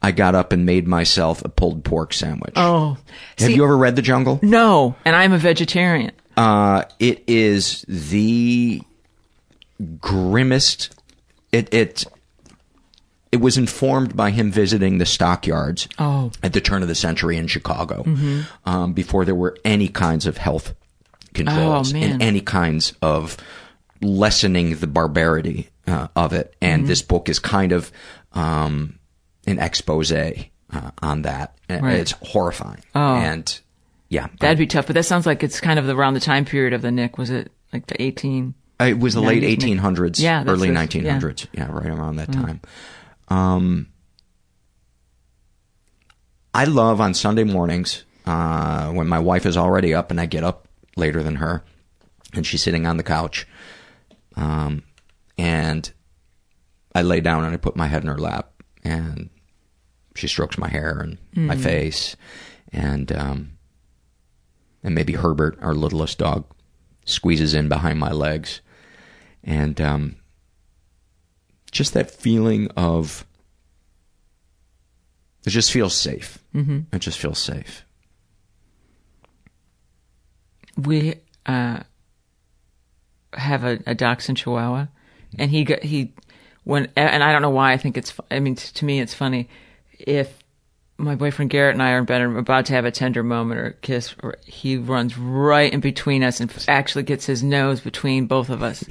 I 0.01 0.11
got 0.11 0.33
up 0.35 0.51
and 0.51 0.65
made 0.65 0.87
myself 0.87 1.43
a 1.45 1.49
pulled 1.49 1.83
pork 1.83 2.11
sandwich. 2.13 2.53
oh, 2.55 2.97
Have 3.37 3.47
see, 3.47 3.55
you 3.55 3.63
ever 3.63 3.77
read 3.77 3.95
The 3.95 4.01
Jungle? 4.01 4.39
no, 4.41 4.95
and 5.05 5.15
I'm 5.15 5.31
a 5.33 5.37
vegetarian. 5.37 6.11
Uh, 6.35 6.83
it 6.99 7.23
is 7.27 7.85
the 7.87 8.81
grimmest. 9.99 10.95
It 11.51 11.73
it 11.73 12.03
it 13.31 13.37
was 13.37 13.57
informed 13.57 14.15
by 14.15 14.31
him 14.31 14.51
visiting 14.51 14.97
the 14.97 15.05
stockyards 15.05 15.87
Oh. 15.99 16.31
at 16.41 16.53
the 16.53 16.61
turn 16.61 16.81
of 16.81 16.87
the 16.87 16.95
century 16.95 17.37
in 17.37 17.47
Chicago, 17.47 18.03
um, 18.65 18.93
before 18.93 19.25
there 19.25 19.35
were 19.35 19.57
any 19.65 19.87
kinds 19.87 20.25
of 20.25 20.37
health 20.37 20.73
controls 21.33 21.93
Oh, 21.93 21.97
and 21.97 22.21
any 22.21 22.41
kinds 22.41 22.93
of 23.01 23.37
lessening 24.01 24.75
the 24.77 24.87
barbarity 24.87 25.69
uh, 25.87 26.07
of 26.15 26.33
it. 26.33 26.55
And 26.61 26.81
Mm-hmm. 26.81 26.87
this 26.89 27.01
book 27.01 27.29
is 27.29 27.39
kind 27.39 27.71
of 27.71 27.91
um, 28.33 28.99
an 29.45 29.59
expose 29.59 30.11
uh, 30.11 30.33
on 31.01 31.21
that. 31.23 31.57
Right. 31.69 31.95
It's 31.99 32.11
horrifying. 32.21 32.83
Oh. 32.95 33.15
And 33.15 33.59
yeah, 34.09 34.27
That'd 34.39 34.57
be 34.57 34.67
tough, 34.67 34.87
but 34.87 34.93
that 34.93 35.03
sounds 35.05 35.25
like 35.25 35.43
it's 35.43 35.59
kind 35.59 35.79
of 35.79 35.87
around 35.89 36.13
the 36.13 36.19
time 36.19 36.45
period 36.45 36.73
of 36.73 36.81
the 36.81 36.91
Knick. 36.91 37.17
Was 37.17 37.29
it 37.29 37.51
like 37.73 37.87
the 37.87 38.01
18? 38.01 38.53
It 38.79 38.99
was 38.99 39.15
the 39.15 39.21
late 39.21 39.43
1800s, 39.43 40.19
Yeah, 40.21 40.43
early 40.47 40.69
it, 40.69 40.73
1900s. 40.75 41.47
Yeah. 41.51 41.67
right 41.71 41.87
around 41.87 42.17
that 42.17 42.31
time. 42.31 42.61
Um, 43.27 43.87
I 46.53 46.65
love 46.65 47.01
on 47.01 47.13
Sunday 47.13 47.43
mornings 47.43 48.03
uh, 48.25 48.91
when 48.91 49.07
my 49.07 49.19
wife 49.19 49.45
is 49.45 49.57
already 49.57 49.93
up 49.93 50.11
and 50.11 50.19
I 50.21 50.25
get 50.25 50.43
up 50.43 50.67
later 50.95 51.21
than 51.23 51.35
her, 51.35 51.63
and 52.33 52.45
she's 52.45 52.63
sitting 52.63 52.85
on 52.85 52.97
the 52.97 53.03
couch, 53.03 53.47
um, 54.37 54.83
and 55.37 55.91
I 56.95 57.01
lay 57.01 57.19
down 57.19 57.43
and 57.43 57.53
I 57.53 57.57
put 57.57 57.75
my 57.75 57.87
head 57.87 58.03
in 58.03 58.07
her 58.07 58.17
lap, 58.17 58.53
and 58.83 59.29
she 60.15 60.27
strokes 60.27 60.57
my 60.57 60.69
hair 60.69 60.99
and 60.99 61.17
my 61.35 61.55
face, 61.57 62.15
and 62.71 63.11
um, 63.11 63.57
and 64.83 64.95
maybe 64.95 65.13
Herbert, 65.13 65.57
our 65.61 65.73
littlest 65.73 66.19
dog, 66.19 66.45
squeezes 67.05 67.53
in 67.53 67.67
behind 67.67 67.99
my 67.99 68.11
legs, 68.11 68.61
and 69.43 69.81
um, 69.81 70.15
just 71.71 71.93
that 71.93 72.09
feeling 72.11 72.69
of 72.77 73.25
it 75.45 75.49
just 75.49 75.71
feels 75.71 75.95
safe. 75.95 76.39
Mm-hmm. 76.53 76.95
It 76.95 76.99
just 76.99 77.19
feels 77.19 77.39
safe. 77.39 77.83
we 80.77 81.15
uh, 81.45 81.79
have 83.33 83.63
a, 83.63 83.79
a 83.85 83.95
dachshund 83.95 84.37
chihuahua, 84.37 84.87
and 85.37 85.51
he 85.51 85.63
got, 85.63 85.83
he 85.83 86.13
when 86.63 86.89
and 86.95 87.23
I 87.23 87.31
don't 87.31 87.41
know 87.41 87.49
why 87.49 87.73
I 87.73 87.77
think 87.77 87.97
it's 87.97 88.13
I 88.31 88.39
mean 88.39 88.55
to 88.55 88.85
me 88.85 88.99
it's 88.99 89.13
funny 89.13 89.49
if 89.99 90.37
my 90.99 91.15
boyfriend 91.15 91.51
Garrett 91.51 91.75
and 91.75 91.83
I 91.83 91.91
are 91.91 91.99
in 91.99 92.05
bed 92.05 92.21
and 92.21 92.33
we're 92.33 92.39
about 92.39 92.65
to 92.67 92.73
have 92.73 92.85
a 92.85 92.91
tender 92.91 93.21
moment 93.21 93.59
or 93.59 93.71
kiss, 93.81 94.15
or 94.23 94.37
he 94.45 94.77
runs 94.77 95.15
right 95.17 95.71
in 95.71 95.79
between 95.79 96.23
us 96.23 96.39
and 96.39 96.51
actually 96.67 97.03
gets 97.03 97.25
his 97.25 97.43
nose 97.43 97.81
between 97.81 98.25
both 98.25 98.49
of 98.49 98.63
us, 98.63 98.83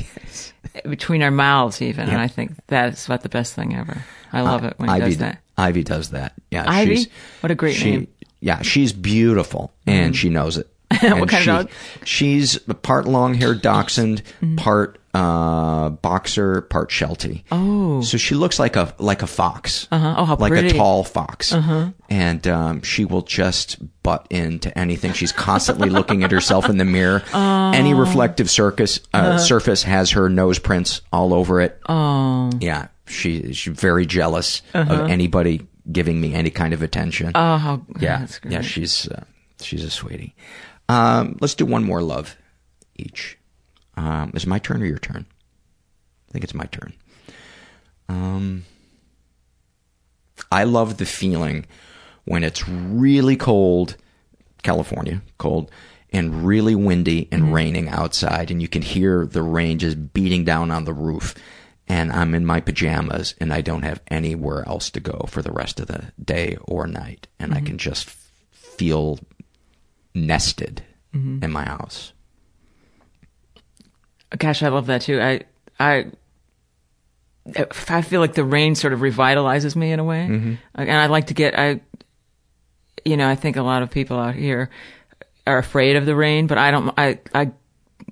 between 0.89 1.23
our 1.23 1.33
mouths 1.33 1.83
even, 1.83 2.09
and 2.09 2.21
I 2.21 2.29
think 2.29 2.53
that's 2.69 3.07
about 3.07 3.23
the 3.23 3.29
best 3.29 3.55
thing 3.55 3.75
ever. 3.75 4.05
I 4.33 4.43
love 4.43 4.63
it 4.65 4.75
when 4.77 4.89
he 4.89 4.95
Ivy 4.95 5.05
does 5.07 5.19
that. 5.19 5.43
Ivy 5.59 5.83
does 5.83 6.11
that. 6.11 6.35
Yeah, 6.51 6.65
Ivy? 6.69 6.97
she's- 6.97 7.09
What 7.41 7.51
a 7.51 7.55
great 7.57 7.75
she- 7.75 7.91
name. 7.91 8.01
Mm-hmm. 8.03 8.13
Yeah, 8.39 8.63
she's 8.63 8.93
beautiful 8.93 9.73
and 9.87 10.15
she 10.15 10.29
knows 10.29 10.59
it. 10.59 10.69
And 11.03 11.29
kind 11.29 11.49
of 11.49 11.67
dog? 11.67 11.71
She's 12.05 12.59
part 12.83 13.07
long-haired 13.07 13.61
dachshund, 13.63 14.23
Mm-hmm. 14.41 14.57
part 14.57 14.99
uh, 15.15 15.89
boxer, 15.89 16.61
part 16.61 16.91
sheltie. 16.91 17.43
Oh. 17.51 18.03
so 18.03 18.19
she 18.19 18.35
looks 18.35 18.59
like 18.59 18.77
a 18.77 18.95
like 18.99 19.23
a 19.23 19.27
fox. 19.27 19.89
Uh-huh. 19.91 20.15
Oh, 20.19 20.25
how 20.27 20.37
like 20.37 20.51
pretty. 20.53 20.69
a 20.69 20.73
tall 20.75 21.05
fox. 21.05 21.53
Uh-huh. 21.55 21.91
And 22.11 22.47
um, 22.47 22.83
she 22.83 23.07
will 23.07 23.23
just 23.23 23.79
butt 24.03 24.27
into 24.29 24.77
anything. 24.79 25.15
She's 25.15 25.33
constantly 25.33 25.89
looking 25.89 26.23
at 26.23 26.31
herself 26.31 26.69
in 26.69 26.77
the 26.77 26.85
mirror. 26.85 27.23
Any 27.35 27.95
reflective 27.95 28.51
circus 28.51 29.01
uh, 29.15 29.39
surface 29.39 29.83
has 29.85 30.11
her 30.11 30.29
nose 30.29 30.59
prints 30.59 31.01
all 31.13 31.33
over 31.33 31.63
it. 31.63 31.81
Oh, 31.89 32.51
Yeah, 32.61 32.89
she 33.07 33.55
she's 33.55 33.75
very 33.75 34.05
jealous 34.05 34.61
of 34.75 34.91
anybody 35.09 35.67
giving 35.91 36.21
me 36.21 36.35
any 36.35 36.51
kind 36.51 36.75
of 36.75 36.83
attention. 36.83 37.33
oh, 37.35 37.57
how, 37.57 37.81
yeah, 38.01 38.27
yeah, 38.47 38.61
she's 38.61 39.09
uh, 39.09 39.25
she's 39.63 39.83
a 39.83 39.91
sweetie. 39.91 40.35
Um, 40.89 41.37
let's 41.41 41.55
do 41.55 41.67
one 41.67 41.85
more 41.85 42.03
love 42.03 42.37
each. 42.97 43.39
Um, 43.97 44.33
is 44.35 44.45
it 44.45 44.49
my 44.49 44.59
turn 44.59 44.83
or 44.83 44.87
your 44.87 44.99
turn? 44.99 45.27
I 46.29 46.33
think 46.33 46.45
it's 46.45 46.55
my 46.55 46.67
turn. 46.67 46.93
Um, 48.09 48.65
I 50.51 50.65
love 50.65 50.99
the 50.99 51.07
feeling 51.07 51.67
when 52.25 52.45
it's 52.45 52.69
really 52.69 53.37
cold, 53.37 53.97
California 54.63 55.23
cold, 55.39 55.71
and 56.13 56.47
really 56.47 56.75
windy 56.75 57.29
and 57.33 57.53
raining 57.53 57.89
outside, 57.89 58.51
and 58.51 58.63
you 58.63 58.69
can 58.69 58.83
hear 58.83 59.27
the 59.27 59.43
rain 59.43 59.79
just 59.79 60.13
beating 60.13 60.45
down 60.45 60.71
on 60.71 60.85
the 60.85 60.95
roof. 60.95 61.35
And 61.89 62.13
I'm 62.13 62.35
in 62.35 62.45
my 62.45 62.61
pajamas, 62.61 63.35
and 63.39 63.53
I 63.53 63.61
don't 63.61 63.83
have 63.83 64.03
anywhere 64.09 64.67
else 64.67 64.91
to 64.91 65.01
go 65.01 65.27
for 65.29 65.41
the 65.41 65.53
rest 65.53 65.79
of 65.79 65.87
the 65.87 66.13
day 66.23 66.57
or 66.63 66.87
night, 66.87 67.29
and 67.39 67.55
I 67.55 67.61
can 67.61 67.79
just 67.79 68.09
feel 68.51 69.19
nested 70.17 70.83
mm-hmm. 71.15 71.45
in 71.45 71.53
my 71.53 71.65
house. 71.65 72.13
Gosh, 74.37 74.63
I 74.63 74.69
love 74.69 74.87
that 74.87 75.03
too. 75.03 75.21
I, 75.21 75.43
I, 75.79 76.07
I 77.89 78.03
feel 78.03 78.21
like 78.21 78.35
the 78.35 78.45
rain 78.45 78.75
sort 78.75 78.93
of 78.93 79.01
revitalizes 79.01 79.77
me 79.77 79.93
in 79.93 80.01
a 80.01 80.05
way, 80.05 80.27
mm-hmm. 80.29 80.55
and 80.75 80.91
I 80.91 81.07
like 81.07 81.29
to 81.29 81.35
get. 81.35 81.57
I, 81.57 81.81
you 83.05 83.17
know, 83.17 83.29
I 83.29 83.37
think 83.37 83.57
a 83.57 83.63
lot 83.63 83.85
of 83.85 83.91
people 83.91 84.19
out 84.19 84.35
here 84.35 84.69
are 85.47 85.59
afraid 85.59 85.95
of 85.95 86.07
the 86.07 86.17
rain, 86.17 86.49
but 86.49 86.59
I 86.59 86.73
don't. 86.73 86.93
I 86.99 87.21
I 87.33 87.53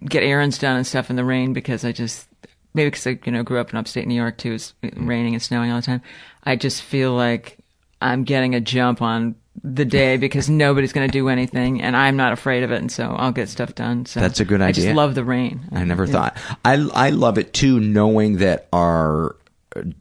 get 0.05 0.23
errands 0.23 0.59
done 0.59 0.77
and 0.77 0.87
stuff 0.87 1.11
in 1.11 1.17
the 1.17 1.25
rain 1.25 1.53
because 1.53 1.85
I 1.85 1.91
just 1.91 2.29
maybe 2.75 2.91
because 2.91 3.07
I 3.09 3.19
you 3.25 3.33
know 3.33 3.43
grew 3.43 3.59
up 3.59 3.71
in 3.71 3.77
upstate 3.77 4.07
New 4.07 4.15
York 4.15 4.39
too. 4.39 4.53
It's 4.53 4.73
raining 4.83 5.35
and 5.35 5.43
snowing 5.43 5.73
all 5.73 5.81
the 5.81 5.87
time. 5.87 6.03
I 6.45 6.55
just 6.55 6.83
feel 6.83 7.13
like 7.13 7.59
I'm 8.01 8.23
getting 8.23 8.55
a 8.55 8.61
jump 8.61 9.03
on 9.03 9.35
the 9.67 9.87
day 9.87 10.19
because 10.19 10.51
nobody's 10.51 10.93
going 10.93 11.09
to 11.09 11.13
do 11.13 11.29
anything, 11.31 11.81
and 11.81 11.97
I'm 11.97 12.17
not 12.17 12.33
afraid 12.35 12.63
of 12.65 12.71
it, 12.71 12.77
and 12.83 12.93
so 12.93 13.17
I'll 13.19 13.33
get 13.33 13.49
stuff 13.49 13.75
done. 13.75 14.05
So 14.05 14.21
That's 14.21 14.39
a 14.39 14.45
good 14.45 14.61
idea. 14.61 14.85
I 14.85 14.87
just 14.89 14.95
love 14.97 15.15
the 15.15 15.25
rain. 15.25 15.63
I 15.73 15.85
never 15.85 16.07
thought. 16.07 16.37
I 16.65 16.75
I 16.95 17.11
love 17.11 17.39
it 17.39 17.55
too, 17.55 17.81
knowing 17.81 18.37
that 18.39 18.69
our 18.73 19.37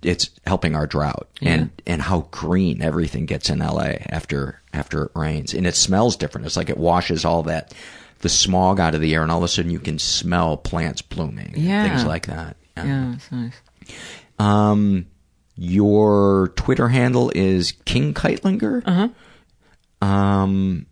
it's 0.03 0.29
helping 0.45 0.75
our 0.75 0.85
drought 0.85 1.27
and 1.41 1.71
and 1.87 2.01
how 2.01 2.27
green 2.29 2.81
everything 2.83 3.25
gets 3.25 3.49
in 3.49 3.59
LA 3.59 3.93
after 4.09 4.61
after 4.73 5.05
it 5.05 5.11
rains, 5.15 5.53
and 5.53 5.65
it 5.65 5.75
smells 5.75 6.17
different. 6.17 6.45
It's 6.45 6.57
like 6.57 6.69
it 6.69 6.77
washes 6.77 7.23
all 7.23 7.43
that 7.43 7.73
the 8.19 8.29
smog 8.29 8.79
out 8.81 8.95
of 8.95 9.01
the 9.01 9.13
air, 9.15 9.23
and 9.23 9.31
all 9.31 9.37
of 9.39 9.43
a 9.45 9.47
sudden 9.47 9.71
you 9.71 9.79
can 9.79 9.97
smell 9.97 10.57
plants 10.57 11.01
blooming, 11.01 11.53
and 11.55 11.57
Yeah. 11.63 11.87
things 11.87 12.05
like 12.05 12.25
that. 12.27 12.57
Yeah, 12.75 13.13
it's 13.13 13.31
nice. 13.31 13.53
Um, 14.39 15.05
your 15.55 16.51
Twitter 16.55 16.89
handle 16.89 17.31
is 17.35 17.73
King 17.85 18.13
Kightlinger. 18.13 18.83
Uh 18.85 18.89
Uh-huh. 18.91 19.07
Um, 20.03 20.85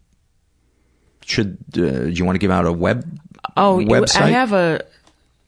should 1.26 1.58
uh, 1.74 1.82
do 1.82 2.10
you 2.10 2.26
want 2.26 2.36
to 2.36 2.40
give 2.40 2.52
out 2.52 2.66
a 2.66 2.72
web? 2.72 3.20
Oh, 3.58 3.78
website? 3.78 4.22
I 4.22 4.30
have 4.30 4.54
a 4.54 4.82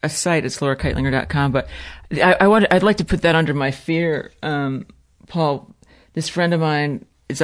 a 0.02 0.10
site. 0.10 0.46
It's 0.46 0.60
laurakightlinger.com, 0.60 1.52
but 1.52 1.68
I, 2.12 2.36
I 2.42 2.48
want. 2.48 2.66
I'd 2.72 2.84
like 2.84 2.98
to 2.98 3.06
put 3.06 3.22
that 3.22 3.36
under 3.36 3.54
my 3.54 3.72
fear. 3.72 4.32
Um, 4.42 4.86
Paul, 5.28 5.74
this 6.14 6.30
friend 6.30 6.54
of 6.54 6.60
mine 6.60 7.06
is 7.30 7.42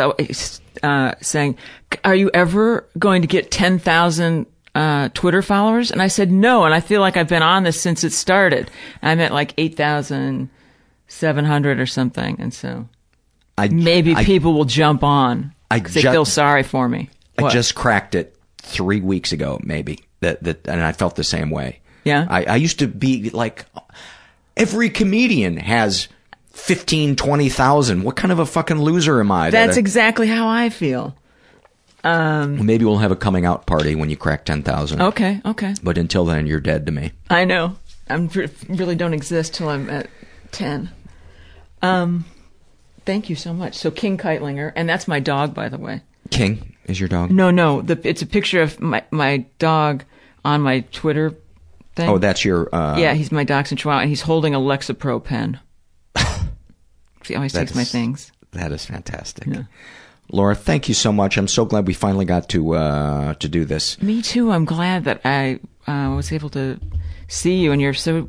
uh, 0.83 1.13
saying, 1.21 1.57
"Are 2.03 2.15
you 2.15 2.29
ever 2.33 2.87
going 2.97 3.21
to 3.21 3.27
get 3.27 3.51
ten 3.51 3.79
thousand 3.79 4.45
uh, 4.75 5.09
Twitter 5.13 5.41
followers?" 5.41 5.91
And 5.91 6.01
I 6.01 6.07
said, 6.07 6.31
"No." 6.31 6.65
And 6.65 6.73
I 6.73 6.81
feel 6.81 7.01
like 7.01 7.17
I've 7.17 7.29
been 7.29 7.43
on 7.43 7.63
this 7.63 7.79
since 7.79 8.03
it 8.03 8.11
started. 8.11 8.69
I'm 9.01 9.19
at 9.19 9.31
like 9.31 9.53
eight 9.57 9.75
thousand 9.75 10.49
700 11.09 11.79
or 11.79 11.85
something. 11.85 12.39
And 12.39 12.53
so 12.53 12.87
I, 13.57 13.67
maybe 13.67 14.15
I, 14.15 14.23
people 14.23 14.53
will 14.53 14.65
jump 14.65 15.03
on. 15.03 15.53
I 15.71 15.79
'cause 15.79 15.93
they 15.93 16.01
ju- 16.01 16.11
feel 16.11 16.25
sorry 16.25 16.63
for 16.63 16.87
me. 16.89 17.09
I 17.37 17.43
What? 17.43 17.53
just 17.53 17.75
cracked 17.75 18.15
it 18.15 18.35
three 18.57 19.01
weeks 19.01 19.31
ago, 19.31 19.59
maybe. 19.63 19.99
That 20.21 20.43
that, 20.43 20.67
and 20.67 20.81
I 20.81 20.91
felt 20.91 21.15
the 21.15 21.23
same 21.23 21.49
way. 21.49 21.79
Yeah? 22.03 22.25
I, 22.29 22.43
I 22.45 22.55
used 22.55 22.79
to 22.79 22.87
be 22.87 23.29
like, 23.29 23.65
every 24.57 24.89
comedian 24.89 25.57
has 25.57 26.07
15, 26.51 27.15
20,000. 27.15 28.03
What 28.03 28.15
kind 28.15 28.31
of 28.31 28.39
a 28.39 28.45
fucking 28.45 28.81
loser 28.81 29.19
am 29.19 29.31
I? 29.31 29.49
that 29.49 29.65
That's 29.67 29.77
I- 29.77 29.79
exactly 29.79 30.27
how 30.27 30.47
I 30.47 30.69
feel. 30.69 31.15
Um, 32.03 32.65
Maybe 32.65 32.85
we'll 32.85 32.97
have 32.99 33.11
a 33.11 33.15
coming 33.17 33.45
out 33.45 33.65
party 33.65 33.93
when 33.95 34.09
you 34.09 34.15
crack 34.15 34.45
10,000. 34.45 35.01
okay, 35.01 35.41
okay. 35.45 35.73
But 35.83 35.97
until 35.97 36.23
then, 36.25 36.47
you're 36.47 36.61
dead 36.61 36.85
to 36.85 36.91
me. 36.93 37.11
I 37.29 37.43
know. 37.45 37.75
I 38.09 38.15
really 38.69 38.95
don't 38.95 39.13
exist 39.13 39.53
till 39.53 39.67
I'm 39.69 39.89
at 39.89 40.07
10. 40.51 40.89
Um, 41.81 42.23
thank 43.09 43.27
you 43.27 43.35
so 43.35 43.55
much. 43.55 43.73
So 43.73 43.89
King 43.89 44.19
Kightlinger, 44.19 44.71
and 44.75 44.87
that's 44.87 45.07
my 45.07 45.19
dog, 45.19 45.55
by 45.55 45.67
the 45.67 45.79
way. 45.79 46.03
King 46.29 46.75
is 46.85 46.99
your 46.99 47.09
dog? 47.09 47.31
No, 47.31 47.49
no, 47.49 47.81
the, 47.81 47.99
it's 48.07 48.21
a 48.21 48.27
picture 48.27 48.61
of 48.61 48.79
my, 48.79 49.03
my 49.09 49.45
dog 49.57 50.03
on 50.45 50.61
my 50.61 50.81
Twitter 50.91 51.33
thing. 51.95 52.07
Oh, 52.07 52.19
that's 52.19 52.45
your. 52.45 52.73
Uh, 52.73 52.97
yeah, 52.99 53.15
he's 53.15 53.31
my 53.31 53.43
dachshund 53.43 53.79
chihuahua, 53.79 54.01
and 54.01 54.09
he's 54.09 54.21
holding 54.21 54.53
a 54.53 54.59
Lexapro 54.59 55.23
pen. 55.23 55.59
he 57.25 57.35
always 57.35 57.51
takes 57.51 57.73
my 57.73 57.83
things. 57.83 58.31
That 58.51 58.71
is 58.71 58.85
fantastic. 58.85 59.47
Laura, 60.31 60.53
thank 60.53 60.87
you 60.87 60.93
so 60.93 61.11
much. 61.11 61.37
I'm 61.37 61.47
so 61.47 61.65
glad 61.65 61.87
we 61.87 61.95
finally 61.95 62.25
got 62.25 62.47
to 62.49 62.75
uh, 62.75 63.33
to 63.33 63.49
do 63.49 63.65
this. 63.65 63.99
Me 64.03 64.21
too. 64.21 64.51
I'm 64.51 64.65
glad 64.65 65.05
that 65.05 65.21
I 65.25 65.59
uh, 65.87 66.13
was 66.15 66.31
able 66.31 66.49
to 66.51 66.79
see 67.27 67.55
you, 67.55 67.71
and 67.71 67.81
you're 67.81 67.95
so 67.95 68.27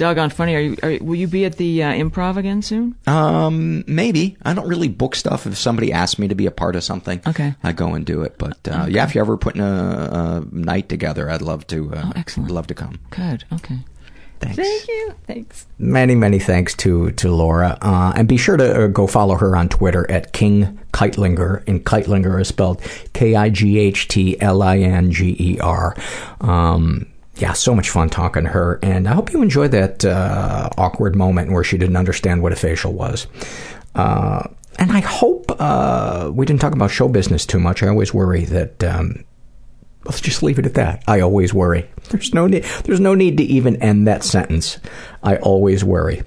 doggone 0.00 0.30
funny. 0.30 0.54
Are 0.56 0.60
you? 0.60 0.76
Are, 0.82 0.98
will 1.04 1.14
you 1.14 1.28
be 1.28 1.44
at 1.44 1.56
the 1.56 1.82
uh, 1.84 1.92
improv 1.92 2.36
again 2.36 2.62
soon? 2.62 2.96
Um, 3.06 3.84
maybe. 3.86 4.36
I 4.42 4.54
don't 4.54 4.66
really 4.68 4.88
book 4.88 5.14
stuff. 5.14 5.46
If 5.46 5.56
somebody 5.56 5.92
asks 5.92 6.18
me 6.18 6.26
to 6.28 6.34
be 6.34 6.46
a 6.46 6.50
part 6.50 6.74
of 6.74 6.82
something, 6.82 7.20
Okay. 7.26 7.54
I 7.62 7.72
go 7.72 7.94
and 7.94 8.04
do 8.04 8.22
it. 8.22 8.36
But 8.38 8.58
uh, 8.66 8.86
yeah, 8.88 9.04
if 9.04 9.14
you're 9.14 9.22
ever 9.24 9.36
putting 9.36 9.60
a, 9.62 10.42
a 10.42 10.54
night 10.54 10.88
together, 10.88 11.30
I'd 11.30 11.42
love 11.42 11.66
to. 11.68 11.94
Uh, 11.94 12.00
Oh, 12.06 12.12
excellent. 12.16 12.50
Love 12.50 12.66
to 12.68 12.74
come. 12.74 12.98
Good. 13.10 13.44
Okay. 13.52 13.78
Thanks. 14.40 14.56
Thank 14.56 14.88
you. 14.88 15.14
Thanks. 15.26 15.66
Many, 15.78 16.14
many 16.14 16.38
thanks 16.38 16.72
to 16.76 17.10
to 17.10 17.30
Laura, 17.30 17.76
uh, 17.82 18.14
and 18.16 18.26
be 18.26 18.38
sure 18.38 18.56
to 18.56 18.84
uh, 18.84 18.86
go 18.86 19.06
follow 19.06 19.34
her 19.34 19.54
on 19.54 19.68
Twitter 19.68 20.10
at 20.10 20.32
King 20.32 20.78
Kightlinger, 20.94 21.62
and 21.68 21.84
Kightlinger 21.84 22.40
is 22.40 22.48
spelled 22.48 22.80
K 23.12 23.34
I 23.34 23.50
G 23.50 23.78
H 23.78 24.08
T 24.08 24.40
L 24.40 24.62
I 24.62 24.78
N 24.78 25.10
G 25.12 25.36
E 25.38 25.58
R. 25.60 25.94
Um, 26.40 27.06
yeah, 27.40 27.54
so 27.54 27.74
much 27.74 27.90
fun 27.90 28.10
talking 28.10 28.44
to 28.44 28.50
her, 28.50 28.78
and 28.82 29.08
I 29.08 29.14
hope 29.14 29.32
you 29.32 29.42
enjoyed 29.42 29.70
that 29.72 30.04
uh, 30.04 30.68
awkward 30.76 31.16
moment 31.16 31.52
where 31.52 31.64
she 31.64 31.78
didn't 31.78 31.96
understand 31.96 32.42
what 32.42 32.52
a 32.52 32.56
facial 32.56 32.92
was. 32.92 33.26
Uh, 33.94 34.46
and 34.78 34.92
I 34.92 35.00
hope 35.00 35.50
uh, 35.58 36.30
we 36.32 36.46
didn't 36.46 36.60
talk 36.60 36.74
about 36.74 36.90
show 36.90 37.08
business 37.08 37.46
too 37.46 37.58
much. 37.58 37.82
I 37.82 37.88
always 37.88 38.12
worry 38.14 38.44
that. 38.46 38.84
Um, 38.84 39.24
let's 40.04 40.20
just 40.20 40.42
leave 40.42 40.58
it 40.58 40.66
at 40.66 40.74
that. 40.74 41.02
I 41.06 41.20
always 41.20 41.52
worry. 41.52 41.88
There's 42.10 42.32
no 42.34 42.46
need. 42.46 42.64
There's 42.84 43.00
no 43.00 43.14
need 43.14 43.36
to 43.38 43.44
even 43.44 43.76
end 43.76 44.06
that 44.06 44.22
sentence. 44.24 44.78
I 45.22 45.36
always 45.36 45.84
worry. 45.84 46.22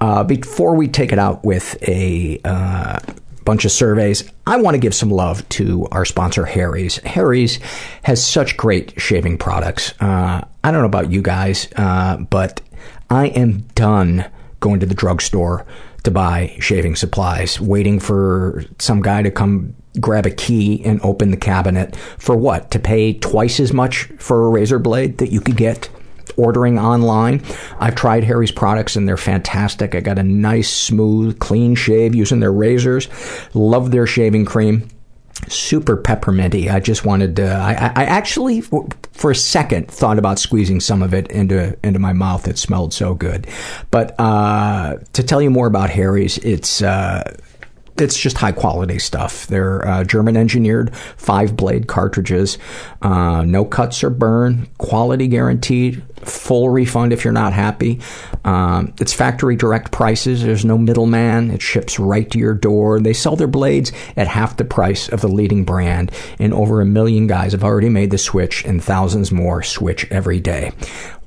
Uh, 0.00 0.24
before 0.24 0.74
we 0.74 0.88
take 0.88 1.12
it 1.12 1.18
out 1.18 1.44
with 1.44 1.76
a 1.86 2.40
uh, 2.44 2.98
bunch 3.44 3.64
of 3.64 3.72
surveys, 3.72 4.30
I 4.46 4.60
want 4.60 4.74
to 4.74 4.78
give 4.78 4.94
some 4.94 5.10
love 5.10 5.48
to 5.50 5.86
our 5.92 6.04
sponsor, 6.04 6.44
Harry's. 6.44 6.96
Harry's 6.98 7.58
has 8.02 8.24
such 8.24 8.56
great 8.56 9.00
shaving 9.00 9.38
products. 9.38 9.94
Uh, 10.00 10.46
I 10.62 10.70
don't 10.70 10.80
know 10.80 10.86
about 10.86 11.10
you 11.10 11.22
guys, 11.22 11.68
uh, 11.76 12.18
but 12.18 12.60
I 13.08 13.26
am 13.28 13.60
done 13.74 14.30
going 14.60 14.80
to 14.80 14.86
the 14.86 14.94
drugstore 14.94 15.66
to 16.04 16.10
buy 16.10 16.56
shaving 16.60 16.96
supplies, 16.96 17.60
waiting 17.60 18.00
for 18.00 18.64
some 18.78 19.02
guy 19.02 19.22
to 19.22 19.30
come 19.30 19.74
grab 19.98 20.26
a 20.26 20.30
key 20.30 20.84
and 20.84 21.00
open 21.02 21.30
the 21.30 21.36
cabinet 21.36 21.96
for 21.96 22.36
what? 22.36 22.70
To 22.70 22.78
pay 22.78 23.14
twice 23.14 23.58
as 23.58 23.72
much 23.72 24.04
for 24.18 24.46
a 24.46 24.48
razor 24.48 24.78
blade 24.78 25.18
that 25.18 25.32
you 25.32 25.40
could 25.40 25.56
get 25.56 25.88
ordering 26.36 26.78
online. 26.78 27.42
I've 27.78 27.94
tried 27.94 28.24
Harry's 28.24 28.52
products 28.52 28.96
and 28.96 29.08
they're 29.08 29.16
fantastic. 29.16 29.94
I 29.94 30.00
got 30.00 30.18
a 30.18 30.22
nice, 30.22 30.70
smooth, 30.70 31.38
clean 31.38 31.74
shave 31.74 32.14
using 32.14 32.40
their 32.40 32.52
razors. 32.52 33.08
Love 33.54 33.90
their 33.90 34.06
shaving 34.06 34.44
cream 34.44 34.88
super 35.48 35.96
pepperminty. 35.96 36.70
I 36.70 36.80
just 36.80 37.04
wanted 37.04 37.36
to. 37.36 37.50
I, 37.50 37.72
I 37.72 38.04
actually, 38.04 38.60
for 38.60 39.30
a 39.30 39.34
second, 39.34 39.88
thought 39.88 40.18
about 40.18 40.38
squeezing 40.38 40.80
some 40.80 41.02
of 41.02 41.14
it 41.14 41.30
into 41.30 41.76
into 41.84 41.98
my 41.98 42.12
mouth. 42.12 42.46
It 42.48 42.58
smelled 42.58 42.92
so 42.92 43.14
good. 43.14 43.46
But 43.90 44.14
uh, 44.18 44.98
to 45.12 45.22
tell 45.22 45.40
you 45.40 45.50
more 45.50 45.66
about 45.66 45.90
Harry's, 45.90 46.38
it's. 46.38 46.82
Uh, 46.82 47.36
it's 47.96 48.18
just 48.18 48.38
high 48.38 48.52
quality 48.52 48.98
stuff. 48.98 49.46
They're 49.48 49.86
uh, 49.86 50.04
German 50.04 50.34
engineered 50.34 50.96
five 50.96 51.54
blade 51.54 51.86
cartridges, 51.86 52.56
uh, 53.02 53.42
no 53.42 53.66
cuts 53.66 54.02
or 54.02 54.08
burn, 54.08 54.68
quality 54.78 55.28
guaranteed, 55.28 56.02
full 56.22 56.70
refund 56.70 57.12
if 57.12 57.24
you're 57.24 57.32
not 57.32 57.52
happy. 57.52 58.00
Um, 58.44 58.94
it's 59.00 59.12
factory 59.12 59.56
direct 59.56 59.92
prices. 59.92 60.42
There's 60.42 60.64
no 60.64 60.78
middleman. 60.78 61.50
It 61.50 61.62
ships 61.62 61.98
right 61.98 62.30
to 62.30 62.38
your 62.38 62.54
door. 62.54 63.00
They 63.00 63.12
sell 63.12 63.36
their 63.36 63.46
blades 63.46 63.92
at 64.16 64.28
half 64.28 64.56
the 64.56 64.64
price 64.64 65.08
of 65.08 65.20
the 65.20 65.28
leading 65.28 65.64
brand, 65.64 66.12
and 66.38 66.52
over 66.54 66.80
a 66.80 66.86
million 66.86 67.26
guys 67.26 67.52
have 67.52 67.64
already 67.64 67.88
made 67.88 68.10
the 68.10 68.18
switch, 68.18 68.64
and 68.64 68.82
thousands 68.82 69.32
more 69.32 69.62
switch 69.62 70.06
every 70.10 70.40
day. 70.40 70.72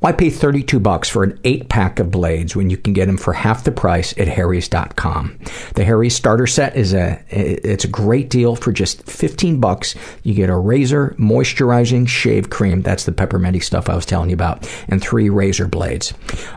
Why 0.03 0.11
pay 0.11 0.29
32 0.29 0.81
bucks 0.81 1.07
for 1.07 1.23
an 1.23 1.39
8 1.45 1.69
pack 1.69 1.97
of 1.97 2.11
blades 2.11 2.57
when 2.57 2.69
you 2.69 2.75
can 2.75 2.91
get 2.91 3.05
them 3.05 3.15
for 3.15 3.31
half 3.31 3.63
the 3.63 3.71
price 3.71 4.13
at 4.17 4.27
harrys.com? 4.27 5.39
The 5.75 5.85
Harry's 5.85 6.13
starter 6.13 6.45
set 6.45 6.75
is 6.75 6.93
a 6.93 7.23
it's 7.29 7.85
a 7.85 7.87
great 7.87 8.29
deal 8.29 8.57
for 8.57 8.73
just 8.73 9.09
15 9.09 9.61
bucks. 9.61 9.95
You 10.23 10.33
get 10.33 10.49
a 10.49 10.57
razor, 10.57 11.15
moisturizing 11.17 12.05
shave 12.05 12.49
cream, 12.49 12.81
that's 12.81 13.05
the 13.05 13.13
pepperminty 13.13 13.63
stuff 13.63 13.87
I 13.87 13.95
was 13.95 14.05
telling 14.05 14.29
you 14.29 14.33
about, 14.33 14.69
and 14.87 15.01
three 15.01 15.29
razor 15.29 15.67
blades. 15.67 16.13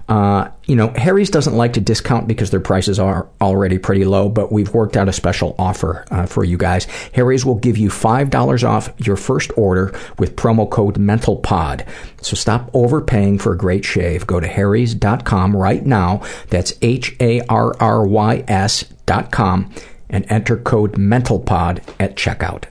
Uh, 0.09 0.49
you 0.67 0.77
know, 0.77 0.93
Harry's 0.97 1.31
doesn't 1.31 1.57
like 1.57 1.75
to 1.75 1.81
discount 1.81 2.27
because 2.27 2.51
their 2.51 2.61
prices 2.61 2.99
are 2.99 3.29
already 3.41 3.79
pretty 3.79 4.05
low, 4.05 4.29
but 4.29 4.53
we've 4.53 4.73
worked 4.75 4.97
out 4.97 5.09
a 5.09 5.13
special 5.13 5.55
offer 5.59 6.05
uh, 6.11 6.27
for 6.27 6.45
you 6.45 6.57
guys. 6.57 6.85
Harry's 7.15 7.45
will 7.45 7.55
give 7.57 7.77
you 7.77 7.89
$5 7.89 8.69
off 8.69 8.93
your 8.99 9.17
first 9.17 9.51
order 9.57 9.99
with 10.19 10.37
promo 10.37 10.69
code 10.69 10.97
MENTALPOD. 10.97 11.87
So 12.23 12.35
stop 12.35 12.71
overpaying 12.75 13.39
for 13.39 13.53
a 13.53 13.57
great 13.59 13.85
shave. 13.85 14.27
Go 14.27 14.41
to 14.41 14.49
harrys.com 14.49 15.57
right 15.57 15.85
now. 15.85 16.23
That's 16.51 16.73
H 16.83 17.15
A 17.21 17.41
R 17.43 17.75
R 17.81 18.07
Y 18.07 18.45
S 18.49 18.85
dot 19.07 19.31
com 19.31 19.73
and 20.11 20.27
enter 20.29 20.57
code 20.57 20.93
MENTALPOD 20.95 21.83
at 22.01 22.17
checkout. 22.17 22.65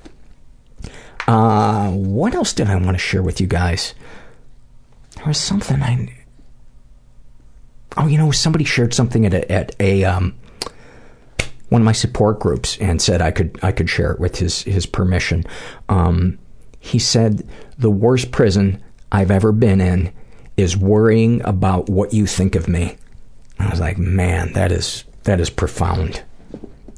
Uh, 1.27 1.91
what 1.91 2.35
else 2.35 2.53
did 2.53 2.67
I 2.67 2.75
want 2.75 2.91
to 2.91 2.99
share 2.99 3.23
with 3.23 3.41
you 3.41 3.47
guys? 3.47 3.93
Was 5.25 5.39
something 5.39 5.81
I. 5.81 6.13
Oh, 7.97 8.07
you 8.07 8.17
know, 8.17 8.31
somebody 8.31 8.65
shared 8.65 8.93
something 8.93 9.25
at 9.25 9.33
a, 9.33 9.51
at 9.51 9.75
a 9.79 10.03
um, 10.03 10.35
one 11.69 11.81
of 11.81 11.85
my 11.85 11.93
support 11.93 12.39
groups 12.39 12.77
and 12.77 13.01
said 13.01 13.21
I 13.21 13.31
could 13.31 13.57
I 13.63 13.71
could 13.71 13.89
share 13.89 14.11
it 14.11 14.19
with 14.19 14.37
his 14.37 14.61
his 14.63 14.85
permission. 14.85 15.43
Um, 15.89 16.37
he 16.79 16.99
said 16.99 17.47
the 17.77 17.89
worst 17.89 18.31
prison 18.31 18.83
I've 19.11 19.31
ever 19.31 19.51
been 19.51 19.81
in 19.81 20.13
is 20.57 20.77
worrying 20.77 21.41
about 21.43 21.89
what 21.89 22.13
you 22.13 22.27
think 22.27 22.55
of 22.55 22.67
me. 22.67 22.97
I 23.59 23.69
was 23.69 23.79
like, 23.79 23.97
man, 23.97 24.53
that 24.53 24.71
is 24.71 25.05
that 25.23 25.39
is 25.39 25.49
profound. 25.49 26.21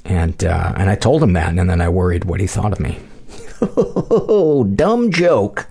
And 0.04 0.44
uh, 0.44 0.74
and 0.76 0.90
I 0.90 0.96
told 0.96 1.24
him 1.24 1.34
that, 1.34 1.50
and 1.50 1.70
then 1.70 1.82
I 1.82 1.90
worried 1.90 2.26
what 2.26 2.40
he 2.40 2.48
thought 2.48 2.74
of 2.74 2.80
me. 2.80 3.00
Oh, 3.60 4.64
dumb 4.64 5.12
joke, 5.12 5.66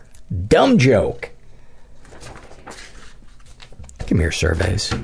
dumb 0.49 0.77
joke. 0.79 1.31
Give 4.07 4.19
me 4.19 4.23
your 4.23 4.33
surveys. 4.33 4.95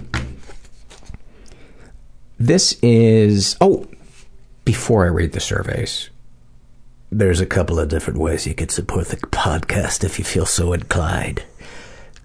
This 2.39 2.79
is 2.83 3.57
oh, 3.61 3.87
before 4.65 5.05
I 5.05 5.09
read 5.09 5.33
the 5.33 5.41
surveys, 5.41 6.09
there's 7.11 7.41
a 7.41 7.47
couple 7.47 7.81
of 7.81 7.89
different 7.89 8.21
ways 8.21 8.47
you 8.47 8.55
could 8.55 8.71
support 8.71 9.09
the 9.09 9.17
podcast 9.17 10.05
if 10.05 10.19
you 10.19 10.25
feel 10.25 10.47
so 10.47 10.73
inclined. 10.73 11.43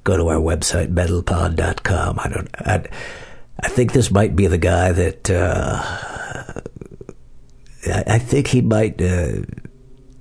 Go 0.04 0.18
to 0.18 0.28
our 0.28 0.40
website, 0.40 0.94
mentalpod.com. 0.94 2.20
I 2.20 2.30
don't. 2.30 2.50
I, 2.56 2.86
I 3.60 3.70
think 3.70 3.94
this 3.94 4.12
might 4.12 4.36
be 4.36 4.46
the 4.48 4.58
guy 4.60 4.92
that. 4.92 5.30
Uh, 5.30 6.62
I, 7.88 8.04
I 8.06 8.20
think 8.20 8.48
he 8.48 8.62
might. 8.62 9.02
Uh, 9.02 9.42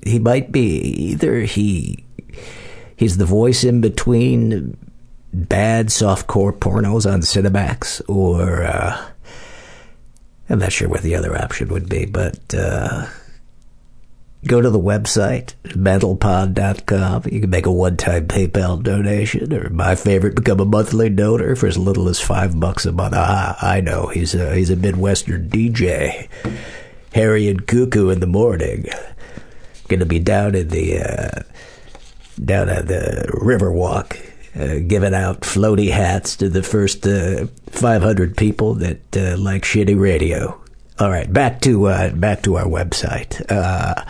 he 0.03 0.19
might 0.19 0.53
be 0.53 0.79
either 1.11 1.41
he. 1.41 2.05
He's 2.97 3.19
the 3.19 3.27
voice 3.27 3.63
in 3.63 3.83
between 3.83 4.77
bad 5.37 5.89
softcore 5.89 6.53
pornos 6.53 7.11
on 7.11 7.21
Cinemax, 7.21 8.03
or 8.09 8.65
uh, 8.65 9.11
I'm 10.49 10.59
not 10.59 10.73
sure 10.73 10.89
what 10.89 11.03
the 11.03 11.15
other 11.15 11.37
option 11.37 11.69
would 11.69 11.89
be, 11.89 12.07
but 12.07 12.55
uh, 12.55 13.07
go 14.47 14.61
to 14.61 14.71
the 14.71 14.81
website, 14.81 15.55
mentalpod.com. 15.65 17.25
You 17.31 17.41
can 17.41 17.51
make 17.51 17.67
a 17.67 17.73
one-time 17.73 18.29
PayPal 18.29 18.83
donation, 18.83 19.53
or 19.53 19.69
my 19.71 19.95
favorite, 19.95 20.37
become 20.37 20.61
a 20.61 20.65
monthly 20.65 21.11
donor 21.11 21.55
for 21.55 21.67
as 21.67 21.77
little 21.77 22.09
as 22.09 22.21
five 22.21 22.59
bucks 22.59 22.87
a 22.87 22.93
month. 22.93 23.15
Ah, 23.17 23.59
I 23.61 23.81
know. 23.81 24.07
He's 24.07 24.35
a, 24.35 24.55
he's 24.55 24.71
a 24.71 24.77
Midwestern 24.77 25.51
DJ. 25.51 26.29
Harry 27.13 27.49
and 27.49 27.67
Cuckoo 27.67 28.09
in 28.09 28.21
the 28.21 28.27
morning. 28.27 28.87
Gonna 29.89 30.07
be 30.07 30.19
down 30.19 30.55
in 30.55 30.69
the, 30.69 30.99
uh, 30.99 31.43
down 32.43 32.69
at 32.69 32.89
the 32.89 33.31
Riverwalk, 33.33 34.17
uh, 34.59 34.79
giving 34.87 35.15
out 35.15 35.41
floaty 35.41 35.91
hats 35.91 36.37
to 36.37 36.49
the 36.49 36.63
first 36.63 37.07
uh, 37.07 37.47
500 37.71 38.37
people 38.37 38.75
that 38.75 39.17
uh, 39.17 39.37
like 39.37 39.63
shitty 39.63 39.99
radio. 39.99 40.61
All 40.99 41.11
right, 41.11 41.31
back 41.31 41.61
to 41.63 41.87
uh, 41.87 42.11
back 42.13 42.43
to 42.43 42.57
our 42.57 42.65
website. 42.65 43.45
Uh, 43.51 44.03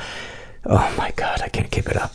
oh 0.67 0.95
my 0.97 1.11
God, 1.17 1.41
I 1.43 1.49
can't 1.49 1.71
keep 1.71 1.89
it 1.89 1.97
up. 1.97 2.13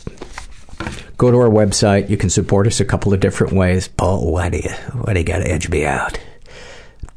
Go 1.18 1.30
to 1.30 1.36
our 1.38 1.50
website. 1.50 2.08
You 2.08 2.16
can 2.16 2.30
support 2.30 2.66
us 2.66 2.80
a 2.80 2.84
couple 2.84 3.12
of 3.12 3.20
different 3.20 3.52
ways. 3.52 3.86
Paul, 3.86 4.32
why 4.32 4.48
do 4.48 4.58
you 4.58 4.70
why 4.92 5.12
do 5.12 5.20
you 5.20 5.26
gotta 5.26 5.48
edge 5.48 5.68
me 5.68 5.84
out? 5.84 6.18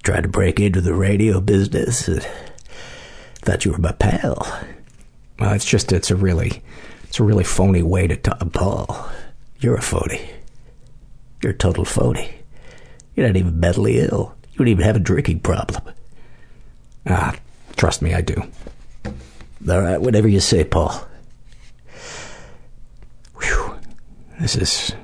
Trying 0.04 0.24
to 0.24 0.30
break 0.30 0.60
into 0.60 0.82
the 0.82 0.94
radio 0.94 1.40
business. 1.40 2.10
Thought 3.36 3.64
you 3.64 3.72
were 3.72 3.78
my 3.78 3.94
pal. 3.94 4.46
Well, 5.40 5.54
it's 5.54 5.66
just 5.66 5.94
it's 5.94 6.12
a 6.12 6.16
really 6.16 6.62
it's 7.04 7.20
a 7.20 7.24
really 7.24 7.46
phony 7.46 7.84
way 7.84 8.08
to 8.08 8.18
talk. 8.18 8.52
Paul, 8.52 9.10
you're 9.60 9.76
a 9.76 9.82
phony. 9.82 10.30
You're 11.42 11.54
a 11.54 11.58
total 11.58 11.86
phony. 11.86 12.34
You're 13.16 13.28
not 13.28 13.38
even 13.38 13.60
mentally 13.60 14.00
ill. 14.00 14.36
You 14.52 14.60
don't 14.60 14.68
even 14.68 14.86
have 14.86 14.96
a 14.96 15.00
drinking 15.00 15.42
problem. 15.42 15.84
Ah, 17.08 17.36
trust 17.76 18.02
me, 18.02 18.14
I 18.14 18.22
do. 18.22 18.42
All 19.70 19.82
right, 19.82 20.00
whatever 20.00 20.28
you 20.28 20.40
say, 20.40 20.64
Paul. 20.64 21.08
Whew. 23.42 23.76
This 24.40 24.56
is 24.56 24.96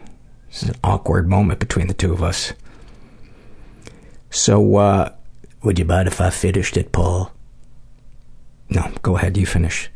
this 0.50 0.64
is 0.64 0.70
an 0.70 0.76
awkward 0.84 1.28
moment 1.28 1.60
between 1.60 1.88
the 1.88 1.94
two 1.94 2.12
of 2.12 2.22
us. 2.22 2.54
So, 4.30 4.76
uh, 4.76 5.14
would 5.64 5.80
you 5.80 5.86
mind 5.86 6.08
if 6.08 6.20
I 6.22 6.30
finished 6.30 6.78
it, 6.78 6.92
Paul? 6.92 7.32
No, 8.70 8.92
go 9.02 9.18
ahead. 9.18 9.38
You 9.38 9.46
finish. 9.46 9.90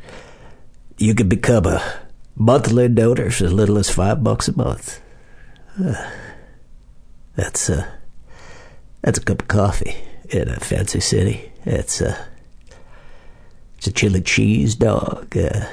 You 0.97 1.15
could 1.15 1.29
become 1.29 1.65
a 1.65 1.81
monthly 2.35 2.87
donor 2.89 3.29
for 3.31 3.45
as 3.45 3.53
little 3.53 3.77
as 3.77 3.89
five 3.89 4.23
bucks 4.23 4.47
a 4.47 4.57
month. 4.57 5.01
Uh, 5.81 6.09
that's 7.35 7.69
uh, 7.69 7.85
that's 9.01 9.19
a 9.19 9.21
cup 9.23 9.41
of 9.41 9.47
coffee 9.47 9.95
in 10.29 10.49
a 10.49 10.59
fancy 10.59 10.99
city. 10.99 11.51
It's 11.65 12.01
a 12.01 12.17
it's 13.77 13.87
a 13.87 13.91
chili 13.91 14.21
cheese 14.21 14.75
dog. 14.75 15.35
Uh, 15.37 15.65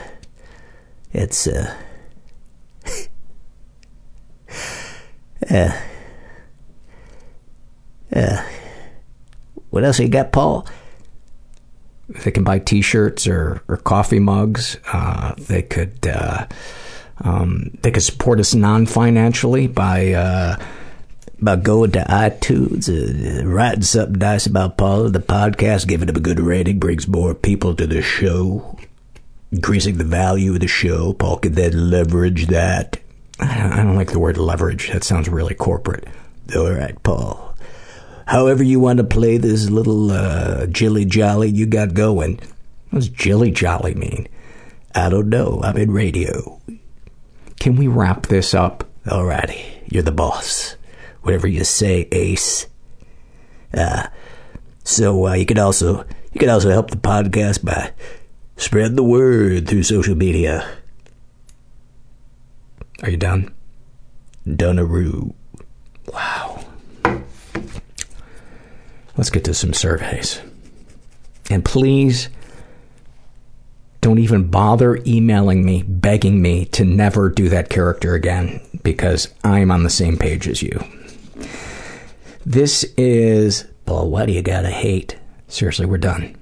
it's 1.13 1.47
uh, 1.47 1.75
uh, 5.51 5.73
uh, 8.15 8.45
what 9.71 9.85
else 9.85 9.99
you 9.99 10.09
got, 10.09 10.33
Paul? 10.33 10.67
They 12.09 12.31
can 12.31 12.45
buy 12.45 12.59
T-shirts 12.59 13.27
or, 13.27 13.63
or 13.69 13.79
coffee 13.79 14.19
mugs. 14.19 14.77
Uh, 14.93 15.35
they 15.39 15.63
could 15.63 16.07
uh, 16.07 16.47
um, 17.21 17.71
they 17.83 17.91
could 17.91 18.03
support 18.03 18.39
us 18.41 18.55
non-financially 18.55 19.69
by 19.69 20.13
uh, 20.13 20.57
by 21.43 21.57
going 21.57 21.91
to 21.93 22.05
iTunes, 22.05 22.89
and 22.89 23.53
writing 23.53 23.83
something 23.83 24.19
nice 24.19 24.47
about 24.47 24.77
Paul 24.77 25.07
and 25.07 25.15
the 25.15 25.21
podcast, 25.21 25.89
giving 25.89 26.09
him 26.09 26.17
a 26.17 26.21
good 26.21 26.39
rating, 26.39 26.79
brings 26.79 27.09
more 27.09 27.35
people 27.35 27.75
to 27.75 27.87
the 27.87 28.01
show, 28.01 28.79
increasing 29.51 29.99
the 29.99 30.05
value 30.05 30.55
of 30.55 30.61
the 30.61 30.69
show. 30.69 31.13
Paul 31.13 31.39
can 31.39 31.55
then 31.55 31.91
leverage 31.91 32.47
that. 32.47 33.01
I 33.41 33.59
don't, 33.59 33.73
I 33.73 33.83
don't 33.83 33.97
like 33.97 34.13
the 34.13 34.21
word 34.21 34.39
leverage. 34.39 34.91
That 34.93 35.03
sounds 35.03 35.29
really 35.29 35.55
corporate. 35.55 36.07
All 36.55 36.71
right, 36.71 37.01
Paul. 37.03 37.57
However 38.27 38.63
you 38.63 38.79
want 38.79 38.99
to 38.99 39.05
play 39.05 39.37
this 39.37 39.69
little 39.69 40.13
uh, 40.13 40.67
jilly 40.67 41.05
jolly 41.05 41.51
you 41.51 41.67
got 41.67 41.93
going. 41.93 42.39
What 42.91 43.01
does 43.01 43.09
jilly 43.09 43.51
jolly 43.51 43.95
mean? 43.95 44.29
I 44.95 45.09
don't 45.09 45.29
know. 45.29 45.61
I'm 45.65 45.77
in 45.77 45.91
radio. 45.91 46.61
Can 47.59 47.77
we 47.77 47.89
wrap 47.89 48.27
this 48.27 48.55
up? 48.55 48.89
Alrighty. 49.07 49.61
You're 49.91 50.03
the 50.03 50.13
boss. 50.13 50.77
Whatever 51.23 51.47
you 51.47 51.65
say, 51.65 52.09
Ace. 52.13 52.67
Uh, 53.73 54.09
so 54.85 55.29
uh, 55.29 55.35
you 55.35 55.47
can 55.47 55.59
also 55.59 56.05
you 56.33 56.41
can 56.41 56.49
also 56.49 56.71
help 56.71 56.91
the 56.91 56.97
podcast 56.97 57.65
by 57.65 57.93
spreading 58.57 58.97
the 58.97 59.03
word 59.03 59.69
through 59.69 59.83
social 59.83 60.15
media. 60.15 60.69
Are 63.03 63.11
you 63.11 63.17
done? 63.17 63.53
Dunaroo. 64.47 65.35
Wow. 66.13 66.65
Let's 69.17 69.31
get 69.31 69.45
to 69.45 69.55
some 69.55 69.73
surveys. 69.73 70.41
And 71.51 71.65
please 71.65 72.29
don't 74.01 74.19
even 74.19 74.49
bother 74.49 75.01
emailing 75.07 75.65
me, 75.65 75.83
begging 75.83 76.41
me 76.41 76.65
to 76.67 76.85
never 76.85 77.29
do 77.29 77.49
that 77.51 77.69
character 77.69 78.15
again, 78.15 78.61
because 78.83 79.33
I'm 79.45 79.71
on 79.71 79.83
the 79.83 79.91
same 79.91 80.17
page 80.17 80.49
as 80.49 80.63
you. 80.63 80.83
This 82.45 82.85
is. 82.97 83.67
Paul, 83.87 84.11
why 84.11 84.27
do 84.27 84.33
you 84.33 84.43
gotta 84.43 84.71
hate? 84.71 85.19
Seriously, 85.49 85.87
we're 85.87 85.99
done. 85.99 86.37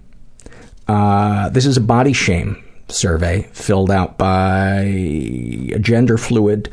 Uh, 0.87 1.49
this 1.51 1.67
is 1.67 1.77
a 1.77 1.81
body 1.81 2.12
shame 2.12 2.62
survey 2.89 3.43
filled 3.53 3.91
out 3.91 4.19
by 4.19 4.81
a 4.83 5.79
gender 5.79 6.19
fluid 6.19 6.69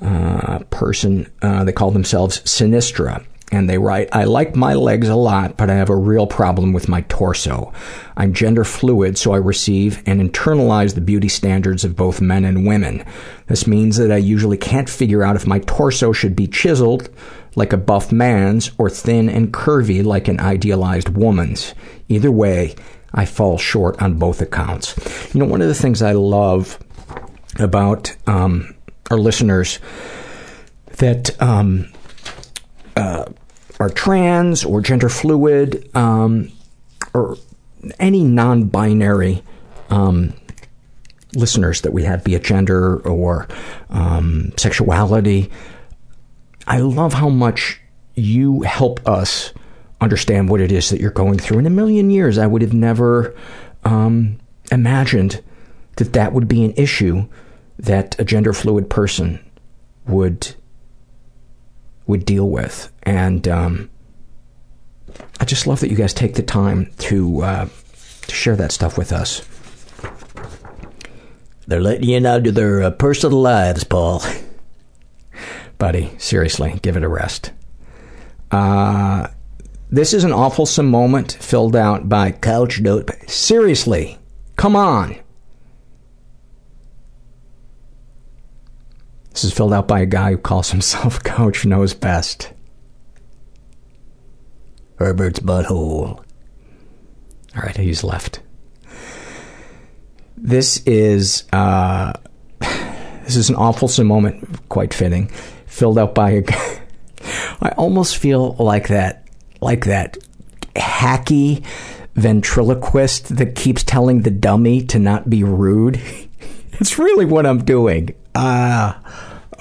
uh, 0.00 0.60
person. 0.70 1.30
Uh, 1.40 1.64
they 1.64 1.72
call 1.72 1.90
themselves 1.90 2.40
Sinistra. 2.40 3.24
And 3.50 3.68
they 3.68 3.76
write, 3.76 4.08
I 4.12 4.24
like 4.24 4.56
my 4.56 4.72
legs 4.72 5.10
a 5.10 5.14
lot, 5.14 5.58
but 5.58 5.68
I 5.68 5.74
have 5.74 5.90
a 5.90 5.96
real 5.96 6.26
problem 6.26 6.72
with 6.72 6.88
my 6.88 7.02
torso. 7.02 7.70
I'm 8.16 8.32
gender 8.32 8.64
fluid, 8.64 9.18
so 9.18 9.34
I 9.34 9.36
receive 9.36 10.02
and 10.06 10.22
internalize 10.22 10.94
the 10.94 11.02
beauty 11.02 11.28
standards 11.28 11.84
of 11.84 11.94
both 11.94 12.22
men 12.22 12.46
and 12.46 12.66
women. 12.66 13.04
This 13.48 13.66
means 13.66 13.98
that 13.98 14.10
I 14.10 14.16
usually 14.16 14.56
can't 14.56 14.88
figure 14.88 15.22
out 15.22 15.36
if 15.36 15.46
my 15.46 15.58
torso 15.58 16.14
should 16.14 16.34
be 16.34 16.46
chiseled, 16.46 17.10
like 17.54 17.72
a 17.72 17.76
buff 17.76 18.12
man's, 18.12 18.70
or 18.78 18.88
thin 18.88 19.28
and 19.28 19.52
curvy, 19.52 20.04
like 20.04 20.28
an 20.28 20.40
idealized 20.40 21.10
woman's. 21.10 21.74
Either 22.08 22.30
way, 22.30 22.74
I 23.14 23.26
fall 23.26 23.58
short 23.58 24.00
on 24.00 24.18
both 24.18 24.40
accounts. 24.40 24.94
You 25.34 25.40
know, 25.40 25.46
one 25.46 25.62
of 25.62 25.68
the 25.68 25.74
things 25.74 26.02
I 26.02 26.12
love 26.12 26.78
about 27.58 28.14
um, 28.26 28.74
our 29.10 29.18
listeners 29.18 29.78
that 30.96 31.40
um, 31.42 31.92
uh, 32.96 33.26
are 33.78 33.90
trans 33.90 34.64
or 34.64 34.80
gender 34.80 35.08
fluid 35.08 35.90
um, 35.94 36.50
or 37.12 37.36
any 37.98 38.22
non-binary 38.22 39.42
um, 39.90 40.32
listeners 41.34 41.80
that 41.82 41.92
we 41.92 42.04
have, 42.04 42.24
be 42.24 42.34
it 42.34 42.44
gender 42.44 42.98
or 43.00 43.48
um, 43.90 44.52
sexuality, 44.56 45.50
I 46.66 46.78
love 46.78 47.14
how 47.14 47.28
much 47.28 47.80
you 48.14 48.62
help 48.62 49.06
us 49.08 49.52
understand 50.00 50.48
what 50.48 50.60
it 50.60 50.72
is 50.72 50.90
that 50.90 51.00
you're 51.00 51.10
going 51.10 51.38
through. 51.38 51.58
In 51.58 51.66
a 51.66 51.70
million 51.70 52.10
years, 52.10 52.38
I 52.38 52.46
would 52.46 52.62
have 52.62 52.74
never 52.74 53.34
um, 53.84 54.38
imagined 54.70 55.42
that 55.96 56.12
that 56.12 56.32
would 56.32 56.48
be 56.48 56.64
an 56.64 56.74
issue 56.76 57.26
that 57.78 58.18
a 58.18 58.24
gender 58.24 58.52
fluid 58.52 58.90
person 58.90 59.38
would 60.06 60.54
would 62.06 62.24
deal 62.24 62.48
with. 62.48 62.92
And 63.04 63.46
um, 63.46 63.90
I 65.40 65.44
just 65.44 65.66
love 65.66 65.80
that 65.80 65.90
you 65.90 65.96
guys 65.96 66.12
take 66.12 66.34
the 66.34 66.42
time 66.42 66.92
to 66.98 67.42
uh, 67.42 67.68
to 68.26 68.34
share 68.34 68.56
that 68.56 68.72
stuff 68.72 68.98
with 68.98 69.12
us. 69.12 69.46
They're 71.66 71.80
letting 71.80 72.08
you 72.08 72.16
in 72.16 72.26
into 72.26 72.52
their 72.52 72.82
uh, 72.82 72.90
personal 72.90 73.40
lives, 73.40 73.84
Paul. 73.84 74.22
Buddy, 75.82 76.12
seriously, 76.16 76.78
give 76.82 76.96
it 76.96 77.02
a 77.02 77.08
rest. 77.08 77.50
Uh, 78.52 79.26
this 79.90 80.14
is 80.14 80.22
an 80.22 80.30
awful 80.32 80.64
moment 80.80 81.32
filled 81.32 81.74
out 81.74 82.08
by 82.08 82.30
Couch 82.30 82.80
Dope. 82.84 83.10
Seriously, 83.26 84.16
come 84.54 84.76
on. 84.76 85.16
This 89.30 89.42
is 89.42 89.52
filled 89.52 89.72
out 89.72 89.88
by 89.88 89.98
a 89.98 90.06
guy 90.06 90.30
who 90.30 90.38
calls 90.38 90.70
himself 90.70 91.20
Coach 91.24 91.66
Knows 91.66 91.94
Best. 91.94 92.52
Herbert's 95.00 95.40
butthole. 95.40 96.20
All 96.20 96.24
right, 97.56 97.76
he's 97.76 98.04
left. 98.04 98.38
This 100.36 100.80
is 100.86 101.42
uh, 101.52 102.12
this 102.60 103.34
is 103.34 103.50
an 103.50 103.56
awful 103.56 103.88
moment, 104.04 104.68
quite 104.68 104.94
fitting, 104.94 105.28
filled 105.72 105.98
out 105.98 106.14
by 106.14 106.30
a 106.30 106.42
guy. 106.42 106.82
I 107.62 107.70
almost 107.70 108.18
feel 108.18 108.54
like 108.58 108.88
that, 108.88 109.26
like 109.60 109.86
that 109.86 110.18
hacky 110.76 111.64
ventriloquist 112.14 113.36
that 113.36 113.54
keeps 113.54 113.82
telling 113.82 114.20
the 114.20 114.30
dummy 114.30 114.82
to 114.86 114.98
not 114.98 115.30
be 115.30 115.42
rude. 115.42 116.00
it's 116.72 116.98
really 116.98 117.24
what 117.24 117.46
I'm 117.46 117.64
doing. 117.64 118.14
Ah, 118.34 119.00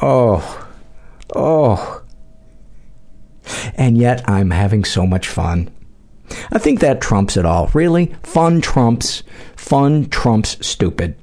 oh, 0.01 0.67
oh. 1.33 2.03
And 3.75 3.97
yet 3.97 4.27
I'm 4.29 4.51
having 4.51 4.83
so 4.83 5.07
much 5.07 5.27
fun. 5.29 5.69
I 6.51 6.57
think 6.59 6.79
that 6.79 7.01
trumps 7.01 7.37
it 7.37 7.45
all. 7.45 7.69
Really? 7.73 8.13
Fun 8.23 8.59
trumps, 8.61 9.23
fun 9.55 10.09
trumps 10.09 10.57
stupid. 10.65 11.15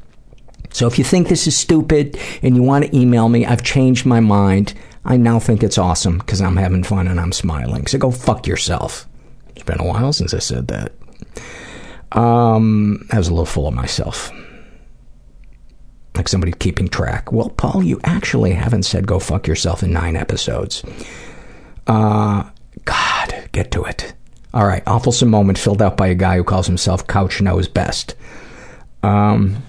So 0.78 0.86
if 0.86 0.96
you 0.96 1.02
think 1.02 1.26
this 1.26 1.48
is 1.48 1.56
stupid 1.56 2.16
and 2.40 2.54
you 2.54 2.62
want 2.62 2.84
to 2.84 2.96
email 2.96 3.28
me, 3.28 3.44
I've 3.44 3.64
changed 3.64 4.06
my 4.06 4.20
mind. 4.20 4.74
I 5.04 5.16
now 5.16 5.40
think 5.40 5.64
it's 5.64 5.76
awesome 5.76 6.18
because 6.18 6.40
I'm 6.40 6.54
having 6.54 6.84
fun 6.84 7.08
and 7.08 7.18
I'm 7.18 7.32
smiling. 7.32 7.88
So 7.88 7.98
go 7.98 8.12
fuck 8.12 8.46
yourself. 8.46 9.08
It's 9.56 9.64
been 9.64 9.80
a 9.80 9.84
while 9.84 10.12
since 10.12 10.32
I 10.34 10.38
said 10.38 10.68
that. 10.68 10.92
Um, 12.12 13.08
I 13.10 13.18
was 13.18 13.26
a 13.26 13.32
little 13.32 13.44
full 13.44 13.66
of 13.66 13.74
myself. 13.74 14.30
Like 16.14 16.28
somebody 16.28 16.52
keeping 16.52 16.86
track. 16.86 17.32
Well, 17.32 17.50
Paul, 17.50 17.82
you 17.82 17.98
actually 18.04 18.52
haven't 18.52 18.84
said 18.84 19.04
go 19.04 19.18
fuck 19.18 19.48
yourself 19.48 19.82
in 19.82 19.92
nine 19.92 20.14
episodes. 20.14 20.84
Uh, 21.88 22.48
God, 22.84 23.48
get 23.50 23.72
to 23.72 23.82
it. 23.82 24.14
All 24.54 24.64
right, 24.64 24.84
awfulsome 24.84 25.26
moment 25.26 25.58
filled 25.58 25.82
out 25.82 25.96
by 25.96 26.06
a 26.06 26.14
guy 26.14 26.36
who 26.36 26.44
calls 26.44 26.68
himself 26.68 27.04
Couch 27.08 27.40
Knows 27.40 27.66
Best. 27.66 28.14
Um, 29.02 29.60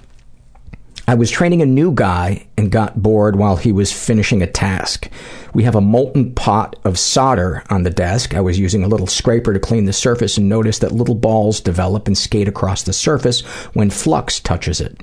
I 1.10 1.16
was 1.16 1.32
training 1.32 1.64
a 1.64 1.66
new 1.66 1.92
guy 1.92 2.46
and 2.56 2.72
got 2.72 3.02
bored 3.02 3.36
while 3.36 3.56
he 3.56 3.72
was 3.72 3.92
finishing 3.92 4.44
a 4.44 4.46
task. 4.46 5.10
We 5.56 5.64
have 5.64 5.74
a 5.74 5.82
molten 5.82 6.36
pot 6.36 6.76
of 6.84 7.00
solder 7.00 7.64
on 7.68 7.82
the 7.82 7.90
desk. 7.90 8.36
I 8.36 8.42
was 8.42 8.60
using 8.60 8.84
a 8.84 8.88
little 8.88 9.08
scraper 9.08 9.52
to 9.52 9.60
clean 9.60 9.86
the 9.86 9.92
surface 9.92 10.38
and 10.38 10.48
noticed 10.48 10.82
that 10.82 10.92
little 10.92 11.16
balls 11.16 11.62
develop 11.62 12.06
and 12.06 12.16
skate 12.16 12.48
across 12.48 12.84
the 12.84 12.94
surface 12.94 13.42
when 13.74 13.90
flux 13.90 14.40
touches 14.40 14.80
it. 14.80 15.02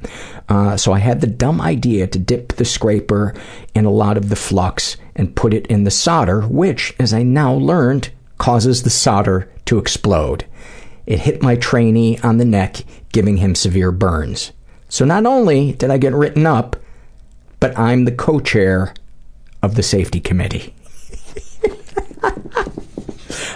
Uh, 0.49 0.77
so 0.77 0.93
I 0.93 1.01
had 1.01 1.21
the 1.21 1.27
dumb 1.27 1.61
idea 1.61 2.07
to 2.07 2.21
dip 2.21 2.53
the 2.53 2.65
scraper 2.65 3.35
in 3.75 3.85
a 3.85 3.91
lot 3.91 4.17
of 4.17 4.29
the 4.29 4.37
flux 4.37 4.97
and 5.17 5.35
put 5.35 5.53
it 5.53 5.67
in 5.67 5.83
the 5.83 5.91
solder, 5.91 6.43
which, 6.43 6.95
as 7.01 7.13
I 7.13 7.25
now 7.25 7.53
learned, 7.53 8.11
causes 8.39 8.85
the 8.85 8.91
solder 8.91 9.53
to 9.65 9.79
explode. 9.79 10.47
It 11.05 11.19
hit 11.19 11.43
my 11.43 11.57
trainee 11.57 12.21
on 12.21 12.37
the 12.37 12.45
neck, 12.45 12.85
giving 13.11 13.39
him 13.39 13.57
severe 13.57 13.91
burns. 13.91 14.53
So 14.89 15.05
not 15.05 15.27
only 15.27 15.73
did 15.73 15.91
I 15.91 15.99
get 15.99 16.13
written 16.13 16.47
up, 16.47 16.77
but 17.61 17.77
I'm 17.79 18.05
the 18.05 18.13
co-chair 18.13 18.95
of 19.63 19.75
the 19.75 19.83
safety 19.83 20.21
committee. 20.21 20.75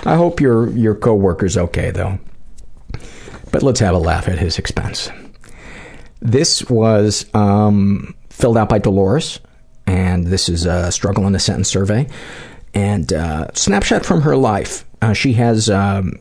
I 0.05 0.17
hope 0.17 0.41
your 0.41 0.71
your 0.71 0.95
coworker's 0.95 1.57
okay 1.57 1.91
though. 1.91 2.19
But 3.53 3.63
let's 3.63 3.81
have 3.81 3.95
a 3.95 3.99
laugh 3.99 4.29
at 4.29 4.39
his 4.39 4.59
expense. 4.59 5.11
This 6.21 6.69
was 6.69 7.27
um, 7.35 8.15
filled 8.29 8.57
out 8.57 8.69
by 8.69 8.79
Dolores, 8.79 9.41
and 9.87 10.27
this 10.27 10.49
is 10.49 10.67
a 10.67 10.93
struggle 10.93 11.27
in 11.27 11.35
a 11.35 11.39
sentence 11.39 11.69
survey, 11.69 12.09
and 12.75 13.13
uh, 13.13 13.49
snapshot 13.55 14.05
from 14.05 14.23
her 14.23 14.37
life. 14.37 14.85
Uh, 15.03 15.13
she 15.13 15.33
has 15.35 15.69
um, 15.71 16.19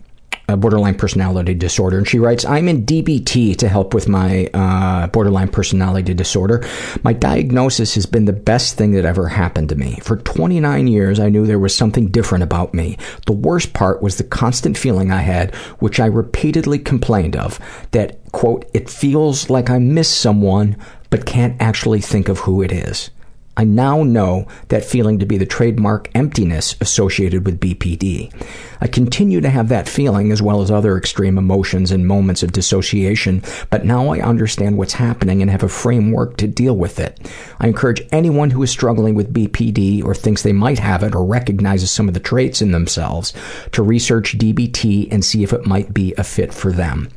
borderline 0.55 0.95
personality 0.95 1.53
disorder. 1.53 1.97
And 1.97 2.07
she 2.07 2.19
writes, 2.19 2.45
I'm 2.45 2.67
in 2.67 2.85
DBT 2.85 3.57
to 3.57 3.69
help 3.69 3.93
with 3.93 4.07
my 4.07 4.49
uh, 4.53 5.07
borderline 5.07 5.49
personality 5.49 6.13
disorder. 6.13 6.65
My 7.03 7.13
diagnosis 7.13 7.95
has 7.95 8.05
been 8.05 8.25
the 8.25 8.33
best 8.33 8.77
thing 8.77 8.91
that 8.91 9.05
ever 9.05 9.27
happened 9.27 9.69
to 9.69 9.75
me. 9.75 9.99
For 10.01 10.17
29 10.17 10.87
years, 10.87 11.19
I 11.19 11.29
knew 11.29 11.45
there 11.45 11.59
was 11.59 11.75
something 11.75 12.07
different 12.07 12.43
about 12.43 12.73
me. 12.73 12.97
The 13.25 13.33
worst 13.33 13.73
part 13.73 14.01
was 14.01 14.17
the 14.17 14.23
constant 14.23 14.77
feeling 14.77 15.11
I 15.11 15.21
had, 15.21 15.53
which 15.79 15.99
I 15.99 16.05
repeatedly 16.05 16.79
complained 16.79 17.35
of, 17.35 17.59
that, 17.91 18.19
quote, 18.31 18.69
it 18.73 18.89
feels 18.89 19.49
like 19.49 19.69
I 19.69 19.79
miss 19.79 20.09
someone, 20.09 20.77
but 21.09 21.25
can't 21.25 21.59
actually 21.61 22.01
think 22.01 22.29
of 22.29 22.39
who 22.39 22.61
it 22.61 22.71
is. 22.71 23.09
I 23.57 23.65
now 23.65 24.03
know 24.03 24.47
that 24.69 24.85
feeling 24.85 25.19
to 25.19 25.25
be 25.25 25.37
the 25.37 25.45
trademark 25.45 26.09
emptiness 26.15 26.75
associated 26.79 27.45
with 27.45 27.59
BPD. 27.59 28.31
I 28.79 28.87
continue 28.87 29.41
to 29.41 29.49
have 29.49 29.67
that 29.67 29.89
feeling 29.89 30.31
as 30.31 30.41
well 30.41 30.61
as 30.61 30.71
other 30.71 30.97
extreme 30.97 31.37
emotions 31.37 31.91
and 31.91 32.07
moments 32.07 32.41
of 32.41 32.53
dissociation, 32.53 33.43
but 33.69 33.83
now 33.83 34.09
I 34.09 34.21
understand 34.21 34.77
what's 34.77 34.93
happening 34.93 35.41
and 35.41 35.51
have 35.51 35.63
a 35.63 35.67
framework 35.67 36.37
to 36.37 36.47
deal 36.47 36.77
with 36.77 36.99
it. 36.99 37.19
I 37.59 37.67
encourage 37.67 38.07
anyone 38.11 38.51
who 38.51 38.63
is 38.63 38.71
struggling 38.71 39.15
with 39.15 39.33
BPD 39.33 40.05
or 40.05 40.15
thinks 40.15 40.41
they 40.41 40.53
might 40.53 40.79
have 40.79 41.03
it 41.03 41.13
or 41.13 41.25
recognizes 41.25 41.91
some 41.91 42.07
of 42.07 42.13
the 42.13 42.21
traits 42.21 42.61
in 42.61 42.71
themselves 42.71 43.33
to 43.73 43.83
research 43.83 44.37
DBT 44.37 45.11
and 45.11 45.25
see 45.25 45.43
if 45.43 45.51
it 45.51 45.65
might 45.65 45.93
be 45.93 46.13
a 46.17 46.23
fit 46.23 46.53
for 46.53 46.71
them. 46.71 47.09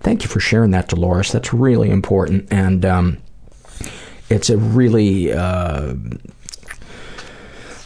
Thank 0.00 0.22
you 0.22 0.28
for 0.28 0.40
sharing 0.40 0.72
that, 0.72 0.88
Dolores. 0.88 1.32
That's 1.32 1.54
really 1.54 1.90
important. 1.90 2.48
And, 2.50 2.84
um, 2.84 3.18
it's 4.28 4.50
a 4.50 4.56
really 4.56 5.32
uh, 5.32 5.94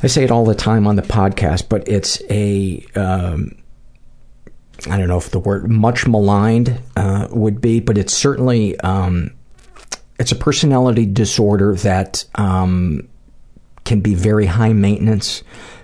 I 0.03 0.07
say 0.07 0.25
it 0.25 0.31
all 0.31 0.45
the 0.45 0.55
time 0.55 0.87
on 0.87 0.97
the 0.97 1.03
podcast, 1.03 1.69
but 1.69 1.87
it's 1.87 2.23
a 2.31 2.85
um, 2.97 3.55
I 4.89 4.97
don't 4.97 5.09
know 5.09 5.19
if 5.19 5.31
the 5.31 5.39
word 5.41 5.71
much 5.71 6.07
maligned 6.07 6.81
uh, 6.97 7.29
would 7.31 7.61
be, 7.61 7.81
but 7.81 7.99
it's 7.99 8.15
certainly 8.15 8.79
um, 8.81 9.33
it's 10.19 10.33
a 10.33 10.37
personality 10.37 11.05
disorder 11.05 11.75
that 11.77 12.25
um, 12.37 13.09
can 13.85 14.01
be 14.01 14.15
very 14.15 14.47
high 14.47 14.73
maintenance, 14.73 15.43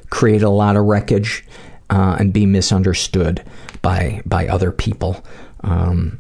create 0.09 0.43
a 0.43 0.49
lot 0.49 0.77
of 0.77 0.85
wreckage, 0.85 1.45
uh, 1.91 2.17
and 2.19 2.33
be 2.33 2.47
misunderstood 2.47 3.45
by 3.83 4.23
by 4.25 4.49
other 4.49 4.73
people. 4.73 5.23
Um, 5.61 6.19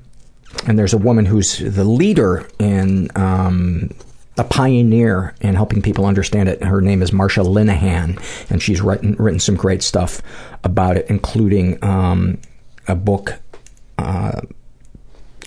and 0.66 0.78
there's 0.78 0.94
a 0.94 0.98
woman 0.98 1.24
who's 1.24 1.58
the 1.58 1.84
leader 1.84 2.46
in 2.58 3.08
um, 3.14 3.90
a 4.38 4.44
pioneer 4.44 5.34
in 5.40 5.54
helping 5.54 5.82
people 5.82 6.04
understand 6.04 6.48
it. 6.48 6.62
Her 6.62 6.80
name 6.80 7.02
is 7.02 7.10
Marsha 7.10 7.44
Linehan, 7.44 8.20
and 8.50 8.62
she's 8.62 8.80
written 8.80 9.14
written 9.14 9.40
some 9.40 9.56
great 9.56 9.82
stuff 9.82 10.20
about 10.62 10.96
it, 10.96 11.06
including 11.08 11.82
um, 11.82 12.38
a 12.86 12.94
book 12.94 13.34
uh, 13.98 14.42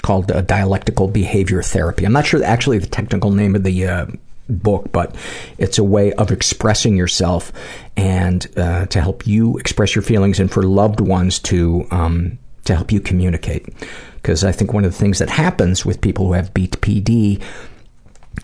called 0.02 0.32
uh, 0.32 0.41
Dialectical 0.41 1.07
Behavior 1.07 1.61
Therapy. 1.61 2.06
I'm 2.06 2.14
not 2.14 2.26
sure 2.26 2.44
actually 2.44 2.80
the 2.80 2.88
technical 2.88 3.32
name 3.32 3.56
of 3.56 3.64
the 3.64 3.86
uh, 3.86 4.06
book, 4.49 4.91
but 4.91 5.16
it's 5.57 5.78
a 5.78 5.84
way 5.84 6.11
of 6.14 6.32
expressing 6.32 6.98
yourself 6.98 7.52
and 7.95 8.48
uh, 8.57 8.88
to 8.88 9.02
help 9.02 9.28
you 9.28 9.57
express 9.57 9.95
your 9.95 10.02
feelings, 10.02 10.40
and 10.40 10.52
for 10.52 10.64
loved 10.64 10.99
ones 10.99 11.38
to 11.40 11.86
um, 11.91 12.40
to 12.66 12.76
help 12.76 12.91
you 12.91 12.99
communicate. 12.99 13.68
Because 14.16 14.44
I 14.44 14.52
think 14.52 14.74
one 14.74 14.84
of 14.84 14.91
the 14.91 14.98
things 14.98 15.20
that 15.20 15.30
happens 15.30 15.86
with 15.86 16.02
people 16.02 16.28
who 16.28 16.34
have 16.34 16.53
BPD 16.53 17.41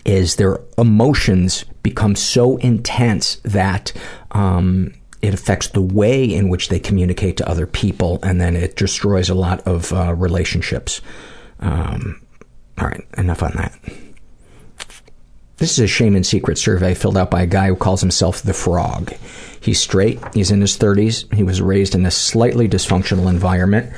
is 0.04 0.36
their 0.36 0.60
emotions 0.78 1.64
become 1.82 2.14
so 2.16 2.56
intense 2.58 3.36
that 3.36 3.92
um, 4.32 4.92
it 5.22 5.34
affects 5.34 5.68
the 5.68 5.82
way 5.82 6.24
in 6.24 6.48
which 6.48 6.68
they 6.68 6.78
communicate 6.78 7.36
to 7.38 7.48
other 7.48 7.66
people, 7.66 8.18
and 8.22 8.40
then 8.40 8.56
it 8.56 8.76
destroys 8.76 9.28
a 9.28 9.34
lot 9.34 9.60
of 9.66 9.92
uh, 9.92 10.14
relationships. 10.14 11.00
Um, 11.60 12.20
all 12.78 12.88
right, 12.88 13.04
enough 13.16 13.42
on 13.42 13.52
that. 13.56 13.78
This 15.58 15.72
is 15.72 15.78
a 15.78 15.86
shame 15.86 16.14
and 16.14 16.26
secret 16.26 16.58
survey 16.58 16.92
filled 16.92 17.16
out 17.16 17.30
by 17.30 17.42
a 17.42 17.46
guy 17.46 17.68
who 17.68 17.76
calls 17.76 18.02
himself 18.02 18.42
the 18.42 18.52
Frog. 18.52 19.14
He's 19.58 19.80
straight. 19.80 20.20
He's 20.34 20.50
in 20.50 20.60
his 20.60 20.76
30s. 20.76 21.32
He 21.34 21.42
was 21.42 21.62
raised 21.62 21.94
in 21.94 22.04
a 22.04 22.10
slightly 22.10 22.68
dysfunctional 22.68 23.30
environment. 23.30 23.90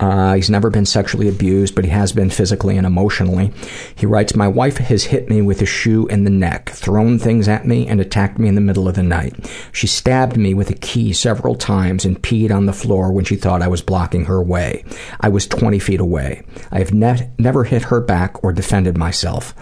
Uh, 0.00 0.34
he's 0.34 0.50
never 0.50 0.70
been 0.70 0.86
sexually 0.86 1.28
abused, 1.28 1.74
but 1.74 1.84
he 1.84 1.90
has 1.90 2.12
been 2.12 2.30
physically 2.30 2.76
and 2.76 2.86
emotionally. 2.86 3.52
He 3.94 4.06
writes, 4.06 4.34
My 4.34 4.48
wife 4.48 4.78
has 4.78 5.04
hit 5.04 5.28
me 5.28 5.40
with 5.40 5.62
a 5.62 5.66
shoe 5.66 6.06
in 6.08 6.24
the 6.24 6.30
neck, 6.30 6.70
thrown 6.70 7.18
things 7.18 7.48
at 7.48 7.66
me, 7.66 7.86
and 7.86 8.00
attacked 8.00 8.38
me 8.38 8.48
in 8.48 8.54
the 8.54 8.60
middle 8.60 8.88
of 8.88 8.94
the 8.94 9.02
night. 9.02 9.34
She 9.72 9.86
stabbed 9.86 10.36
me 10.36 10.54
with 10.54 10.70
a 10.70 10.74
key 10.74 11.12
several 11.12 11.54
times 11.54 12.04
and 12.04 12.20
peed 12.22 12.50
on 12.50 12.66
the 12.66 12.72
floor 12.72 13.12
when 13.12 13.24
she 13.24 13.36
thought 13.36 13.62
I 13.62 13.68
was 13.68 13.82
blocking 13.82 14.24
her 14.24 14.42
way. 14.42 14.84
I 15.20 15.28
was 15.28 15.46
20 15.46 15.78
feet 15.78 16.00
away. 16.00 16.42
I 16.70 16.78
have 16.78 16.92
ne- 16.92 17.30
never 17.38 17.64
hit 17.64 17.82
her 17.82 18.00
back 18.00 18.42
or 18.42 18.52
defended 18.52 18.98
myself. 18.98 19.52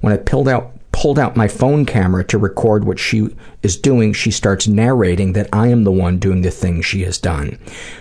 When 0.00 0.12
I 0.12 0.16
pulled 0.16 0.48
out 0.48 0.72
pulled 0.92 1.18
out 1.18 1.36
my 1.36 1.48
phone 1.48 1.84
camera 1.84 2.22
to 2.24 2.38
record 2.38 2.84
what 2.84 2.98
she 2.98 3.28
is 3.62 3.76
doing, 3.76 4.12
she 4.12 4.30
starts 4.30 4.68
narrating 4.68 5.32
that 5.32 5.48
I 5.52 5.68
am 5.68 5.84
the 5.84 5.90
one 5.90 6.18
doing 6.18 6.42
the 6.42 6.50
things 6.50 6.84
she 6.84 7.02
has 7.02 7.18
done. 7.18 7.58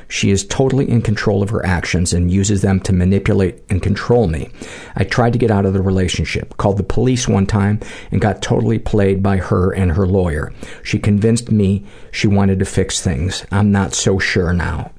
She 0.07 0.29
is 0.29 0.45
totally 0.45 0.89
in 0.89 1.01
control 1.01 1.41
of 1.41 1.49
her 1.49 1.65
actions 1.65 2.13
and 2.13 2.29
uses 2.29 2.61
them 2.61 2.79
to 2.81 2.93
manipulate 2.93 3.63
and 3.69 3.81
control 3.81 4.27
me. 4.27 4.49
I 4.95 5.05
tried 5.05 5.33
to 5.33 5.39
get 5.39 5.51
out 5.51 5.65
of 5.65 5.73
the 5.73 5.81
relationship, 5.81 6.57
called 6.57 6.77
the 6.77 6.83
police 6.83 7.27
one 7.27 7.47
time, 7.47 7.79
and 8.11 8.21
got 8.21 8.41
totally 8.41 8.77
played 8.77 9.23
by 9.23 9.37
her 9.37 9.71
and 9.71 9.93
her 9.93 10.05
lawyer. 10.05 10.53
She 10.83 10.99
convinced 10.99 11.51
me 11.51 11.85
she 12.11 12.27
wanted 12.27 12.59
to 12.59 12.65
fix 12.65 13.01
things. 13.01 13.45
I'm 13.51 13.71
not 13.71 13.93
so 13.93 14.19
sure 14.19 14.53
now. 14.53 14.91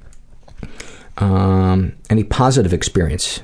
Um, 1.19 1.93
any 2.09 2.23
positive 2.23 2.73
experience 2.73 3.41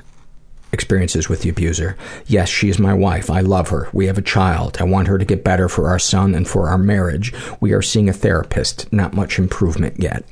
experiences 0.89 1.29
with 1.29 1.43
the 1.43 1.49
abuser. 1.49 1.95
Yes, 2.25 2.49
she 2.49 2.67
is 2.67 2.79
my 2.79 2.95
wife. 2.95 3.29
I 3.29 3.41
love 3.41 3.69
her. 3.69 3.89
We 3.93 4.07
have 4.07 4.17
a 4.17 4.23
child. 4.23 4.77
I 4.79 4.85
want 4.85 5.07
her 5.07 5.19
to 5.19 5.23
get 5.23 5.43
better 5.43 5.69
for 5.69 5.87
our 5.87 5.99
son 5.99 6.33
and 6.33 6.47
for 6.47 6.67
our 6.67 6.79
marriage. 6.79 7.31
We 7.59 7.73
are 7.73 7.81
seeing 7.83 8.09
a 8.09 8.13
therapist. 8.13 8.91
Not 8.91 9.13
much 9.13 9.37
improvement 9.37 9.99
yet. 9.99 10.25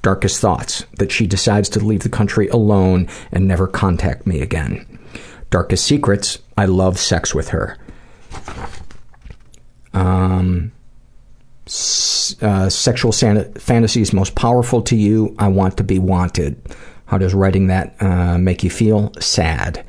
Darkest 0.00 0.40
thoughts 0.40 0.84
that 0.98 1.10
she 1.10 1.26
decides 1.26 1.68
to 1.70 1.80
leave 1.80 2.04
the 2.04 2.08
country 2.08 2.46
alone 2.46 3.08
and 3.32 3.48
never 3.48 3.66
contact 3.66 4.24
me 4.24 4.40
again. 4.40 4.86
Darkest 5.50 5.84
secrets 5.84 6.38
I 6.56 6.66
love 6.66 6.96
sex 6.96 7.34
with 7.34 7.48
her. 7.48 7.76
Um, 9.92 10.70
uh, 12.40 12.68
sexual 12.68 13.10
san- 13.10 13.52
fantasies 13.54 14.12
most 14.12 14.36
powerful 14.36 14.80
to 14.82 14.94
you. 14.94 15.34
I 15.40 15.48
want 15.48 15.76
to 15.78 15.82
be 15.82 15.98
wanted. 15.98 16.56
How 17.06 17.18
does 17.18 17.34
writing 17.34 17.66
that 17.66 17.96
uh, 18.00 18.38
make 18.38 18.62
you 18.62 18.70
feel? 18.70 19.12
Sad. 19.18 19.84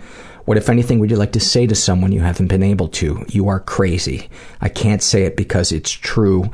What, 0.50 0.58
if 0.58 0.68
anything, 0.68 0.98
would 0.98 1.12
you 1.12 1.16
like 1.16 1.34
to 1.34 1.40
say 1.40 1.68
to 1.68 1.76
someone 1.76 2.12
you 2.12 2.22
haven't 2.22 2.48
been 2.48 2.64
able 2.64 2.88
to? 2.88 3.24
You 3.30 3.50
are 3.50 3.60
crazy. 3.60 4.32
I 4.60 4.68
can't 4.68 5.04
say 5.04 5.26
it 5.26 5.38
because 5.38 5.72
it's 5.72 5.92
true. 5.92 6.50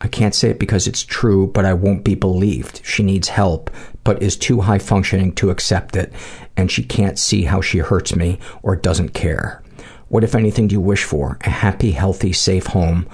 I 0.00 0.08
can't 0.08 0.34
say 0.34 0.48
it 0.48 0.58
because 0.58 0.86
it's 0.86 1.02
true, 1.02 1.46
but 1.46 1.66
I 1.66 1.74
won't 1.74 2.04
be 2.04 2.14
believed. 2.14 2.80
She 2.82 3.02
needs 3.02 3.28
help, 3.28 3.70
but 4.02 4.22
is 4.22 4.34
too 4.34 4.62
high 4.62 4.78
functioning 4.78 5.34
to 5.34 5.50
accept 5.50 5.94
it, 5.94 6.10
and 6.56 6.72
she 6.72 6.82
can't 6.82 7.18
see 7.18 7.42
how 7.42 7.60
she 7.60 7.80
hurts 7.80 8.16
me 8.16 8.38
or 8.62 8.74
doesn't 8.74 9.10
care. 9.10 9.62
What, 10.08 10.24
if 10.24 10.34
anything, 10.34 10.66
do 10.66 10.72
you 10.72 10.80
wish 10.80 11.04
for? 11.04 11.36
A 11.42 11.50
happy, 11.50 11.90
healthy, 11.90 12.32
safe 12.32 12.68
home 12.68 13.06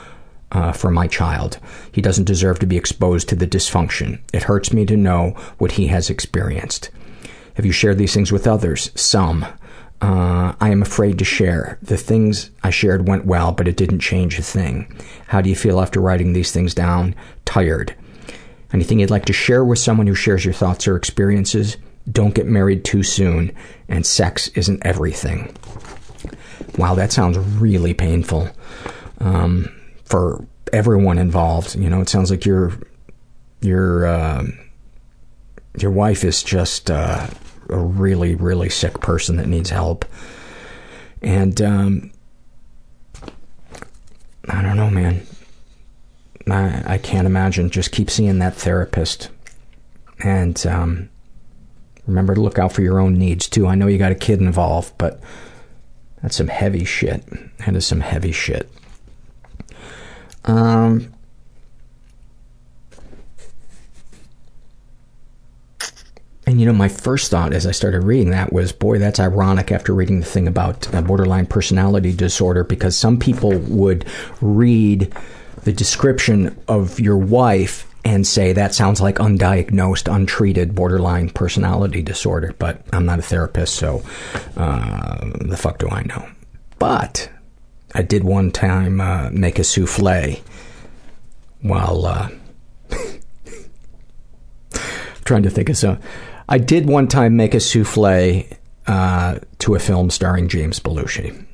uh, 0.52 0.70
for 0.70 0.92
my 0.92 1.08
child. 1.08 1.58
He 1.90 2.00
doesn't 2.00 2.26
deserve 2.26 2.60
to 2.60 2.66
be 2.66 2.76
exposed 2.76 3.28
to 3.30 3.34
the 3.34 3.48
dysfunction. 3.48 4.20
It 4.32 4.44
hurts 4.44 4.72
me 4.72 4.86
to 4.86 4.96
know 4.96 5.30
what 5.58 5.72
he 5.72 5.88
has 5.88 6.08
experienced. 6.08 6.90
Have 7.54 7.66
you 7.66 7.72
shared 7.72 7.98
these 7.98 8.14
things 8.14 8.30
with 8.30 8.46
others? 8.46 8.92
Some. 8.94 9.44
Uh, 10.02 10.52
I 10.60 10.70
am 10.70 10.82
afraid 10.82 11.18
to 11.20 11.24
share. 11.24 11.78
The 11.80 11.96
things 11.96 12.50
I 12.64 12.70
shared 12.70 13.06
went 13.06 13.24
well, 13.24 13.52
but 13.52 13.68
it 13.68 13.76
didn't 13.76 14.00
change 14.00 14.36
a 14.36 14.42
thing. 14.42 14.92
How 15.28 15.40
do 15.40 15.48
you 15.48 15.54
feel 15.54 15.80
after 15.80 16.00
writing 16.00 16.32
these 16.32 16.50
things 16.50 16.74
down? 16.74 17.14
Tired. 17.44 17.94
Anything 18.72 18.98
you'd 18.98 19.10
like 19.10 19.26
to 19.26 19.32
share 19.32 19.64
with 19.64 19.78
someone 19.78 20.08
who 20.08 20.14
shares 20.16 20.44
your 20.44 20.54
thoughts 20.54 20.88
or 20.88 20.96
experiences? 20.96 21.76
Don't 22.10 22.34
get 22.34 22.46
married 22.46 22.84
too 22.84 23.04
soon, 23.04 23.54
and 23.88 24.04
sex 24.04 24.48
isn't 24.48 24.84
everything. 24.84 25.54
Wow, 26.76 26.96
that 26.96 27.12
sounds 27.12 27.38
really 27.38 27.94
painful 27.94 28.50
um, 29.20 29.72
for 30.04 30.44
everyone 30.72 31.18
involved. 31.18 31.76
You 31.76 31.88
know, 31.88 32.00
it 32.00 32.08
sounds 32.08 32.30
like 32.30 32.44
your 32.44 32.72
your 33.60 34.04
uh, 34.06 34.46
your 35.78 35.92
wife 35.92 36.24
is 36.24 36.42
just 36.42 36.90
uh, 36.90 37.28
a 37.72 37.78
really 37.78 38.34
really 38.34 38.68
sick 38.68 39.00
person 39.00 39.36
that 39.36 39.48
needs 39.48 39.70
help, 39.70 40.04
and 41.20 41.60
um, 41.60 42.12
I 44.48 44.62
don't 44.62 44.76
know, 44.76 44.90
man. 44.90 45.26
I 46.48 46.94
I 46.94 46.98
can't 46.98 47.26
imagine. 47.26 47.70
Just 47.70 47.92
keep 47.92 48.10
seeing 48.10 48.38
that 48.38 48.54
therapist, 48.54 49.30
and 50.22 50.64
um, 50.66 51.08
remember 52.06 52.34
to 52.34 52.40
look 52.40 52.58
out 52.58 52.72
for 52.72 52.82
your 52.82 53.00
own 53.00 53.14
needs 53.14 53.48
too. 53.48 53.66
I 53.66 53.74
know 53.74 53.86
you 53.86 53.98
got 53.98 54.12
a 54.12 54.16
kid 54.16 54.40
involved, 54.40 54.94
but 54.98 55.20
that's 56.22 56.36
some 56.36 56.48
heavy 56.48 56.84
shit. 56.84 57.24
That 57.58 57.74
is 57.74 57.86
some 57.86 58.00
heavy 58.00 58.32
shit. 58.32 58.70
Um, 60.44 61.12
and 66.52 66.60
you 66.60 66.66
know, 66.66 66.74
my 66.74 66.88
first 66.88 67.30
thought 67.30 67.54
as 67.54 67.66
I 67.66 67.70
started 67.70 68.04
reading 68.04 68.28
that 68.32 68.52
was, 68.52 68.72
boy, 68.72 68.98
that's 68.98 69.18
ironic 69.18 69.72
after 69.72 69.94
reading 69.94 70.20
the 70.20 70.26
thing 70.26 70.46
about 70.46 70.94
uh, 70.94 71.00
borderline 71.00 71.46
personality 71.46 72.12
disorder, 72.12 72.62
because 72.62 72.94
some 72.94 73.18
people 73.18 73.56
would 73.58 74.04
read 74.42 75.10
the 75.62 75.72
description 75.72 76.54
of 76.68 77.00
your 77.00 77.16
wife 77.16 77.90
and 78.04 78.26
say 78.26 78.52
that 78.52 78.74
sounds 78.74 79.00
like 79.00 79.16
undiagnosed, 79.16 80.14
untreated 80.14 80.74
borderline 80.74 81.30
personality 81.30 82.02
disorder. 82.02 82.54
But 82.58 82.82
I'm 82.92 83.06
not 83.06 83.18
a 83.18 83.22
therapist, 83.22 83.74
so 83.76 84.02
uh, 84.54 85.30
the 85.40 85.56
fuck 85.56 85.78
do 85.78 85.88
I 85.88 86.02
know? 86.02 86.28
But 86.78 87.30
I 87.94 88.02
did 88.02 88.24
one 88.24 88.50
time 88.50 89.00
uh, 89.00 89.30
make 89.32 89.58
a 89.58 89.64
souffle 89.64 90.42
while 91.62 92.04
uh, 92.04 92.28
trying 95.24 95.44
to 95.44 95.50
think 95.50 95.70
of 95.70 95.78
some. 95.78 95.98
I 96.48 96.58
did 96.58 96.86
one 96.86 97.08
time 97.08 97.36
make 97.36 97.54
a 97.54 97.60
souffle 97.60 98.46
uh, 98.86 99.38
to 99.58 99.74
a 99.74 99.78
film 99.78 100.10
starring 100.10 100.48
James 100.48 100.80
Belushi. 100.80 101.46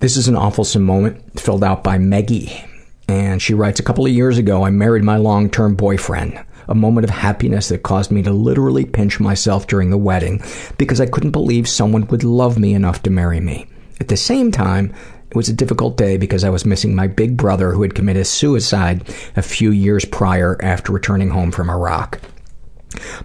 This 0.00 0.16
is 0.16 0.28
an 0.28 0.34
awfulsome 0.34 0.82
moment 0.82 1.40
filled 1.40 1.64
out 1.64 1.84
by 1.84 1.96
Meggie. 1.98 2.68
And 3.08 3.40
she 3.40 3.54
writes, 3.54 3.80
A 3.80 3.82
couple 3.82 4.04
of 4.04 4.12
years 4.12 4.38
ago, 4.38 4.64
I 4.64 4.70
married 4.70 5.04
my 5.04 5.16
long 5.16 5.48
term 5.48 5.74
boyfriend. 5.74 6.44
A 6.68 6.74
moment 6.74 7.04
of 7.04 7.10
happiness 7.10 7.68
that 7.68 7.82
caused 7.82 8.10
me 8.10 8.22
to 8.22 8.32
literally 8.32 8.84
pinch 8.84 9.20
myself 9.20 9.66
during 9.66 9.90
the 9.90 9.98
wedding 9.98 10.42
because 10.78 11.00
I 11.00 11.06
couldn't 11.06 11.32
believe 11.32 11.68
someone 11.68 12.06
would 12.08 12.24
love 12.24 12.58
me 12.58 12.74
enough 12.74 13.02
to 13.02 13.10
marry 13.10 13.40
me. 13.40 13.66
At 14.00 14.08
the 14.08 14.16
same 14.16 14.52
time, 14.52 14.94
it 15.30 15.36
was 15.36 15.48
a 15.48 15.54
difficult 15.54 15.96
day 15.96 16.16
because 16.16 16.44
I 16.44 16.50
was 16.50 16.64
missing 16.64 16.94
my 16.94 17.06
big 17.06 17.36
brother 17.36 17.72
who 17.72 17.82
had 17.82 17.94
committed 17.94 18.26
suicide 18.26 19.08
a 19.36 19.42
few 19.42 19.70
years 19.70 20.04
prior 20.04 20.56
after 20.62 20.92
returning 20.92 21.30
home 21.30 21.50
from 21.50 21.70
Iraq. 21.70 22.20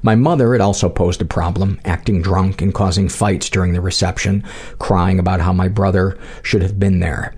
My 0.02 0.15
mother 0.15 0.52
had 0.53 0.61
also 0.61 0.89
posed 0.89 1.22
a 1.22 1.26
problem, 1.26 1.80
acting 1.85 2.22
drunk 2.22 2.61
and 2.61 2.73
causing 2.73 3.10
fights 3.10 3.49
during 3.49 3.73
the 3.73 3.81
reception, 3.81 4.44
crying 4.80 5.19
about 5.19 5.41
how 5.41 5.53
my 5.53 5.68
brother 5.68 6.18
should 6.44 6.61
have 6.61 6.80
been 6.80 6.99
there. 6.99 7.34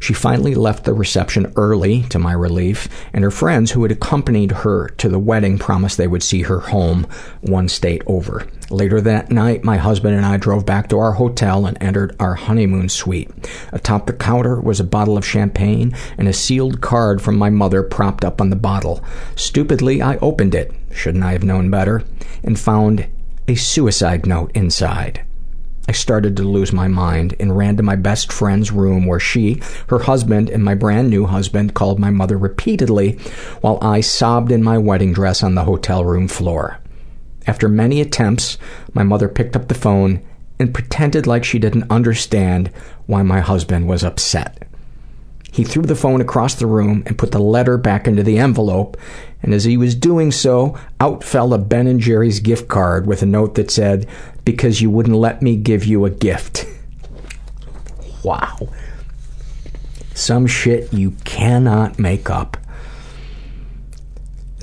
She 0.00 0.12
finally 0.12 0.54
left 0.54 0.84
the 0.84 0.94
reception 0.94 1.52
early, 1.56 2.02
to 2.04 2.18
my 2.18 2.32
relief, 2.32 2.88
and 3.12 3.24
her 3.24 3.30
friends 3.30 3.72
who 3.72 3.82
had 3.82 3.92
accompanied 3.92 4.52
her 4.52 4.88
to 4.88 5.08
the 5.08 5.18
wedding 5.18 5.58
promised 5.58 5.96
they 5.96 6.06
would 6.06 6.22
see 6.22 6.42
her 6.42 6.60
home 6.60 7.06
one 7.40 7.68
state 7.68 8.02
over. 8.06 8.46
Later 8.70 9.00
that 9.00 9.30
night, 9.30 9.62
my 9.62 9.76
husband 9.76 10.16
and 10.16 10.24
I 10.24 10.36
drove 10.36 10.64
back 10.64 10.88
to 10.88 10.98
our 10.98 11.12
hotel 11.12 11.66
and 11.66 11.76
entered 11.80 12.16
our 12.18 12.34
honeymoon 12.34 12.88
suite. 12.88 13.30
Atop 13.72 14.06
the 14.06 14.12
counter 14.12 14.60
was 14.60 14.80
a 14.80 14.84
bottle 14.84 15.16
of 15.16 15.26
champagne 15.26 15.94
and 16.18 16.28
a 16.28 16.32
sealed 16.32 16.80
card 16.80 17.20
from 17.20 17.36
my 17.36 17.50
mother 17.50 17.82
propped 17.82 18.24
up 18.24 18.40
on 18.40 18.50
the 18.50 18.56
bottle. 18.56 19.04
Stupidly, 19.36 20.00
I 20.00 20.16
opened 20.16 20.54
it, 20.54 20.72
shouldn't 20.94 21.24
I 21.24 21.32
have 21.32 21.44
known 21.44 21.70
better, 21.70 22.04
and 22.42 22.58
found 22.58 23.06
a 23.46 23.54
suicide 23.54 24.26
note 24.26 24.50
inside. 24.54 25.24
I 25.86 25.92
started 25.92 26.34
to 26.38 26.44
lose 26.44 26.72
my 26.72 26.88
mind 26.88 27.34
and 27.38 27.56
ran 27.56 27.76
to 27.76 27.82
my 27.82 27.96
best 27.96 28.32
friend's 28.32 28.70
room 28.70 29.04
where 29.04 29.20
she, 29.20 29.60
her 29.88 29.98
husband, 29.98 30.48
and 30.48 30.64
my 30.64 30.74
brand 30.74 31.10
new 31.10 31.26
husband 31.26 31.74
called 31.74 31.98
my 31.98 32.08
mother 32.08 32.38
repeatedly 32.38 33.18
while 33.60 33.78
I 33.82 34.00
sobbed 34.00 34.50
in 34.50 34.62
my 34.62 34.78
wedding 34.78 35.12
dress 35.12 35.42
on 35.42 35.54
the 35.54 35.64
hotel 35.64 36.02
room 36.02 36.26
floor. 36.26 36.78
After 37.46 37.68
many 37.68 38.00
attempts, 38.00 38.56
my 38.94 39.02
mother 39.02 39.28
picked 39.28 39.56
up 39.56 39.68
the 39.68 39.74
phone 39.74 40.22
and 40.58 40.72
pretended 40.72 41.26
like 41.26 41.44
she 41.44 41.58
didn't 41.58 41.90
understand 41.90 42.70
why 43.06 43.22
my 43.22 43.40
husband 43.40 43.86
was 43.86 44.02
upset. 44.02 44.63
He 45.54 45.62
threw 45.62 45.84
the 45.84 45.94
phone 45.94 46.20
across 46.20 46.56
the 46.56 46.66
room 46.66 47.04
and 47.06 47.16
put 47.16 47.30
the 47.30 47.38
letter 47.38 47.78
back 47.78 48.08
into 48.08 48.24
the 48.24 48.38
envelope, 48.38 48.96
and 49.40 49.54
as 49.54 49.62
he 49.62 49.76
was 49.76 49.94
doing 49.94 50.32
so, 50.32 50.76
out 50.98 51.22
fell 51.22 51.54
a 51.54 51.58
Ben 51.58 51.86
and 51.86 52.00
Jerry's 52.00 52.40
gift 52.40 52.66
card 52.66 53.06
with 53.06 53.22
a 53.22 53.26
note 53.26 53.54
that 53.54 53.70
said, 53.70 54.08
"Because 54.44 54.80
you 54.80 54.90
wouldn't 54.90 55.14
let 55.14 55.42
me 55.42 55.54
give 55.54 55.84
you 55.84 56.06
a 56.06 56.10
gift." 56.10 56.66
wow. 58.24 58.68
Some 60.12 60.48
shit 60.48 60.92
you 60.92 61.12
cannot 61.22 62.00
make 62.00 62.28
up. 62.28 62.56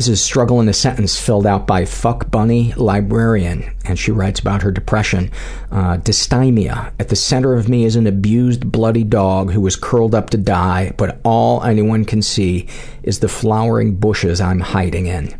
This 0.01 0.07
is 0.07 0.23
Struggle 0.23 0.59
in 0.59 0.67
a 0.67 0.73
Sentence 0.73 1.21
filled 1.21 1.45
out 1.45 1.67
by 1.67 1.85
Fuck 1.85 2.31
Bunny 2.31 2.73
Librarian, 2.73 3.71
and 3.85 3.99
she 3.99 4.09
writes 4.09 4.39
about 4.39 4.63
her 4.63 4.71
depression. 4.71 5.29
Uh, 5.71 5.97
dysthymia. 5.97 6.91
At 6.99 7.09
the 7.09 7.15
center 7.15 7.53
of 7.53 7.69
me 7.69 7.85
is 7.85 7.95
an 7.95 8.07
abused, 8.07 8.71
bloody 8.71 9.03
dog 9.03 9.51
who 9.51 9.63
is 9.67 9.75
curled 9.75 10.15
up 10.15 10.31
to 10.31 10.39
die, 10.39 10.91
but 10.97 11.19
all 11.23 11.61
anyone 11.61 12.05
can 12.05 12.23
see 12.23 12.67
is 13.03 13.19
the 13.19 13.27
flowering 13.27 13.93
bushes 13.93 14.41
I'm 14.41 14.61
hiding 14.61 15.05
in. 15.05 15.39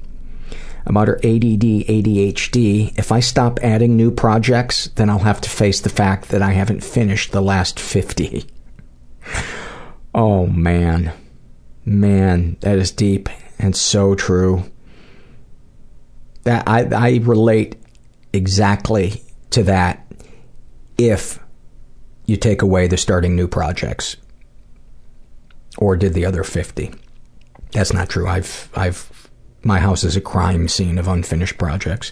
About 0.86 1.08
her 1.08 1.18
ADD, 1.24 1.88
ADHD, 1.90 2.96
if 3.00 3.12
I 3.12 3.20
stop 3.20 3.58
adding 3.64 3.98
new 3.98 4.12
projects, 4.12 4.90
then 4.94 5.10
I'll 5.10 5.18
have 5.18 5.42
to 5.42 5.50
face 5.50 5.80
the 5.80 5.90
fact 5.90 6.30
that 6.30 6.44
I 6.44 6.52
haven't 6.52 6.84
finished 6.84 7.32
the 7.32 7.42
last 7.42 7.80
50. 7.80 8.46
Oh, 10.14 10.46
man. 10.46 11.14
Man, 11.86 12.58
that 12.60 12.78
is 12.78 12.92
deep 12.92 13.30
and 13.62 13.76
so 13.76 14.16
true. 14.16 14.64
That 16.44 16.68
I 16.68 16.84
I 16.86 17.20
relate 17.22 17.76
exactly 18.34 19.22
to 19.52 19.64
that 19.64 20.12
if 20.98 21.40
you 22.26 22.38
take 22.38 22.62
away 22.62 22.88
the 22.88 22.98
starting 22.98 23.36
new 23.36 23.48
projects 23.48 24.18
or 25.78 25.96
did 25.96 26.14
the 26.14 26.26
other 26.26 26.44
50. 26.44 26.92
That's 27.72 27.94
not 27.94 28.10
true. 28.10 28.28
I've 28.28 28.70
I've 28.76 29.30
my 29.64 29.80
house 29.80 30.04
is 30.04 30.16
a 30.16 30.22
crime 30.22 30.68
scene 30.68 30.98
of 30.98 31.08
unfinished 31.08 31.58
projects. 31.58 32.12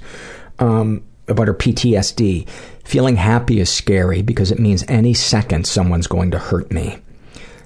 Um, 0.59 1.03
about 1.27 1.47
her 1.47 1.53
PTSD, 1.53 2.47
feeling 2.83 3.15
happy 3.15 3.59
is 3.59 3.69
scary 3.69 4.21
because 4.21 4.51
it 4.51 4.59
means 4.59 4.83
any 4.87 5.13
second 5.13 5.65
someone's 5.65 6.07
going 6.07 6.31
to 6.31 6.39
hurt 6.39 6.71
me. 6.71 6.99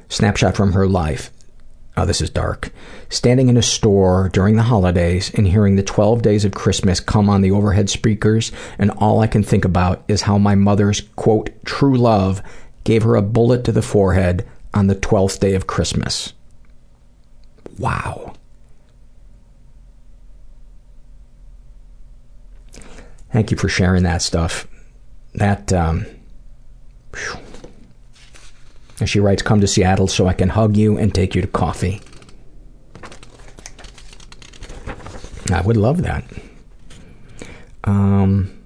Snapshot 0.09 0.55
from 0.55 0.73
her 0.73 0.87
life. 0.87 1.31
Oh, 1.95 2.05
this 2.05 2.21
is 2.21 2.29
dark. 2.29 2.71
Standing 3.09 3.49
in 3.49 3.57
a 3.57 3.61
store 3.61 4.29
during 4.33 4.55
the 4.55 4.63
holidays 4.63 5.31
and 5.35 5.47
hearing 5.47 5.75
the 5.75 5.83
12 5.83 6.23
days 6.23 6.43
of 6.43 6.53
Christmas 6.53 6.99
come 6.99 7.29
on 7.29 7.41
the 7.41 7.51
overhead 7.51 7.89
speakers, 7.89 8.51
and 8.79 8.89
all 8.91 9.19
I 9.19 9.27
can 9.27 9.43
think 9.43 9.63
about 9.63 10.03
is 10.07 10.23
how 10.23 10.39
my 10.39 10.55
mother's, 10.55 11.01
quote, 11.15 11.51
true 11.65 11.95
love 11.95 12.41
gave 12.83 13.03
her 13.03 13.15
a 13.15 13.21
bullet 13.21 13.63
to 13.65 13.71
the 13.71 13.83
forehead, 13.83 14.45
on 14.73 14.87
the 14.87 14.95
12th 14.95 15.39
day 15.39 15.53
of 15.53 15.67
Christmas. 15.67 16.33
Wow. 17.77 18.33
Thank 23.31 23.51
you 23.51 23.57
for 23.57 23.69
sharing 23.69 24.03
that 24.03 24.21
stuff. 24.21 24.67
That, 25.33 25.71
um, 25.73 26.05
whew. 27.15 27.42
And 29.03 29.09
she 29.09 29.19
writes, 29.19 29.41
come 29.41 29.59
to 29.59 29.67
Seattle 29.67 30.07
so 30.07 30.27
I 30.27 30.33
can 30.33 30.47
hug 30.47 30.77
you 30.77 30.97
and 30.97 31.13
take 31.13 31.35
you 31.35 31.41
to 31.41 31.47
coffee. 31.49 31.99
I 35.51 35.59
would 35.59 35.75
love 35.75 36.03
that. 36.03 36.23
Um, 37.83 38.57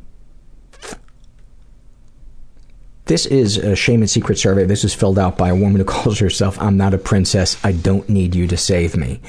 this 3.06 3.26
is 3.26 3.58
a 3.58 3.76
shame 3.76 4.02
and 4.02 4.10
secret 4.12 4.38
survey. 4.38 4.66
This 4.66 4.84
is 4.84 4.94
filled 4.94 5.18
out 5.18 5.40
by 5.40 5.50
a 5.50 5.56
woman 5.56 5.78
who 5.78 5.86
calls 5.86 6.20
herself 6.20 6.62
"I'm 6.62 6.78
not 6.78 6.94
a 6.94 7.00
princess. 7.00 7.58
I 7.64 7.72
don't 7.72 8.08
need 8.08 8.36
you 8.36 8.46
to 8.46 8.58
save 8.58 8.96
me." 8.96 9.20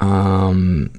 Um, 0.00 0.90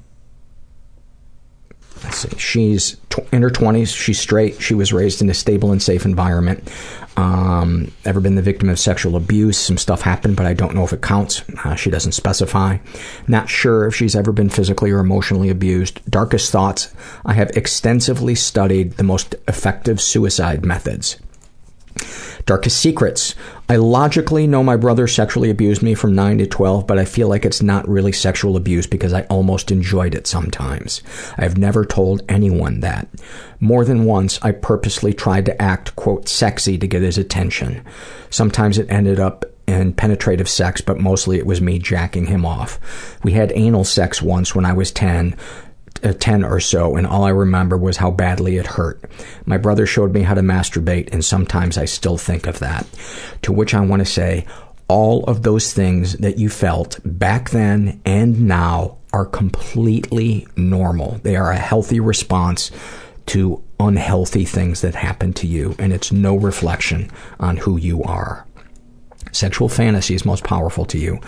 let's 2.02 2.16
see. 2.16 2.38
She's 2.38 2.96
tw- 3.10 3.30
in 3.32 3.42
her 3.42 3.50
20s. 3.50 3.94
She's 3.94 4.18
straight. 4.18 4.62
She 4.62 4.72
was 4.72 4.94
raised 4.94 5.20
in 5.20 5.28
a 5.28 5.34
stable 5.34 5.72
and 5.72 5.82
safe 5.82 6.06
environment. 6.06 6.72
Um, 7.16 7.92
ever 8.04 8.20
been 8.20 8.36
the 8.36 8.42
victim 8.42 8.68
of 8.68 8.78
sexual 8.78 9.16
abuse? 9.16 9.58
Some 9.58 9.76
stuff 9.76 10.02
happened, 10.02 10.36
but 10.36 10.46
I 10.46 10.54
don't 10.54 10.74
know 10.74 10.84
if 10.84 10.92
it 10.92 11.02
counts. 11.02 11.42
Uh, 11.64 11.74
she 11.74 11.90
doesn't 11.90 12.12
specify. 12.12 12.78
Not 13.28 13.48
sure 13.48 13.86
if 13.86 13.94
she's 13.94 14.16
ever 14.16 14.32
been 14.32 14.48
physically 14.48 14.90
or 14.90 14.98
emotionally 14.98 15.50
abused. 15.50 16.00
Darkest 16.10 16.50
thoughts. 16.50 16.92
I 17.24 17.34
have 17.34 17.50
extensively 17.50 18.34
studied 18.34 18.92
the 18.92 19.04
most 19.04 19.34
effective 19.46 20.00
suicide 20.00 20.64
methods. 20.64 21.18
Darkest 22.46 22.78
secrets. 22.78 23.34
I 23.68 23.76
logically 23.76 24.46
know 24.46 24.62
my 24.62 24.76
brother 24.76 25.06
sexually 25.06 25.50
abused 25.50 25.82
me 25.82 25.94
from 25.94 26.14
9 26.14 26.38
to 26.38 26.46
12, 26.46 26.86
but 26.86 26.98
I 26.98 27.04
feel 27.04 27.28
like 27.28 27.44
it's 27.44 27.62
not 27.62 27.88
really 27.88 28.12
sexual 28.12 28.56
abuse 28.56 28.86
because 28.86 29.12
I 29.12 29.22
almost 29.22 29.70
enjoyed 29.70 30.14
it 30.14 30.26
sometimes. 30.26 31.02
I've 31.38 31.56
never 31.56 31.84
told 31.84 32.22
anyone 32.28 32.80
that. 32.80 33.08
More 33.60 33.84
than 33.84 34.04
once, 34.04 34.38
I 34.42 34.52
purposely 34.52 35.14
tried 35.14 35.46
to 35.46 35.62
act, 35.62 35.94
quote, 35.96 36.28
sexy 36.28 36.76
to 36.78 36.86
get 36.86 37.02
his 37.02 37.18
attention. 37.18 37.84
Sometimes 38.30 38.78
it 38.78 38.90
ended 38.90 39.20
up 39.20 39.44
in 39.66 39.92
penetrative 39.92 40.48
sex, 40.48 40.80
but 40.80 40.98
mostly 40.98 41.38
it 41.38 41.46
was 41.46 41.60
me 41.60 41.78
jacking 41.78 42.26
him 42.26 42.44
off. 42.44 42.78
We 43.22 43.32
had 43.32 43.52
anal 43.54 43.84
sex 43.84 44.20
once 44.20 44.54
when 44.54 44.64
I 44.64 44.72
was 44.72 44.90
10, 44.90 45.34
uh, 45.34 45.36
Uh, 46.02 46.12
10 46.12 46.42
or 46.42 46.58
so, 46.58 46.96
and 46.96 47.06
all 47.06 47.22
I 47.22 47.30
remember 47.30 47.76
was 47.76 47.96
how 47.96 48.10
badly 48.10 48.56
it 48.56 48.66
hurt. 48.66 49.00
My 49.46 49.56
brother 49.56 49.86
showed 49.86 50.12
me 50.12 50.22
how 50.22 50.34
to 50.34 50.40
masturbate, 50.40 51.12
and 51.12 51.24
sometimes 51.24 51.78
I 51.78 51.84
still 51.84 52.18
think 52.18 52.48
of 52.48 52.58
that. 52.58 52.86
To 53.42 53.52
which 53.52 53.72
I 53.72 53.80
want 53.80 54.00
to 54.00 54.06
say, 54.06 54.44
all 54.88 55.22
of 55.24 55.42
those 55.42 55.72
things 55.72 56.14
that 56.14 56.38
you 56.38 56.48
felt 56.48 56.98
back 57.04 57.50
then 57.50 58.00
and 58.04 58.48
now 58.48 58.98
are 59.12 59.26
completely 59.26 60.48
normal. 60.56 61.20
They 61.22 61.36
are 61.36 61.52
a 61.52 61.56
healthy 61.56 62.00
response 62.00 62.72
to 63.26 63.62
unhealthy 63.78 64.44
things 64.44 64.80
that 64.80 64.94
happen 64.96 65.32
to 65.34 65.46
you, 65.46 65.76
and 65.78 65.92
it's 65.92 66.10
no 66.10 66.34
reflection 66.34 67.10
on 67.38 67.58
who 67.58 67.76
you 67.76 68.02
are 68.02 68.44
sexual 69.32 69.68
fantasy 69.68 70.14
is 70.14 70.24
most 70.24 70.44
powerful 70.44 70.84
to 70.86 70.98
you. 70.98 71.18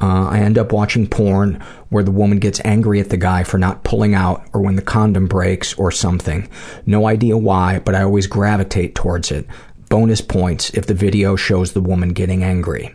Uh, 0.00 0.28
I 0.28 0.38
end 0.38 0.56
up 0.56 0.72
watching 0.72 1.06
porn 1.06 1.62
where 1.90 2.04
the 2.04 2.10
woman 2.10 2.38
gets 2.38 2.60
angry 2.64 3.00
at 3.00 3.10
the 3.10 3.16
guy 3.16 3.44
for 3.44 3.58
not 3.58 3.84
pulling 3.84 4.14
out 4.14 4.48
or 4.52 4.62
when 4.62 4.76
the 4.76 4.82
condom 4.82 5.26
breaks 5.26 5.74
or 5.74 5.90
something. 5.90 6.48
No 6.86 7.06
idea 7.06 7.36
why, 7.36 7.80
but 7.80 7.94
I 7.94 8.02
always 8.02 8.26
gravitate 8.26 8.94
towards 8.94 9.30
it. 9.30 9.46
Bonus 9.88 10.20
points 10.20 10.70
if 10.70 10.86
the 10.86 10.94
video 10.94 11.36
shows 11.36 11.72
the 11.72 11.80
woman 11.80 12.10
getting 12.10 12.42
angry. 12.42 12.94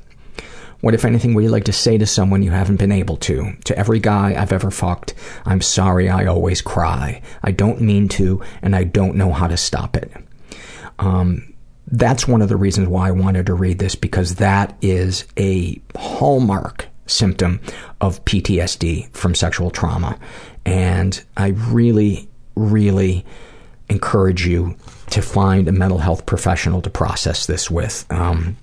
What, 0.81 0.94
if 0.94 1.06
anything, 1.06 1.34
would 1.34 1.45
you 1.45 1.49
like 1.49 1.64
to 1.64 1.72
say 1.72 1.98
to 1.98 2.06
someone 2.06 2.44
you 2.44 2.52
haven't 2.52 2.76
been 2.76 2.91
able 2.91 3.15
to? 3.18 3.53
To 3.64 3.77
every 3.77 3.99
guy 3.99 4.35
I've 4.38 4.52
ever 4.52 4.69
fucked, 4.69 5.14
I'm 5.45 5.61
sorry 5.61 6.10
I 6.10 6.26
always 6.26 6.61
cry. 6.61 7.22
I 7.41 7.52
don't 7.52 7.80
mean 7.80 8.10
to, 8.10 8.41
and 8.61 8.76
I 8.76 8.84
don't 8.84 9.15
know 9.15 9.31
how 9.31 9.48
to 9.48 9.56
stop 9.56 9.95
it. 9.95 10.11
Um, 10.99 11.53
that's 11.94 12.28
one 12.28 12.41
of 12.41 12.49
the 12.49 12.57
reasons 12.57 12.88
why 12.88 13.07
I 13.07 13.11
wanted 13.11 13.45
to 13.45 13.53
read 13.53 13.78
this 13.78 13.94
because 13.94 14.36
that 14.36 14.76
is 14.82 15.26
a 15.38 15.80
hallmark 15.95 16.88
symptom 17.06 17.60
of 18.02 18.24
PTSD 18.26 19.15
from 19.15 19.36
sexual 19.36 19.70
trauma. 19.70 20.18
And 20.65 21.24
I 21.38 21.49
really, 21.49 22.28
really 22.56 23.24
encourage 23.90 24.48
you 24.48 24.76
to 25.11 25.22
find 25.22 25.68
a 25.68 25.72
mental 25.72 25.99
health 25.99 26.26
professional 26.26 26.82
to 26.82 26.90
process 26.90 27.45
this 27.45 27.70
with. 27.70 28.07
Um, 28.10 28.57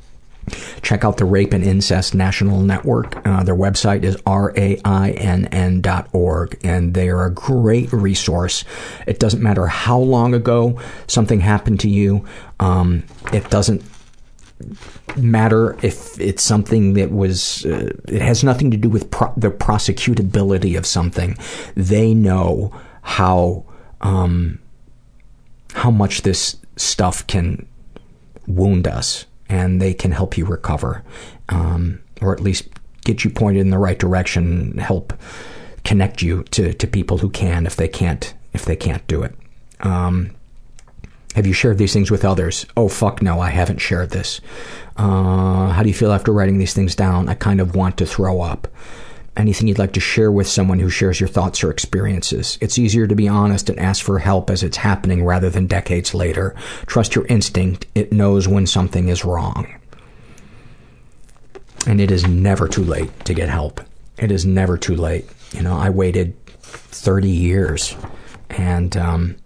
check 0.82 1.05
out 1.05 1.16
the 1.16 1.24
Rape 1.24 1.52
and 1.52 1.64
Incest 1.64 2.14
National 2.14 2.60
Network. 2.60 3.27
Uh, 3.27 3.43
their 3.43 3.56
website 3.56 4.02
is 4.02 4.16
rainn.org, 4.16 5.01
and 6.64 6.94
they 6.94 7.09
are 7.09 7.24
a 7.24 7.31
great 7.31 7.93
resource. 7.93 8.64
It 9.06 9.18
doesn't 9.18 9.43
matter 9.43 9.66
how 9.66 9.98
long 9.98 10.35
ago 10.35 10.81
something 11.06 11.40
happened 11.40 11.81
to 11.81 11.89
you, 11.89 12.24
um, 12.59 13.05
it 13.32 13.48
doesn't 13.51 13.82
matter 15.16 15.77
if 15.82 16.20
it's 16.20 16.43
something 16.43 16.94
that 16.94 17.10
was 17.10 17.64
uh, 17.66 17.90
it 18.09 18.22
has 18.22 18.44
nothing 18.44 18.70
to 18.70 18.77
do 18.77 18.89
with 18.89 19.10
pro- 19.10 19.32
the 19.36 19.51
prosecutability 19.51 20.77
of 20.77 20.86
something 20.86 21.36
they 21.74 22.14
know 22.14 22.72
how 23.02 23.64
um, 24.02 24.59
how 25.72 25.90
much 25.90 26.22
this 26.22 26.56
stuff 26.77 27.27
can 27.27 27.66
wound 28.47 28.86
us 28.86 29.27
and 29.51 29.81
they 29.81 29.93
can 29.93 30.12
help 30.12 30.39
you 30.39 30.44
recover 30.44 31.02
um, 31.48 32.01
or 32.22 32.32
at 32.32 32.40
least 32.40 32.68
get 33.05 33.24
you 33.24 33.31
pointed 33.31 33.60
in 33.60 33.70
the 33.70 33.78
right 33.78 33.98
direction 33.98 34.77
help 34.78 35.12
connect 35.85 36.22
you 36.22 36.43
to, 36.44 36.72
to 36.74 36.86
people 36.86 37.18
who 37.18 37.28
can 37.28 37.66
if 37.66 37.77
they 37.77 37.89
can't 37.89 38.35
if 38.52 38.64
they 38.64 38.77
can't 38.77 39.06
do 39.06 39.22
it 39.22 39.35
um, 39.81 40.31
have 41.35 41.47
you 41.47 41.52
shared 41.52 41.78
these 41.78 41.93
things 41.93 42.10
with 42.10 42.24
others? 42.24 42.66
Oh, 42.77 42.89
fuck 42.89 43.22
no, 43.22 43.40
I 43.40 43.51
haven't 43.51 43.78
shared 43.78 44.10
this. 44.10 44.40
Uh, 44.97 45.68
how 45.68 45.82
do 45.82 45.89
you 45.89 45.94
feel 45.94 46.12
after 46.12 46.32
writing 46.32 46.59
these 46.59 46.74
things 46.74 46.97
down? 46.97 47.28
I 47.28 47.35
kind 47.35 47.60
of 47.60 47.77
want 47.77 47.97
to 47.98 48.06
throw 48.06 48.40
up. 48.40 48.66
Anything 49.36 49.69
you'd 49.69 49.78
like 49.78 49.93
to 49.93 50.01
share 50.01 50.32
with 50.32 50.48
someone 50.48 50.81
who 50.81 50.90
shares 50.90 51.20
your 51.20 51.28
thoughts 51.28 51.62
or 51.62 51.70
experiences? 51.70 52.59
It's 52.61 52.78
easier 52.78 53.07
to 53.07 53.15
be 53.15 53.28
honest 53.28 53.70
and 53.70 53.78
ask 53.78 54.05
for 54.05 54.19
help 54.19 54.51
as 54.51 54.62
it's 54.62 54.77
happening 54.77 55.24
rather 55.24 55.48
than 55.48 55.66
decades 55.66 56.15
later. 56.15 56.55
Trust 56.86 57.15
your 57.15 57.27
instinct, 57.27 57.86
it 57.94 58.12
knows 58.12 58.48
when 58.48 58.66
something 58.66 59.09
is 59.09 59.24
wrong. 59.24 59.73
And 61.86 62.01
it 62.01 62.11
is 62.11 62.27
never 62.27 62.69
too 62.69 62.85
late 62.85 63.24
to 63.24 63.32
get 63.32 63.48
help. 63.48 63.81
It 64.19 64.31
is 64.31 64.44
never 64.44 64.77
too 64.77 64.97
late. 64.97 65.27
You 65.52 65.62
know, 65.62 65.77
I 65.77 65.90
waited 65.90 66.36
30 66.61 67.31
years, 67.31 67.97
and 68.51 68.94
um, 68.97 69.36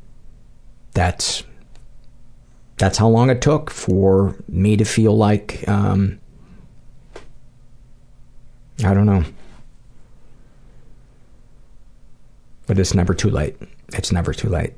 that's 0.95 1.45
that's 2.77 2.99
how 2.99 3.09
long 3.09 3.31
it 3.31 3.41
took 3.41 3.71
for 3.71 4.35
me 4.49 4.77
to 4.77 4.85
feel 4.85 5.17
like 5.17 5.67
um, 5.69 6.19
I 8.83 8.93
don't 8.95 9.07
know. 9.07 9.25
But 12.67 12.79
it's 12.79 12.95
never 12.95 13.15
too 13.15 13.31
late. 13.31 13.57
It's 13.93 14.13
never 14.13 14.33
too 14.33 14.49
late. 14.49 14.73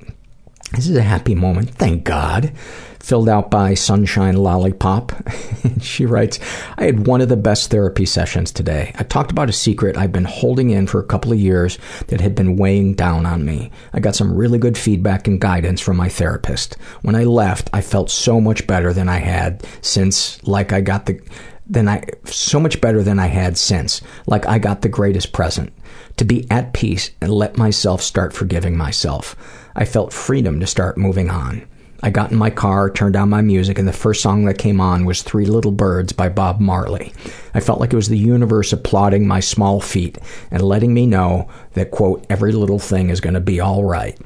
This 0.73 0.89
is 0.89 0.97
a 0.97 1.03
happy 1.03 1.35
moment, 1.35 1.71
thank 1.71 2.03
God. 2.03 2.53
Filled 2.99 3.29
out 3.29 3.53
by 3.53 3.75
Sunshine 3.75 4.37
Lollipop. 4.37 5.13
she 5.81 6.05
writes, 6.05 6.41
I 6.77 6.87
had 6.87 7.07
one 7.07 7.21
of 7.21 7.29
the 7.29 7.37
best 7.37 7.71
therapy 7.71 8.05
sessions 8.05 8.51
today. 8.51 8.93
I 8.99 9.05
talked 9.05 9.31
about 9.31 9.49
a 9.49 9.53
secret 9.53 9.97
I've 9.97 10.11
been 10.11 10.25
holding 10.25 10.71
in 10.71 10.89
for 10.89 10.99
a 10.99 11.07
couple 11.07 11.31
of 11.33 11.39
years 11.39 11.79
that 12.09 12.21
had 12.21 12.35
been 12.35 12.57
weighing 12.57 12.95
down 12.95 13.27
on 13.27 13.45
me. 13.45 13.71
I 13.93 14.01
got 14.01 14.17
some 14.17 14.35
really 14.35 14.59
good 14.59 14.77
feedback 14.77 15.29
and 15.29 15.41
guidance 15.41 15.81
from 15.81 15.97
my 15.97 16.09
therapist. 16.09 16.75
When 17.03 17.15
I 17.15 17.23
left, 17.23 17.71
I 17.73 17.81
felt 17.81 18.11
so 18.11 18.41
much 18.41 18.67
better 18.67 18.93
than 18.93 19.09
I 19.09 19.19
had 19.19 19.65
since, 19.83 20.43
like 20.49 20.73
I 20.73 20.81
got 20.81 21.07
the, 21.07 21.21
than 21.69 21.89
I, 21.89 22.03
so 22.25 22.59
much 22.59 22.81
better 22.81 23.05
than 23.05 23.21
I 23.21 23.27
had 23.27 23.57
since, 23.57 24.01
like 24.27 24.47
I 24.47 24.59
got 24.59 24.83
the 24.83 24.89
greatest 24.89 25.33
present. 25.33 25.73
To 26.17 26.25
be 26.25 26.47
at 26.51 26.73
peace 26.73 27.11
and 27.21 27.31
let 27.31 27.59
myself 27.59 28.01
start 28.01 28.33
forgiving 28.33 28.77
myself. 28.77 29.37
I 29.75 29.85
felt 29.85 30.13
freedom 30.13 30.61
to 30.61 30.67
start 30.67 30.97
moving 30.97 31.29
on. 31.31 31.67
I 32.03 32.11
got 32.11 32.31
in 32.31 32.37
my 32.37 32.51
car, 32.51 32.91
turned 32.91 33.17
on 33.17 33.31
my 33.31 33.41
music, 33.41 33.79
and 33.79 33.89
the 33.89 33.93
first 33.93 34.23
song 34.23 34.45
that 34.45 34.59
came 34.59 34.81
on 34.81 35.05
was 35.05 35.23
Three 35.23 35.47
Little 35.47 35.73
Birds 35.73 36.13
by 36.13 36.29
Bob 36.29 36.61
Marley. 36.61 37.13
I 37.55 37.61
felt 37.61 37.81
like 37.81 37.93
it 37.93 37.97
was 37.97 38.09
the 38.09 38.19
universe 38.19 38.73
applauding 38.73 39.27
my 39.27 39.41
small 39.41 39.81
feat 39.81 40.19
and 40.51 40.63
letting 40.63 40.93
me 40.93 41.07
know 41.07 41.49
that, 41.73 41.91
quote, 41.91 42.27
every 42.29 42.53
little 42.53 42.79
thing 42.79 43.09
is 43.09 43.21
going 43.21 43.35
to 43.35 43.41
be 43.41 43.61
all 43.61 43.85
right. 43.85 44.19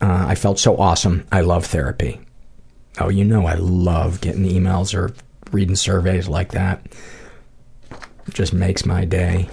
Uh, 0.00 0.26
I 0.28 0.34
felt 0.34 0.58
so 0.58 0.76
awesome. 0.76 1.26
I 1.32 1.40
love 1.40 1.66
therapy. 1.66 2.20
Oh, 3.00 3.08
you 3.08 3.24
know 3.24 3.46
I 3.46 3.54
love 3.54 4.20
getting 4.20 4.44
emails 4.44 4.92
or 4.94 5.14
reading 5.52 5.76
surveys 5.76 6.28
like 6.28 6.52
that. 6.52 6.84
It 7.90 8.34
just 8.34 8.52
makes 8.52 8.84
my 8.84 9.04
day. 9.04 9.48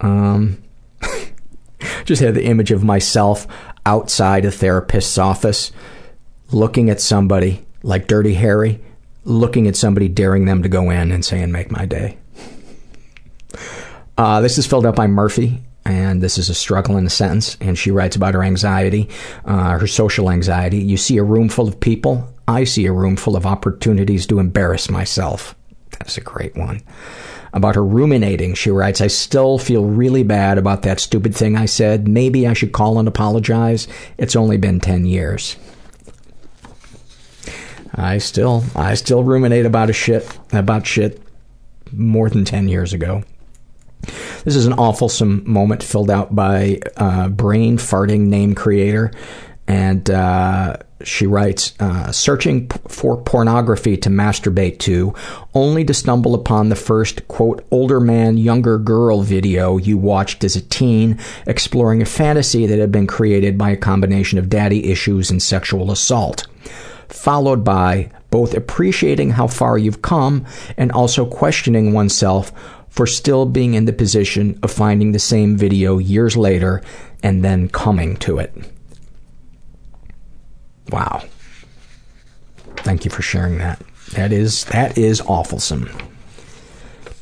Um, 0.00 0.62
just 2.04 2.22
had 2.22 2.34
the 2.34 2.44
image 2.44 2.70
of 2.70 2.84
myself 2.84 3.46
outside 3.86 4.44
a 4.44 4.50
therapist's 4.50 5.18
office 5.18 5.72
looking 6.52 6.90
at 6.90 7.00
somebody 7.00 7.64
like 7.82 8.06
Dirty 8.06 8.34
Harry 8.34 8.80
looking 9.24 9.66
at 9.66 9.76
somebody, 9.76 10.08
daring 10.08 10.46
them 10.46 10.62
to 10.62 10.68
go 10.68 10.90
in 10.90 11.12
and 11.12 11.24
saying, 11.24 11.52
make 11.52 11.70
my 11.70 11.84
day. 11.84 12.18
Uh, 14.16 14.40
this 14.40 14.58
is 14.58 14.66
filled 14.66 14.86
out 14.86 14.96
by 14.96 15.06
Murphy, 15.06 15.62
and 15.84 16.22
this 16.22 16.38
is 16.38 16.50
a 16.50 16.54
struggle 16.54 16.96
in 16.96 17.06
a 17.06 17.10
sentence. 17.10 17.56
And 17.60 17.78
she 17.78 17.90
writes 17.90 18.16
about 18.16 18.34
her 18.34 18.42
anxiety, 18.42 19.08
uh, 19.44 19.78
her 19.78 19.86
social 19.86 20.30
anxiety. 20.30 20.78
You 20.78 20.96
see 20.96 21.16
a 21.16 21.22
room 21.22 21.48
full 21.48 21.68
of 21.68 21.80
people. 21.80 22.32
I 22.46 22.64
see 22.64 22.86
a 22.86 22.92
room 22.92 23.16
full 23.16 23.36
of 23.36 23.46
opportunities 23.46 24.26
to 24.26 24.38
embarrass 24.38 24.90
myself. 24.90 25.54
That's 25.92 26.18
a 26.18 26.22
great 26.22 26.56
one. 26.56 26.82
About 27.52 27.74
her 27.74 27.84
ruminating, 27.84 28.54
she 28.54 28.70
writes, 28.70 29.00
I 29.00 29.08
still 29.08 29.58
feel 29.58 29.84
really 29.84 30.22
bad 30.22 30.56
about 30.56 30.82
that 30.82 31.00
stupid 31.00 31.34
thing 31.34 31.56
I 31.56 31.66
said. 31.66 32.06
Maybe 32.06 32.46
I 32.46 32.52
should 32.52 32.72
call 32.72 32.98
and 32.98 33.08
apologize. 33.08 33.88
It's 34.18 34.36
only 34.36 34.56
been 34.56 34.78
10 34.78 35.04
years. 35.04 35.56
I 37.94 38.18
still, 38.18 38.64
I 38.76 38.94
still 38.94 39.24
ruminate 39.24 39.66
about 39.66 39.90
a 39.90 39.92
shit, 39.92 40.38
about 40.52 40.86
shit 40.86 41.20
more 41.92 42.30
than 42.30 42.44
10 42.44 42.68
years 42.68 42.92
ago. 42.92 43.24
This 44.44 44.56
is 44.56 44.66
an 44.66 44.74
awfulsome 44.74 45.44
moment 45.44 45.82
filled 45.82 46.10
out 46.10 46.34
by 46.34 46.80
uh, 46.96 47.28
brain 47.28 47.76
farting 47.76 48.28
name 48.28 48.54
creator, 48.54 49.12
and 49.70 50.10
uh, 50.10 50.76
she 51.04 51.28
writes, 51.28 51.74
uh, 51.78 52.10
searching 52.10 52.66
p- 52.66 52.76
for 52.88 53.22
pornography 53.22 53.96
to 53.98 54.08
masturbate 54.08 54.80
to, 54.80 55.14
only 55.54 55.84
to 55.84 55.94
stumble 55.94 56.34
upon 56.34 56.70
the 56.70 56.74
first, 56.74 57.28
quote, 57.28 57.64
older 57.70 58.00
man, 58.00 58.36
younger 58.36 58.78
girl 58.78 59.22
video 59.22 59.76
you 59.76 59.96
watched 59.96 60.42
as 60.42 60.56
a 60.56 60.60
teen, 60.60 61.20
exploring 61.46 62.02
a 62.02 62.04
fantasy 62.04 62.66
that 62.66 62.80
had 62.80 62.90
been 62.90 63.06
created 63.06 63.56
by 63.56 63.70
a 63.70 63.76
combination 63.76 64.40
of 64.40 64.48
daddy 64.48 64.90
issues 64.90 65.30
and 65.30 65.40
sexual 65.40 65.92
assault. 65.92 66.48
Followed 67.06 67.62
by 67.62 68.10
both 68.30 68.54
appreciating 68.54 69.30
how 69.30 69.46
far 69.46 69.78
you've 69.78 70.02
come 70.02 70.44
and 70.76 70.90
also 70.90 71.24
questioning 71.24 71.92
oneself 71.92 72.52
for 72.88 73.06
still 73.06 73.46
being 73.46 73.74
in 73.74 73.84
the 73.84 73.92
position 73.92 74.58
of 74.64 74.72
finding 74.72 75.12
the 75.12 75.20
same 75.20 75.56
video 75.56 75.98
years 75.98 76.36
later 76.36 76.82
and 77.22 77.44
then 77.44 77.68
coming 77.68 78.16
to 78.16 78.38
it. 78.38 78.52
Wow. 80.90 81.24
Thank 82.78 83.04
you 83.04 83.10
for 83.10 83.22
sharing 83.22 83.58
that. 83.58 83.82
That 84.12 84.32
is 84.32 84.64
that 84.66 84.98
is 84.98 85.20
awfulsome. 85.22 85.90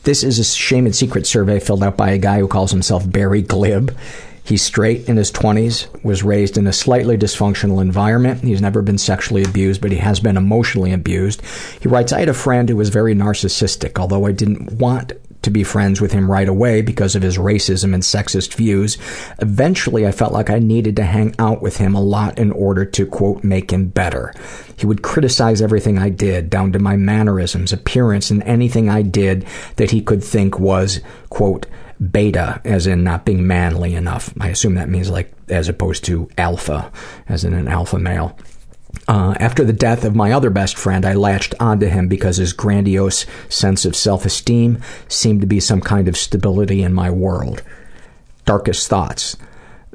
This 0.05 0.23
is 0.23 0.39
a 0.39 0.45
shame 0.45 0.86
and 0.86 0.97
secret 0.97 1.27
survey 1.27 1.61
filled 1.61 1.82
out 1.82 1.97
by 1.97 2.11
a 2.11 2.19
guy 2.19 2.39
who 2.39 2.49
calls 2.49 2.70
himself 2.70 3.11
Barry 3.11 3.43
Glib. 3.43 3.95
He's 4.43 4.62
straight 4.62 5.07
in 5.07 5.19
his 5.19 5.31
20s, 5.31 6.03
was 6.03 6.23
raised 6.23 6.57
in 6.57 6.66
a 6.66 6.73
slightly 6.73 7.19
dysfunctional 7.19 7.82
environment. 7.82 8.43
He's 8.43 8.62
never 8.62 8.81
been 8.81 8.97
sexually 8.97 9.45
abused, 9.45 9.82
but 9.82 9.93
he 9.93 9.99
has 9.99 10.20
been 10.20 10.39
emotionally 10.39 10.95
abused. 10.95 11.43
He 11.82 11.89
writes, 11.89 12.15
I 12.15 12.20
had 12.20 12.31
a 12.31 12.35
friend 12.35 12.66
who 12.66 12.77
was 12.77 12.89
very 12.89 13.15
narcissistic, 13.15 13.99
although 13.99 14.24
I 14.24 14.32
didn't 14.32 14.78
want 14.78 15.12
to 15.43 15.51
be 15.51 15.62
friends 15.62 16.01
with 16.01 16.12
him 16.12 16.31
right 16.31 16.48
away 16.48 16.82
because 16.82 17.15
of 17.15 17.23
his 17.23 17.39
racism 17.39 17.94
and 17.94 18.02
sexist 18.02 18.55
views. 18.55 18.98
Eventually, 19.39 20.06
I 20.06 20.12
felt 20.12 20.32
like 20.32 20.51
I 20.51 20.59
needed 20.59 20.97
to 20.97 21.05
hang 21.05 21.35
out 21.39 21.62
with 21.62 21.77
him 21.77 21.94
a 21.94 22.02
lot 22.02 22.39
in 22.39 22.51
order 22.52 22.85
to, 22.85 23.06
quote, 23.06 23.44
make 23.44 23.70
him 23.70 23.89
better. 23.89 24.35
He 24.77 24.86
would 24.86 25.02
criticize 25.02 25.62
everything 25.62 25.98
I 25.98 26.09
did, 26.09 26.51
down 26.51 26.73
to 26.73 26.78
my 26.78 26.97
mannerisms, 26.97 27.73
appearance, 27.73 28.31
and 28.31 28.43
anything 28.43 28.89
I 28.89 29.02
did 29.02 29.47
that 29.77 29.90
he 29.90 30.02
could 30.02 30.23
think 30.23 30.59
was, 30.59 31.01
quote, 31.31 31.66
beta, 32.10 32.60
as 32.65 32.86
in 32.86 33.02
not 33.02 33.24
being 33.24 33.47
manly 33.47 33.94
enough. 33.94 34.32
I 34.40 34.48
assume 34.48 34.74
that 34.74 34.89
means 34.89 35.10
like 35.10 35.32
as 35.48 35.69
opposed 35.69 36.05
to 36.05 36.28
alpha, 36.39 36.93
as 37.28 37.44
in 37.44 37.55
an 37.55 37.69
alpha 37.69 37.98
male. 37.98 38.39
Uh, 39.09 39.35
after 39.40 39.64
the 39.64 39.72
death 39.72 40.05
of 40.05 40.14
my 40.14 40.32
other 40.32 40.51
best 40.51 40.76
friend, 40.76 41.06
I 41.06 41.14
latched 41.14 41.55
onto 41.59 41.86
him 41.86 42.09
because 42.09 42.36
his 42.36 42.52
grandiose 42.52 43.24
sense 43.48 43.86
of 43.86 43.97
self 43.97 44.26
esteem 44.26 44.82
seemed 45.09 45.40
to 45.40 45.47
be 45.47 45.60
some 45.60 45.80
kind 45.80 46.09
of 46.09 46.16
stability 46.16 46.82
in 46.82 46.93
my 46.93 47.10
world. 47.10 47.62
Darkest 48.44 48.86
thoughts. 48.86 49.39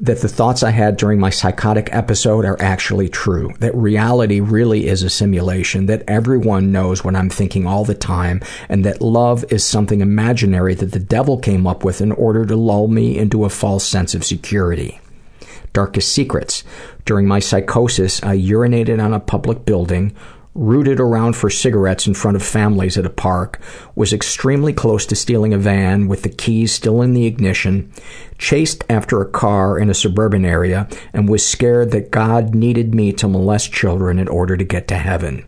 That 0.00 0.20
the 0.20 0.28
thoughts 0.28 0.64
I 0.64 0.72
had 0.72 0.96
during 0.96 1.20
my 1.20 1.30
psychotic 1.30 1.88
episode 1.92 2.44
are 2.44 2.60
actually 2.60 3.08
true. 3.08 3.54
That 3.60 3.76
reality 3.76 4.40
really 4.40 4.88
is 4.88 5.04
a 5.04 5.10
simulation. 5.10 5.86
That 5.86 6.02
everyone 6.08 6.72
knows 6.72 7.04
what 7.04 7.14
I'm 7.14 7.30
thinking 7.30 7.68
all 7.68 7.84
the 7.84 7.94
time. 7.94 8.42
And 8.68 8.84
that 8.84 9.00
love 9.00 9.44
is 9.52 9.64
something 9.64 10.00
imaginary 10.00 10.74
that 10.74 10.90
the 10.90 10.98
devil 10.98 11.38
came 11.38 11.68
up 11.68 11.84
with 11.84 12.00
in 12.00 12.10
order 12.10 12.44
to 12.44 12.56
lull 12.56 12.88
me 12.88 13.16
into 13.16 13.44
a 13.44 13.48
false 13.48 13.86
sense 13.86 14.16
of 14.16 14.24
security 14.24 14.98
darkest 15.74 16.10
secrets. 16.12 16.64
During 17.04 17.28
my 17.28 17.40
psychosis, 17.40 18.22
I 18.22 18.38
urinated 18.38 19.04
on 19.04 19.12
a 19.12 19.20
public 19.20 19.66
building, 19.66 20.16
rooted 20.54 21.00
around 21.00 21.34
for 21.34 21.50
cigarettes 21.50 22.06
in 22.06 22.14
front 22.14 22.36
of 22.36 22.42
families 22.42 22.96
at 22.96 23.04
a 23.04 23.10
park, 23.10 23.60
was 23.96 24.12
extremely 24.12 24.72
close 24.72 25.04
to 25.04 25.16
stealing 25.16 25.52
a 25.52 25.58
van 25.58 26.06
with 26.06 26.22
the 26.22 26.28
keys 26.28 26.72
still 26.72 27.02
in 27.02 27.12
the 27.12 27.26
ignition, 27.26 27.92
chased 28.38 28.84
after 28.88 29.20
a 29.20 29.28
car 29.28 29.78
in 29.78 29.90
a 29.90 29.94
suburban 29.94 30.44
area, 30.44 30.88
and 31.12 31.28
was 31.28 31.44
scared 31.44 31.90
that 31.90 32.12
God 32.12 32.54
needed 32.54 32.94
me 32.94 33.12
to 33.14 33.28
molest 33.28 33.72
children 33.72 34.18
in 34.18 34.28
order 34.28 34.56
to 34.56 34.64
get 34.64 34.86
to 34.88 34.96
heaven. 34.96 35.44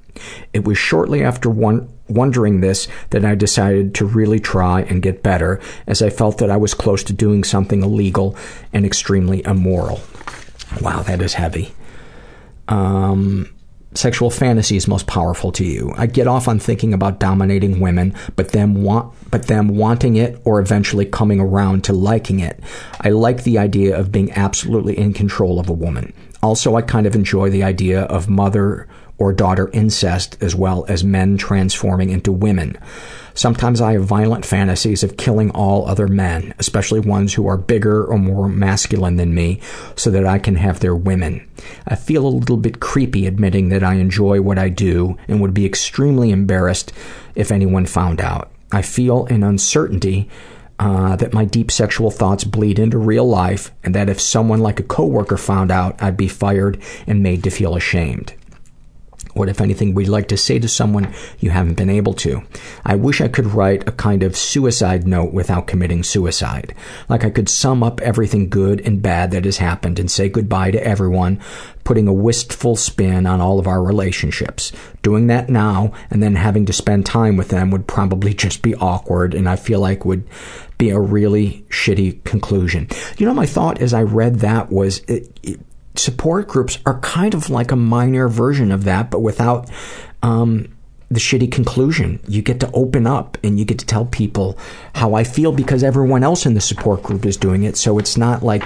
It 0.53 0.65
was 0.65 0.77
shortly 0.77 1.23
after 1.23 1.48
one, 1.48 1.89
wondering 2.09 2.61
this 2.61 2.89
that 3.11 3.24
I 3.24 3.35
decided 3.36 3.94
to 3.97 4.07
really 4.07 4.40
try 4.40 4.82
and 4.82 5.03
get 5.03 5.23
better, 5.23 5.61
as 5.86 6.03
I 6.03 6.11
felt 6.11 6.39
that 6.39 6.51
I 6.51 6.57
was 6.57 6.74
close 6.74 7.05
to 7.05 7.12
doing 7.12 7.44
something 7.44 7.82
illegal 7.82 8.36
and 8.73 8.85
extremely 8.85 9.44
immoral. 9.44 10.01
Wow, 10.80 11.02
that 11.02 11.22
is 11.22 11.34
heavy. 11.34 11.72
Um, 12.68 13.52
sexual 13.94 14.30
fantasies 14.30 14.88
most 14.88 15.06
powerful 15.06 15.52
to 15.52 15.64
you. 15.64 15.93
I 15.97 16.06
get 16.06 16.26
off 16.26 16.48
on 16.48 16.59
thinking 16.59 16.93
about 16.93 17.18
dominating 17.18 17.80
women, 17.80 18.14
but 18.36 18.52
them 18.52 18.82
want 18.82 19.14
but 19.30 19.47
them 19.47 19.68
wanting 19.68 20.16
it 20.16 20.40
or 20.44 20.60
eventually 20.60 21.05
coming 21.05 21.40
around 21.40 21.84
to 21.84 21.93
liking 21.93 22.40
it. 22.40 22.60
I 23.01 23.10
like 23.10 23.43
the 23.43 23.59
idea 23.59 23.98
of 23.98 24.12
being 24.12 24.30
absolutely 24.32 24.97
in 24.97 25.12
control 25.12 25.59
of 25.59 25.68
a 25.68 25.74
woman. 25.74 26.12
Also, 26.43 26.76
I 26.76 26.82
kind 26.82 27.06
of 27.06 27.14
enjoy 27.14 27.51
the 27.51 27.64
idea 27.64 28.02
of 28.02 28.28
mother 28.28 28.86
or 29.18 29.32
daughter 29.32 29.70
incest 29.72 30.36
as 30.40 30.55
well 30.55 30.84
as 30.88 31.02
men 31.02 31.36
transforming 31.36 32.10
into 32.10 32.30
women. 32.30 32.78
Sometimes 33.37 33.83
I 33.83 33.93
have 33.93 34.05
violent 34.05 34.47
fantasies 34.47 35.03
of 35.03 35.19
killing 35.19 35.51
all 35.51 35.87
other 35.87 36.09
men, 36.09 36.55
especially 36.59 37.01
ones 37.01 37.35
who 37.35 37.47
are 37.47 37.59
bigger 37.59 38.03
or 38.03 38.19
more 38.19 38.49
masculine 38.49 39.17
than 39.17 39.35
me, 39.35 39.61
so 39.95 40.11
that 40.11 40.25
I 40.25 40.39
can 40.39 40.57
have 40.57 40.81
their 40.81 40.97
women. 40.97 41.47
I 41.87 41.97
feel 41.97 42.27
a 42.27 42.29
little 42.29 42.57
bit 42.57 42.81
creepy 42.81 43.27
admitting 43.27 43.69
that 43.69 43.85
I 43.85 43.95
enjoy 43.95 44.41
what 44.41 44.59
I 44.59 44.71
do 44.71 45.19
and 45.29 45.43
would 45.43 45.53
be 45.53 45.67
extremely 45.67 46.31
embarrassed 46.31 46.95
if 47.35 47.53
anyone 47.53 47.85
found 47.85 48.23
out. 48.23 48.51
I 48.73 48.81
feel 48.81 49.27
an 49.27 49.43
uncertainty 49.43 50.31
uh, 50.79 51.17
that 51.17 51.35
my 51.35 51.45
deep 51.45 51.71
sexual 51.71 52.11
thoughts 52.11 52.45
bleed 52.45 52.79
into 52.79 52.97
real 52.97 53.29
life, 53.29 53.71
and 53.85 53.95
that 53.95 54.09
if 54.09 54.19
someone 54.19 54.61
like 54.61 54.81
a 54.81 54.83
coworker 54.83 55.37
found 55.37 55.71
out, 55.71 56.03
I'd 56.03 56.17
be 56.17 56.29
fired 56.29 56.83
and 57.07 57.23
made 57.23 57.45
to 57.45 57.51
feel 57.51 57.77
ashamed. 57.77 58.33
What, 59.37 59.51
if 59.51 59.61
anything, 59.61 59.93
would 59.95 60.07
you 60.07 60.13
like 60.13 60.29
to 60.29 60.37
say 60.37 60.59
to 60.59 60.69
someone 60.69 61.13
you 61.41 61.51
haven't 61.51 61.75
been 61.75 61.91
able 61.91 62.15
to? 62.15 62.43
I 62.85 62.95
wish 62.95 63.21
I 63.21 63.29
could 63.29 63.47
write 63.47 63.87
a 63.87 63.93
kind 63.93 64.23
of 64.23 64.37
suicide 64.37 65.07
note 65.07 65.35
without 65.35 65.67
committing 65.67 66.03
suicide. 66.03 66.75
Like 67.11 67.23
I 67.23 67.31
could 67.31 67.49
sum 67.51 67.83
up 67.83 68.01
everything 68.01 68.49
good 68.49 68.81
and 68.81 69.03
bad 69.03 69.33
that 69.33 69.45
has 69.45 69.59
happened 69.59 69.99
and 69.99 70.11
say 70.11 70.31
goodbye 70.31 70.71
to 70.71 70.83
everyone, 70.83 71.39
putting 71.85 72.09
a 72.09 72.13
wistful 72.13 72.77
spin 72.77 73.27
on 73.27 73.43
all 73.43 73.59
of 73.59 73.67
our 73.67 73.83
relationships. 73.83 74.73
Doing 75.03 75.27
that 75.27 75.51
now 75.51 75.93
and 76.11 76.23
then 76.23 76.35
having 76.35 76.65
to 76.67 76.73
spend 76.73 77.05
time 77.05 77.37
with 77.37 77.49
them 77.49 77.71
would 77.71 77.87
probably 77.87 78.33
just 78.33 78.63
be 78.63 78.75
awkward 78.77 79.35
and 79.35 79.49
I 79.49 79.57
feel 79.57 79.81
like 79.81 80.07
would 80.07 80.27
be 80.79 80.91
a 80.91 80.99
really 80.99 81.65
shitty 81.69 82.25
conclusion. 82.25 82.89
You 83.19 83.27
know, 83.27 83.35
my 83.35 83.47
thought 83.47 83.81
as 83.81 83.95
I 83.95 84.03
read 84.03 84.37
that 84.37 84.71
was 84.71 84.99
it, 85.01 85.39
it, 85.43 85.61
support 85.98 86.48
groups 86.48 86.78
are 86.86 86.98
kind 87.01 87.35
of 87.35 87.51
like 87.51 87.73
a 87.73 87.77
minor 87.77 88.28
version 88.28 88.73
of 88.73 88.85
that, 88.85 89.10
but 89.10 89.20
without 89.20 89.70
um, 90.23 90.77
the 91.10 91.20
shitty 91.20 91.51
conclusion. 91.51 92.20
You 92.27 92.43
get 92.43 92.60
to 92.60 92.70
open 92.73 93.06
up 93.06 93.39
and 93.44 93.59
you 93.59 93.64
get 93.64 93.78
to 93.78 93.86
tell 93.86 94.06
people 94.06 94.59
how 94.94 95.14
I 95.14 95.24
feel 95.24 95.52
because 95.52 95.82
everyone 95.82 96.24
else 96.24 96.47
in 96.47 96.55
the 96.55 96.60
support 96.60 97.02
group 97.02 97.24
is 97.24 97.36
doing 97.36 97.62
it. 97.62 97.77
So 97.77 97.98
it's 97.98 98.16
not 98.16 98.43
like 98.43 98.64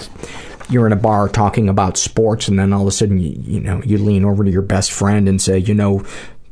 you're 0.71 0.87
in 0.87 0.93
a 0.93 0.97
bar 0.97 1.29
talking 1.29 1.69
about 1.69 1.97
sports 1.97 2.49
and 2.49 2.59
then 2.59 2.73
all 2.73 2.83
of 2.83 2.89
a 2.89 2.93
sudden 2.93 3.19
you, 3.19 3.31
you 3.31 3.61
know 3.61 3.83
you 3.85 3.99
lean 3.99 4.25
over 4.25 4.45
to 4.45 4.51
your 4.51 4.63
best 4.63 4.93
friend 4.93 5.29
and 5.29 5.41
say, 5.43 5.59
you 5.59 5.75
know, 5.75 6.05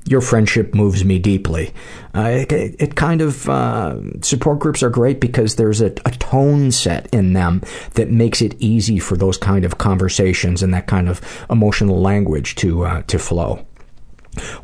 your 0.08 0.20
friendship 0.20 0.74
moves 0.74 1.04
me 1.04 1.18
deeply. 1.18 1.72
Uh, 2.14 2.44
it, 2.50 2.76
it, 2.78 2.94
kind 2.96 3.20
of 3.20 3.48
uh, 3.48 4.00
support 4.22 4.58
groups 4.58 4.82
are 4.82 4.90
great 4.90 5.20
because 5.20 5.56
there's 5.56 5.80
a, 5.80 5.92
a, 6.06 6.10
tone 6.18 6.72
set 6.72 7.06
in 7.12 7.34
them 7.34 7.62
that 7.94 8.10
makes 8.10 8.40
it 8.40 8.54
easy 8.58 8.98
for 8.98 9.16
those 9.16 9.36
kind 9.36 9.64
of 9.64 9.78
conversations 9.78 10.62
and 10.62 10.72
that 10.72 10.86
kind 10.86 11.08
of 11.08 11.20
emotional 11.50 12.00
language 12.00 12.54
to 12.56 12.84
uh, 12.84 13.02
to 13.02 13.18
flow. 13.18 13.64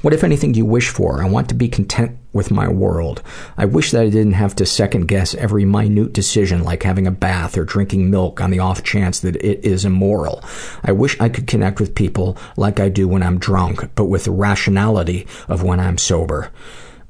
What, 0.02 0.14
if 0.14 0.24
anything, 0.24 0.52
do 0.52 0.58
you 0.58 0.64
wish 0.64 0.88
for? 0.88 1.22
I 1.22 1.28
want 1.28 1.48
to 1.48 1.54
be 1.54 1.68
content 1.68 2.18
with 2.32 2.50
my 2.50 2.68
world. 2.68 3.22
I 3.56 3.64
wish 3.64 3.92
that 3.92 4.02
I 4.02 4.10
didn't 4.10 4.32
have 4.32 4.54
to 4.56 4.66
second 4.66 5.06
guess 5.06 5.34
every 5.34 5.64
minute 5.64 6.12
decision 6.12 6.64
like 6.64 6.82
having 6.82 7.06
a 7.06 7.12
bath 7.12 7.56
or 7.56 7.64
drinking 7.64 8.10
milk 8.10 8.40
on 8.40 8.50
the 8.50 8.58
off 8.58 8.82
chance 8.82 9.20
that 9.20 9.36
it 9.36 9.64
is 9.64 9.84
immoral. 9.84 10.42
I 10.82 10.92
wish 10.92 11.18
I 11.20 11.28
could 11.28 11.46
connect 11.46 11.80
with 11.80 11.94
people 11.94 12.36
like 12.56 12.80
I 12.80 12.88
do 12.88 13.06
when 13.06 13.22
I'm 13.22 13.38
drunk, 13.38 13.88
but 13.94 14.06
with 14.06 14.24
the 14.24 14.32
rationality 14.32 15.26
of 15.48 15.62
when 15.62 15.80
I'm 15.80 15.98
sober. 15.98 16.50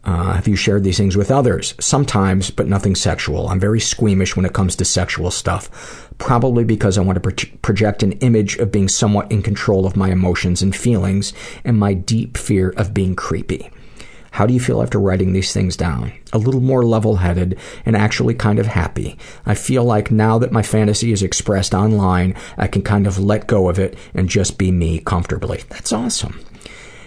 Uh, 0.04 0.34
have 0.34 0.46
you 0.46 0.56
shared 0.56 0.84
these 0.84 0.98
things 0.98 1.16
with 1.16 1.30
others? 1.30 1.74
Sometimes, 1.80 2.50
but 2.50 2.66
nothing 2.66 2.94
sexual. 2.94 3.48
I'm 3.48 3.60
very 3.60 3.80
squeamish 3.80 4.36
when 4.36 4.44
it 4.44 4.52
comes 4.52 4.76
to 4.76 4.84
sexual 4.84 5.30
stuff. 5.30 6.10
Probably 6.18 6.64
because 6.64 6.98
I 6.98 7.00
want 7.00 7.16
to 7.16 7.20
pro- 7.20 7.58
project 7.62 8.02
an 8.02 8.12
image 8.12 8.56
of 8.58 8.70
being 8.70 8.88
somewhat 8.88 9.32
in 9.32 9.42
control 9.42 9.86
of 9.86 9.96
my 9.96 10.10
emotions 10.10 10.62
and 10.62 10.76
feelings 10.76 11.32
and 11.64 11.78
my 11.78 11.94
deep 11.94 12.36
fear 12.36 12.70
of 12.76 12.92
being 12.92 13.16
creepy. 13.16 13.70
How 14.32 14.46
do 14.46 14.52
you 14.52 14.58
feel 14.58 14.82
after 14.82 14.98
writing 14.98 15.32
these 15.32 15.52
things 15.52 15.76
down? 15.76 16.12
A 16.32 16.38
little 16.38 16.60
more 16.60 16.84
level 16.84 17.14
headed 17.16 17.56
and 17.86 17.96
actually 17.96 18.34
kind 18.34 18.58
of 18.58 18.66
happy. 18.66 19.16
I 19.46 19.54
feel 19.54 19.84
like 19.84 20.10
now 20.10 20.38
that 20.38 20.50
my 20.50 20.62
fantasy 20.62 21.12
is 21.12 21.22
expressed 21.22 21.72
online, 21.72 22.34
I 22.58 22.66
can 22.66 22.82
kind 22.82 23.06
of 23.06 23.16
let 23.16 23.46
go 23.46 23.68
of 23.68 23.78
it 23.78 23.96
and 24.12 24.28
just 24.28 24.58
be 24.58 24.72
me 24.72 24.98
comfortably. 24.98 25.62
That's 25.68 25.92
awesome. 25.92 26.44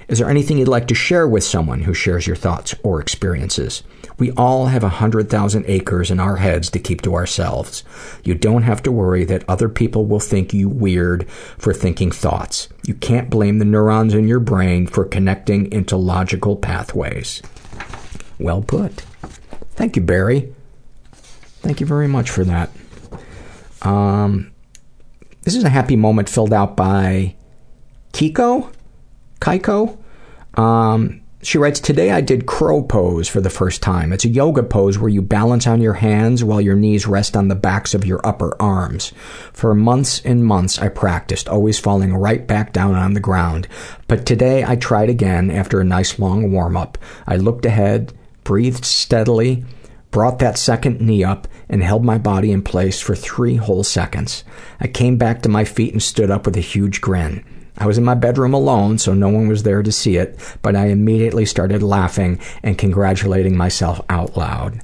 Is 0.08 0.20
there 0.20 0.30
anything 0.30 0.58
you'd 0.58 0.70
like 0.70 0.88
to 0.88 0.96
share 0.96 1.28
with 1.28 1.44
someone 1.44 1.82
who 1.82 1.94
shares 1.94 2.26
your 2.26 2.36
thoughts 2.38 2.74
or 2.82 3.02
experiences? 3.02 3.84
We 4.18 4.32
all 4.32 4.68
have 4.68 4.84
a 4.84 4.90
hundred 4.90 5.30
thousand 5.30 5.66
acres 5.68 6.10
in 6.10 6.20
our 6.20 6.38
heads 6.38 6.70
to 6.72 6.80
keep 6.80 7.02
to 7.02 7.14
ourselves. 7.14 7.84
You 8.24 8.34
don't 8.34 8.64
have 8.64 8.82
to 8.84 8.92
worry 8.92 9.26
that 9.26 9.44
other 9.50 9.68
people 9.68 10.06
will 10.06 10.22
think 10.22 10.54
you 10.54 10.70
weird 10.70 11.30
for 11.30 11.74
thinking 11.74 12.12
thoughts. 12.12 12.70
You 12.86 12.94
can't 12.94 13.30
blame 13.30 13.60
the 13.60 13.66
neurons 13.66 14.14
in 14.14 14.30
your 14.30 14.40
brain 14.40 14.88
for 14.88 15.04
connecting 15.04 15.70
into 15.74 15.98
logical 15.98 16.56
pathways. 16.56 17.42
Well 18.40 18.62
put. 18.62 19.02
Thank 19.76 19.98
you, 19.98 20.02
Barry. 20.02 20.54
Thank 21.62 21.82
you 21.82 21.86
very 21.86 22.08
much 22.08 22.30
for 22.30 22.46
that. 22.46 22.72
Um, 23.82 24.52
this 25.44 25.56
is 25.56 25.66
a 25.66 25.70
happy 25.70 25.98
moment 25.98 26.30
filled 26.30 26.54
out 26.54 26.78
by 26.78 27.36
Kiko. 28.14 28.72
Kaiko. 29.40 29.98
Um, 30.56 31.22
she 31.44 31.58
writes, 31.58 31.80
Today 31.80 32.12
I 32.12 32.22
did 32.22 32.48
crow 32.48 32.82
pose 32.82 33.30
for 33.30 33.40
the 33.42 33.50
first 33.50 33.82
time. 33.82 34.12
It's 34.12 34.26
a 34.26 34.30
yoga 34.30 34.64
pose 34.64 34.98
where 34.98 35.10
you 35.10 35.22
balance 35.22 35.68
on 35.68 35.82
your 35.82 35.94
hands 35.94 36.44
while 36.44 36.60
your 36.60 36.76
knees 36.76 37.06
rest 37.06 37.38
on 37.38 37.48
the 37.48 37.56
backs 37.56 37.94
of 37.94 38.06
your 38.06 38.20
upper 38.26 38.60
arms. 38.62 39.14
For 39.54 39.76
months 39.76 40.20
and 40.26 40.44
months 40.44 40.80
I 40.80 40.90
practiced, 40.90 41.48
always 41.48 41.80
falling 41.80 42.16
right 42.16 42.46
back 42.46 42.74
down 42.74 42.96
on 42.96 43.14
the 43.14 43.20
ground. 43.20 43.68
But 44.08 44.26
today 44.26 44.64
I 44.66 44.76
tried 44.76 45.10
again 45.10 45.52
after 45.52 45.80
a 45.80 45.86
nice 45.86 46.18
long 46.18 46.52
warm 46.52 46.76
up. 46.76 46.98
I 47.28 47.36
looked 47.36 47.66
ahead, 47.66 48.14
breathed 48.44 48.84
steadily, 48.84 49.64
brought 50.10 50.40
that 50.40 50.58
second 50.58 51.00
knee 51.00 51.24
up, 51.24 51.48
and 51.70 51.84
held 51.84 52.04
my 52.04 52.18
body 52.18 52.52
in 52.52 52.64
place 52.64 53.00
for 53.00 53.16
three 53.16 53.58
whole 53.58 53.84
seconds. 53.84 54.44
I 54.80 54.88
came 54.88 55.18
back 55.18 55.44
to 55.44 55.50
my 55.50 55.66
feet 55.66 55.94
and 55.94 56.02
stood 56.02 56.32
up 56.32 56.46
with 56.46 56.58
a 56.58 56.62
huge 56.62 57.00
grin. 57.00 57.44
I 57.78 57.86
was 57.86 57.98
in 57.98 58.04
my 58.04 58.16
bedroom 58.16 58.54
alone, 58.54 58.98
so 58.98 59.14
no 59.14 59.30
one 59.30 59.48
was 59.48 59.64
there 59.64 59.84
to 59.84 59.92
see 59.92 60.18
it, 60.18 60.40
but 60.62 60.76
I 60.76 60.88
immediately 60.88 61.46
started 61.46 61.84
laughing 61.84 62.40
and 62.64 62.78
congratulating 62.78 63.56
myself 63.56 64.02
out 64.10 64.36
loud. 64.36 64.82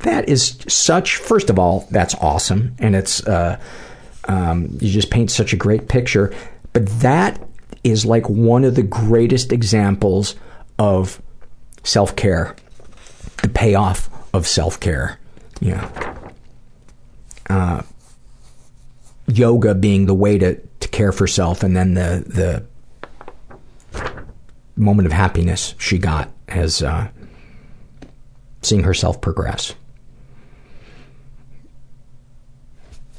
That 0.00 0.28
is 0.28 0.58
such, 0.68 1.16
first 1.16 1.50
of 1.50 1.58
all, 1.58 1.88
that's 1.90 2.14
awesome, 2.16 2.76
and 2.78 2.94
it's, 2.94 3.26
uh, 3.26 3.58
um, 4.28 4.76
you 4.80 4.90
just 4.90 5.10
paint 5.10 5.30
such 5.30 5.52
a 5.52 5.56
great 5.56 5.88
picture, 5.88 6.32
but 6.72 6.86
that 7.00 7.42
is 7.82 8.06
like 8.06 8.28
one 8.28 8.64
of 8.64 8.76
the 8.76 8.82
greatest 8.82 9.52
examples 9.52 10.36
of 10.78 11.20
self 11.82 12.16
care, 12.16 12.54
the 13.42 13.48
payoff 13.48 14.08
of 14.32 14.46
self 14.46 14.80
care. 14.80 15.18
Yeah. 15.60 15.88
Uh, 17.48 17.82
yoga 19.26 19.74
being 19.74 20.06
the 20.06 20.14
way 20.14 20.38
to, 20.38 20.60
to 20.84 20.88
care 20.90 21.12
for 21.12 21.26
self 21.26 21.62
and 21.62 21.76
then 21.76 21.94
the 21.94 22.24
the 22.26 22.64
moment 24.76 25.06
of 25.06 25.12
happiness 25.12 25.74
she 25.78 25.98
got 25.98 26.30
as 26.48 26.82
uh, 26.82 27.08
seeing 28.62 28.82
herself 28.82 29.20
progress. 29.20 29.74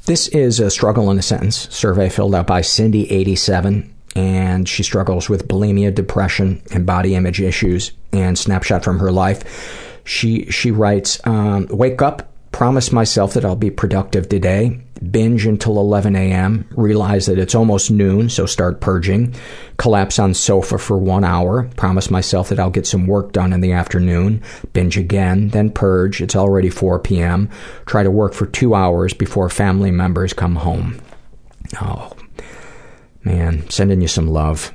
This 0.04 0.28
is 0.28 0.60
a 0.60 0.70
struggle 0.70 1.10
in 1.10 1.18
a 1.18 1.22
sentence 1.22 1.68
survey 1.74 2.08
filled 2.08 2.34
out 2.34 2.46
by 2.46 2.60
Cindy87, 2.60 3.90
and 4.14 4.68
she 4.68 4.84
struggles 4.84 5.28
with 5.28 5.48
bulimia, 5.48 5.92
depression, 5.92 6.62
and 6.72 6.86
body 6.86 7.16
image 7.16 7.40
issues. 7.40 7.90
And 8.12 8.38
snapshot 8.38 8.84
from 8.84 9.00
her 9.00 9.10
life, 9.10 10.00
she 10.04 10.48
she 10.50 10.70
writes, 10.70 11.20
um, 11.24 11.66
"Wake 11.70 12.00
up, 12.02 12.32
promise 12.52 12.92
myself 12.92 13.34
that 13.34 13.44
I'll 13.44 13.56
be 13.56 13.70
productive 13.70 14.28
today, 14.28 14.80
binge 15.00 15.46
until 15.46 15.78
11 15.78 16.16
a.m., 16.16 16.68
realize 16.72 17.26
that 17.26 17.38
it's 17.38 17.54
almost 17.54 17.90
noon, 17.90 18.28
so 18.28 18.46
start 18.46 18.80
purging, 18.80 19.34
collapse 19.76 20.18
on 20.18 20.34
sofa 20.34 20.78
for 20.78 20.98
one 20.98 21.24
hour, 21.24 21.64
promise 21.76 22.10
myself 22.10 22.48
that 22.48 22.58
I'll 22.58 22.70
get 22.70 22.86
some 22.86 23.06
work 23.06 23.32
done 23.32 23.52
in 23.52 23.60
the 23.60 23.72
afternoon, 23.72 24.42
binge 24.72 24.96
again, 24.96 25.48
then 25.48 25.70
purge, 25.70 26.20
it's 26.20 26.36
already 26.36 26.70
4 26.70 26.98
p.m., 27.00 27.50
try 27.86 28.02
to 28.02 28.10
work 28.10 28.32
for 28.32 28.46
two 28.46 28.74
hours 28.74 29.12
before 29.12 29.48
family 29.48 29.90
members 29.90 30.32
come 30.32 30.56
home. 30.56 31.00
Oh, 31.80 32.12
man, 33.24 33.68
sending 33.70 34.00
you 34.00 34.08
some 34.08 34.28
love. 34.28 34.72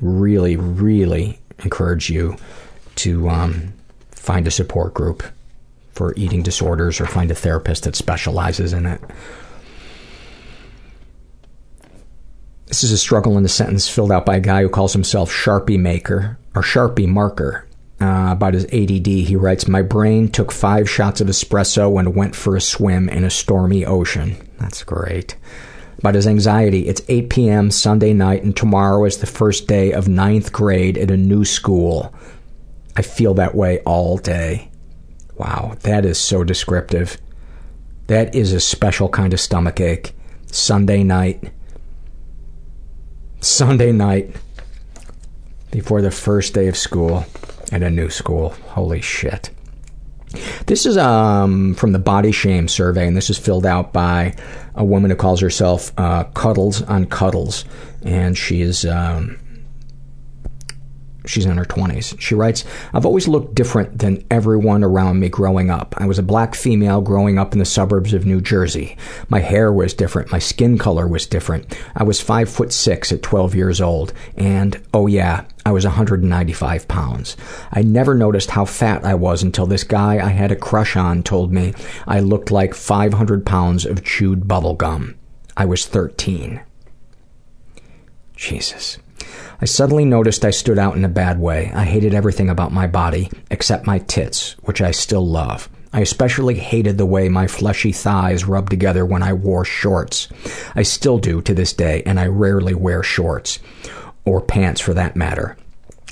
Really, 0.00 0.56
really 0.56 1.40
encourage 1.64 2.10
you 2.10 2.36
to 2.96 3.28
um, 3.28 3.72
find 4.10 4.46
a 4.46 4.50
support 4.50 4.94
group 4.94 5.22
for 5.98 6.14
eating 6.16 6.42
disorders 6.42 7.00
or 7.00 7.06
find 7.06 7.28
a 7.28 7.34
therapist 7.34 7.82
that 7.82 7.96
specializes 7.96 8.72
in 8.72 8.86
it. 8.86 9.00
This 12.66 12.84
is 12.84 12.92
a 12.92 12.98
struggle 12.98 13.36
in 13.36 13.44
a 13.44 13.48
sentence 13.48 13.88
filled 13.88 14.12
out 14.12 14.24
by 14.24 14.36
a 14.36 14.40
guy 14.40 14.62
who 14.62 14.68
calls 14.68 14.92
himself 14.92 15.28
Sharpie 15.28 15.76
Maker 15.76 16.38
or 16.54 16.62
Sharpie 16.62 17.08
Marker. 17.08 17.66
Uh, 18.00 18.28
about 18.30 18.54
his 18.54 18.64
ADD, 18.66 19.08
he 19.08 19.34
writes, 19.34 19.66
My 19.66 19.82
brain 19.82 20.28
took 20.28 20.52
five 20.52 20.88
shots 20.88 21.20
of 21.20 21.26
espresso 21.26 21.98
and 21.98 22.14
went 22.14 22.36
for 22.36 22.54
a 22.54 22.60
swim 22.60 23.08
in 23.08 23.24
a 23.24 23.30
stormy 23.30 23.84
ocean. 23.84 24.36
That's 24.60 24.84
great. 24.84 25.34
About 25.98 26.14
his 26.14 26.28
anxiety, 26.28 26.86
it's 26.86 27.02
8 27.08 27.28
p.m. 27.28 27.70
Sunday 27.72 28.12
night, 28.12 28.44
and 28.44 28.56
tomorrow 28.56 29.04
is 29.04 29.16
the 29.16 29.26
first 29.26 29.66
day 29.66 29.92
of 29.92 30.06
ninth 30.06 30.52
grade 30.52 30.96
at 30.96 31.10
a 31.10 31.16
new 31.16 31.44
school. 31.44 32.14
I 32.96 33.02
feel 33.02 33.34
that 33.34 33.56
way 33.56 33.80
all 33.80 34.16
day. 34.16 34.70
Wow, 35.38 35.76
that 35.82 36.04
is 36.04 36.18
so 36.18 36.42
descriptive. 36.42 37.16
That 38.08 38.34
is 38.34 38.52
a 38.52 38.60
special 38.60 39.08
kind 39.08 39.32
of 39.32 39.40
stomach 39.40 39.80
ache. 39.80 40.14
Sunday 40.50 41.04
night. 41.04 41.52
Sunday 43.40 43.92
night. 43.92 44.34
Before 45.70 46.02
the 46.02 46.10
first 46.10 46.54
day 46.54 46.66
of 46.66 46.76
school 46.76 47.24
at 47.70 47.82
a 47.82 47.90
new 47.90 48.10
school. 48.10 48.50
Holy 48.70 49.00
shit. 49.00 49.50
This 50.66 50.84
is 50.84 50.98
um, 50.98 51.74
from 51.74 51.92
the 51.92 51.98
Body 51.98 52.32
Shame 52.32 52.68
survey, 52.68 53.06
and 53.06 53.16
this 53.16 53.30
is 53.30 53.38
filled 53.38 53.64
out 53.64 53.92
by 53.92 54.34
a 54.74 54.84
woman 54.84 55.10
who 55.10 55.16
calls 55.16 55.40
herself 55.40 55.92
uh, 55.96 56.24
Cuddles 56.24 56.82
on 56.82 57.06
Cuddles. 57.06 57.64
And 58.02 58.36
she 58.36 58.60
is. 58.62 58.84
Um, 58.84 59.38
She's 61.28 61.46
in 61.46 61.56
her 61.56 61.64
20s. 61.64 62.18
She 62.20 62.34
writes, 62.34 62.64
I've 62.94 63.06
always 63.06 63.28
looked 63.28 63.54
different 63.54 63.98
than 63.98 64.24
everyone 64.30 64.82
around 64.82 65.20
me 65.20 65.28
growing 65.28 65.70
up. 65.70 65.94
I 65.98 66.06
was 66.06 66.18
a 66.18 66.22
black 66.22 66.54
female 66.54 67.00
growing 67.00 67.38
up 67.38 67.52
in 67.52 67.58
the 67.58 67.64
suburbs 67.64 68.14
of 68.14 68.24
New 68.24 68.40
Jersey. 68.40 68.96
My 69.28 69.40
hair 69.40 69.72
was 69.72 69.94
different. 69.94 70.32
My 70.32 70.38
skin 70.38 70.78
color 70.78 71.06
was 71.06 71.26
different. 71.26 71.78
I 71.94 72.04
was 72.04 72.20
five 72.20 72.48
foot 72.48 72.72
six 72.72 73.12
at 73.12 73.22
12 73.22 73.54
years 73.54 73.80
old. 73.80 74.12
And, 74.36 74.82
oh 74.94 75.06
yeah, 75.06 75.44
I 75.66 75.72
was 75.72 75.84
195 75.84 76.88
pounds. 76.88 77.36
I 77.72 77.82
never 77.82 78.14
noticed 78.14 78.50
how 78.50 78.64
fat 78.64 79.04
I 79.04 79.14
was 79.14 79.42
until 79.42 79.66
this 79.66 79.84
guy 79.84 80.14
I 80.14 80.30
had 80.30 80.50
a 80.50 80.56
crush 80.56 80.96
on 80.96 81.22
told 81.22 81.52
me 81.52 81.74
I 82.06 82.20
looked 82.20 82.50
like 82.50 82.74
500 82.74 83.44
pounds 83.44 83.84
of 83.84 84.02
chewed 84.02 84.48
bubble 84.48 84.74
gum. 84.74 85.16
I 85.58 85.66
was 85.66 85.86
13. 85.86 86.62
Jesus. 88.34 88.98
I 89.60 89.64
suddenly 89.64 90.04
noticed 90.04 90.44
I 90.44 90.50
stood 90.50 90.78
out 90.78 90.96
in 90.96 91.04
a 91.04 91.08
bad 91.08 91.40
way. 91.40 91.72
I 91.74 91.84
hated 91.84 92.14
everything 92.14 92.48
about 92.48 92.72
my 92.72 92.86
body, 92.86 93.30
except 93.50 93.86
my 93.86 93.98
tits, 93.98 94.52
which 94.62 94.80
I 94.80 94.90
still 94.90 95.26
love. 95.26 95.68
I 95.92 96.00
especially 96.00 96.56
hated 96.56 96.98
the 96.98 97.06
way 97.06 97.28
my 97.28 97.46
fleshy 97.46 97.92
thighs 97.92 98.44
rubbed 98.44 98.70
together 98.70 99.06
when 99.06 99.22
I 99.22 99.32
wore 99.32 99.64
shorts. 99.64 100.28
I 100.74 100.82
still 100.82 101.18
do 101.18 101.40
to 101.42 101.54
this 101.54 101.72
day, 101.72 102.02
and 102.04 102.20
I 102.20 102.26
rarely 102.26 102.74
wear 102.74 103.02
shorts, 103.02 103.58
or 104.24 104.40
pants 104.40 104.80
for 104.80 104.94
that 104.94 105.16
matter. 105.16 105.56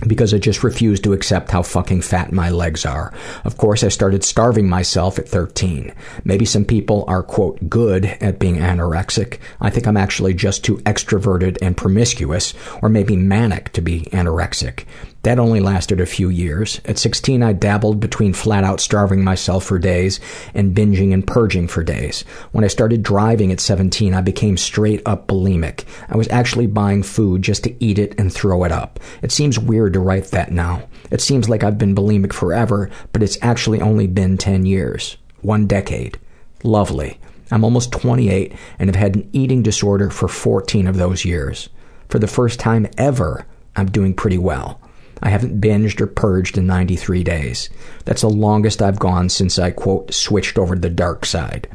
Because 0.07 0.35
I 0.35 0.39
just 0.39 0.63
refused 0.63 1.05
to 1.05 1.13
accept 1.13 1.51
how 1.51 1.63
fucking 1.63 2.03
fat 2.03 2.33
my 2.33 2.51
legs 2.51 2.85
are. 2.85 3.15
Of 3.45 3.57
course, 3.57 3.83
I 3.83 3.89
started 3.89 4.25
starving 4.25 4.69
myself 4.69 5.19
at 5.19 5.29
13. 5.29 5.95
Maybe 6.25 6.45
some 6.45 6.65
people 6.65 7.05
are, 7.09 7.23
quote, 7.23 7.71
good 7.71 8.05
at 8.05 8.39
being 8.39 8.57
anorexic. 8.57 9.39
I 9.61 9.71
think 9.71 9.87
I'm 9.87 9.97
actually 9.97 10.35
just 10.35 10.65
too 10.65 10.77
extroverted 10.79 11.57
and 11.63 11.77
promiscuous, 11.77 12.53
or 12.83 12.89
maybe 12.89 13.17
manic 13.17 13.73
to 13.73 13.81
be 13.81 14.03
anorexic. 14.13 14.85
That 15.27 15.41
only 15.41 15.59
lasted 15.59 16.01
a 16.01 16.07
few 16.07 16.29
years. 16.29 16.81
At 16.85 16.99
16, 16.99 17.43
I 17.43 17.53
dabbled 17.53 17.99
between 17.99 18.33
flat 18.33 18.63
out 18.63 18.79
starving 18.79 19.25
myself 19.25 19.65
for 19.65 19.77
days 19.77 20.21
and 20.55 20.73
binging 20.73 21.13
and 21.13 21.27
purging 21.27 21.67
for 21.67 21.83
days. 21.83 22.23
When 22.53 22.63
I 22.63 22.69
started 22.69 23.03
driving 23.03 23.51
at 23.51 23.59
17, 23.59 24.15
I 24.15 24.21
became 24.21 24.57
straight 24.57 25.03
up 25.05 25.27
bulimic. 25.27 25.83
I 26.09 26.17
was 26.17 26.29
actually 26.29 26.69
buying 26.69 27.03
food 27.03 27.43
just 27.43 27.65
to 27.65 27.85
eat 27.85 27.99
it 27.99 28.15
and 28.21 28.33
throw 28.33 28.63
it 28.63 28.71
up. 28.71 29.01
It 29.21 29.33
seems 29.33 29.59
weird 29.59 29.95
to 29.95 29.99
write 29.99 30.27
that 30.27 30.53
now. 30.53 30.85
It 31.11 31.21
seems 31.21 31.49
like 31.49 31.65
I've 31.65 31.77
been 31.77 31.97
bulimic 31.97 32.33
forever, 32.33 32.89
but 33.13 33.21
it's 33.21 33.39
actually 33.43 33.81
only 33.81 34.07
been 34.07 34.39
10 34.39 34.65
years. 34.65 35.17
One 35.43 35.67
decade. 35.67 36.21
Lovely. 36.63 37.19
I'm 37.51 37.65
almost 37.65 37.91
28 37.91 38.53
and 38.79 38.89
have 38.89 38.95
had 38.95 39.17
an 39.17 39.29
eating 39.33 39.65
disorder 39.65 40.09
for 40.09 40.29
14 40.29 40.87
of 40.87 40.99
those 40.99 41.25
years. 41.25 41.69
For 42.09 42.21
the 42.21 42.29
first 42.29 42.61
time 42.61 42.87
ever, 42.97 43.45
I'm 43.75 43.91
doing 43.91 44.15
pretty 44.15 44.39
well. 44.39 44.81
I 45.23 45.31
haven't 45.31 45.61
binged 45.61 46.01
or 46.01 46.07
purged 46.07 46.59
in 46.59 46.67
93 46.67 47.25
days. 47.25 47.71
That's 48.05 48.21
the 48.21 48.29
longest 48.29 48.83
I've 48.83 48.99
gone 48.99 49.29
since 49.29 49.59
I, 49.59 49.71
quote, 49.71 50.13
switched 50.13 50.59
over 50.59 50.75
to 50.75 50.81
the 50.81 50.91
dark 50.91 51.25
side. 51.25 51.69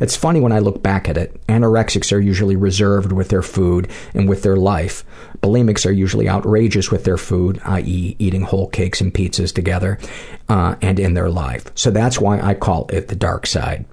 It's 0.00 0.16
funny 0.16 0.40
when 0.40 0.52
I 0.52 0.60
look 0.60 0.82
back 0.82 1.08
at 1.08 1.16
it. 1.16 1.44
Anorexics 1.48 2.12
are 2.12 2.20
usually 2.20 2.56
reserved 2.56 3.10
with 3.10 3.28
their 3.28 3.42
food 3.42 3.90
and 4.14 4.28
with 4.28 4.42
their 4.42 4.56
life. 4.56 5.04
Bulimics 5.42 5.84
are 5.86 5.92
usually 5.92 6.28
outrageous 6.28 6.90
with 6.90 7.04
their 7.04 7.18
food, 7.18 7.60
i.e., 7.64 8.16
eating 8.18 8.42
whole 8.42 8.68
cakes 8.68 9.00
and 9.00 9.12
pizzas 9.12 9.52
together, 9.52 9.98
uh, 10.48 10.76
and 10.80 11.00
in 11.00 11.14
their 11.14 11.30
life. 11.30 11.66
So 11.74 11.90
that's 11.90 12.20
why 12.20 12.40
I 12.40 12.54
call 12.54 12.86
it 12.92 13.08
the 13.08 13.16
dark 13.16 13.46
side. 13.46 13.86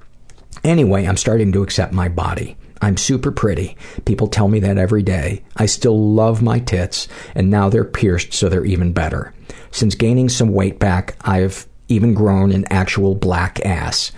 Anyway, 0.63 1.05
I'm 1.05 1.17
starting 1.17 1.51
to 1.53 1.63
accept 1.63 1.91
my 1.91 2.07
body. 2.07 2.55
I'm 2.81 2.97
super 2.97 3.31
pretty. 3.31 3.77
People 4.05 4.27
tell 4.27 4.47
me 4.47 4.59
that 4.61 4.77
every 4.77 5.03
day. 5.03 5.43
I 5.55 5.67
still 5.67 6.13
love 6.13 6.41
my 6.41 6.59
tits, 6.59 7.07
and 7.35 7.49
now 7.49 7.69
they're 7.69 7.83
pierced 7.83 8.33
so 8.33 8.49
they're 8.49 8.65
even 8.65 8.91
better. 8.91 9.33
Since 9.71 9.95
gaining 9.95 10.29
some 10.29 10.53
weight 10.53 10.79
back, 10.79 11.15
I've 11.21 11.67
even 11.87 12.13
grown 12.13 12.51
an 12.51 12.65
actual 12.71 13.15
black 13.15 13.63
ass. 13.65 14.11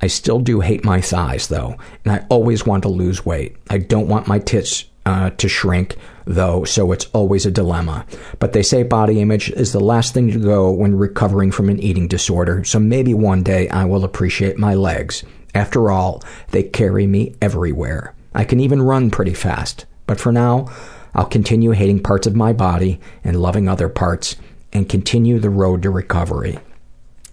I 0.00 0.08
still 0.08 0.40
do 0.40 0.60
hate 0.60 0.84
my 0.84 1.00
thighs, 1.00 1.48
though, 1.48 1.76
and 2.04 2.12
I 2.12 2.26
always 2.28 2.66
want 2.66 2.82
to 2.82 2.88
lose 2.88 3.24
weight. 3.24 3.56
I 3.70 3.78
don't 3.78 4.08
want 4.08 4.26
my 4.26 4.40
tits 4.40 4.84
uh, 5.06 5.30
to 5.30 5.48
shrink, 5.48 5.96
though, 6.24 6.64
so 6.64 6.92
it's 6.92 7.06
always 7.12 7.46
a 7.46 7.50
dilemma. 7.50 8.04
But 8.38 8.52
they 8.52 8.62
say 8.62 8.82
body 8.82 9.20
image 9.20 9.50
is 9.50 9.72
the 9.72 9.80
last 9.80 10.12
thing 10.12 10.30
to 10.32 10.38
go 10.38 10.70
when 10.70 10.96
recovering 10.96 11.52
from 11.52 11.68
an 11.68 11.78
eating 11.78 12.08
disorder, 12.08 12.64
so 12.64 12.78
maybe 12.78 13.14
one 13.14 13.42
day 13.42 13.68
I 13.68 13.84
will 13.84 14.04
appreciate 14.04 14.58
my 14.58 14.74
legs. 14.74 15.24
After 15.54 15.90
all, 15.90 16.22
they 16.50 16.62
carry 16.62 17.06
me 17.06 17.34
everywhere. 17.40 18.14
I 18.34 18.44
can 18.44 18.60
even 18.60 18.82
run 18.82 19.10
pretty 19.10 19.34
fast. 19.34 19.86
But 20.06 20.20
for 20.20 20.32
now, 20.32 20.68
I'll 21.14 21.26
continue 21.26 21.72
hating 21.72 22.02
parts 22.02 22.26
of 22.26 22.34
my 22.34 22.52
body 22.52 23.00
and 23.22 23.40
loving 23.40 23.68
other 23.68 23.88
parts 23.88 24.36
and 24.72 24.88
continue 24.88 25.38
the 25.38 25.50
road 25.50 25.82
to 25.82 25.90
recovery. 25.90 26.58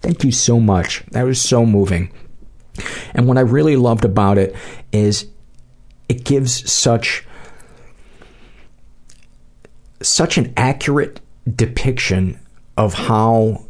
Thank 0.02 0.24
you 0.24 0.32
so 0.32 0.60
much. 0.60 1.04
That 1.10 1.24
was 1.24 1.40
so 1.40 1.64
moving. 1.64 2.12
And 3.14 3.26
what 3.26 3.38
I 3.38 3.42
really 3.42 3.76
loved 3.76 4.04
about 4.04 4.38
it 4.38 4.54
is 4.92 5.26
it 6.08 6.24
gives 6.24 6.70
such 6.70 7.26
such 10.02 10.38
an 10.38 10.52
accurate 10.56 11.20
depiction 11.54 12.38
of 12.76 12.94
how 12.94 13.66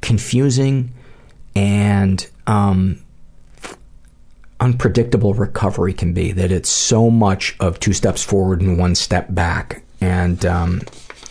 confusing 0.00 0.92
and 1.54 2.28
um, 2.48 3.00
unpredictable 4.60 5.34
recovery 5.34 5.92
can 5.92 6.12
be. 6.12 6.32
That 6.32 6.52
it's 6.52 6.68
so 6.68 7.10
much 7.10 7.56
of 7.60 7.80
two 7.80 7.92
steps 7.92 8.22
forward 8.22 8.60
and 8.60 8.78
one 8.78 8.94
step 8.94 9.26
back, 9.30 9.82
and 10.00 10.44
um, 10.46 10.82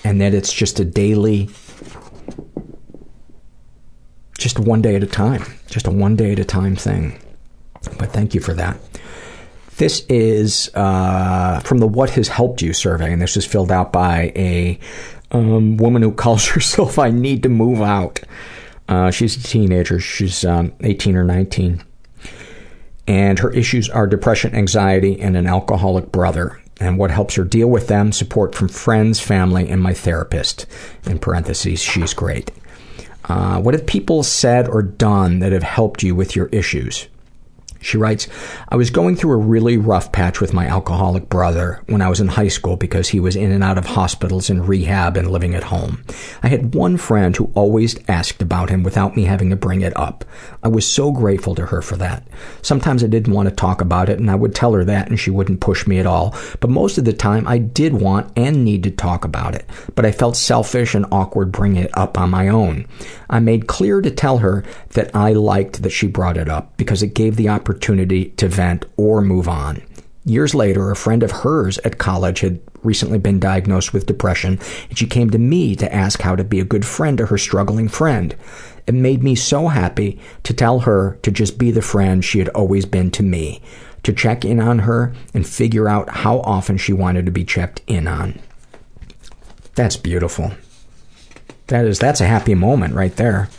and 0.03 0.19
that 0.21 0.33
it's 0.33 0.51
just 0.51 0.79
a 0.79 0.85
daily, 0.85 1.49
just 4.37 4.59
one 4.59 4.81
day 4.81 4.95
at 4.95 5.03
a 5.03 5.07
time, 5.07 5.43
just 5.67 5.87
a 5.87 5.91
one 5.91 6.15
day 6.15 6.33
at 6.33 6.39
a 6.39 6.45
time 6.45 6.75
thing. 6.75 7.19
But 7.97 8.11
thank 8.11 8.33
you 8.33 8.41
for 8.41 8.53
that. 8.55 8.77
This 9.77 10.05
is 10.09 10.69
uh, 10.73 11.61
from 11.61 11.77
the 11.77 11.87
What 11.87 12.09
Has 12.11 12.27
Helped 12.27 12.61
You 12.61 12.73
survey, 12.73 13.13
and 13.13 13.21
this 13.21 13.37
is 13.37 13.45
filled 13.45 13.71
out 13.71 13.93
by 13.93 14.33
a 14.35 14.77
um, 15.31 15.77
woman 15.77 16.01
who 16.01 16.11
calls 16.11 16.45
herself 16.49 16.99
I 16.99 17.11
Need 17.11 17.43
to 17.43 17.49
Move 17.49 17.81
Out. 17.81 18.19
Uh, 18.89 19.11
she's 19.11 19.37
a 19.37 19.47
teenager. 19.47 19.99
She's 19.99 20.43
um, 20.43 20.73
18 20.81 21.15
or 21.15 21.23
19 21.23 21.83
and 23.09 23.39
her 23.39 23.49
issues 23.51 23.89
are 23.89 24.05
depression, 24.05 24.53
anxiety, 24.53 25.19
and 25.19 25.35
an 25.35 25.47
alcoholic 25.47 26.11
brother. 26.11 26.61
And 26.79 26.99
what 26.99 27.09
helps 27.09 27.33
her 27.35 27.43
deal 27.43 27.67
with 27.67 27.87
them, 27.87 28.11
support 28.11 28.53
from 28.53 28.67
friends, 28.69 29.19
family, 29.19 29.67
and 29.67 29.81
my 29.81 29.95
therapist. 29.95 30.67
In 31.05 31.17
parentheses, 31.17 31.81
she's 31.81 32.13
great. 32.13 32.51
Uh, 33.25 33.59
what 33.61 33.73
have 33.73 33.87
people 33.87 34.21
said 34.21 34.67
or 34.67 34.83
done 34.83 35.39
that 35.39 35.51
have 35.51 35.63
helped 35.63 36.03
you 36.03 36.13
with 36.13 36.35
your 36.35 36.45
issues? 36.47 37.07
She 37.81 37.97
writes, 37.97 38.27
I 38.67 38.75
was 38.75 38.89
going 38.89 39.15
through 39.15 39.31
a 39.31 39.37
really 39.37 39.77
rough 39.77 40.11
patch 40.11 40.41
with 40.41 40.53
my 40.53 40.67
alcoholic 40.67 41.29
brother 41.29 41.81
when 41.87 42.01
I 42.01 42.09
was 42.09 42.19
in 42.19 42.27
high 42.27 42.49
school 42.49 42.75
because 42.75 43.07
he 43.07 43.21
was 43.21 43.37
in 43.37 43.53
and 43.53 43.63
out 43.63 43.77
of 43.77 43.85
hospitals 43.85 44.49
and 44.49 44.67
rehab 44.67 45.15
and 45.15 45.31
living 45.31 45.55
at 45.55 45.63
home. 45.63 46.03
I 46.43 46.49
had 46.49 46.75
one 46.75 46.97
friend 46.97 47.35
who 47.35 47.51
always 47.55 47.97
asked 48.09 48.41
about 48.41 48.69
him 48.69 48.83
without 48.83 49.15
me 49.15 49.23
having 49.23 49.49
to 49.51 49.55
bring 49.55 49.81
it 49.81 49.95
up. 49.95 50.25
I 50.61 50.67
was 50.67 50.85
so 50.85 51.11
grateful 51.11 51.55
to 51.55 51.67
her 51.67 51.81
for 51.81 51.95
that. 51.97 52.27
Sometimes 52.61 53.01
I 53.01 53.07
didn't 53.07 53.33
want 53.33 53.47
to 53.47 53.55
talk 53.55 53.79
about 53.79 54.09
it 54.09 54.19
and 54.19 54.29
I 54.29 54.35
would 54.35 54.53
tell 54.53 54.73
her 54.73 54.83
that 54.83 55.07
and 55.07 55.17
she 55.17 55.31
wouldn't 55.31 55.61
push 55.61 55.87
me 55.87 55.99
at 55.99 56.05
all, 56.05 56.35
but 56.59 56.69
most 56.69 56.97
of 56.97 57.05
the 57.05 57.13
time 57.13 57.47
I 57.47 57.59
did 57.59 57.93
want 57.93 58.31
and 58.35 58.65
need 58.65 58.83
to 58.83 58.91
talk 58.91 59.23
about 59.23 59.55
it, 59.55 59.65
but 59.95 60.05
I 60.05 60.11
felt 60.11 60.35
selfish 60.35 60.95
and 60.95 61.05
awkward 61.11 61.53
bringing 61.53 61.83
it 61.83 61.97
up 61.97 62.17
on 62.17 62.29
my 62.29 62.49
own. 62.49 62.87
I 63.29 63.39
made 63.39 63.67
clear 63.67 64.01
to 64.01 64.11
tell 64.11 64.39
her 64.39 64.65
that 64.89 65.15
I 65.15 65.33
liked 65.33 65.83
that 65.83 65.91
she 65.91 66.07
brought 66.07 66.35
it 66.35 66.49
up 66.49 66.75
because 66.75 67.01
it 67.01 67.13
gave 67.13 67.35
the 67.35 67.47
opportunity 67.49 67.68
to 67.73 68.47
vent 68.47 68.85
or 68.97 69.21
move 69.21 69.47
on. 69.47 69.81
Years 70.25 70.53
later, 70.53 70.91
a 70.91 70.95
friend 70.95 71.23
of 71.23 71.31
hers 71.31 71.77
at 71.79 71.97
college 71.97 72.41
had 72.41 72.59
recently 72.83 73.17
been 73.17 73.39
diagnosed 73.39 73.93
with 73.93 74.05
depression, 74.05 74.59
and 74.89 74.97
she 74.97 75.07
came 75.07 75.29
to 75.29 75.39
me 75.39 75.75
to 75.75 75.93
ask 75.93 76.21
how 76.21 76.35
to 76.35 76.43
be 76.43 76.59
a 76.59 76.65
good 76.65 76.85
friend 76.85 77.17
to 77.17 77.25
her 77.27 77.37
struggling 77.37 77.87
friend. 77.87 78.35
It 78.85 78.93
made 78.93 79.23
me 79.23 79.35
so 79.35 79.67
happy 79.67 80.19
to 80.43 80.53
tell 80.53 80.81
her 80.81 81.17
to 81.23 81.31
just 81.31 81.57
be 81.57 81.71
the 81.71 81.81
friend 81.81 82.23
she 82.23 82.39
had 82.39 82.49
always 82.49 82.85
been 82.85 83.11
to 83.11 83.23
me, 83.23 83.61
to 84.03 84.13
check 84.13 84.45
in 84.45 84.59
on 84.59 84.79
her 84.79 85.13
and 85.33 85.47
figure 85.47 85.87
out 85.87 86.09
how 86.09 86.39
often 86.39 86.77
she 86.77 86.93
wanted 86.93 87.25
to 87.25 87.31
be 87.31 87.45
checked 87.45 87.81
in 87.87 88.07
on. 88.07 88.39
That's 89.75 89.97
beautiful. 89.97 90.51
That 91.67 91.85
is 91.85 91.99
that's 91.99 92.21
a 92.21 92.27
happy 92.27 92.55
moment 92.55 92.95
right 92.95 93.15
there. 93.15 93.49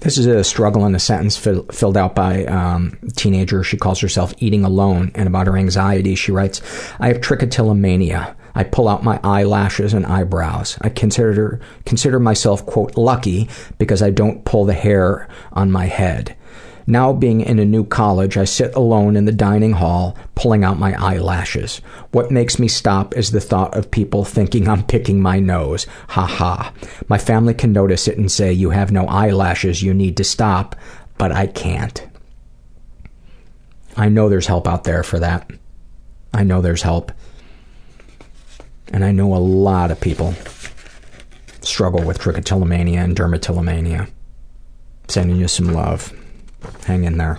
This 0.00 0.18
is 0.18 0.26
a 0.26 0.44
struggle 0.44 0.86
in 0.86 0.94
a 0.94 0.98
sentence 0.98 1.36
fill, 1.36 1.64
filled 1.72 1.96
out 1.96 2.14
by 2.14 2.44
um, 2.46 2.98
a 3.02 3.10
teenager. 3.10 3.62
She 3.64 3.76
calls 3.76 4.00
herself 4.00 4.34
eating 4.38 4.64
alone, 4.64 5.10
and 5.14 5.26
about 5.26 5.46
her 5.46 5.56
anxiety, 5.56 6.14
she 6.14 6.32
writes, 6.32 6.60
"I 7.00 7.08
have 7.08 7.20
trichotillomania. 7.20 8.34
I 8.54 8.64
pull 8.64 8.88
out 8.88 9.04
my 9.04 9.20
eyelashes 9.22 9.92
and 9.92 10.06
eyebrows. 10.06 10.78
I 10.80 10.88
consider 10.88 11.60
consider 11.84 12.18
myself 12.18 12.64
quote 12.64 12.96
lucky 12.96 13.48
because 13.78 14.02
I 14.02 14.10
don't 14.10 14.44
pull 14.44 14.64
the 14.64 14.72
hair 14.74 15.28
on 15.52 15.70
my 15.70 15.86
head. 15.86 16.36
Now 16.88 17.12
being 17.12 17.40
in 17.40 17.58
a 17.58 17.64
new 17.64 17.84
college, 17.84 18.36
I 18.36 18.44
sit 18.44 18.74
alone 18.76 19.16
in 19.16 19.24
the 19.24 19.32
dining 19.32 19.72
hall, 19.72 20.16
pulling 20.36 20.62
out 20.62 20.78
my 20.78 20.94
eyelashes. 20.94 21.78
What 22.12 22.30
makes 22.30 22.60
me 22.60 22.68
stop 22.68 23.16
is 23.16 23.32
the 23.32 23.40
thought 23.40 23.76
of 23.76 23.90
people 23.90 24.24
thinking 24.24 24.68
I'm 24.68 24.84
picking 24.84 25.20
my 25.20 25.40
nose. 25.40 25.86
Ha 26.10 26.24
ha. 26.24 26.72
My 27.08 27.18
family 27.18 27.54
can 27.54 27.72
notice 27.72 28.06
it 28.06 28.18
and 28.18 28.30
say, 28.30 28.52
you 28.52 28.70
have 28.70 28.92
no 28.92 29.06
eyelashes, 29.06 29.82
you 29.82 29.92
need 29.92 30.16
to 30.18 30.24
stop, 30.24 30.76
but 31.18 31.32
I 31.32 31.48
can't. 31.48 32.06
I 33.96 34.08
know 34.08 34.28
there's 34.28 34.46
help 34.46 34.68
out 34.68 34.84
there 34.84 35.02
for 35.02 35.18
that. 35.18 35.50
I 36.32 36.44
know 36.44 36.60
there's 36.60 36.82
help. 36.82 37.10
And 38.92 39.04
I 39.04 39.10
know 39.10 39.34
a 39.34 39.38
lot 39.38 39.90
of 39.90 40.00
people 40.00 40.34
struggle 41.62 42.04
with 42.04 42.20
trichotillomania 42.20 43.02
and 43.02 43.16
dermatillomania. 43.16 44.08
Sending 45.08 45.36
you 45.36 45.48
some 45.48 45.72
love. 45.72 46.12
Hang 46.86 47.04
in 47.04 47.18
there. 47.18 47.38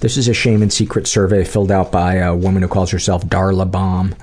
This 0.00 0.16
is 0.16 0.28
a 0.28 0.34
shame 0.34 0.62
and 0.62 0.72
secret 0.72 1.06
survey 1.06 1.44
filled 1.44 1.70
out 1.70 1.92
by 1.92 2.14
a 2.14 2.34
woman 2.34 2.62
who 2.62 2.68
calls 2.68 2.90
herself 2.90 3.24
Darla 3.26 3.70
Baum. 3.70 4.14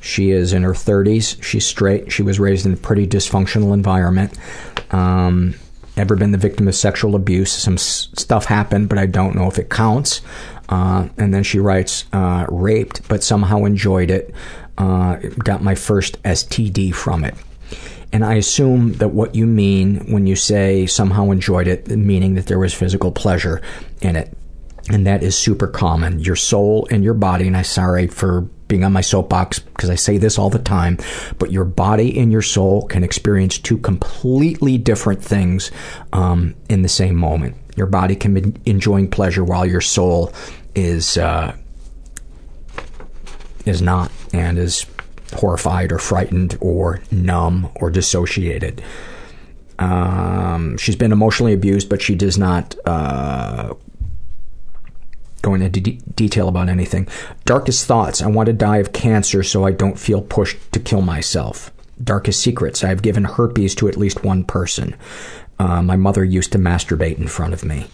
She 0.00 0.30
is 0.30 0.52
in 0.52 0.62
her 0.62 0.72
30s. 0.74 1.42
She's 1.42 1.66
straight. 1.66 2.12
She 2.12 2.22
was 2.22 2.38
raised 2.38 2.66
in 2.66 2.74
a 2.74 2.76
pretty 2.76 3.06
dysfunctional 3.06 3.72
environment. 3.74 4.38
Um, 4.90 5.54
ever 5.96 6.14
been 6.14 6.30
the 6.30 6.38
victim 6.38 6.68
of 6.68 6.74
sexual 6.74 7.16
abuse? 7.16 7.50
Some 7.50 7.74
s- 7.74 8.08
stuff 8.14 8.44
happened, 8.44 8.88
but 8.88 8.98
I 8.98 9.06
don't 9.06 9.34
know 9.34 9.48
if 9.48 9.58
it 9.58 9.70
counts. 9.70 10.20
Uh, 10.68 11.08
and 11.18 11.32
then 11.34 11.42
she 11.42 11.58
writes, 11.58 12.04
uh, 12.12 12.46
raped, 12.48 13.08
but 13.08 13.24
somehow 13.24 13.64
enjoyed 13.64 14.10
it. 14.10 14.32
Uh, 14.78 15.16
got 15.42 15.62
my 15.62 15.74
first 15.74 16.22
STD 16.22 16.94
from 16.94 17.24
it. 17.24 17.34
And 18.14 18.24
I 18.24 18.34
assume 18.34 18.92
that 18.94 19.08
what 19.08 19.34
you 19.34 19.44
mean 19.44 20.12
when 20.12 20.28
you 20.28 20.36
say 20.36 20.86
somehow 20.86 21.32
enjoyed 21.32 21.66
it, 21.66 21.88
meaning 21.88 22.36
that 22.36 22.46
there 22.46 22.60
was 22.60 22.72
physical 22.72 23.10
pleasure 23.10 23.60
in 24.00 24.14
it. 24.14 24.32
And 24.88 25.04
that 25.08 25.24
is 25.24 25.36
super 25.36 25.66
common. 25.66 26.20
Your 26.20 26.36
soul 26.36 26.86
and 26.92 27.02
your 27.02 27.14
body, 27.14 27.48
and 27.48 27.56
I'm 27.56 27.64
sorry 27.64 28.06
for 28.06 28.42
being 28.68 28.84
on 28.84 28.92
my 28.92 29.00
soapbox 29.00 29.58
because 29.58 29.90
I 29.90 29.96
say 29.96 30.18
this 30.18 30.38
all 30.38 30.48
the 30.48 30.60
time, 30.60 30.98
but 31.40 31.50
your 31.50 31.64
body 31.64 32.16
and 32.20 32.30
your 32.30 32.40
soul 32.40 32.86
can 32.86 33.02
experience 33.02 33.58
two 33.58 33.78
completely 33.78 34.78
different 34.78 35.20
things 35.20 35.72
um, 36.12 36.54
in 36.70 36.82
the 36.82 36.88
same 36.88 37.16
moment. 37.16 37.56
Your 37.74 37.88
body 37.88 38.14
can 38.14 38.32
be 38.32 38.54
enjoying 38.64 39.10
pleasure 39.10 39.42
while 39.42 39.66
your 39.66 39.80
soul 39.80 40.32
is 40.76 41.18
uh, 41.18 41.56
is 43.66 43.82
not 43.82 44.12
and 44.32 44.56
is 44.56 44.86
horrified 45.34 45.92
or 45.92 45.98
frightened 45.98 46.56
or 46.60 47.00
numb 47.10 47.68
or 47.76 47.90
dissociated. 47.90 48.82
Um, 49.78 50.76
she's 50.76 50.96
been 50.96 51.12
emotionally 51.12 51.52
abused, 51.52 51.88
but 51.88 52.00
she 52.00 52.14
does 52.14 52.38
not 52.38 52.76
uh, 52.86 53.74
go 55.42 55.54
into 55.54 55.80
de- 55.80 56.00
detail 56.14 56.48
about 56.48 56.68
anything. 56.68 57.08
Darkest 57.44 57.86
thoughts. 57.86 58.22
I 58.22 58.26
want 58.28 58.46
to 58.46 58.52
die 58.52 58.78
of 58.78 58.92
cancer 58.92 59.42
so 59.42 59.64
I 59.64 59.72
don't 59.72 59.98
feel 59.98 60.22
pushed 60.22 60.72
to 60.72 60.80
kill 60.80 61.02
myself. 61.02 61.72
Darkest 62.02 62.40
secrets. 62.40 62.82
I 62.82 62.88
have 62.88 63.02
given 63.02 63.24
herpes 63.24 63.74
to 63.76 63.88
at 63.88 63.96
least 63.96 64.24
one 64.24 64.44
person. 64.44 64.96
Uh, 65.58 65.82
my 65.82 65.96
mother 65.96 66.24
used 66.24 66.52
to 66.52 66.58
masturbate 66.58 67.18
in 67.18 67.28
front 67.28 67.54
of 67.54 67.64
me. 67.64 67.86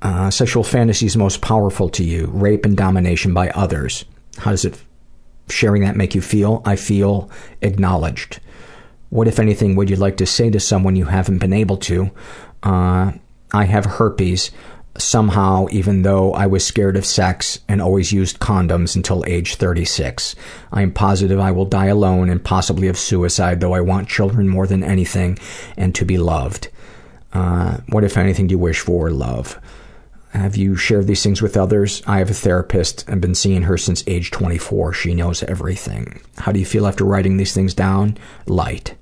Uh, 0.00 0.30
sexual 0.30 0.62
fantasies 0.62 1.16
most 1.16 1.40
powerful 1.40 1.88
to 1.90 2.04
you. 2.04 2.30
Rape 2.32 2.64
and 2.64 2.76
domination 2.76 3.34
by 3.34 3.50
others. 3.50 4.04
How 4.38 4.52
does 4.52 4.64
it 4.64 4.80
sharing 5.50 5.82
that 5.82 5.96
make 5.96 6.14
you 6.14 6.20
feel? 6.20 6.62
I 6.64 6.76
feel 6.76 7.30
acknowledged. 7.62 8.40
What, 9.10 9.28
if 9.28 9.38
anything, 9.38 9.74
would 9.76 9.88
you 9.88 9.96
like 9.96 10.18
to 10.18 10.26
say 10.26 10.50
to 10.50 10.60
someone 10.60 10.96
you 10.96 11.06
haven't 11.06 11.38
been 11.38 11.52
able 11.52 11.78
to? 11.78 12.10
Uh, 12.62 13.12
I 13.52 13.64
have 13.64 13.86
herpes 13.86 14.50
somehow, 14.98 15.66
even 15.70 16.02
though 16.02 16.32
I 16.32 16.46
was 16.46 16.66
scared 16.66 16.96
of 16.96 17.06
sex 17.06 17.60
and 17.68 17.80
always 17.80 18.12
used 18.12 18.40
condoms 18.40 18.96
until 18.96 19.24
age 19.26 19.54
36. 19.54 20.34
I 20.72 20.82
am 20.82 20.92
positive 20.92 21.38
I 21.38 21.52
will 21.52 21.64
die 21.64 21.86
alone 21.86 22.28
and 22.28 22.42
possibly 22.42 22.88
of 22.88 22.98
suicide, 22.98 23.60
though 23.60 23.74
I 23.74 23.80
want 23.80 24.08
children 24.08 24.48
more 24.48 24.66
than 24.66 24.84
anything 24.84 25.38
and 25.76 25.94
to 25.94 26.04
be 26.04 26.18
loved. 26.18 26.68
Uh, 27.32 27.78
what, 27.88 28.04
if 28.04 28.16
anything, 28.16 28.46
do 28.46 28.52
you 28.52 28.58
wish 28.58 28.80
for? 28.80 29.10
Love. 29.10 29.58
Have 30.32 30.56
you 30.56 30.76
shared 30.76 31.06
these 31.06 31.22
things 31.22 31.40
with 31.40 31.56
others? 31.56 32.02
I 32.06 32.18
have 32.18 32.30
a 32.30 32.34
therapist. 32.34 33.04
I've 33.08 33.20
been 33.20 33.34
seeing 33.34 33.62
her 33.62 33.78
since 33.78 34.04
age 34.06 34.30
24. 34.30 34.92
She 34.92 35.14
knows 35.14 35.42
everything. 35.42 36.20
How 36.36 36.52
do 36.52 36.60
you 36.60 36.66
feel 36.66 36.86
after 36.86 37.04
writing 37.04 37.36
these 37.38 37.54
things 37.54 37.72
down? 37.72 38.18
Light. 38.46 38.94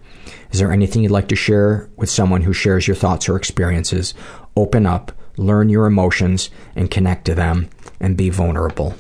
Is 0.52 0.60
there 0.60 0.72
anything 0.72 1.02
you'd 1.02 1.10
like 1.10 1.28
to 1.28 1.36
share 1.36 1.90
with 1.96 2.08
someone 2.08 2.42
who 2.42 2.52
shares 2.52 2.86
your 2.86 2.94
thoughts 2.94 3.28
or 3.28 3.36
experiences? 3.36 4.14
Open 4.56 4.86
up, 4.86 5.12
learn 5.36 5.68
your 5.68 5.86
emotions, 5.86 6.48
and 6.76 6.90
connect 6.90 7.24
to 7.24 7.34
them, 7.34 7.68
and 7.98 8.16
be 8.16 8.30
vulnerable. 8.30 8.94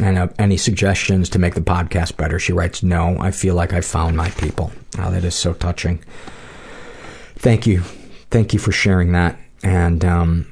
And 0.00 0.18
uh, 0.18 0.28
any 0.38 0.58
suggestions 0.58 1.30
to 1.30 1.38
make 1.38 1.54
the 1.54 1.60
podcast 1.62 2.18
better? 2.18 2.38
She 2.38 2.52
writes, 2.52 2.82
No, 2.82 3.16
I 3.18 3.30
feel 3.30 3.54
like 3.54 3.72
I 3.72 3.80
found 3.80 4.16
my 4.16 4.28
people. 4.30 4.70
Oh, 4.98 5.10
that 5.10 5.24
is 5.24 5.34
so 5.34 5.54
touching. 5.54 6.04
Thank 7.36 7.66
you. 7.66 7.80
Thank 8.30 8.52
you 8.52 8.58
for 8.58 8.72
sharing 8.72 9.12
that 9.12 9.38
and 9.62 10.04
um, 10.04 10.46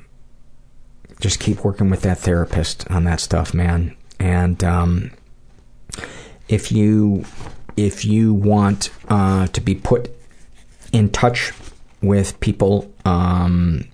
just 1.20 1.40
keep 1.40 1.64
working 1.64 1.90
with 1.90 2.02
that 2.02 2.18
therapist 2.18 2.90
on 2.90 3.04
that 3.04 3.20
stuff, 3.20 3.54
man. 3.54 3.96
And 4.18 4.62
um, 4.64 5.10
if 6.48 6.72
you 6.72 7.24
if 7.76 8.04
you 8.04 8.32
want 8.32 8.90
uh, 9.08 9.46
to 9.48 9.60
be 9.60 9.74
put 9.74 10.10
in 10.92 11.10
touch 11.10 11.52
with 12.00 12.38
people 12.40 12.92
um, 13.04 13.86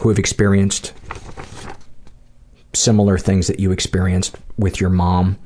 who 0.00 0.08
have 0.08 0.18
experienced 0.18 0.92
similar 2.74 3.18
things 3.18 3.48
that 3.48 3.58
you 3.58 3.72
experienced 3.72 4.36
with 4.56 4.80
your 4.80 4.90
mom, 4.90 5.38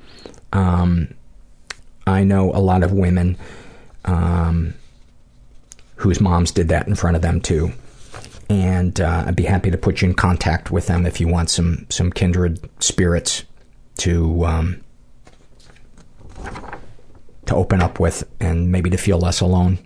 um, 0.53 1.15
I 2.07 2.25
know 2.25 2.53
a 2.53 2.61
lot 2.61 2.83
of 2.83 2.93
women 2.93 3.39
um, 4.05 4.75
whose 5.97 6.21
moms 6.21 6.51
did 6.53 6.69
that 6.69 6.87
in 6.87 6.95
front 6.95 7.17
of 7.17 7.23
them 7.23 7.41
too 7.41 7.73
and 8.49 9.01
uh, 9.01 9.25
I'd 9.27 9.37
be 9.37 9.45
happy 9.45 9.71
to 9.71 9.79
put 9.79 10.03
you 10.03 10.09
in 10.09 10.15
contact 10.15 10.71
with 10.71 10.87
them 10.87 11.07
if 11.07 11.21
you 11.21 11.29
want 11.29 11.51
some 11.51 11.87
some 11.91 12.13
kindred 12.13 12.61
spirits 12.83 13.45
to 13.99 14.45
um, 14.45 14.85
to 17.47 17.55
open 17.55 17.81
up 17.83 17.99
with 17.99 18.25
and 18.41 18.71
maybe 18.71 18.91
to 18.91 18.97
feel 18.97 19.19
less 19.19 19.41
alone. 19.41 19.79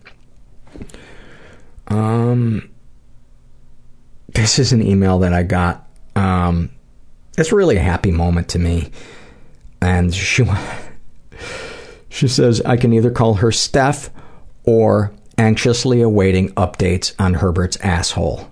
Um, 1.89 2.70
this 4.28 4.59
is 4.59 4.73
an 4.73 4.82
email 4.82 5.19
that 5.20 5.32
I 5.32 5.43
got. 5.43 5.89
Um, 6.15 6.70
it's 7.39 7.53
really 7.53 7.77
a 7.77 7.82
happy 7.82 8.11
moment 8.11 8.49
to 8.51 8.59
me, 8.59 8.91
and 9.81 10.15
she 10.15 10.45
she 12.09 12.28
says 12.28 12.61
I 12.62 12.77
can 12.77 12.93
either 12.93 13.11
call 13.11 13.35
her 13.35 13.51
Steph 13.51 14.11
or 14.65 15.12
anxiously 15.40 16.02
awaiting 16.02 16.50
updates 16.50 17.14
on 17.18 17.32
Herbert's 17.32 17.78
asshole. 17.78 18.50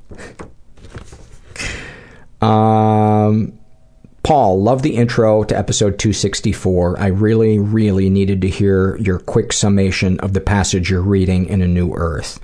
Um, 2.41 3.59
Paul, 4.23 4.63
love 4.63 4.81
the 4.81 4.97
intro 4.97 5.45
to 5.45 5.57
episode 5.57 5.99
264. 5.99 6.99
I 6.99 7.09
really, 7.09 7.59
really 7.59 8.09
needed 8.09 8.41
to 8.41 8.49
hear 8.49 8.97
your 8.97 9.19
quick 9.19 9.53
summation 9.53 10.19
of 10.21 10.33
the 10.33 10.41
passage 10.41 10.91
you're 10.91 11.03
reading 11.03 11.47
in 11.47 11.61
A 11.61 11.69
New 11.69 11.93
Earth. 11.93 12.41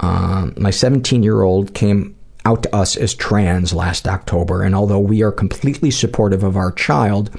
Um, 0.00 0.54
my 0.56 0.70
17 0.70 1.22
year 1.22 1.42
old 1.42 1.72
came 1.72 2.13
out 2.44 2.62
to 2.62 2.74
us 2.74 2.96
as 2.96 3.14
trans 3.14 3.72
last 3.72 4.06
October, 4.06 4.62
and 4.62 4.74
although 4.74 4.98
we 4.98 5.22
are 5.22 5.32
completely 5.32 5.90
supportive 5.90 6.42
of 6.42 6.56
our 6.56 6.72
child, 6.72 7.30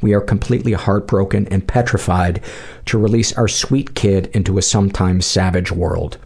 we 0.00 0.14
are 0.14 0.20
completely 0.20 0.72
heartbroken 0.72 1.48
and 1.48 1.66
petrified 1.66 2.42
to 2.86 2.98
release 2.98 3.32
our 3.34 3.48
sweet 3.48 3.94
kid 3.94 4.26
into 4.28 4.58
a 4.58 4.62
sometimes 4.62 5.26
savage 5.26 5.72
world. 5.72 6.18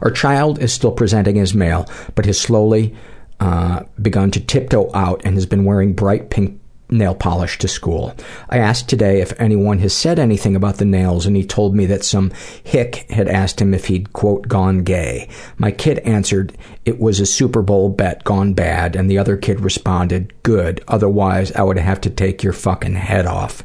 Our 0.00 0.10
child 0.10 0.58
is 0.60 0.72
still 0.72 0.92
presenting 0.92 1.38
as 1.38 1.54
male, 1.54 1.88
but 2.14 2.26
has 2.26 2.40
slowly 2.40 2.94
uh, 3.40 3.82
begun 4.00 4.30
to 4.30 4.40
tiptoe 4.40 4.90
out 4.94 5.20
and 5.24 5.34
has 5.34 5.46
been 5.46 5.64
wearing 5.64 5.92
bright 5.92 6.30
pink 6.30 6.60
nail 6.90 7.14
polish 7.14 7.58
to 7.58 7.68
school. 7.68 8.14
I 8.48 8.58
asked 8.58 8.88
today 8.88 9.20
if 9.20 9.38
anyone 9.40 9.78
has 9.78 9.92
said 9.92 10.18
anything 10.18 10.54
about 10.54 10.76
the 10.76 10.84
nails, 10.84 11.26
and 11.26 11.36
he 11.36 11.44
told 11.44 11.74
me 11.74 11.86
that 11.86 12.04
some 12.04 12.32
hick 12.62 13.06
had 13.10 13.28
asked 13.28 13.60
him 13.60 13.74
if 13.74 13.86
he'd, 13.86 14.12
quote, 14.12 14.48
gone 14.48 14.82
gay. 14.84 15.28
My 15.58 15.70
kid 15.70 15.98
answered 16.00 16.56
it 16.84 16.98
was 16.98 17.20
a 17.20 17.26
Super 17.26 17.62
Bowl 17.62 17.88
bet 17.88 18.24
gone 18.24 18.54
bad, 18.54 18.96
and 18.96 19.10
the 19.10 19.18
other 19.18 19.36
kid 19.36 19.60
responded, 19.60 20.32
good, 20.42 20.82
otherwise 20.86 21.52
I 21.52 21.62
would 21.62 21.78
have 21.78 22.00
to 22.02 22.10
take 22.10 22.42
your 22.42 22.52
fucking 22.52 22.94
head 22.94 23.26
off. 23.26 23.64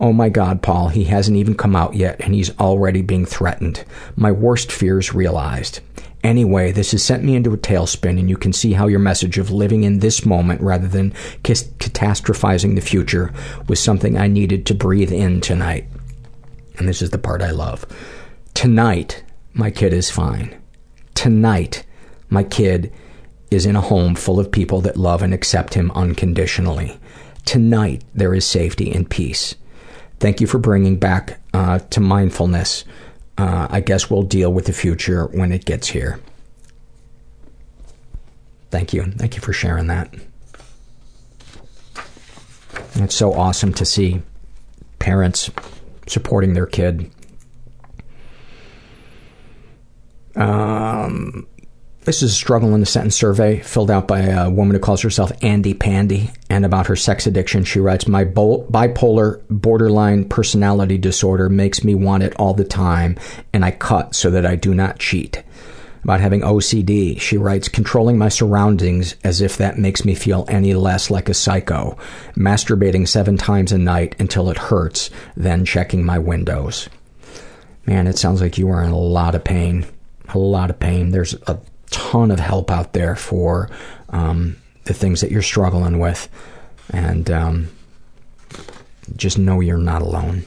Oh 0.00 0.12
my 0.12 0.28
god, 0.28 0.60
Paul, 0.60 0.88
he 0.88 1.04
hasn't 1.04 1.36
even 1.36 1.54
come 1.54 1.76
out 1.76 1.94
yet, 1.94 2.20
and 2.20 2.34
he's 2.34 2.56
already 2.58 3.00
being 3.00 3.24
threatened. 3.24 3.84
My 4.16 4.32
worst 4.32 4.72
fears 4.72 5.14
realized. 5.14 5.80
Anyway, 6.24 6.72
this 6.72 6.92
has 6.92 7.02
sent 7.02 7.22
me 7.22 7.36
into 7.36 7.52
a 7.52 7.58
tailspin, 7.58 8.18
and 8.18 8.30
you 8.30 8.36
can 8.38 8.52
see 8.52 8.72
how 8.72 8.86
your 8.86 8.98
message 8.98 9.36
of 9.36 9.50
living 9.50 9.84
in 9.84 9.98
this 9.98 10.24
moment 10.24 10.58
rather 10.62 10.88
than 10.88 11.10
catastrophizing 11.42 12.74
the 12.74 12.80
future 12.80 13.30
was 13.68 13.78
something 13.78 14.16
I 14.16 14.26
needed 14.26 14.64
to 14.66 14.74
breathe 14.74 15.12
in 15.12 15.42
tonight. 15.42 15.86
And 16.78 16.88
this 16.88 17.02
is 17.02 17.10
the 17.10 17.18
part 17.18 17.42
I 17.42 17.50
love. 17.50 17.84
Tonight, 18.54 19.22
my 19.52 19.70
kid 19.70 19.92
is 19.92 20.10
fine. 20.10 20.58
Tonight, 21.12 21.84
my 22.30 22.42
kid 22.42 22.90
is 23.50 23.66
in 23.66 23.76
a 23.76 23.82
home 23.82 24.14
full 24.14 24.40
of 24.40 24.50
people 24.50 24.80
that 24.80 24.96
love 24.96 25.20
and 25.20 25.34
accept 25.34 25.74
him 25.74 25.90
unconditionally. 25.90 26.98
Tonight, 27.44 28.02
there 28.14 28.34
is 28.34 28.46
safety 28.46 28.90
and 28.90 29.08
peace. 29.08 29.56
Thank 30.20 30.40
you 30.40 30.46
for 30.46 30.58
bringing 30.58 30.96
back 30.96 31.38
uh, 31.52 31.80
to 31.90 32.00
mindfulness 32.00 32.84
I 33.36 33.80
guess 33.80 34.08
we'll 34.08 34.22
deal 34.22 34.52
with 34.52 34.66
the 34.66 34.72
future 34.72 35.26
when 35.26 35.52
it 35.52 35.64
gets 35.64 35.88
here. 35.88 36.20
Thank 38.70 38.92
you. 38.92 39.04
Thank 39.04 39.34
you 39.36 39.40
for 39.40 39.52
sharing 39.52 39.88
that. 39.88 40.14
It's 42.96 43.14
so 43.14 43.32
awesome 43.32 43.72
to 43.74 43.84
see 43.84 44.22
parents 44.98 45.50
supporting 46.06 46.54
their 46.54 46.66
kid. 46.66 47.10
Um, 50.36 51.46
this 52.04 52.22
is 52.22 52.32
a 52.32 52.34
struggle 52.34 52.74
in 52.74 52.80
the 52.80 52.86
sentence 52.86 53.16
survey 53.16 53.60
filled 53.60 53.90
out 53.90 54.06
by 54.06 54.20
a 54.20 54.50
woman 54.50 54.74
who 54.74 54.80
calls 54.80 55.00
herself 55.00 55.32
Andy 55.42 55.74
Pandy. 55.74 56.30
And 56.50 56.64
about 56.64 56.86
her 56.86 56.96
sex 56.96 57.26
addiction, 57.26 57.64
she 57.64 57.80
writes 57.80 58.06
My 58.06 58.24
bipolar 58.24 59.42
borderline 59.48 60.28
personality 60.28 60.98
disorder 60.98 61.48
makes 61.48 61.82
me 61.82 61.94
want 61.94 62.22
it 62.22 62.34
all 62.36 62.54
the 62.54 62.64
time, 62.64 63.16
and 63.52 63.64
I 63.64 63.70
cut 63.70 64.14
so 64.14 64.30
that 64.30 64.46
I 64.46 64.56
do 64.56 64.74
not 64.74 64.98
cheat. 64.98 65.42
about 66.04 66.20
having 66.20 66.42
OCD. 66.42 67.18
She 67.18 67.38
writes, 67.38 67.68
controlling 67.68 68.18
my 68.18 68.28
surroundings 68.28 69.16
as 69.24 69.40
if 69.40 69.56
that 69.56 69.78
makes 69.78 70.04
me 70.04 70.14
feel 70.14 70.44
any 70.48 70.74
less 70.74 71.10
like 71.10 71.30
a 71.30 71.34
psycho. 71.34 71.96
Masturbating 72.36 73.08
seven 73.08 73.38
times 73.38 73.72
a 73.72 73.78
night 73.78 74.14
until 74.18 74.50
it 74.50 74.58
hurts, 74.58 75.08
then 75.34 75.64
checking 75.64 76.04
my 76.04 76.18
windows. 76.18 76.90
Man, 77.86 78.06
it 78.06 78.18
sounds 78.18 78.40
like 78.40 78.58
you 78.58 78.68
are 78.68 78.82
in 78.82 78.90
a 78.90 78.98
lot 78.98 79.34
of 79.34 79.44
pain. 79.44 79.86
A 80.28 80.38
lot 80.38 80.70
of 80.70 80.78
pain. 80.78 81.10
There's 81.10 81.34
a 81.46 81.58
ton 81.94 82.30
of 82.32 82.40
help 82.40 82.70
out 82.70 82.92
there 82.92 83.14
for 83.14 83.70
um, 84.10 84.56
the 84.84 84.92
things 84.92 85.20
that 85.20 85.30
you're 85.30 85.42
struggling 85.42 86.00
with. 86.00 86.28
And 86.90 87.30
um, 87.30 87.68
just 89.16 89.38
know 89.38 89.60
you're 89.60 89.78
not 89.78 90.02
alone. 90.02 90.44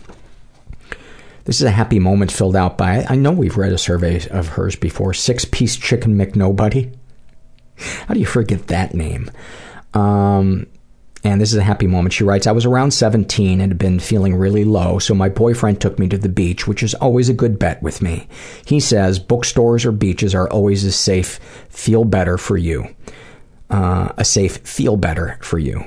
This 1.46 1.62
is 1.62 1.64
a 1.64 1.72
happy 1.72 2.00
moment 2.00 2.34
filled 2.34 2.58
out 2.58 2.78
by, 2.78 3.06
I 3.08 3.16
know 3.16 3.32
we've 3.32 3.56
read 3.56 3.72
a 3.72 3.78
survey 3.78 4.28
of 4.30 4.50
hers 4.50 4.76
before, 4.76 5.14
Six 5.14 5.46
Piece 5.46 5.78
Chicken 5.78 6.18
McNobody. 6.18 6.94
How 7.78 8.14
do 8.14 8.20
you 8.20 8.26
forget 8.26 8.68
that 8.68 8.94
name? 8.94 9.32
Um, 9.94 10.68
and 11.28 11.42
this 11.42 11.52
is 11.52 11.58
a 11.58 11.64
happy 11.64 11.88
moment. 11.88 12.14
She 12.14 12.24
writes, 12.24 12.48
I 12.48 12.54
was 12.54 12.66
around 12.66 12.92
17 12.92 13.60
and 13.60 13.72
had 13.72 13.78
been 13.78 14.00
feeling 14.00 14.36
really 14.36 14.64
low, 14.64 14.98
so 14.98 15.14
my 15.14 15.28
boyfriend 15.28 15.82
took 15.82 16.00
me 16.00 16.08
to 16.08 16.18
the 16.18 16.30
beach, 16.30 16.68
which 16.68 16.82
is 16.82 16.94
always 16.96 17.28
a 17.28 17.34
good 17.34 17.60
bet 17.60 17.84
with 17.84 18.02
me. 18.02 18.30
He 18.66 18.80
says 18.80 19.20
bookstores 19.20 19.86
or 19.86 19.92
beaches 19.92 20.34
are 20.34 20.50
always 20.50 20.86
a 20.86 20.92
safe 20.92 21.40
feel 21.70 22.06
better 22.06 22.38
for 22.38 22.56
you. 22.56 22.96
Uh, 23.70 24.14
a 24.16 24.24
safe 24.24 24.58
feel 24.60 24.96
better 24.96 25.38
for 25.42 25.60
you. 25.60 25.84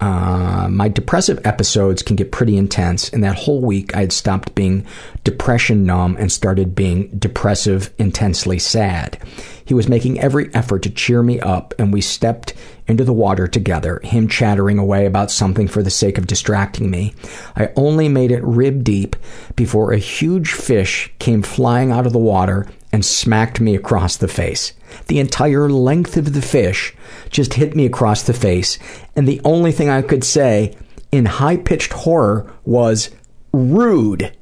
Uh, 0.00 0.68
my 0.68 0.88
depressive 0.88 1.40
episodes 1.46 2.02
can 2.02 2.14
get 2.14 2.30
pretty 2.30 2.58
intense, 2.58 3.08
and 3.08 3.24
that 3.24 3.36
whole 3.36 3.62
week 3.62 3.96
I 3.96 4.00
had 4.00 4.12
stopped 4.12 4.54
being 4.54 4.86
depression 5.22 5.86
numb 5.86 6.16
and 6.18 6.30
started 6.30 6.74
being 6.74 7.08
depressive, 7.18 7.90
intensely 7.96 8.58
sad. 8.58 9.18
He 9.64 9.74
was 9.74 9.88
making 9.88 10.20
every 10.20 10.52
effort 10.54 10.82
to 10.82 10.90
cheer 10.90 11.22
me 11.22 11.40
up, 11.40 11.74
and 11.78 11.92
we 11.92 12.00
stepped 12.00 12.52
into 12.86 13.04
the 13.04 13.12
water 13.12 13.46
together, 13.46 14.00
him 14.04 14.28
chattering 14.28 14.78
away 14.78 15.06
about 15.06 15.30
something 15.30 15.68
for 15.68 15.82
the 15.82 15.90
sake 15.90 16.18
of 16.18 16.26
distracting 16.26 16.90
me. 16.90 17.14
I 17.56 17.70
only 17.76 18.08
made 18.08 18.30
it 18.30 18.44
rib 18.44 18.84
deep 18.84 19.16
before 19.56 19.92
a 19.92 19.98
huge 19.98 20.52
fish 20.52 21.12
came 21.18 21.42
flying 21.42 21.90
out 21.90 22.06
of 22.06 22.12
the 22.12 22.18
water 22.18 22.66
and 22.92 23.04
smacked 23.04 23.60
me 23.60 23.74
across 23.74 24.16
the 24.16 24.28
face. 24.28 24.72
The 25.06 25.18
entire 25.18 25.68
length 25.68 26.16
of 26.16 26.32
the 26.34 26.42
fish 26.42 26.94
just 27.30 27.54
hit 27.54 27.74
me 27.74 27.86
across 27.86 28.22
the 28.22 28.34
face, 28.34 28.78
and 29.16 29.26
the 29.26 29.40
only 29.44 29.72
thing 29.72 29.88
I 29.88 30.02
could 30.02 30.24
say 30.24 30.76
in 31.10 31.24
high 31.24 31.56
pitched 31.56 31.92
horror 31.92 32.52
was 32.64 33.10
rude. 33.52 34.36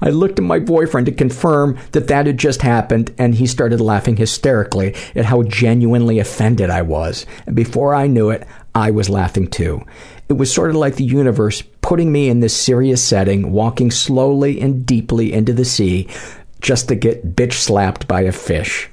I 0.00 0.10
looked 0.10 0.38
at 0.38 0.44
my 0.44 0.58
boyfriend 0.58 1.06
to 1.06 1.12
confirm 1.12 1.78
that 1.92 2.08
that 2.08 2.26
had 2.26 2.38
just 2.38 2.62
happened, 2.62 3.14
and 3.18 3.34
he 3.34 3.46
started 3.46 3.80
laughing 3.80 4.16
hysterically 4.16 4.94
at 5.14 5.24
how 5.24 5.42
genuinely 5.42 6.18
offended 6.18 6.70
I 6.70 6.82
was. 6.82 7.26
And 7.46 7.56
before 7.56 7.94
I 7.94 8.06
knew 8.06 8.30
it, 8.30 8.46
I 8.74 8.90
was 8.90 9.08
laughing 9.08 9.48
too. 9.48 9.82
It 10.28 10.34
was 10.34 10.52
sort 10.52 10.70
of 10.70 10.76
like 10.76 10.96
the 10.96 11.04
universe 11.04 11.62
putting 11.82 12.10
me 12.10 12.28
in 12.28 12.40
this 12.40 12.56
serious 12.56 13.02
setting, 13.02 13.52
walking 13.52 13.90
slowly 13.90 14.60
and 14.60 14.86
deeply 14.86 15.32
into 15.32 15.52
the 15.52 15.64
sea, 15.64 16.08
just 16.60 16.88
to 16.88 16.94
get 16.94 17.36
bitch 17.36 17.54
slapped 17.54 18.08
by 18.08 18.22
a 18.22 18.32
fish. 18.32 18.88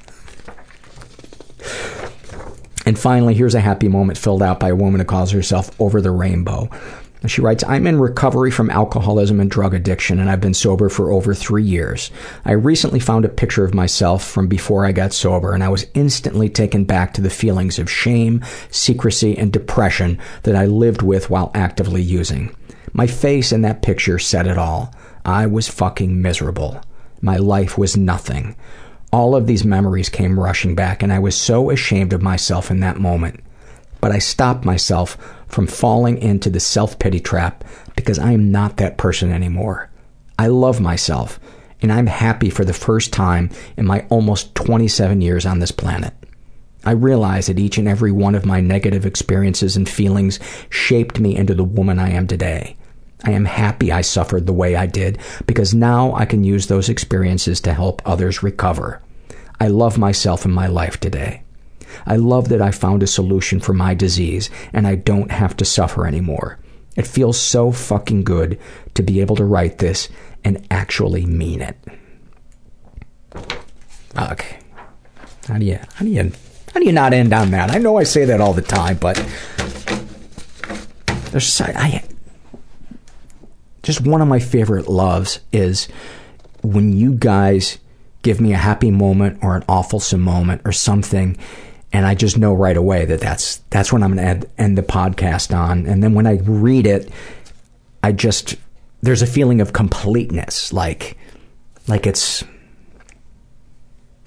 And 2.85 2.97
finally, 2.97 3.35
here's 3.35 3.55
a 3.55 3.59
happy 3.59 3.87
moment 3.87 4.17
filled 4.17 4.41
out 4.41 4.59
by 4.59 4.69
a 4.69 4.75
woman 4.75 4.99
who 4.99 5.05
calls 5.05 5.31
herself 5.31 5.69
Over 5.79 6.01
the 6.01 6.11
Rainbow. 6.11 6.69
She 7.25 7.41
writes, 7.41 7.65
I'm 7.67 7.85
in 7.85 7.99
recovery 7.99 8.49
from 8.49 8.69
alcoholism 8.69 9.41
and 9.41 9.51
drug 9.51 9.73
addiction, 9.73 10.19
and 10.19 10.29
I've 10.29 10.39
been 10.39 10.53
sober 10.53 10.87
for 10.87 11.11
over 11.11 11.33
three 11.33 11.63
years. 11.63 12.11
I 12.45 12.53
recently 12.53 13.01
found 13.01 13.25
a 13.25 13.29
picture 13.29 13.65
of 13.65 13.73
myself 13.73 14.23
from 14.25 14.47
before 14.47 14.85
I 14.85 14.93
got 14.93 15.11
sober, 15.11 15.53
and 15.53 15.61
I 15.61 15.67
was 15.67 15.85
instantly 15.93 16.47
taken 16.47 16.85
back 16.85 17.13
to 17.13 17.21
the 17.21 17.29
feelings 17.29 17.77
of 17.77 17.91
shame, 17.91 18.43
secrecy, 18.71 19.37
and 19.37 19.51
depression 19.51 20.17
that 20.43 20.55
I 20.55 20.65
lived 20.65 21.01
with 21.01 21.29
while 21.29 21.51
actively 21.53 22.01
using. 22.01 22.55
My 22.93 23.05
face 23.05 23.51
in 23.51 23.63
that 23.63 23.81
picture 23.81 24.17
said 24.17 24.47
it 24.47 24.57
all. 24.57 24.93
I 25.25 25.45
was 25.45 25.67
fucking 25.67 26.21
miserable. 26.21 26.81
My 27.19 27.35
life 27.35 27.77
was 27.77 27.97
nothing. 27.97 28.55
All 29.11 29.35
of 29.35 29.45
these 29.45 29.65
memories 29.65 30.07
came 30.07 30.39
rushing 30.39 30.73
back, 30.73 31.03
and 31.03 31.11
I 31.11 31.19
was 31.19 31.35
so 31.35 31.69
ashamed 31.69 32.13
of 32.13 32.21
myself 32.21 32.71
in 32.71 32.79
that 32.79 32.97
moment. 32.97 33.41
But 33.99 34.13
I 34.13 34.19
stopped 34.19 34.63
myself 34.63 35.17
from 35.49 35.67
falling 35.67 36.17
into 36.17 36.49
the 36.49 36.59
self 36.59 36.97
pity 36.99 37.19
trap 37.19 37.63
because 37.95 38.19
I 38.19 38.31
am 38.31 38.51
not 38.51 38.77
that 38.77 38.97
person 38.97 39.31
anymore. 39.31 39.89
I 40.37 40.47
love 40.47 40.79
myself, 40.79 41.39
and 41.81 41.91
I'm 41.91 42.07
happy 42.07 42.49
for 42.49 42.63
the 42.63 42.73
first 42.73 43.11
time 43.11 43.49
in 43.75 43.85
my 43.85 44.05
almost 44.09 44.55
27 44.55 45.21
years 45.21 45.45
on 45.45 45.59
this 45.59 45.71
planet. 45.71 46.13
I 46.85 46.91
realize 46.91 47.47
that 47.47 47.59
each 47.59 47.77
and 47.77 47.87
every 47.87 48.11
one 48.11 48.35
of 48.35 48.45
my 48.45 48.61
negative 48.61 49.05
experiences 49.05 49.75
and 49.75 49.87
feelings 49.87 50.39
shaped 50.69 51.19
me 51.19 51.35
into 51.35 51.53
the 51.53 51.63
woman 51.63 51.99
I 51.99 52.11
am 52.11 52.25
today. 52.25 52.77
I 53.25 53.31
am 53.31 53.43
happy 53.43 53.91
I 53.91 53.99
suffered 53.99 54.45
the 54.45 54.53
way 54.53 54.77
I 54.77 54.85
did 54.85 55.19
because 55.45 55.73
now 55.73 56.13
I 56.13 56.25
can 56.25 56.45
use 56.45 56.67
those 56.67 56.87
experiences 56.87 57.59
to 57.61 57.73
help 57.73 58.01
others 58.05 58.43
recover. 58.43 59.01
I 59.59 59.67
love 59.67 59.97
myself 59.97 60.45
and 60.45 60.53
my 60.53 60.67
life 60.67 61.01
today. 61.01 61.43
I 62.05 62.15
love 62.15 62.49
that 62.49 62.61
I 62.61 62.71
found 62.71 63.03
a 63.03 63.07
solution 63.07 63.59
for 63.59 63.73
my 63.73 63.93
disease 63.93 64.49
and 64.73 64.87
I 64.87 64.95
don't 64.95 65.31
have 65.31 65.55
to 65.57 65.65
suffer 65.65 66.05
anymore. 66.05 66.59
It 66.95 67.07
feels 67.07 67.39
so 67.39 67.71
fucking 67.71 68.23
good 68.23 68.59
to 68.95 69.03
be 69.03 69.21
able 69.21 69.35
to 69.37 69.45
write 69.45 69.77
this 69.77 70.09
and 70.43 70.65
actually 70.69 71.25
mean 71.25 71.61
it. 71.61 71.77
Okay. 74.17 74.59
How 75.47 75.57
do 75.57 75.65
you 75.65 75.79
how 75.95 76.05
do 76.05 76.11
you 76.11 76.31
how 76.73 76.79
do 76.79 76.85
you 76.85 76.91
not 76.91 77.13
end 77.13 77.33
on 77.33 77.51
that? 77.51 77.71
I 77.71 77.77
know 77.77 77.97
I 77.97 78.03
say 78.03 78.25
that 78.25 78.41
all 78.41 78.53
the 78.53 78.61
time, 78.61 78.97
but 78.97 79.15
there's 81.31 81.61
I 81.61 82.03
just 83.83 84.05
one 84.05 84.21
of 84.21 84.27
my 84.27 84.39
favorite 84.39 84.87
loves 84.87 85.39
is 85.51 85.87
when 86.61 86.93
you 86.93 87.13
guys 87.13 87.79
give 88.21 88.41
me 88.41 88.53
a 88.53 88.57
happy 88.57 88.91
moment 88.91 89.39
or 89.41 89.55
an 89.55 89.63
awfulsome 89.63 90.19
moment 90.19 90.61
or 90.65 90.71
something 90.71 91.37
and 91.91 92.05
I 92.05 92.15
just 92.15 92.37
know 92.37 92.53
right 92.53 92.77
away 92.77 93.05
that 93.05 93.19
that's 93.19 93.57
that's 93.69 93.91
when 93.91 94.03
I'm 94.03 94.15
going 94.15 94.41
to 94.41 94.49
end 94.57 94.77
the 94.77 94.83
podcast 94.83 95.55
on. 95.57 95.85
And 95.85 96.03
then 96.03 96.13
when 96.13 96.27
I 96.27 96.37
read 96.43 96.85
it 96.85 97.11
I 98.03 98.11
just 98.11 98.55
there's 99.01 99.21
a 99.21 99.27
feeling 99.27 99.61
of 99.61 99.73
completeness. 99.73 100.71
Like 100.73 101.17
like 101.87 102.05
it's 102.05 102.43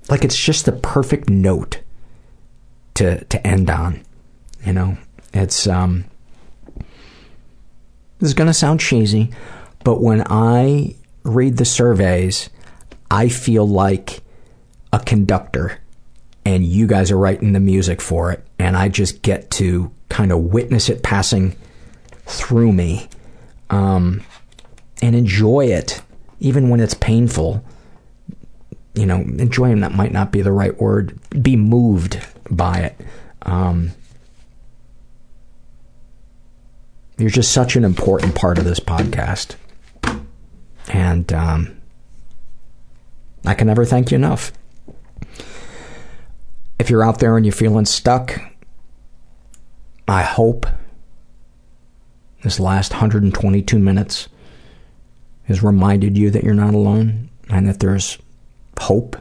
like 0.09 0.25
it's 0.25 0.39
just 0.39 0.65
the 0.65 0.73
perfect 0.73 1.31
note 1.31 1.81
to 2.95 3.25
to 3.25 3.47
end 3.47 3.71
on 3.71 4.05
you 4.65 4.73
know? 4.73 4.97
It's 5.35 5.67
um 5.67 6.05
this 8.19 8.29
is 8.29 8.35
going 8.35 8.47
to 8.47 8.55
sound 8.55 8.79
cheesy, 8.79 9.33
but 9.83 10.01
when 10.01 10.23
I 10.27 10.95
read 11.25 11.57
the 11.57 11.65
surveys, 11.65 12.51
I 13.11 13.29
feel 13.29 13.67
like 13.67 14.23
a 14.93 15.01
conductor 15.01 15.82
and 16.45 16.65
you 16.65 16.87
guys 16.87 17.11
are 17.11 17.19
writing 17.19 17.53
the 17.53 17.61
music 17.61 18.01
for 18.01 18.33
it 18.33 18.45
and 18.59 18.77
I 18.77 18.89
just 18.89 19.23
get 19.23 19.51
to 19.53 19.93
kind 20.09 20.33
of 20.33 20.39
witness 20.41 20.89
it 20.89 21.03
passing 21.03 21.57
through 22.27 22.73
me 22.73 23.09
um, 23.71 24.23
and 25.01 25.15
enjoy 25.17 25.67
it 25.67 26.03
even 26.41 26.69
when 26.69 26.81
it's 26.81 26.95
painful. 26.95 27.65
You 28.95 29.07
know, 29.07 29.17
enjoying 29.17 29.81
that 29.81 29.93
might 29.93 30.13
not 30.13 30.33
be 30.33 30.43
the 30.43 30.53
right 30.53 30.79
word. 30.79 31.19
Be 31.43 31.57
moved 31.57 32.21
by 32.51 32.81
it. 32.81 33.01
Um, 33.43 33.93
You're 37.23 37.31
just 37.31 37.53
such 37.53 37.77
an 37.77 37.85
important 37.85 38.35
part 38.35 38.59
of 38.59 38.65
this 38.65 38.81
podcast. 38.81 39.55
And 40.89 41.33
um, 41.33 41.81
I 43.45 43.55
can 43.55 43.69
never 43.69 43.85
thank 43.85 44.11
you 44.11 44.17
enough. 44.17 44.53
If 46.83 46.91
you're 46.91 47.05
out 47.05 47.21
there 47.21 47.37
and 47.37 47.47
you're 47.47 47.53
feeling 47.53 47.85
stuck, 47.85 48.41
I 50.09 50.23
hope 50.25 50.67
this 52.43 52.59
last 52.59 52.91
122 52.91 53.79
minutes 53.79 54.29
has 55.45 55.63
reminded 55.63 56.19
you 56.19 56.29
that 56.33 56.43
you're 56.43 56.55
not 56.55 56.75
alone 56.75 57.31
and 57.49 57.69
that 57.69 57.79
there's 57.79 58.19
hope, 58.81 59.15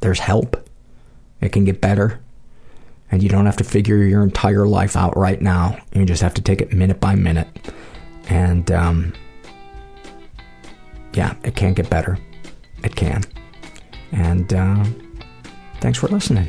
there's 0.00 0.20
help, 0.20 0.56
it 1.42 1.52
can 1.52 1.66
get 1.66 1.82
better 1.82 2.18
and 3.10 3.22
you 3.22 3.28
don't 3.28 3.44
have 3.44 3.58
to 3.58 3.64
figure 3.64 3.98
your 3.98 4.22
entire 4.22 4.66
life 4.66 4.96
out 4.96 5.14
right 5.18 5.42
now. 5.42 5.78
You 5.92 6.06
just 6.06 6.22
have 6.22 6.32
to 6.32 6.40
take 6.40 6.62
it 6.62 6.72
minute 6.72 6.98
by 6.98 7.14
minute. 7.14 7.74
And 8.30 8.72
um, 8.72 9.12
yeah, 11.12 11.34
it 11.44 11.56
can 11.56 11.74
get 11.74 11.90
better. 11.90 12.16
It 12.82 12.96
can. 12.96 13.22
And 14.12 14.54
uh, 14.54 14.82
thanks 15.82 15.98
for 15.98 16.08
listening. 16.08 16.48